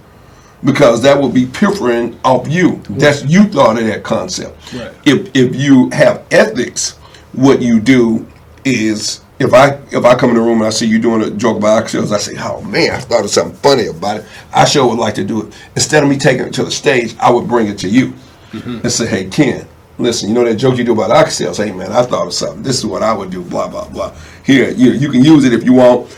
because 0.65 1.03
that 1.03 1.21
would 1.21 1.33
be 1.33 1.47
piffering 1.47 2.19
off 2.25 2.49
you. 2.49 2.83
That's 2.91 3.25
you 3.25 3.45
thought 3.45 3.79
of 3.79 3.87
that 3.87 4.03
concept. 4.03 4.73
Right. 4.73 4.93
If 5.05 5.35
if 5.35 5.55
you 5.55 5.91
have 5.91 6.25
ethics, 6.31 6.97
what 7.33 7.63
you 7.63 7.81
do 7.81 8.27
is 8.65 9.23
if 9.39 9.55
I 9.55 9.81
if 9.91 10.05
I 10.05 10.15
come 10.17 10.31
in 10.31 10.37
the 10.37 10.43
room 10.43 10.59
and 10.59 10.67
I 10.67 10.71
see 10.71 10.87
you 10.87 10.99
doing 10.99 11.23
a 11.23 11.31
joke 11.31 11.59
about 11.59 11.85
oxtails, 11.85 12.13
I 12.13 12.19
say, 12.19 12.35
"Oh 12.39 12.63
man, 12.63 12.91
I 12.91 12.99
thought 12.99 13.25
of 13.25 13.31
something 13.31 13.57
funny 13.57 13.87
about 13.87 14.19
it." 14.19 14.27
I 14.53 14.65
sure 14.65 14.89
would 14.89 14.99
like 14.99 15.15
to 15.15 15.25
do 15.25 15.47
it. 15.47 15.55
Instead 15.75 16.03
of 16.03 16.09
me 16.09 16.19
taking 16.19 16.47
it 16.47 16.55
to 16.55 16.65
the 16.65 16.71
stage, 16.71 17.15
I 17.21 17.31
would 17.31 17.47
bring 17.47 17.69
it 17.69 17.79
to 17.79 17.89
you 17.89 18.13
mm-hmm. 18.53 18.81
and 18.83 18.93
say, 18.93 19.07
"Hey, 19.07 19.27
Ken." 19.27 19.67
Listen, 20.01 20.29
you 20.29 20.35
know 20.37 20.45
that 20.45 20.55
joke 20.55 20.79
you 20.79 20.85
do 20.85 20.93
about 20.93 21.11
oxtails? 21.11 21.57
Hey 21.57 21.73
man, 21.73 21.91
I 21.91 22.03
thought 22.03 22.29
of 22.29 22.33
something. 22.33 22.63
This 22.63 22.79
is 22.79 22.87
what 22.87 23.03
I 23.03 23.13
would 23.13 23.31
do. 23.31 23.43
Blah 23.43 23.67
blah 23.67 23.89
blah. 23.89 24.15
Here, 24.45 24.71
you 24.71 24.93
you 24.93 25.11
can 25.11 25.25
use 25.25 25.45
it 25.45 25.53
if 25.53 25.65
you 25.65 25.73
want 25.73 26.09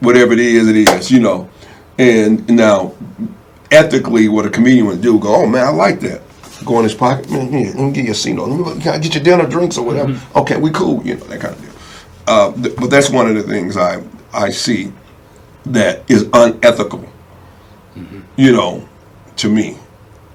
whatever 0.00 0.32
it 0.32 0.38
is, 0.38 0.68
it 0.68 0.76
is, 0.76 1.10
you 1.10 1.20
know. 1.20 1.48
And 1.98 2.48
now, 2.48 2.92
ethically, 3.74 4.28
what 4.28 4.46
a 4.46 4.50
comedian 4.50 4.86
would 4.86 5.02
do, 5.02 5.18
go, 5.18 5.34
oh 5.36 5.46
man, 5.46 5.66
I 5.66 5.70
like 5.70 6.00
that. 6.00 6.22
Go 6.64 6.78
in 6.78 6.84
his 6.84 6.94
pocket, 6.94 7.30
man, 7.30 7.52
here, 7.52 7.66
let 7.66 7.76
me 7.76 7.92
get 7.92 8.04
you 8.06 8.12
a 8.12 8.14
C 8.14 8.32
note. 8.32 8.48
Let 8.48 8.76
me 8.76 8.82
can 8.82 8.94
I 8.94 8.98
get 8.98 9.14
your 9.14 9.24
dinner, 9.24 9.46
drinks, 9.46 9.76
or 9.76 9.84
whatever. 9.84 10.18
Okay, 10.36 10.56
we 10.56 10.70
cool, 10.70 11.04
you 11.04 11.16
know, 11.16 11.24
that 11.26 11.40
kind 11.40 11.54
of 11.54 11.60
deal. 11.60 11.72
Uh, 12.26 12.52
th- 12.54 12.76
but 12.76 12.88
that's 12.90 13.10
one 13.10 13.26
of 13.28 13.34
the 13.34 13.42
things 13.42 13.76
I 13.76 14.02
I 14.32 14.50
see 14.50 14.92
that 15.66 16.08
is 16.10 16.28
unethical, 16.32 17.04
you 18.36 18.52
know, 18.52 18.88
to 19.36 19.50
me 19.50 19.76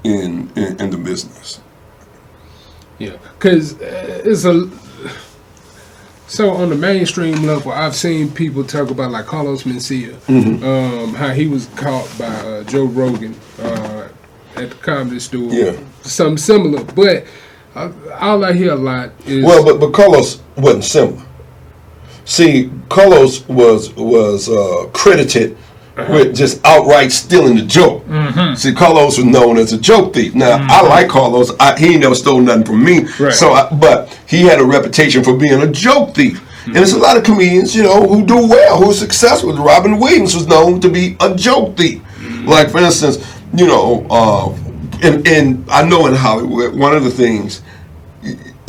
in 0.04 0.52
in, 0.56 0.80
in 0.80 0.90
the 0.92 0.98
business. 0.98 1.62
Yeah, 3.00 3.18
because 3.40 3.80
uh, 3.82 4.22
it's 4.26 4.46
a. 4.46 4.70
So 6.30 6.52
on 6.52 6.70
the 6.70 6.76
mainstream 6.76 7.42
level, 7.44 7.72
I've 7.72 7.96
seen 7.96 8.32
people 8.32 8.64
talk 8.64 8.92
about 8.92 9.10
like 9.12 9.26
Carlos 9.26 9.64
Mencia, 9.64 10.14
Mm-hmm. 10.28 10.64
um, 10.64 11.16
how 11.16 11.30
he 11.30 11.48
was 11.48 11.66
caught 11.76 12.08
by 12.20 12.26
uh, 12.28 12.64
Joe 12.66 12.86
Rogan 12.86 13.36
uh, 13.60 14.08
at 14.56 14.70
the 14.70 14.76
comedy 14.76 15.20
store, 15.20 15.52
Yeah. 15.52 15.76
something 16.04 16.38
similar. 16.38 16.84
But 16.84 17.26
uh, 17.74 17.92
all 18.20 18.46
I 18.46 18.54
hear 18.54 18.74
a 18.74 18.76
lot 18.76 19.12
is 19.26 19.44
Well, 19.44 19.66
but 19.66 19.80
but 19.80 19.92
Carlos 19.92 20.40
wasn't 20.56 20.84
similar. 20.84 21.26
See, 22.26 22.70
Carlos 22.90 23.48
was 23.50 23.92
was 23.96 24.50
uh, 24.50 24.88
credited 24.94 25.58
Uh-huh. 26.00 26.14
with 26.14 26.36
just 26.36 26.64
outright 26.66 27.12
stealing 27.12 27.56
the 27.56 27.64
joke. 27.64 28.06
Mm-hmm. 28.06 28.56
See, 28.56 28.74
Carlos 28.74 29.18
was 29.18 29.26
known 29.26 29.58
as 29.58 29.74
a 29.74 29.78
joke 29.78 30.14
thief. 30.14 30.34
Now, 30.36 30.56
I 30.56 30.60
mm-hmm. 30.60 30.88
like 30.88 31.10
Carlos. 31.10 31.52
I, 31.60 31.78
he 31.78 31.94
ain't 31.94 32.02
never 32.02 32.16
stole 32.16 32.40
nothing 32.42 32.66
from 32.66 32.84
me. 32.84 33.06
Right. 33.20 33.34
So, 33.34 33.52
I, 33.52 33.70
but 33.74 34.10
he 34.28 34.44
had 34.44 34.60
a 34.60 34.66
reputation 34.66 35.24
for 35.24 35.36
being 35.36 35.62
a 35.62 35.72
joke 35.72 36.16
thief. 36.16 36.42
And 36.66 36.76
there's 36.76 36.92
a 36.92 36.96
mm-hmm. 36.96 37.04
lot 37.04 37.18
of 37.18 37.24
comedians, 37.24 37.76
you 37.76 37.84
know, 37.84 38.08
who 38.08 38.26
do 38.26 38.48
well, 38.48 38.78
who 38.78 38.92
are 38.92 38.94
successful. 38.94 39.54
Robin 39.54 40.00
Williams 40.00 40.36
was 40.36 40.48
known 40.48 40.80
to 40.82 40.90
be 40.90 41.16
a 41.20 41.36
joke 41.36 41.76
thief. 41.78 42.02
Like, 42.46 42.70
for 42.70 42.80
instance, 42.80 43.18
you 43.54 43.68
know, 43.68 44.06
uh, 44.10 44.50
and, 45.02 45.28
and 45.28 45.70
I 45.70 45.88
know 45.88 46.08
in 46.08 46.16
Hollywood, 46.16 46.76
one 46.76 46.96
of 46.96 47.04
the 47.04 47.12
things 47.12 47.62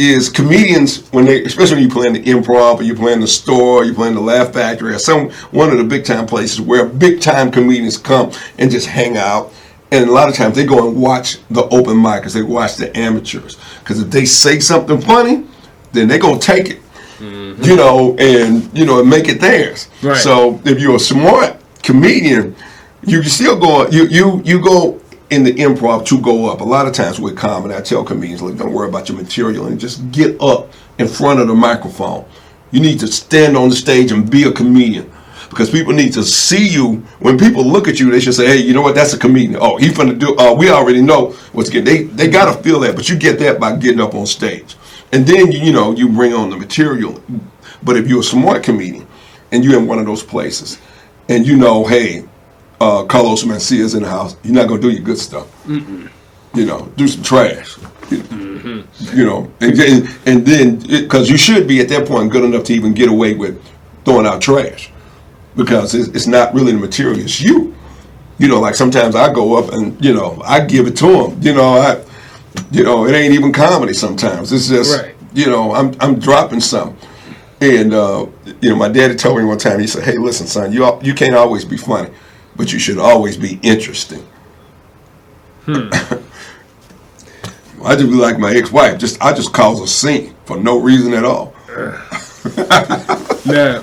is 0.01 0.31
comedians 0.31 1.07
when 1.11 1.27
they, 1.27 1.45
especially 1.45 1.75
when 1.75 1.85
you 1.85 1.91
play 1.91 2.07
in 2.07 2.15
the 2.15 2.23
improv 2.23 2.79
or 2.79 2.83
you 2.83 2.95
play 2.95 3.13
in 3.13 3.21
the 3.21 3.27
store, 3.27 3.85
you 3.85 3.93
play 3.93 4.09
in 4.09 4.15
the 4.15 4.21
Laugh 4.21 4.55
Factory 4.55 4.95
or 4.95 4.99
some 4.99 5.31
one 5.51 5.71
of 5.71 5.77
the 5.77 5.85
big 5.85 6.07
time 6.07 6.27
places 6.27 6.59
where 6.59 6.87
big 6.87 7.21
time 7.21 7.51
comedians 7.51 7.99
come 7.99 8.33
and 8.59 8.71
just 8.71 8.87
hang 8.87 9.19
out. 9.19 9.53
And 9.93 10.09
a 10.09 10.13
lot 10.13 10.31
of 10.31 10.35
times 10.35 10.57
they 10.57 10.65
go 10.65 10.89
and 10.89 10.97
watch 10.99 11.39
the 11.51 11.65
open 11.65 11.97
micers, 11.97 12.33
they 12.33 12.43
watch 12.43 12.77
the 12.77 12.97
amateurs, 12.97 13.59
because 13.81 14.01
if 14.01 14.11
they 14.11 14.25
say 14.25 14.59
something 14.59 15.01
funny, 15.03 15.45
then 15.93 16.09
they 16.09 16.19
gonna 16.19 16.39
take 16.39 16.71
it, 16.71 16.81
mm-hmm. 17.19 17.63
you 17.63 17.77
know, 17.77 18.17
and 18.17 18.71
you 18.77 18.87
know, 18.87 19.01
and 19.01 19.11
make 19.11 19.29
it 19.29 19.41
theirs. 19.41 19.89
Right. 20.03 20.17
So 20.17 20.63
if 20.65 20.81
you're 20.81 20.97
a 20.97 21.01
smart 21.01 21.57
comedian, 21.83 22.57
you 23.03 23.21
can 23.21 23.31
still 23.31 23.59
go. 23.59 23.87
You 23.89 24.07
you 24.07 24.41
you 24.45 24.63
go 24.63 25.01
in 25.31 25.45
the 25.45 25.53
improv 25.55 26.07
to 26.07 26.21
go 26.21 26.51
up. 26.51 26.61
A 26.61 26.65
lot 26.65 26.87
of 26.87 26.93
times 26.93 27.21
with 27.21 27.37
comedy, 27.37 27.75
I 27.75 27.81
tell 27.81 28.05
comedians, 28.05 28.43
look, 28.43 28.57
don't 28.57 28.73
worry 28.73 28.89
about 28.89 29.09
your 29.09 29.17
material 29.17 29.67
and 29.67 29.79
just 29.81 30.11
get 30.11 30.41
up 30.41 30.73
in 30.99 31.09
front 31.09 31.41
of 31.41 31.49
the 31.49 31.55
microphone. 31.55 32.25
You 32.73 32.81
need 32.81 33.01
to 33.01 33.07
stand 33.07 33.57
on 33.57 33.69
the 33.69 33.77
stage 33.77 34.13
and 34.13 34.29
be 34.29 34.45
a 34.45 34.53
comedian. 34.53 35.11
Because 35.49 35.69
people 35.69 35.93
need 35.93 36.13
to 36.13 36.23
see 36.23 36.69
you. 36.69 37.03
When 37.19 37.37
people 37.37 37.65
look 37.65 37.89
at 37.89 37.99
you, 37.99 38.09
they 38.09 38.21
should 38.21 38.35
say, 38.35 38.47
"Hey, 38.47 38.59
you 38.59 38.73
know 38.73 38.83
what? 38.83 38.95
That's 38.95 39.13
a 39.15 39.19
comedian." 39.19 39.59
Oh, 39.61 39.79
he's 39.79 39.97
gonna 39.97 40.15
do. 40.15 40.37
Uh, 40.37 40.55
we 40.55 40.71
already 40.71 41.03
know 41.03 41.33
what's 41.53 41.69
good. 41.69 41.85
They 41.85 42.05
they 42.05 42.29
gotta 42.29 42.63
feel 42.63 42.79
that, 42.81 42.95
but 42.95 43.09
you 43.09 43.17
get 43.17 43.41
that 43.41 43.59
by 43.59 43.75
getting 43.75 44.01
up 44.01 44.15
on 44.15 44.27
stage, 44.27 44.77
and 45.11 45.27
then 45.27 45.51
you 45.51 45.59
you 45.59 45.73
know 45.73 45.91
you 45.91 46.09
bring 46.09 46.33
on 46.35 46.51
the 46.51 46.57
material. 46.57 47.21
But 47.83 47.97
if 47.97 48.07
you're 48.07 48.21
a 48.21 48.23
smart 48.23 48.63
comedian 48.63 49.09
and 49.51 49.65
you're 49.65 49.77
in 49.77 49.89
one 49.89 49.99
of 49.99 50.07
those 50.07 50.23
places, 50.23 50.79
and 51.29 51.45
you 51.45 51.57
know, 51.57 51.85
hey, 51.85 52.25
uh, 52.81 53.05
Carlos 53.05 53.45
Mencia's 53.45 53.95
in 53.95 54.03
the 54.03 54.09
house, 54.09 54.37
you're 54.43 54.55
not 54.55 54.69
gonna 54.69 54.81
do 54.81 54.91
your 54.91 55.03
good 55.03 55.19
stuff. 55.19 55.47
You 55.69 56.67
know, 56.67 56.87
do 56.97 57.07
some 57.07 57.23
trash. 57.23 57.77
You, 58.11 58.85
you 59.15 59.25
know, 59.25 59.51
and, 59.61 59.77
then- 59.77 60.09
and 60.27 60.45
then 60.47 60.79
because 60.79 61.31
you 61.31 61.37
should 61.37 61.69
be 61.69 61.81
at 61.81 61.89
that 61.91 62.09
point 62.09 62.33
good 62.33 62.43
enough 62.45 62.65
to 62.65 62.73
even 62.75 62.93
get 62.93 63.09
away 63.09 63.35
with 63.35 63.63
throwing 64.05 64.27
out 64.27 64.41
trash, 64.43 64.91
because 65.57 65.95
it's, 65.95 66.09
it's 66.09 66.27
not 66.27 66.53
really 66.55 66.73
the 66.73 66.79
material; 66.79 67.19
it's 67.21 67.41
you. 67.41 67.75
You 68.39 68.49
know, 68.49 68.59
like 68.61 68.75
sometimes 68.75 69.15
I 69.15 69.33
go 69.33 69.57
up 69.57 69.73
and 69.73 70.03
you 70.05 70.13
know 70.13 70.41
I 70.45 70.61
give 70.65 70.87
it 70.89 70.97
to 70.99 71.07
them. 71.07 71.41
You 71.43 71.55
know, 71.55 71.75
I, 71.75 72.03
you 72.73 72.83
know, 72.83 73.07
it 73.07 73.13
ain't 73.15 73.35
even 73.35 73.53
comedy. 73.53 73.93
Sometimes 73.93 74.53
it's 74.53 74.69
just 74.69 75.01
Right. 75.01 75.15
you 75.35 75.47
know 75.47 75.73
I'm 75.75 75.95
I'm 76.01 76.19
dropping 76.19 76.61
some. 76.61 76.97
And 77.61 77.93
uh, 77.93 78.27
you 78.63 78.71
know, 78.71 78.77
my 78.77 78.89
daddy 78.89 79.15
told 79.15 79.39
me 79.39 79.45
one 79.45 79.59
time. 79.59 79.79
He 79.79 79.87
said, 79.87 80.03
"Hey, 80.03 80.17
listen, 80.19 80.47
son, 80.49 80.73
you 80.73 80.83
al- 80.85 81.01
you 81.05 81.15
can't 81.15 81.37
always 81.37 81.65
be 81.65 81.77
funny, 81.77 82.09
but 82.57 82.73
you 82.73 82.79
should 82.79 82.99
always 82.99 83.37
be 83.37 83.59
interesting." 83.63 84.27
I 87.83 87.97
just 87.97 88.11
be 88.11 88.17
like 88.17 88.39
my 88.39 88.53
ex-wife. 88.53 88.99
Just 88.99 89.23
I 89.23 89.33
just 89.33 89.53
cause 89.53 89.81
a 89.81 89.87
scene 89.87 90.35
for 90.45 90.59
no 90.59 90.79
reason 90.79 91.15
at 91.15 91.25
all. 91.25 91.55
Now, 93.47 93.81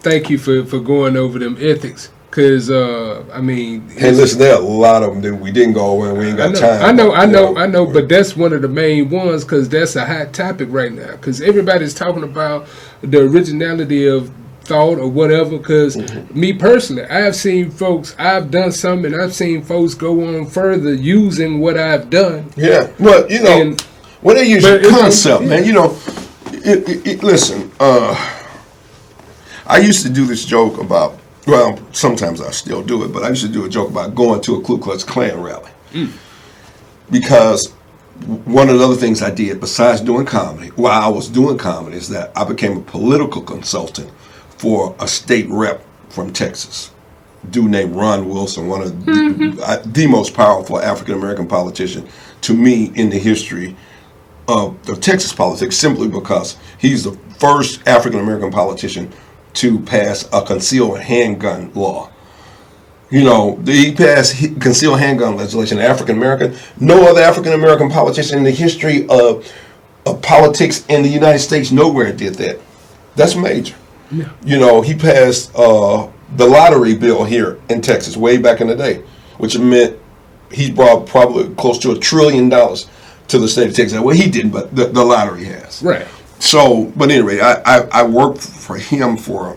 thank 0.00 0.30
you 0.30 0.38
for, 0.38 0.64
for 0.64 0.80
going 0.80 1.16
over 1.16 1.38
them 1.38 1.56
ethics. 1.60 2.10
Cause 2.30 2.70
uh, 2.70 3.24
I 3.30 3.42
mean, 3.42 3.90
Hey, 3.90 4.10
listen, 4.10 4.38
there 4.38 4.54
are 4.54 4.62
a 4.62 4.64
lot 4.64 5.02
of 5.02 5.12
them 5.12 5.20
that 5.20 5.36
we 5.36 5.52
didn't 5.52 5.74
go 5.74 5.84
over 5.84 6.08
and 6.08 6.18
we 6.18 6.28
ain't 6.28 6.40
I 6.40 6.46
got 6.46 6.54
know, 6.54 6.60
time. 6.60 6.82
I 6.82 6.92
know, 6.92 7.10
I 7.12 7.24
you 7.24 7.32
know, 7.32 7.56
I 7.58 7.66
know, 7.66 7.84
but 7.84 8.08
that's 8.08 8.34
one 8.34 8.54
of 8.54 8.62
the 8.62 8.68
main 8.68 9.10
ones 9.10 9.44
because 9.44 9.68
that's 9.68 9.96
a 9.96 10.06
hot 10.06 10.32
topic 10.32 10.68
right 10.70 10.90
now. 10.92 11.12
Because 11.12 11.42
everybody's 11.42 11.92
talking 11.92 12.22
about 12.22 12.66
the 13.02 13.20
originality 13.20 14.06
of 14.08 14.32
thought 14.64 14.98
or 14.98 15.08
whatever. 15.08 15.58
Because 15.58 15.96
Mm-hmm. 15.96 16.38
me 16.40 16.52
personally, 16.52 17.04
I've 17.04 17.36
seen 17.36 17.70
folks, 17.70 18.14
I've 18.18 18.50
done 18.50 18.72
something, 18.72 19.12
and 19.12 19.22
I've 19.22 19.34
seen 19.34 19.62
folks 19.62 19.94
go 19.94 20.22
on 20.26 20.46
further 20.46 20.94
using 20.94 21.60
what 21.60 21.76
I've 21.78 22.08
done. 22.10 22.50
Yeah, 22.56 22.90
well, 22.98 23.30
you 23.30 23.42
know, 23.42 23.60
And- 23.60 23.80
when 24.22 24.36
they 24.36 24.44
use 24.48 24.62
your 24.64 24.80
concept, 24.88 25.42
yeah. 25.42 25.48
man, 25.48 25.64
you 25.64 25.72
know, 25.72 25.98
it, 26.52 26.88
it, 26.88 27.06
it, 27.06 27.22
listen, 27.24 27.72
uh, 27.80 28.14
I 29.66 29.78
used 29.78 30.02
to 30.06 30.08
do 30.12 30.26
this 30.26 30.44
joke 30.44 30.78
about, 30.80 31.18
well, 31.46 31.78
sometimes 31.92 32.40
I 32.40 32.50
still 32.52 32.82
do 32.82 33.02
it, 33.04 33.08
but 33.12 33.24
I 33.24 33.30
used 33.30 33.42
to 33.42 33.48
do 33.52 33.64
a 33.64 33.68
joke 33.68 33.90
about 33.90 34.14
going 34.14 34.40
to 34.42 34.56
a 34.56 34.60
Ku 34.62 34.78
Klux 34.78 35.02
Klan 35.02 35.40
rally. 35.40 35.70
Because 37.10 37.68
one 38.44 38.68
of 38.68 38.78
the 38.78 38.84
other 38.84 38.94
things 38.96 39.22
I 39.22 39.30
did 39.30 39.60
besides 39.60 40.00
doing 40.00 40.24
comedy, 40.26 40.68
while 40.76 41.00
I 41.02 41.08
was 41.08 41.28
doing 41.28 41.58
comedy, 41.58 41.96
is 41.96 42.08
that 42.10 42.30
I 42.36 42.44
became 42.44 42.76
a 42.78 42.80
political 42.80 43.42
consultant 43.42 44.10
for 44.62 44.94
a 45.00 45.08
state 45.08 45.48
rep 45.48 45.84
from 46.08 46.32
Texas 46.32 46.92
dude 47.50 47.68
named 47.68 47.96
Ron 47.96 48.28
Wilson, 48.28 48.68
one 48.68 48.80
of 48.80 49.04
the, 49.04 49.60
uh, 49.66 49.82
the 49.84 50.06
most 50.06 50.34
powerful 50.34 50.78
African 50.78 51.14
American 51.14 51.48
politician 51.48 52.08
to 52.42 52.54
me 52.54 52.92
in 52.94 53.10
the 53.10 53.18
history 53.18 53.76
of, 54.46 54.76
of 54.88 55.00
Texas 55.00 55.32
politics, 55.32 55.76
simply 55.76 56.06
because 56.06 56.58
he's 56.78 57.02
the 57.02 57.12
first 57.38 57.84
African 57.88 58.20
American 58.20 58.52
politician 58.52 59.12
to 59.54 59.80
pass 59.80 60.28
a 60.32 60.42
concealed 60.42 61.00
handgun 61.00 61.72
law. 61.74 62.08
You 63.10 63.24
know, 63.24 63.56
he 63.66 63.92
passed 63.92 64.60
concealed 64.60 65.00
handgun 65.00 65.36
legislation. 65.36 65.80
African 65.80 66.18
American, 66.18 66.56
no 66.78 67.10
other 67.10 67.20
African 67.20 67.54
American 67.54 67.90
politician 67.90 68.38
in 68.38 68.44
the 68.44 68.52
history 68.52 69.08
of, 69.08 69.52
of 70.06 70.22
politics 70.22 70.86
in 70.86 71.02
the 71.02 71.08
United 71.08 71.40
States 71.40 71.72
nowhere 71.72 72.12
did 72.12 72.36
that. 72.36 72.60
That's 73.16 73.34
major. 73.34 73.74
You 74.44 74.58
know, 74.58 74.82
he 74.82 74.94
passed 74.94 75.52
uh, 75.54 76.08
the 76.36 76.46
lottery 76.46 76.94
bill 76.94 77.24
here 77.24 77.60
in 77.68 77.80
Texas 77.80 78.16
way 78.16 78.36
back 78.36 78.60
in 78.60 78.66
the 78.66 78.76
day, 78.76 79.02
which 79.38 79.58
meant 79.58 79.98
he 80.50 80.70
brought 80.70 81.06
probably 81.06 81.54
close 81.54 81.78
to 81.78 81.92
a 81.92 81.98
trillion 81.98 82.48
dollars 82.48 82.88
to 83.28 83.38
the 83.38 83.48
state 83.48 83.68
of 83.68 83.74
Texas. 83.74 83.98
Well, 83.98 84.16
he 84.16 84.30
didn't, 84.30 84.50
but 84.50 84.74
the, 84.74 84.86
the 84.86 85.04
lottery 85.04 85.44
has. 85.44 85.82
Right. 85.82 86.06
So, 86.38 86.92
but 86.96 87.10
anyway, 87.10 87.40
I, 87.40 87.54
I, 87.64 87.78
I 87.92 88.02
worked 88.02 88.40
for 88.42 88.76
him 88.76 89.16
for 89.16 89.56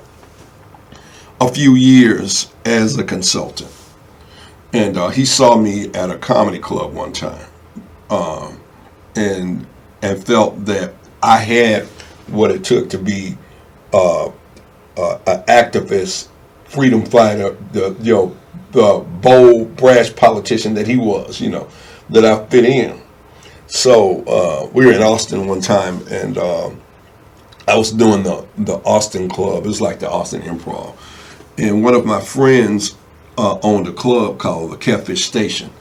a 1.42 1.52
few 1.52 1.76
years 1.76 2.54
as 2.64 2.98
a 2.98 3.04
consultant. 3.04 3.72
And 4.72 4.98
uh, 4.98 5.10
he 5.10 5.26
saw 5.26 5.58
me 5.58 5.88
at 5.94 6.10
a 6.10 6.18
comedy 6.18 6.60
club 6.60 6.94
one 6.94 7.14
time 7.14 7.48
um, 8.10 8.60
and, 9.16 9.66
and 10.02 10.24
felt 10.24 10.66
that 10.66 10.94
I 11.24 11.38
had 11.38 11.84
what 12.28 12.52
it 12.52 12.64
took 12.64 12.90
to 12.92 12.98
be 12.98 13.38
uh, 13.94 14.32
uh, 14.98 15.20
an 15.28 15.44
activist, 15.44 16.30
freedom 16.66 17.06
fighter, 17.06 17.52
the 17.72 17.96
you 18.02 18.14
know, 18.14 18.38
the 18.72 19.06
bold, 19.22 19.76
brash 19.78 20.16
politician 20.16 20.74
that 20.76 20.88
he 20.88 20.98
was, 20.98 21.40
you 21.42 21.50
know, 21.50 21.68
that 22.10 22.26
I 22.26 22.46
fit 22.48 22.66
in. 22.66 23.02
So 23.68 24.24
uh, 24.26 24.70
we 24.74 24.86
were 24.86 24.94
in 24.94 25.02
Austin 25.02 25.48
one 25.48 25.62
time, 25.62 26.06
and 26.10 26.38
um 26.38 26.82
I 27.68 27.78
was 27.78 27.92
doing 27.92 28.24
the 28.24 28.46
the 28.58 28.76
Austin 28.86 29.28
Club. 29.30 29.66
It 29.66 29.68
was 29.68 29.82
like 29.82 30.00
the 30.00 30.10
Austin 30.10 30.42
Improv, 30.42 30.96
and 31.58 31.84
one 31.84 31.96
of 31.96 32.06
my 32.06 32.22
friends 32.22 32.96
uh, 33.38 33.58
owned 33.64 33.88
a 33.88 33.94
club 33.94 34.38
called 34.38 34.72
the 34.72 34.78
Catfish 34.78 35.26
Station 35.26 35.72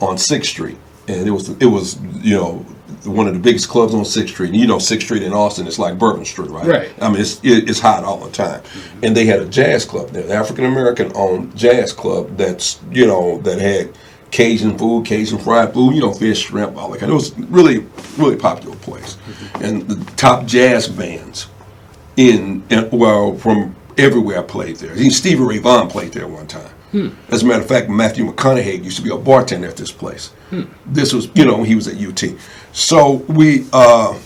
on 0.00 0.18
Sixth 0.18 0.50
Street, 0.50 0.76
and 1.08 1.26
it 1.26 1.30
was 1.30 1.48
it 1.48 1.66
was 1.66 1.98
you 2.20 2.36
know 2.36 2.66
one 3.04 3.26
of 3.26 3.34
the 3.34 3.40
biggest 3.40 3.68
clubs 3.68 3.94
on 3.94 4.04
Sixth 4.04 4.34
Street. 4.34 4.50
And 4.50 4.56
you 4.56 4.66
know 4.66 4.78
Sixth 4.78 5.06
Street 5.06 5.22
in 5.22 5.32
Austin 5.32 5.66
is 5.66 5.78
like 5.78 5.98
Bourbon 5.98 6.24
Street, 6.24 6.50
right? 6.50 6.66
Right. 6.66 7.02
I 7.02 7.08
mean 7.08 7.20
it's 7.20 7.42
it, 7.44 7.68
it's 7.68 7.80
hot 7.80 8.04
all 8.04 8.18
the 8.18 8.30
time, 8.30 8.60
mm-hmm. 8.60 9.04
and 9.04 9.16
they 9.16 9.26
had 9.26 9.40
a 9.40 9.46
jazz 9.46 9.84
club 9.84 10.10
there, 10.10 10.24
an 10.24 10.30
African 10.30 10.64
American 10.64 11.12
owned 11.14 11.56
jazz 11.56 11.92
club 11.92 12.36
that's 12.36 12.80
you 12.90 13.06
know 13.06 13.38
that 13.38 13.58
had 13.58 13.92
Cajun 14.30 14.78
food, 14.78 15.04
Cajun 15.06 15.38
fried 15.38 15.74
food, 15.74 15.94
you 15.94 16.00
know 16.00 16.12
fish, 16.12 16.46
shrimp, 16.46 16.76
all 16.76 16.90
that 16.90 17.00
kind. 17.00 17.12
It 17.12 17.14
was 17.14 17.38
really 17.38 17.86
really 18.16 18.36
popular 18.36 18.76
place, 18.76 19.16
mm-hmm. 19.16 19.64
and 19.64 19.88
the 19.88 20.10
top 20.12 20.46
jazz 20.46 20.88
bands 20.88 21.48
in, 22.16 22.62
in 22.70 22.88
well 22.90 23.36
from 23.36 23.74
everywhere 23.98 24.42
played 24.42 24.76
there. 24.76 24.94
Even 24.94 25.10
Stevie 25.10 25.42
Ray 25.42 25.58
Vaughan 25.58 25.88
played 25.88 26.12
there 26.12 26.28
one 26.28 26.46
time. 26.46 26.70
As 27.30 27.42
a 27.42 27.46
matter 27.46 27.62
of 27.62 27.68
fact, 27.68 27.88
Matthew 27.88 28.30
McConaughey 28.30 28.84
used 28.84 28.98
to 28.98 29.02
be 29.02 29.10
a 29.10 29.16
bartender 29.16 29.68
at 29.68 29.76
this 29.76 29.92
place. 29.92 30.32
This 30.86 31.12
was, 31.12 31.28
you 31.34 31.44
know, 31.44 31.62
he 31.62 31.74
was 31.74 31.88
at 31.88 31.96
UT. 32.00 32.22
So 32.72 33.12
we 33.28 33.66
uh, 33.72 34.18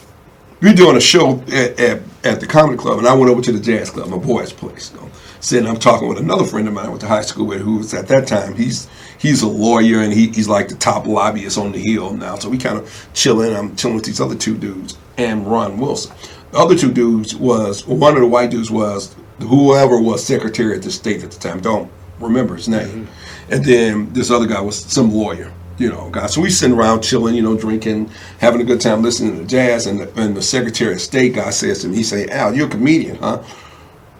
we 0.60 0.70
were 0.70 0.74
doing 0.74 0.97
a 0.97 1.01
show 1.01 1.40
at, 1.52 1.78
at, 1.78 2.02
at 2.24 2.40
the 2.40 2.47
comedy 2.47 2.78
club, 2.78 2.98
and 2.98 3.06
I 3.06 3.14
went 3.14 3.30
over 3.30 3.43
to 3.43 3.52
the 3.52 3.60
jazz 3.60 3.90
club, 3.90 4.09
my 4.09 4.16
boy's 4.16 4.52
place. 4.52 4.93
You 4.93 5.01
know, 5.01 5.10
sitting, 5.40 5.68
I'm 5.68 5.78
talking 5.78 6.09
with 6.09 6.18
another 6.18 6.44
friend 6.44 6.66
of 6.66 6.74
mine 6.74 6.86
I 6.86 6.88
went 6.88 7.02
to 7.02 7.06
high 7.09 7.22
school 7.22 7.47
with, 7.47 7.60
who 7.60 7.76
was 7.78 7.93
at 7.94 8.09
that 8.09 8.26
time 8.26 8.55
he's 8.55 8.88
he's 9.18 9.43
a 9.43 9.48
lawyer 9.48 10.01
and 10.01 10.12
he, 10.12 10.28
he's 10.28 10.48
like 10.48 10.68
the 10.68 10.74
top 10.74 11.06
lobbyist 11.06 11.59
on 11.59 11.72
the 11.72 11.78
hill 11.78 12.12
now. 12.14 12.36
So 12.36 12.48
we 12.48 12.59
kind 12.59 12.78
of 12.78 13.09
chilling. 13.14 13.55
I'm 13.55 13.76
chilling 13.76 13.97
with 13.97 14.06
these 14.06 14.20
other 14.20 14.34
two 14.34 14.56
dudes 14.56 14.97
and 15.18 15.47
Ron 15.47 15.78
Wilson. 15.78 16.16
The 16.52 16.59
other 16.59 16.76
two 16.76 16.93
dudes 16.93 17.36
was 17.36 17.86
one 17.86 18.14
of 18.14 18.20
the 18.20 18.26
white 18.26 18.51
dudes 18.51 18.70
was 18.70 19.14
whoever 19.40 20.01
was 20.01 20.24
Secretary 20.24 20.76
of 20.76 20.82
the 20.82 20.90
State 20.90 21.22
at 21.22 21.30
the 21.30 21.38
time. 21.38 21.60
Don't 21.60 21.90
remember 22.20 22.56
his 22.56 22.68
name. 22.68 23.09
And 23.51 23.64
then 23.64 24.12
this 24.12 24.30
other 24.30 24.47
guy 24.47 24.60
was 24.60 24.78
some 24.78 25.12
lawyer, 25.12 25.52
you 25.78 25.88
know, 25.88 26.10
guy. 26.10 26.26
So 26.26 26.40
we 26.40 26.51
sitting 26.51 26.76
around 26.76 27.02
chilling, 27.02 27.34
you 27.34 27.43
know, 27.43 27.56
drinking, 27.56 28.10
having 28.38 28.60
a 28.60 28.64
good 28.64 28.80
time 28.80 29.02
listening 29.02 29.38
to 29.38 29.44
jazz. 29.44 29.86
And 29.86 30.01
the, 30.01 30.20
and 30.20 30.36
the 30.36 30.43
Secretary 30.43 30.94
of 30.94 31.01
State 31.01 31.34
guy 31.34 31.51
says 31.51 31.82
to 31.82 31.88
me, 31.88 31.97
he 31.97 32.02
say, 32.02 32.28
Al, 32.28 32.55
you're 32.55 32.66
a 32.66 32.70
comedian, 32.70 33.16
huh? 33.16 33.43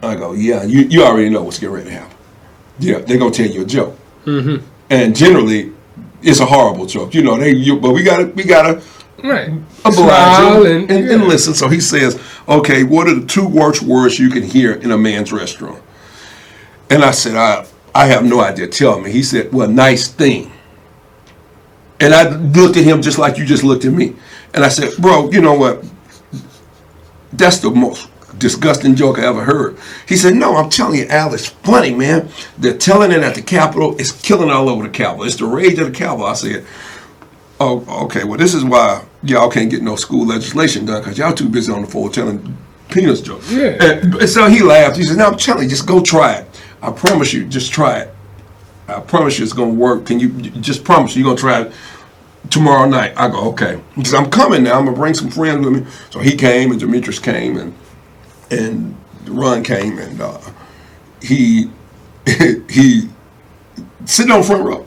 I 0.03 0.15
go, 0.15 0.33
yeah, 0.33 0.63
you, 0.63 0.83
you 0.83 1.03
already 1.03 1.31
know 1.31 1.43
what's 1.43 1.59
getting 1.59 1.75
ready 1.75 1.91
to 1.91 1.97
happen. 1.97 2.17
Yeah, 2.79 2.99
they're 2.99 3.19
gonna 3.19 3.31
tell 3.31 3.47
you 3.47 3.63
a 3.63 3.65
joke, 3.65 3.99
mm-hmm. 4.27 4.65
and 4.91 5.17
generally, 5.17 5.73
it's 6.21 6.41
a 6.41 6.45
horrible 6.45 6.85
joke. 6.85 7.15
You 7.15 7.23
know, 7.23 7.39
they. 7.39 7.53
You, 7.53 7.81
but 7.81 7.93
we 7.93 8.03
gotta, 8.03 8.27
we 8.27 8.45
gotta 8.45 8.83
Right. 9.23 9.51
oblige 9.85 10.67
and, 10.67 10.91
and, 10.91 11.07
yeah. 11.07 11.17
listen. 11.17 11.55
So 11.55 11.69
he 11.69 11.81
says, 11.81 12.21
okay, 12.49 12.85
what 12.85 13.09
are 13.09 13.15
the 13.15 13.27
two 13.27 13.47
worst 13.49 13.83
words 13.83 14.19
you 14.19 14.29
can 14.29 14.43
hear 14.43 14.75
in 14.75 14.91
a 14.91 14.99
man's 14.99 15.33
restaurant? 15.33 15.83
And 16.91 17.03
I 17.03 17.13
said, 17.13 17.35
I, 17.35 17.67
I 17.97 18.07
have 18.07 18.25
no 18.25 18.41
idea. 18.41 18.67
Tell 18.69 19.01
me. 19.01 19.11
He 19.11 19.23
said, 19.23 19.53
well, 19.53 19.69
nice 19.69 20.09
thing. 20.09 20.53
And 21.99 22.13
I 22.13 22.29
looked 22.29 22.77
at 22.77 22.85
him 22.85 23.01
just 23.01 23.19
like 23.19 23.39
you 23.39 23.47
just 23.47 23.65
looked 23.65 23.87
at 23.87 23.93
me. 23.93 24.15
And 24.53 24.65
I 24.65 24.69
said, 24.69 24.95
bro, 24.99 25.31
you 25.31 25.41
know 25.41 25.55
what? 25.55 25.83
That's 27.33 27.59
the 27.59 27.71
most 27.71 28.11
disgusting 28.39 28.95
joke 28.95 29.19
I 29.19 29.25
ever 29.25 29.43
heard. 29.43 29.79
He 30.07 30.17
said, 30.17 30.35
no, 30.35 30.57
I'm 30.57 30.69
telling 30.69 30.99
you, 30.99 31.07
Al, 31.07 31.33
it's 31.33 31.49
funny, 31.49 31.95
man. 31.95 32.29
They're 32.59 32.77
telling 32.77 33.13
it 33.13 33.23
at 33.23 33.35
the 33.35 33.43
Capitol. 33.43 33.99
It's 33.99 34.13
killing 34.13 34.51
all 34.51 34.69
over 34.69 34.83
the 34.83 34.91
Capitol. 34.91 35.25
It's 35.25 35.37
the 35.37 35.47
rage 35.47 35.79
of 35.79 35.87
the 35.87 35.93
Capitol. 35.93 36.27
I 36.27 36.35
said, 36.35 36.67
oh, 37.59 38.05
okay, 38.05 38.25
well, 38.25 38.39
this 38.39 38.53
is 38.53 38.63
why 38.63 39.05
y'all 39.23 39.51
can't 39.51 39.71
get 39.71 39.83
no 39.83 39.97
school 39.97 40.27
legislation 40.27 40.85
done 40.85 41.03
because 41.03 41.17
y'all 41.17 41.33
too 41.33 41.49
busy 41.49 41.73
on 41.73 41.81
the 41.81 41.87
floor 41.89 42.11
telling 42.11 42.59
penis 42.91 43.23
jokes. 43.23 43.51
Yeah. 43.51 43.77
And 43.81 44.29
so 44.29 44.49
he 44.49 44.63
laughed. 44.63 44.97
He 44.97 45.05
said, 45.05 45.17
no, 45.17 45.29
I'm 45.29 45.39
telling 45.39 45.65
you, 45.65 45.71
just 45.71 45.87
go 45.87 46.03
try 46.03 46.35
it. 46.35 46.46
I 46.83 46.91
promise 46.93 47.33
you, 47.33 47.45
just 47.47 47.73
try 47.73 48.01
it. 48.01 48.15
I 48.89 49.01
promise 49.01 49.39
you 49.39 49.45
it's 49.45 49.53
going 49.53 49.73
to 49.73 49.77
work. 49.77 50.07
Can 50.07 50.21
you 50.21 50.29
just 50.61 50.85
promise 50.85 51.17
you, 51.17 51.23
you're 51.25 51.29
going 51.35 51.37
to 51.37 51.41
try 51.41 51.63
it 51.63 51.73
tomorrow 52.51 52.89
night? 52.89 53.15
I 53.17 53.29
go, 53.29 53.49
okay. 53.51 53.81
Said, 54.05 54.15
I'm 54.19 54.31
coming 54.31 54.63
now. 54.63 54.79
I'm 54.79 54.85
going 54.85 54.95
to 54.95 55.01
bring 55.01 55.15
some 55.15 55.31
friends 55.31 55.67
with 55.67 55.75
me. 55.83 55.91
So 56.11 56.21
he 56.21 56.37
came 56.37 56.71
and 56.71 56.79
Demetrius 56.79 57.19
came 57.19 57.57
and 57.57 57.75
and 58.51 58.97
Ron 59.27 59.65
came 59.65 59.99
and 59.99 60.21
uh, 60.21 60.39
he 61.21 61.69
he 62.71 63.09
sitting 64.05 64.31
on 64.31 64.41
the 64.43 64.47
front 64.47 64.65
row. 64.65 64.87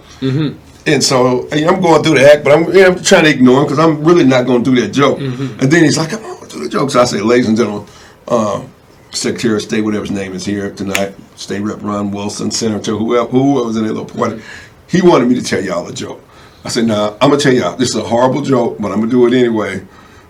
And 0.86 1.04
so 1.04 1.48
and 1.52 1.66
I'm 1.70 1.82
going 1.82 2.02
through 2.04 2.20
the 2.20 2.32
act, 2.34 2.44
but 2.46 2.54
I'm, 2.54 2.74
yeah, 2.74 2.86
I'm 2.88 3.04
trying 3.04 3.26
to 3.26 3.30
ignore 3.30 3.60
him 3.60 3.64
because 3.66 3.80
I'm 3.80 4.02
really 4.04 4.24
not 4.24 4.46
going 4.46 4.64
to 4.64 4.74
do 4.76 4.80
that 4.82 4.94
joke. 4.94 5.20
And 5.60 5.70
then 5.72 5.84
he's 5.84 5.98
like, 5.98 6.10
"Come 6.12 6.24
on, 6.24 6.48
do 6.48 6.64
the 6.64 6.70
joke." 6.70 6.90
So 6.92 7.02
I 7.02 7.06
say, 7.06 7.20
"Ladies 7.20 7.48
and 7.50 7.58
gentlemen, 7.58 7.86
uh, 8.30 8.64
Secretary 9.12 9.56
of 9.56 9.62
State, 9.62 9.82
whatever 9.82 10.06
his 10.06 10.12
name 10.12 10.34
is 10.34 10.46
here 10.46 10.72
tonight, 10.72 11.16
State 11.36 11.62
Rep 11.62 11.82
Ron 11.82 12.12
Wilson, 12.12 12.52
Senator, 12.52 12.96
whoever, 12.96 13.30
whoever 13.30 13.68
was 13.68 13.78
in 13.78 13.84
that 13.84 13.94
little 13.94 14.06
party, 14.06 14.42
he 14.88 15.02
wanted 15.02 15.28
me 15.28 15.36
to 15.36 15.42
tell 15.42 15.64
y'all 15.64 15.88
a 15.88 15.94
joke." 15.94 16.24
I 16.64 16.70
said, 16.70 16.86
"Nah, 16.86 17.14
I'm 17.22 17.30
gonna 17.30 17.42
tell 17.42 17.54
y'all 17.54 17.76
this 17.76 17.90
is 17.90 17.96
a 17.96 18.04
horrible 18.04 18.42
joke, 18.42 18.78
but 18.80 18.92
I'm 18.92 19.00
gonna 19.00 19.12
do 19.12 19.26
it 19.28 19.34
anyway." 19.34 19.82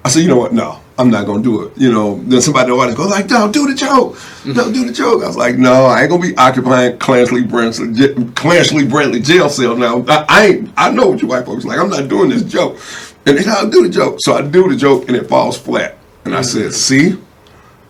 I 0.06 0.10
said, 0.10 0.22
"You 0.22 0.30
know 0.30 0.38
what? 0.38 0.54
No, 0.54 0.78
I'm 0.98 1.10
not 1.10 1.26
gonna 1.26 1.44
do 1.44 1.64
it." 1.64 1.74
You 1.76 1.92
know, 1.92 2.22
then 2.26 2.42
somebody 2.42 2.72
in 2.72 2.78
the 2.78 2.82
audience 2.82 2.98
goes 2.98 3.10
like, 3.10 3.30
"No, 3.30 3.52
do 3.52 3.68
the 3.68 3.74
joke. 3.74 4.18
No, 4.46 4.72
do 4.72 4.86
the 4.86 4.94
joke." 4.94 5.24
I 5.24 5.28
was 5.28 5.36
like, 5.36 5.58
"No, 5.58 5.86
I 5.86 6.02
ain't 6.02 6.10
gonna 6.10 6.22
be 6.22 6.38
occupying 6.38 6.98
Clansley 7.00 7.46
Brantley, 7.46 7.96
J- 7.96 8.14
Clansley 8.14 8.90
Brantley 8.90 9.24
jail 9.24 9.50
cell 9.50 9.76
now. 9.76 10.06
I, 10.08 10.26
I 10.30 10.46
ain't. 10.48 10.70
I 10.78 10.92
know 10.92 11.08
what 11.08 11.22
you 11.22 11.28
white 11.28 11.46
folks 11.46 11.66
like. 11.66 11.80
I'm 11.80 11.90
not 11.90 12.08
doing 12.08 12.30
this 12.30 12.44
joke." 12.44 12.78
And 13.26 13.38
they 13.38 13.42
said, 13.44 13.54
"I'll 13.54 13.70
do 13.70 13.84
the 13.84 13.90
joke." 13.90 14.18
So 14.20 14.36
I 14.36 14.42
do 14.42 14.70
the 14.70 14.76
joke, 14.76 15.08
and 15.08 15.18
it 15.18 15.28
falls 15.28 15.58
flat. 15.58 15.98
And 16.24 16.34
I 16.34 16.42
mm. 16.42 16.46
said, 16.46 16.74
"See, 16.74 17.18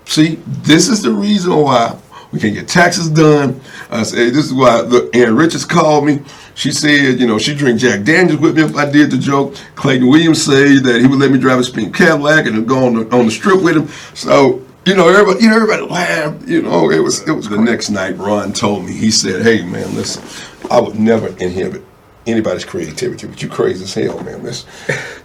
see, 0.10 0.36
this 0.46 0.90
is 0.90 1.02
the 1.02 1.12
reason 1.12 1.56
why 1.56 1.98
we 2.32 2.40
can't 2.40 2.54
get 2.54 2.68
taxes 2.68 3.10
done. 3.10 3.60
I 3.90 4.04
said, 4.04 4.34
this 4.34 4.46
is 4.46 4.54
why 4.54 4.82
the 4.82 5.10
Ann 5.14 5.36
Richards 5.36 5.66
called 5.66 6.06
me. 6.06 6.22
She 6.56 6.72
said, 6.72 7.20
you 7.20 7.26
know, 7.26 7.40
she 7.40 7.56
drink 7.56 7.80
Jack 7.80 8.04
Daniels 8.04 8.40
with 8.40 8.58
me 8.58 8.64
if 8.64 8.76
I 8.76 8.90
did 8.90 9.12
the 9.12 9.18
joke. 9.18 9.56
Clayton 9.76 10.08
Williams 10.08 10.44
said 10.44 10.84
that 10.84 11.00
he 11.02 11.08
would 11.08 11.20
let 11.20 11.32
me 11.32 11.40
drive 11.40 11.58
his 11.58 11.70
pink 11.70 11.96
Cadillac 11.96 12.46
and 12.46 12.68
go 12.68 12.86
on 12.86 12.96
the 12.96 13.16
on 13.16 13.26
the 13.26 13.32
strip 13.32 13.64
with 13.64 13.78
him. 13.78 13.88
So, 14.14 14.66
you 14.86 14.96
know, 14.96 15.08
everybody, 15.08 15.44
you 15.44 15.50
know, 15.50 15.56
everybody 15.56 15.84
laughed. 15.84 16.48
You 16.48 16.62
know, 16.62 16.92
it 16.92 17.00
was 17.00 17.28
it 17.28 17.32
was 17.32 17.48
the 17.48 17.58
next 17.58 17.90
night. 17.90 18.18
Ron 18.18 18.52
told 18.52 18.86
me. 18.86 18.92
He 18.92 19.10
said, 19.10 19.42
"Hey, 19.42 19.64
man, 19.64 19.96
listen, 19.96 20.24
I 20.70 20.80
would 20.82 21.00
never 21.00 21.28
inhibit 21.28 21.84
anybody's 22.28 22.66
creativity, 22.66 23.28
but 23.28 23.42
you 23.42 23.50
crazy 23.50 23.86
as 23.86 23.94
hell, 23.94 24.22
man. 24.24 24.44
Listen, 24.44 24.70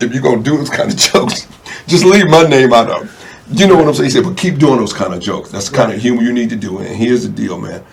if 0.01 0.12
you're 0.12 0.23
gonna 0.23 0.43
do 0.43 0.56
those 0.56 0.70
kind 0.70 0.90
of 0.90 0.97
jokes, 1.12 1.48
just 1.86 2.05
leave 2.05 2.28
my 2.28 2.44
name 2.44 2.73
out 2.73 2.90
of 2.90 3.05
it. 3.05 3.23
You 3.50 3.66
know 3.66 3.76
what 3.76 3.86
I'm 3.86 3.94
saying? 3.94 4.04
He 4.06 4.10
said, 4.10 4.24
but 4.24 4.38
keep 4.38 4.58
doing 4.58 4.78
those 4.78 4.92
kind 4.92 5.12
of 5.12 5.20
jokes. 5.20 5.50
That's 5.50 5.68
the 5.68 5.76
kind 5.76 5.92
of 5.92 6.00
humor 6.00 6.22
you 6.22 6.32
need 6.32 6.50
to 6.50 6.56
do. 6.56 6.78
And 6.78 6.96
here's 6.96 7.24
the 7.24 7.28
deal, 7.28 7.60
man. 7.60 7.84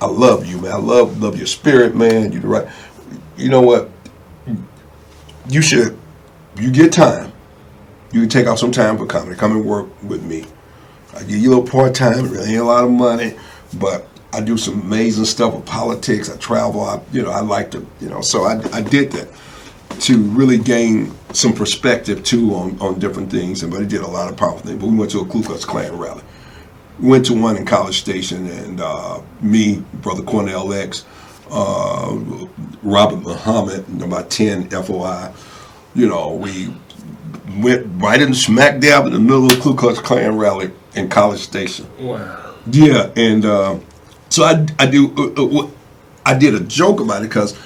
I 0.00 0.06
love 0.06 0.46
you, 0.46 0.60
man. 0.60 0.72
I 0.72 0.76
love 0.76 1.20
love 1.20 1.36
your 1.36 1.46
spirit, 1.46 1.96
man. 1.96 2.30
You're 2.32 2.42
the 2.42 2.48
right. 2.48 2.68
You 3.36 3.48
know 3.48 3.62
what? 3.62 3.90
You 5.48 5.62
should. 5.62 5.98
You 6.56 6.70
get 6.70 6.92
time. 6.92 7.32
You 8.12 8.20
can 8.20 8.28
take 8.28 8.46
out 8.46 8.58
some 8.58 8.70
time 8.70 8.98
for 8.98 9.06
comedy. 9.06 9.36
Come 9.36 9.52
and 9.52 9.64
work 9.64 9.88
with 10.02 10.22
me. 10.22 10.44
I 11.14 11.20
give 11.20 11.30
you 11.38 11.48
a 11.48 11.54
little 11.54 11.66
part 11.66 11.94
time. 11.94 12.26
It 12.26 12.30
really 12.30 12.50
ain't 12.50 12.60
a 12.60 12.64
lot 12.64 12.84
of 12.84 12.90
money, 12.90 13.34
but 13.78 14.06
I 14.32 14.40
do 14.40 14.56
some 14.56 14.80
amazing 14.82 15.24
stuff 15.24 15.54
with 15.54 15.66
politics. 15.66 16.30
I 16.30 16.36
travel. 16.36 16.82
I, 16.82 17.00
you 17.12 17.22
know, 17.22 17.30
I 17.30 17.40
like 17.40 17.70
to. 17.72 17.86
You 18.00 18.08
know, 18.08 18.20
so 18.20 18.44
I, 18.44 18.60
I 18.72 18.82
did 18.82 19.10
that 19.12 19.28
to 20.00 20.22
really 20.22 20.58
gain 20.58 21.12
some 21.32 21.52
perspective 21.52 22.22
too 22.24 22.54
on, 22.54 22.80
on 22.80 22.98
different 22.98 23.30
things. 23.30 23.62
And 23.62 23.72
but 23.72 23.80
he 23.80 23.86
did 23.86 24.02
a 24.02 24.06
lot 24.06 24.30
of 24.30 24.36
powerful 24.36 24.60
things. 24.60 24.80
But 24.80 24.86
we 24.88 24.96
went 24.96 25.10
to 25.12 25.20
a 25.20 25.26
Ku 25.26 25.42
Klux 25.42 25.64
Klan 25.64 25.96
rally. 25.98 26.22
We 27.00 27.08
went 27.10 27.26
to 27.26 27.34
one 27.34 27.56
in 27.56 27.64
College 27.64 28.00
Station, 28.00 28.46
and 28.48 28.80
uh, 28.80 29.20
me, 29.40 29.84
brother 29.94 30.22
Cornell 30.22 30.72
X, 30.72 31.04
uh, 31.50 32.18
Robert 32.82 33.20
Muhammad, 33.20 33.84
about 34.02 34.30
ten 34.30 34.68
FOI. 34.70 35.32
You 35.94 36.08
know, 36.08 36.34
we 36.34 36.74
went 37.56 37.86
right 38.02 38.20
in 38.20 38.34
smack 38.34 38.80
dab 38.80 39.06
in 39.06 39.12
the 39.12 39.20
middle 39.20 39.44
of 39.44 39.50
the 39.50 39.60
Ku 39.60 39.74
Klux 39.74 40.00
Klan 40.00 40.36
rally 40.36 40.72
in 40.94 41.08
College 41.08 41.40
Station. 41.40 41.86
Wow. 42.00 42.54
Yeah, 42.70 43.10
and 43.16 43.44
uh, 43.44 43.78
so 44.28 44.44
I, 44.44 44.66
I 44.78 44.86
do 44.86 45.14
uh, 45.16 45.64
uh, 45.64 45.70
I 46.26 46.36
did 46.36 46.54
a 46.54 46.60
joke 46.60 47.00
about 47.00 47.22
it 47.22 47.28
because 47.28 47.56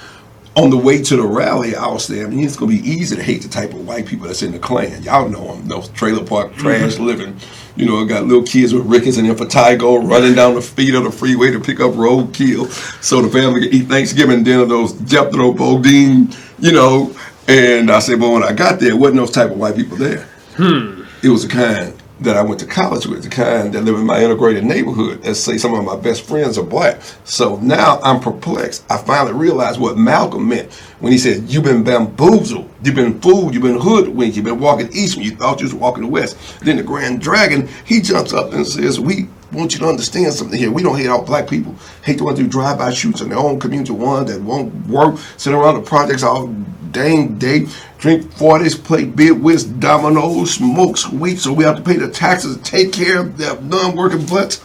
on 0.55 0.69
the 0.69 0.77
way 0.77 1.01
to 1.01 1.15
the 1.15 1.23
rally, 1.23 1.75
I 1.75 1.87
was 1.87 2.05
saying, 2.05 2.25
I 2.25 2.29
mean, 2.29 2.45
it's 2.45 2.55
gonna 2.55 2.71
be 2.71 2.87
easy 2.87 3.15
to 3.15 3.23
hate 3.23 3.41
the 3.41 3.49
type 3.49 3.73
of 3.73 3.87
white 3.87 4.05
people 4.05 4.27
that's 4.27 4.43
in 4.43 4.51
the 4.51 4.59
Klan. 4.59 5.01
Y'all 5.03 5.27
know 5.27 5.55
them, 5.55 5.67
those 5.67 5.89
trailer 5.89 6.23
park 6.23 6.53
trash 6.55 6.99
living. 6.99 7.35
You 7.75 7.87
know, 7.87 8.05
got 8.05 8.25
little 8.25 8.43
kids 8.43 8.71
with 8.71 8.85
rickets 8.85 9.17
and 9.17 9.27
impetigo 9.27 10.07
running 10.07 10.35
down 10.35 10.53
the 10.53 10.61
feet 10.61 10.93
of 10.93 11.05
the 11.05 11.11
freeway 11.11 11.49
to 11.51 11.59
pick 11.59 11.79
up 11.79 11.93
roadkill 11.93 12.69
so 13.03 13.19
the 13.21 13.29
family 13.29 13.61
can 13.61 13.73
eat 13.73 13.87
Thanksgiving 13.87 14.43
dinner. 14.43 14.65
Those 14.65 14.93
Jethro 15.01 15.53
Bodine, 15.53 16.29
you 16.59 16.71
know. 16.71 17.15
And 17.47 17.89
I 17.89 17.97
said, 17.99 18.19
but 18.19 18.29
when 18.29 18.43
I 18.43 18.53
got 18.53 18.79
there, 18.79 18.91
it 18.91 18.95
wasn't 18.97 19.17
those 19.17 19.31
type 19.31 19.49
of 19.49 19.57
white 19.57 19.75
people 19.75 19.97
there 19.97 20.27
Hmm. 20.55 21.03
it 21.23 21.29
was 21.29 21.47
the 21.47 21.51
kind 21.51 21.93
that 22.19 22.37
I 22.37 22.41
went 22.41 22.59
to 22.61 22.65
college 22.65 23.05
with, 23.05 23.23
the 23.23 23.29
kind 23.29 23.73
that 23.73 23.83
live 23.83 23.95
in 23.95 24.05
my 24.05 24.23
integrated 24.23 24.63
neighborhood. 24.63 25.21
Let's 25.23 25.39
say 25.39 25.57
some 25.57 25.73
of 25.73 25.83
my 25.83 25.95
best 25.95 26.23
friends 26.23 26.57
are 26.57 26.63
black. 26.63 27.01
So 27.23 27.57
now 27.57 27.99
I'm 28.03 28.19
perplexed. 28.19 28.85
I 28.89 28.97
finally 28.97 29.33
realized 29.33 29.79
what 29.79 29.97
Malcolm 29.97 30.47
meant 30.47 30.71
when 30.99 31.11
he 31.11 31.17
said, 31.17 31.49
You've 31.49 31.63
been 31.63 31.83
bamboozled, 31.83 32.69
you've 32.83 32.95
been 32.95 33.19
fooled, 33.19 33.53
you've 33.53 33.63
been 33.63 33.79
hoodwinked, 33.79 34.35
you've 34.35 34.45
been 34.45 34.59
walking 34.59 34.89
east 34.93 35.15
when 35.15 35.25
you 35.25 35.35
thought 35.35 35.59
you 35.59 35.65
was 35.65 35.73
walking 35.73 36.09
west. 36.09 36.37
Then 36.61 36.77
the 36.77 36.83
Grand 36.83 37.21
Dragon, 37.21 37.67
he 37.85 37.99
jumps 37.99 38.33
up 38.33 38.53
and 38.53 38.65
says, 38.65 38.99
We 38.99 39.27
want 39.51 39.73
you 39.73 39.79
to 39.79 39.87
understand 39.87 40.33
something 40.33 40.57
here. 40.57 40.71
We 40.71 40.83
don't 40.83 40.97
hate 40.97 41.07
all 41.07 41.23
black 41.23 41.49
people. 41.49 41.75
Hate 42.03 42.17
the 42.17 42.23
ones 42.23 42.39
who 42.39 42.47
drive 42.47 42.77
by 42.77 42.91
shoots 42.91 43.21
in 43.21 43.29
their 43.29 43.37
own 43.37 43.59
community, 43.59 43.91
ones 43.91 44.31
that 44.31 44.41
won't 44.41 44.73
work, 44.87 45.17
sit 45.37 45.53
around 45.53 45.75
the 45.75 45.81
projects 45.81 46.23
all 46.23 46.47
dang 46.93 47.37
day, 47.37 47.65
drink 48.03 48.25
40s, 48.33 48.83
play 48.83 49.05
bid 49.05 49.41
whist, 49.41 49.79
dominoes, 49.79 50.55
smoke 50.55 50.97
sweet, 50.97 51.39
so 51.39 51.53
we 51.53 51.63
have 51.63 51.77
to 51.77 51.81
pay 51.81 51.95
the 51.95 52.09
taxes 52.09 52.57
take 52.57 52.91
care 52.91 53.21
of 53.21 53.37
their 53.37 53.59
non-working 53.61 54.25
butts. 54.25 54.61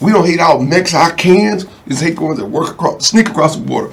We 0.00 0.12
don't 0.12 0.24
hate 0.24 0.38
all 0.38 0.62
Mexicans. 0.62 1.66
It's 1.88 1.98
hate 1.98 2.14
going 2.14 2.36
to 2.36 2.46
work 2.46 2.70
across, 2.70 3.08
sneak 3.08 3.28
across 3.28 3.56
the 3.56 3.64
border. 3.64 3.92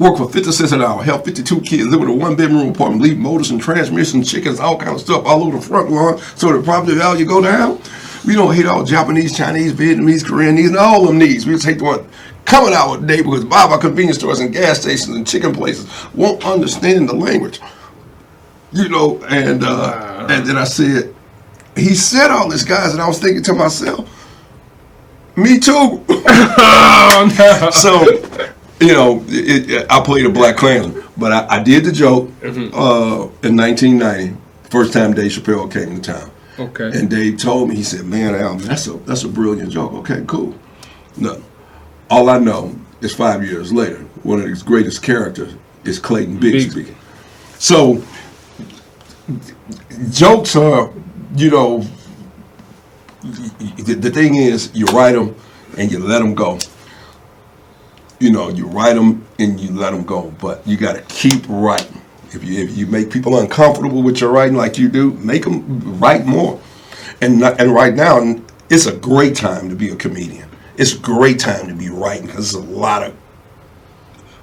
Work 0.00 0.16
for 0.16 0.30
50 0.30 0.50
cents 0.50 0.72
an 0.72 0.80
hour, 0.80 1.02
help 1.02 1.26
52 1.26 1.60
kids 1.60 1.84
live 1.88 2.00
in 2.00 2.08
a 2.08 2.14
one 2.14 2.36
bedroom 2.36 2.70
apartment, 2.70 3.02
leave 3.02 3.18
motors 3.18 3.50
and 3.50 3.60
transmissions, 3.60 4.30
chickens, 4.32 4.60
all 4.60 4.78
kind 4.78 4.94
of 4.94 5.02
stuff 5.02 5.26
all 5.26 5.44
over 5.44 5.58
the 5.58 5.62
front 5.62 5.90
lawn 5.90 6.16
so 6.36 6.56
the 6.56 6.62
property 6.62 6.94
value 6.94 7.26
go 7.26 7.42
down. 7.42 7.78
We 8.26 8.34
don't 8.34 8.54
hate 8.54 8.64
all 8.64 8.82
Japanese, 8.82 9.36
Chinese, 9.36 9.74
Vietnamese, 9.74 10.24
Korean 10.24 10.54
needs, 10.54 10.70
and 10.70 10.78
all 10.78 11.04
them 11.04 11.18
needs. 11.18 11.44
We 11.44 11.52
just 11.52 11.66
hate 11.66 11.80
the 11.80 11.84
one 11.84 12.08
coming 12.44 12.74
out 12.74 12.92
with 12.92 13.04
neighborhoods, 13.04 13.44
buy 13.44 13.62
our 13.62 13.78
convenience 13.78 14.18
stores 14.18 14.40
and 14.40 14.52
gas 14.52 14.80
stations 14.80 15.16
and 15.16 15.26
chicken 15.26 15.54
places, 15.54 15.88
won't 16.14 16.44
understand 16.44 17.08
the 17.08 17.14
language. 17.14 17.60
You 18.72 18.88
know, 18.88 19.22
and 19.24 19.62
uh, 19.62 20.26
and 20.28 20.46
then 20.46 20.56
I 20.56 20.64
said, 20.64 21.14
he 21.76 21.94
said 21.94 22.30
all 22.30 22.48
this, 22.48 22.64
guys, 22.64 22.92
and 22.92 23.00
I 23.00 23.06
was 23.06 23.20
thinking 23.20 23.42
to 23.44 23.54
myself, 23.54 24.08
me 25.36 25.58
too. 25.58 26.04
Oh 27.06 27.28
no. 27.38 27.70
so 27.70 28.44
you 28.80 28.92
know, 28.92 29.24
it, 29.28 29.70
it, 29.70 29.86
I 29.90 30.00
played 30.00 30.26
a 30.26 30.30
Black 30.30 30.56
Klansman, 30.56 31.04
but 31.16 31.32
I, 31.32 31.58
I 31.58 31.62
did 31.62 31.84
the 31.84 31.92
joke 31.92 32.30
uh, 32.42 33.28
in 33.42 33.56
1990. 33.56 34.36
First 34.70 34.92
time 34.92 35.12
Dave 35.12 35.30
Chappelle 35.30 35.70
came 35.72 36.00
to 36.00 36.12
town. 36.12 36.30
Okay. 36.58 36.90
And 36.98 37.08
Dave 37.08 37.38
told 37.38 37.68
me, 37.68 37.76
he 37.76 37.82
said, 37.82 38.04
"Man, 38.06 38.34
Al, 38.34 38.56
that's 38.56 38.86
a 38.86 38.94
that's 38.98 39.24
a 39.24 39.28
brilliant 39.28 39.70
joke. 39.70 39.92
Okay, 39.92 40.24
cool. 40.26 40.54
No, 41.16 41.42
all 42.10 42.28
I 42.28 42.38
know 42.38 42.74
is 43.00 43.14
five 43.14 43.44
years 43.44 43.72
later, 43.72 43.98
one 44.22 44.40
of 44.40 44.48
his 44.48 44.62
greatest 44.62 45.02
characters 45.02 45.54
is 45.84 45.98
Clayton 45.98 46.38
Bigsby. 46.40 46.86
Bigsby. 46.86 46.94
So 47.58 48.02
jokes 50.10 50.56
are, 50.56 50.92
you 51.36 51.50
know, 51.50 51.84
the, 53.22 53.94
the 53.98 54.10
thing 54.10 54.36
is, 54.36 54.70
you 54.74 54.84
write 54.86 55.12
them 55.12 55.34
and 55.78 55.90
you 55.90 55.98
let 55.98 56.18
them 56.18 56.34
go. 56.34 56.58
You 58.20 58.32
know, 58.32 58.48
you 58.48 58.66
write 58.66 58.94
them 58.94 59.26
and 59.38 59.58
you 59.58 59.72
let 59.72 59.90
them 59.92 60.04
go, 60.04 60.30
but 60.40 60.66
you 60.66 60.76
got 60.76 60.94
to 60.94 61.02
keep 61.02 61.44
writing. 61.48 62.00
If 62.32 62.42
you 62.44 62.62
if 62.64 62.76
you 62.76 62.86
make 62.86 63.10
people 63.10 63.38
uncomfortable 63.38 64.02
with 64.02 64.20
your 64.20 64.30
writing 64.30 64.56
like 64.56 64.76
you 64.78 64.88
do, 64.88 65.12
make 65.14 65.44
them 65.44 65.98
write 66.00 66.26
more. 66.26 66.60
And 67.20 67.40
not- 67.40 67.60
and 67.60 67.72
right 67.72 67.94
now, 67.94 68.36
it's 68.70 68.86
a 68.86 68.96
great 68.96 69.36
time 69.36 69.68
to 69.68 69.76
be 69.76 69.90
a 69.90 69.96
comedian. 69.96 70.48
It's 70.76 70.94
a 70.94 70.98
great 70.98 71.38
time 71.38 71.68
to 71.68 71.74
be 71.74 71.88
writing 71.88 72.26
because 72.26 72.52
there's 72.52 72.64
a 72.64 72.70
lot 72.70 73.02
of 73.02 73.16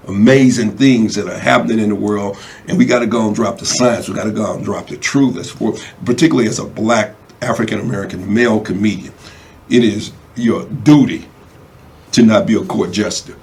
amazing 0.07 0.77
things 0.77 1.15
that 1.15 1.27
are 1.27 1.37
happening 1.37 1.79
in 1.79 1.89
the 1.89 1.95
world, 1.95 2.37
and 2.67 2.77
we 2.77 2.85
got 2.85 2.99
to 2.99 3.07
go 3.07 3.27
and 3.27 3.35
drop 3.35 3.57
the 3.57 3.65
science. 3.65 4.07
We 4.07 4.15
got 4.15 4.23
to 4.23 4.31
go 4.31 4.55
and 4.55 4.63
drop 4.63 4.87
the 4.87 4.97
truth. 4.97 5.35
That's 5.35 5.49
for, 5.49 5.73
particularly 6.05 6.47
as 6.47 6.59
a 6.59 6.65
black 6.65 7.15
African 7.41 7.79
American 7.79 8.31
male 8.33 8.59
comedian, 8.59 9.13
it 9.69 9.83
is 9.83 10.11
your 10.35 10.65
duty 10.65 11.27
to 12.13 12.23
not 12.23 12.45
be 12.45 12.55
a 12.55 12.63
court 12.65 12.91
jester, 12.91 13.35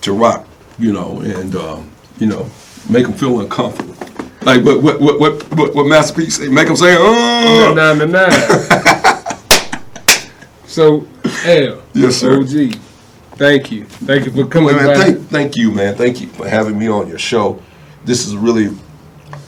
to 0.00 0.12
rock, 0.12 0.46
you 0.78 0.92
know, 0.92 1.20
and 1.20 1.54
um, 1.56 1.90
you 2.18 2.26
know, 2.26 2.48
make 2.88 3.04
them 3.04 3.12
feel 3.12 3.40
uncomfortable. 3.40 3.94
Like 4.42 4.64
what 4.64 4.82
what 4.82 5.00
what 5.00 5.18
what 5.20 5.56
what, 5.56 5.74
what 5.74 5.86
Master 5.86 6.14
P 6.22 6.30
say? 6.30 6.48
Make 6.48 6.68
them 6.68 6.76
say, 6.76 6.96
"Oh." 6.98 7.74
Nine 7.74 7.98
to 7.98 8.06
nine. 8.06 8.30
so, 10.66 11.06
L. 11.46 11.82
Yes, 11.94 12.16
sir. 12.16 12.40
OG. 12.40 12.74
Thank 13.36 13.70
you. 13.70 13.84
Thank 13.84 14.26
you 14.26 14.32
for 14.32 14.46
coming 14.46 14.74
Well, 14.74 14.86
man, 14.86 14.96
thank, 14.96 15.28
thank 15.28 15.56
you, 15.56 15.70
man. 15.70 15.94
Thank 15.94 16.20
you 16.20 16.28
for 16.28 16.48
having 16.48 16.78
me 16.78 16.88
on 16.88 17.06
your 17.06 17.18
show. 17.18 17.62
This 18.04 18.26
is 18.26 18.34
really 18.36 18.76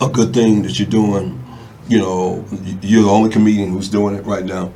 a 0.00 0.08
good 0.08 0.32
thing 0.32 0.62
that 0.62 0.78
you're 0.78 0.88
doing. 0.88 1.42
You 1.88 1.98
know, 1.98 2.44
you're 2.82 3.02
the 3.02 3.10
only 3.10 3.30
comedian 3.30 3.70
who's 3.70 3.88
doing 3.88 4.14
it 4.14 4.24
right 4.26 4.44
now. 4.44 4.72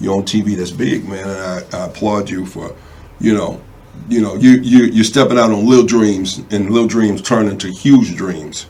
You're 0.00 0.16
on 0.16 0.24
TV. 0.24 0.56
That's 0.56 0.70
big, 0.72 1.08
man. 1.08 1.28
And 1.28 1.38
I, 1.74 1.78
I 1.78 1.86
applaud 1.86 2.28
you 2.28 2.44
for, 2.44 2.74
you 3.20 3.34
know, 3.34 3.62
you 4.08 4.20
know, 4.20 4.34
you 4.34 4.50
you 4.60 4.84
you're 4.84 5.04
stepping 5.04 5.38
out 5.38 5.50
on 5.50 5.64
little 5.66 5.86
dreams, 5.86 6.38
and 6.50 6.70
little 6.70 6.88
dreams 6.88 7.22
turn 7.22 7.48
into 7.48 7.68
huge 7.68 8.14
dreams. 8.16 8.66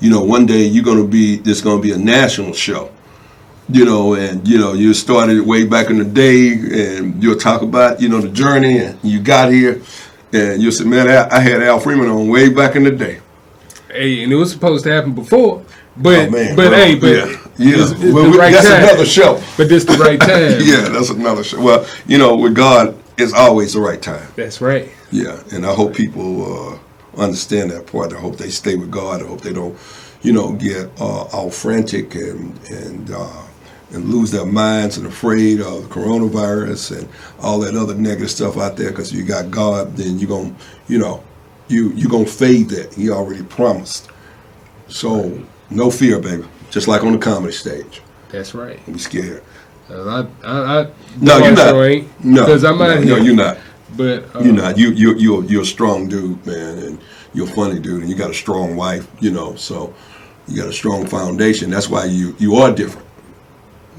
You 0.00 0.10
know, 0.10 0.22
one 0.22 0.44
day 0.44 0.64
you're 0.64 0.84
gonna 0.84 1.06
be. 1.06 1.36
There's 1.36 1.62
gonna 1.62 1.80
be 1.80 1.92
a 1.92 1.98
national 1.98 2.52
show 2.52 2.92
you 3.70 3.84
know, 3.84 4.14
and 4.14 4.46
you 4.46 4.58
know, 4.58 4.72
you 4.72 4.94
started 4.94 5.40
way 5.46 5.64
back 5.66 5.90
in 5.90 5.98
the 5.98 6.04
day, 6.04 6.52
and 7.00 7.22
you'll 7.22 7.36
talk 7.38 7.62
about, 7.62 8.00
you 8.00 8.08
know, 8.08 8.20
the 8.20 8.28
journey, 8.28 8.78
and 8.78 8.98
you 9.02 9.20
got 9.20 9.52
here, 9.52 9.82
and 10.32 10.62
you'll 10.62 10.72
say, 10.72 10.84
man, 10.84 11.08
I, 11.08 11.36
I 11.36 11.40
had 11.40 11.62
Al 11.62 11.78
Freeman 11.80 12.08
on 12.08 12.28
way 12.28 12.48
back 12.48 12.76
in 12.76 12.84
the 12.84 12.90
day. 12.90 13.20
Hey, 13.90 14.22
and 14.22 14.32
it 14.32 14.36
was 14.36 14.50
supposed 14.52 14.84
to 14.84 14.90
happen 14.92 15.12
before. 15.14 15.64
But 15.96 16.28
oh 16.28 16.30
man, 16.30 16.54
but 16.54 16.68
bro. 16.68 16.76
hey, 16.78 16.94
but 16.94 17.06
yeah, 17.08 17.26
yeah. 17.58 17.82
it's, 17.82 17.90
it's 17.92 18.14
Well, 18.14 18.30
we- 18.30 18.38
right 18.38 18.52
that's 18.52 18.68
time. 18.68 18.84
another 18.84 19.04
show. 19.04 19.42
But 19.56 19.68
this 19.68 19.84
the 19.84 19.94
right 19.98 20.20
time. 20.30 20.60
yeah, 20.62 20.88
that's 20.90 21.10
another 21.10 21.42
show. 21.42 21.60
Well, 21.60 21.86
you 22.06 22.18
know, 22.18 22.36
with 22.36 22.54
God, 22.54 22.96
it's 23.16 23.32
always 23.32 23.72
the 23.72 23.80
right 23.80 24.00
time. 24.00 24.28
That's 24.36 24.60
right. 24.60 24.88
Yeah, 25.10 25.42
and 25.52 25.66
I 25.66 25.74
hope 25.74 25.94
people 25.94 26.74
uh, 26.76 26.78
understand 27.20 27.70
that 27.72 27.86
part. 27.88 28.12
I 28.12 28.20
hope 28.20 28.36
they 28.36 28.50
stay 28.50 28.76
with 28.76 28.90
God. 28.92 29.22
I 29.22 29.26
hope 29.26 29.40
they 29.40 29.52
don't, 29.52 29.76
you 30.22 30.32
know, 30.32 30.52
get 30.52 30.88
uh, 31.00 31.24
all 31.32 31.50
frantic 31.50 32.14
and 32.14 32.56
and 32.68 33.10
uh, 33.10 33.42
and 33.90 34.10
lose 34.10 34.30
their 34.30 34.44
minds 34.44 34.98
and 34.98 35.06
afraid 35.06 35.60
of 35.60 35.84
coronavirus 35.84 36.98
and 36.98 37.08
all 37.40 37.58
that 37.60 37.74
other 37.74 37.94
negative 37.94 38.30
stuff 38.30 38.56
out 38.56 38.76
there. 38.76 38.90
Because 38.90 39.12
you 39.12 39.24
got 39.24 39.50
God, 39.50 39.96
then 39.96 40.18
you're 40.18 40.28
gonna, 40.28 40.54
you 40.88 40.98
know, 40.98 41.22
you 41.68 41.90
you're 41.92 42.10
gonna 42.10 42.26
fade 42.26 42.68
that. 42.70 42.94
He 42.94 43.10
already 43.10 43.42
promised. 43.44 44.10
So 44.88 45.42
no 45.70 45.90
fear, 45.90 46.20
baby. 46.20 46.44
Just 46.70 46.88
like 46.88 47.02
on 47.02 47.12
the 47.12 47.18
comedy 47.18 47.52
stage, 47.52 48.02
That's 48.30 48.54
right. 48.54 48.78
don't 48.84 48.94
be 48.94 48.98
scared. 48.98 49.42
Uh, 49.90 50.26
I, 50.44 50.46
I, 50.46 50.80
I, 50.80 50.90
No, 51.18 51.38
you're 51.38 51.54
not. 51.54 51.74
Ain't, 51.74 52.24
No, 52.24 52.44
because 52.44 52.64
I'm 52.64 52.76
no, 52.78 52.84
out 52.84 53.04
no, 53.04 53.16
you're 53.16 53.34
not. 53.34 53.58
But 53.96 54.36
uh, 54.36 54.40
You're 54.40 54.52
not. 54.52 54.76
You 54.76 54.90
you 54.90 55.14
you're 55.16 55.44
you're 55.44 55.62
a 55.62 55.66
strong 55.66 56.08
dude, 56.08 56.44
man, 56.44 56.78
and 56.78 57.00
you're 57.32 57.48
a 57.48 57.50
funny 57.50 57.80
dude, 57.80 58.02
and 58.02 58.10
you 58.10 58.16
got 58.16 58.30
a 58.30 58.34
strong 58.34 58.76
wife, 58.76 59.08
you 59.20 59.30
know. 59.30 59.54
So 59.56 59.94
you 60.46 60.60
got 60.60 60.68
a 60.68 60.74
strong 60.74 61.06
foundation. 61.06 61.70
That's 61.70 61.88
why 61.88 62.04
you 62.04 62.36
you 62.38 62.56
are 62.56 62.70
different 62.74 63.07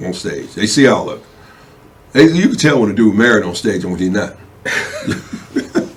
on 0.05 0.13
stage. 0.13 0.53
They 0.53 0.67
see 0.67 0.87
all 0.87 1.09
of 1.09 1.19
it. 1.19 1.25
They, 2.11 2.23
you 2.31 2.49
can 2.49 2.57
tell 2.57 2.81
when 2.81 2.91
a 2.91 2.93
dude 2.93 3.15
married 3.15 3.43
on 3.43 3.55
stage 3.55 3.83
and 3.83 3.91
when 3.91 3.99
he's 3.99 4.09
not. 4.09 4.35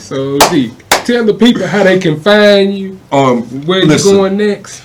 So, 0.00 0.38
D, 0.50 0.72
tell 1.04 1.24
the 1.24 1.34
people 1.34 1.66
how 1.66 1.82
they 1.82 1.98
can 1.98 2.20
find 2.20 2.76
you. 2.76 3.00
Um, 3.10 3.42
Where 3.66 3.84
listen, 3.84 4.12
you 4.12 4.16
going 4.18 4.36
next? 4.36 4.84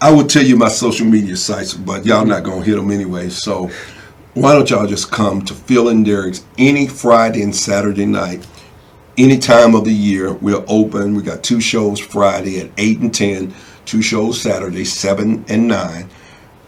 I 0.00 0.10
would 0.10 0.30
tell 0.30 0.42
you 0.42 0.56
my 0.56 0.68
social 0.68 1.06
media 1.06 1.36
sites, 1.36 1.74
but 1.74 2.06
y'all 2.06 2.24
not 2.24 2.42
gonna 2.42 2.64
hit 2.64 2.76
them 2.76 2.90
anyway. 2.90 3.28
So 3.28 3.70
why 4.34 4.54
don't 4.54 4.70
y'all 4.70 4.86
just 4.86 5.10
come 5.10 5.42
to 5.42 5.54
Phil 5.54 5.90
and 5.90 6.04
Derek's 6.04 6.44
any 6.56 6.86
Friday 6.86 7.42
and 7.42 7.54
Saturday 7.54 8.06
night, 8.06 8.46
any 9.18 9.38
time 9.38 9.74
of 9.74 9.84
the 9.84 9.92
year. 9.92 10.32
We're 10.32 10.64
open. 10.68 11.14
We 11.14 11.22
got 11.22 11.42
two 11.42 11.60
shows 11.60 12.00
Friday 12.00 12.60
at 12.60 12.70
eight 12.78 13.00
and 13.00 13.14
ten, 13.14 13.54
two 13.84 14.00
shows 14.00 14.40
Saturday 14.40 14.84
seven 14.84 15.44
and 15.48 15.68
nine. 15.68 16.08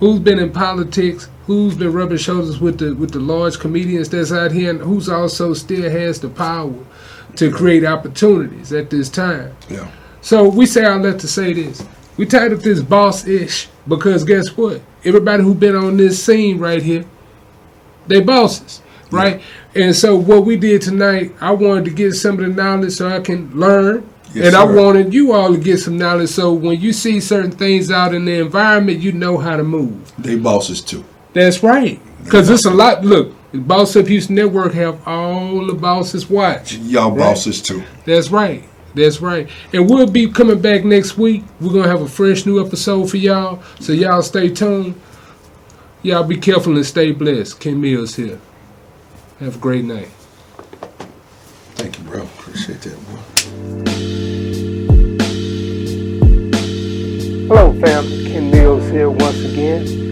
who's 0.00 0.18
been 0.18 0.40
in 0.40 0.50
politics, 0.50 1.28
who's 1.46 1.76
been 1.76 1.92
rubbing 1.92 2.18
shoulders 2.18 2.58
with 2.58 2.78
the 2.78 2.92
with 2.96 3.12
the 3.12 3.20
large 3.20 3.60
comedians 3.60 4.08
that's 4.08 4.32
out 4.32 4.50
here, 4.50 4.70
and 4.70 4.80
who's 4.80 5.08
also 5.08 5.54
still 5.54 5.88
has 5.88 6.20
the 6.20 6.28
power 6.28 6.74
to 7.36 7.50
create 7.50 7.84
opportunities 7.84 8.72
at 8.72 8.90
this 8.90 9.08
time. 9.08 9.54
Yeah. 9.68 9.90
So 10.20 10.48
we 10.48 10.66
say 10.66 10.84
I 10.84 10.96
that 10.98 11.20
to 11.20 11.28
say 11.28 11.52
this. 11.52 11.84
We 12.16 12.26
titled 12.26 12.62
this 12.62 12.80
boss 12.80 13.26
ish 13.26 13.68
because 13.86 14.24
guess 14.24 14.56
what? 14.56 14.80
Everybody 15.04 15.42
who 15.42 15.54
been 15.54 15.76
on 15.76 15.96
this 15.96 16.22
scene 16.22 16.58
right 16.58 16.82
here, 16.82 17.04
they 18.06 18.20
bosses, 18.20 18.80
right? 19.10 19.42
And 19.74 19.94
so 19.94 20.16
what 20.16 20.44
we 20.44 20.56
did 20.56 20.82
tonight, 20.82 21.34
I 21.40 21.50
wanted 21.50 21.84
to 21.86 21.90
get 21.90 22.12
some 22.12 22.38
of 22.38 22.46
the 22.46 22.48
knowledge 22.48 22.92
so 22.92 23.08
I 23.08 23.20
can 23.20 23.50
learn. 23.58 24.08
Yes, 24.32 24.46
and 24.46 24.56
I 24.56 24.64
wanted 24.64 25.14
you 25.14 25.32
all 25.32 25.52
to 25.52 25.58
get 25.58 25.78
some 25.78 25.96
knowledge 25.96 26.30
so 26.30 26.52
when 26.52 26.80
you 26.80 26.92
see 26.92 27.20
certain 27.20 27.52
things 27.52 27.90
out 27.90 28.14
in 28.14 28.24
the 28.24 28.40
environment, 28.40 28.98
you 29.00 29.12
know 29.12 29.38
how 29.38 29.56
to 29.56 29.62
move. 29.62 30.12
They 30.18 30.36
bosses 30.36 30.80
too. 30.80 31.04
That's 31.34 31.62
right. 31.62 32.00
Because 32.24 32.48
it's 32.50 32.64
a 32.64 32.70
lot. 32.70 33.04
Look, 33.04 33.32
the 33.54 33.60
Boss 33.60 33.94
Up 33.94 34.08
Houston 34.08 34.34
Network 34.34 34.72
have 34.72 35.06
all 35.06 35.64
the 35.64 35.74
bosses 35.74 36.28
watch. 36.28 36.74
Y'all 36.74 37.16
bosses 37.16 37.62
too. 37.62 37.84
That's 38.04 38.28
right. 38.30 38.64
That's 38.96 39.20
right. 39.20 39.48
And 39.72 39.88
we'll 39.88 40.10
be 40.10 40.28
coming 40.28 40.60
back 40.60 40.84
next 40.84 41.16
week. 41.16 41.44
We're 41.60 41.72
gonna 41.72 41.86
have 41.86 42.02
a 42.02 42.08
fresh 42.08 42.46
new 42.46 42.64
episode 42.64 43.08
for 43.08 43.16
y'all. 43.16 43.62
So 43.78 43.92
y'all 43.92 44.22
stay 44.22 44.48
tuned. 44.48 45.00
Y'all 46.02 46.24
be 46.24 46.36
careful 46.36 46.74
and 46.74 46.84
stay 46.84 47.12
blessed. 47.12 47.60
Ken 47.60 47.80
Mills 47.80 48.16
here. 48.16 48.40
Have 49.38 49.54
a 49.54 49.58
great 49.60 49.84
night. 49.84 50.08
Thank 51.76 51.98
you, 51.98 52.04
bro. 52.04 52.22
Appreciate 52.22 52.80
that, 52.80 52.96
boy. 53.06 53.20
Hello, 57.46 57.80
family. 57.80 58.24
Ken 58.26 58.50
Mills 58.50 58.90
here 58.90 59.10
once 59.10 59.44
again 59.44 60.03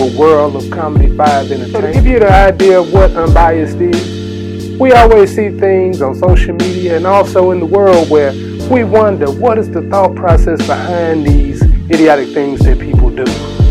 with 0.00 0.16
World 0.16 0.56
of 0.56 0.70
Comedy 0.70 1.14
5 1.16 1.52
Entertainment. 1.52 1.72
So 1.72 1.80
to 1.80 1.92
give 1.92 2.06
you 2.06 2.18
the 2.18 2.32
idea 2.32 2.80
of 2.80 2.92
what 2.92 3.10
unbiased 3.12 3.76
is, 3.76 4.78
we 4.78 4.92
always 4.92 5.34
see 5.34 5.50
things 5.50 6.02
on 6.02 6.14
social 6.14 6.54
media 6.54 6.96
and 6.96 7.06
also 7.06 7.52
in 7.52 7.60
the 7.60 7.66
world 7.66 8.10
where 8.10 8.32
we 8.68 8.82
wonder 8.82 9.30
what 9.30 9.58
is 9.58 9.70
the 9.70 9.82
thought 9.90 10.16
process 10.16 10.64
behind 10.66 11.26
these 11.26 11.62
idiotic 11.90 12.28
things 12.30 12.60
that 12.60 12.78
people 12.78 13.10
do. 13.10 13.24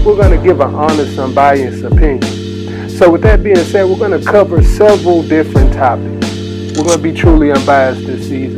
We're 0.05 0.15
going 0.15 0.37
to 0.37 0.43
give 0.43 0.61
an 0.61 0.73
honest, 0.73 1.17
unbiased 1.17 1.83
opinion. 1.83 2.89
So 2.89 3.09
with 3.11 3.21
that 3.23 3.43
being 3.43 3.55
said, 3.57 3.83
we're 3.85 3.97
going 3.97 4.19
to 4.19 4.25
cover 4.25 4.61
several 4.63 5.23
different 5.23 5.73
topics. 5.73 6.27
We're 6.77 6.85
going 6.85 6.97
to 6.97 7.03
be 7.03 7.13
truly 7.13 7.51
unbiased 7.51 8.05
this 8.05 8.27
season. 8.27 8.52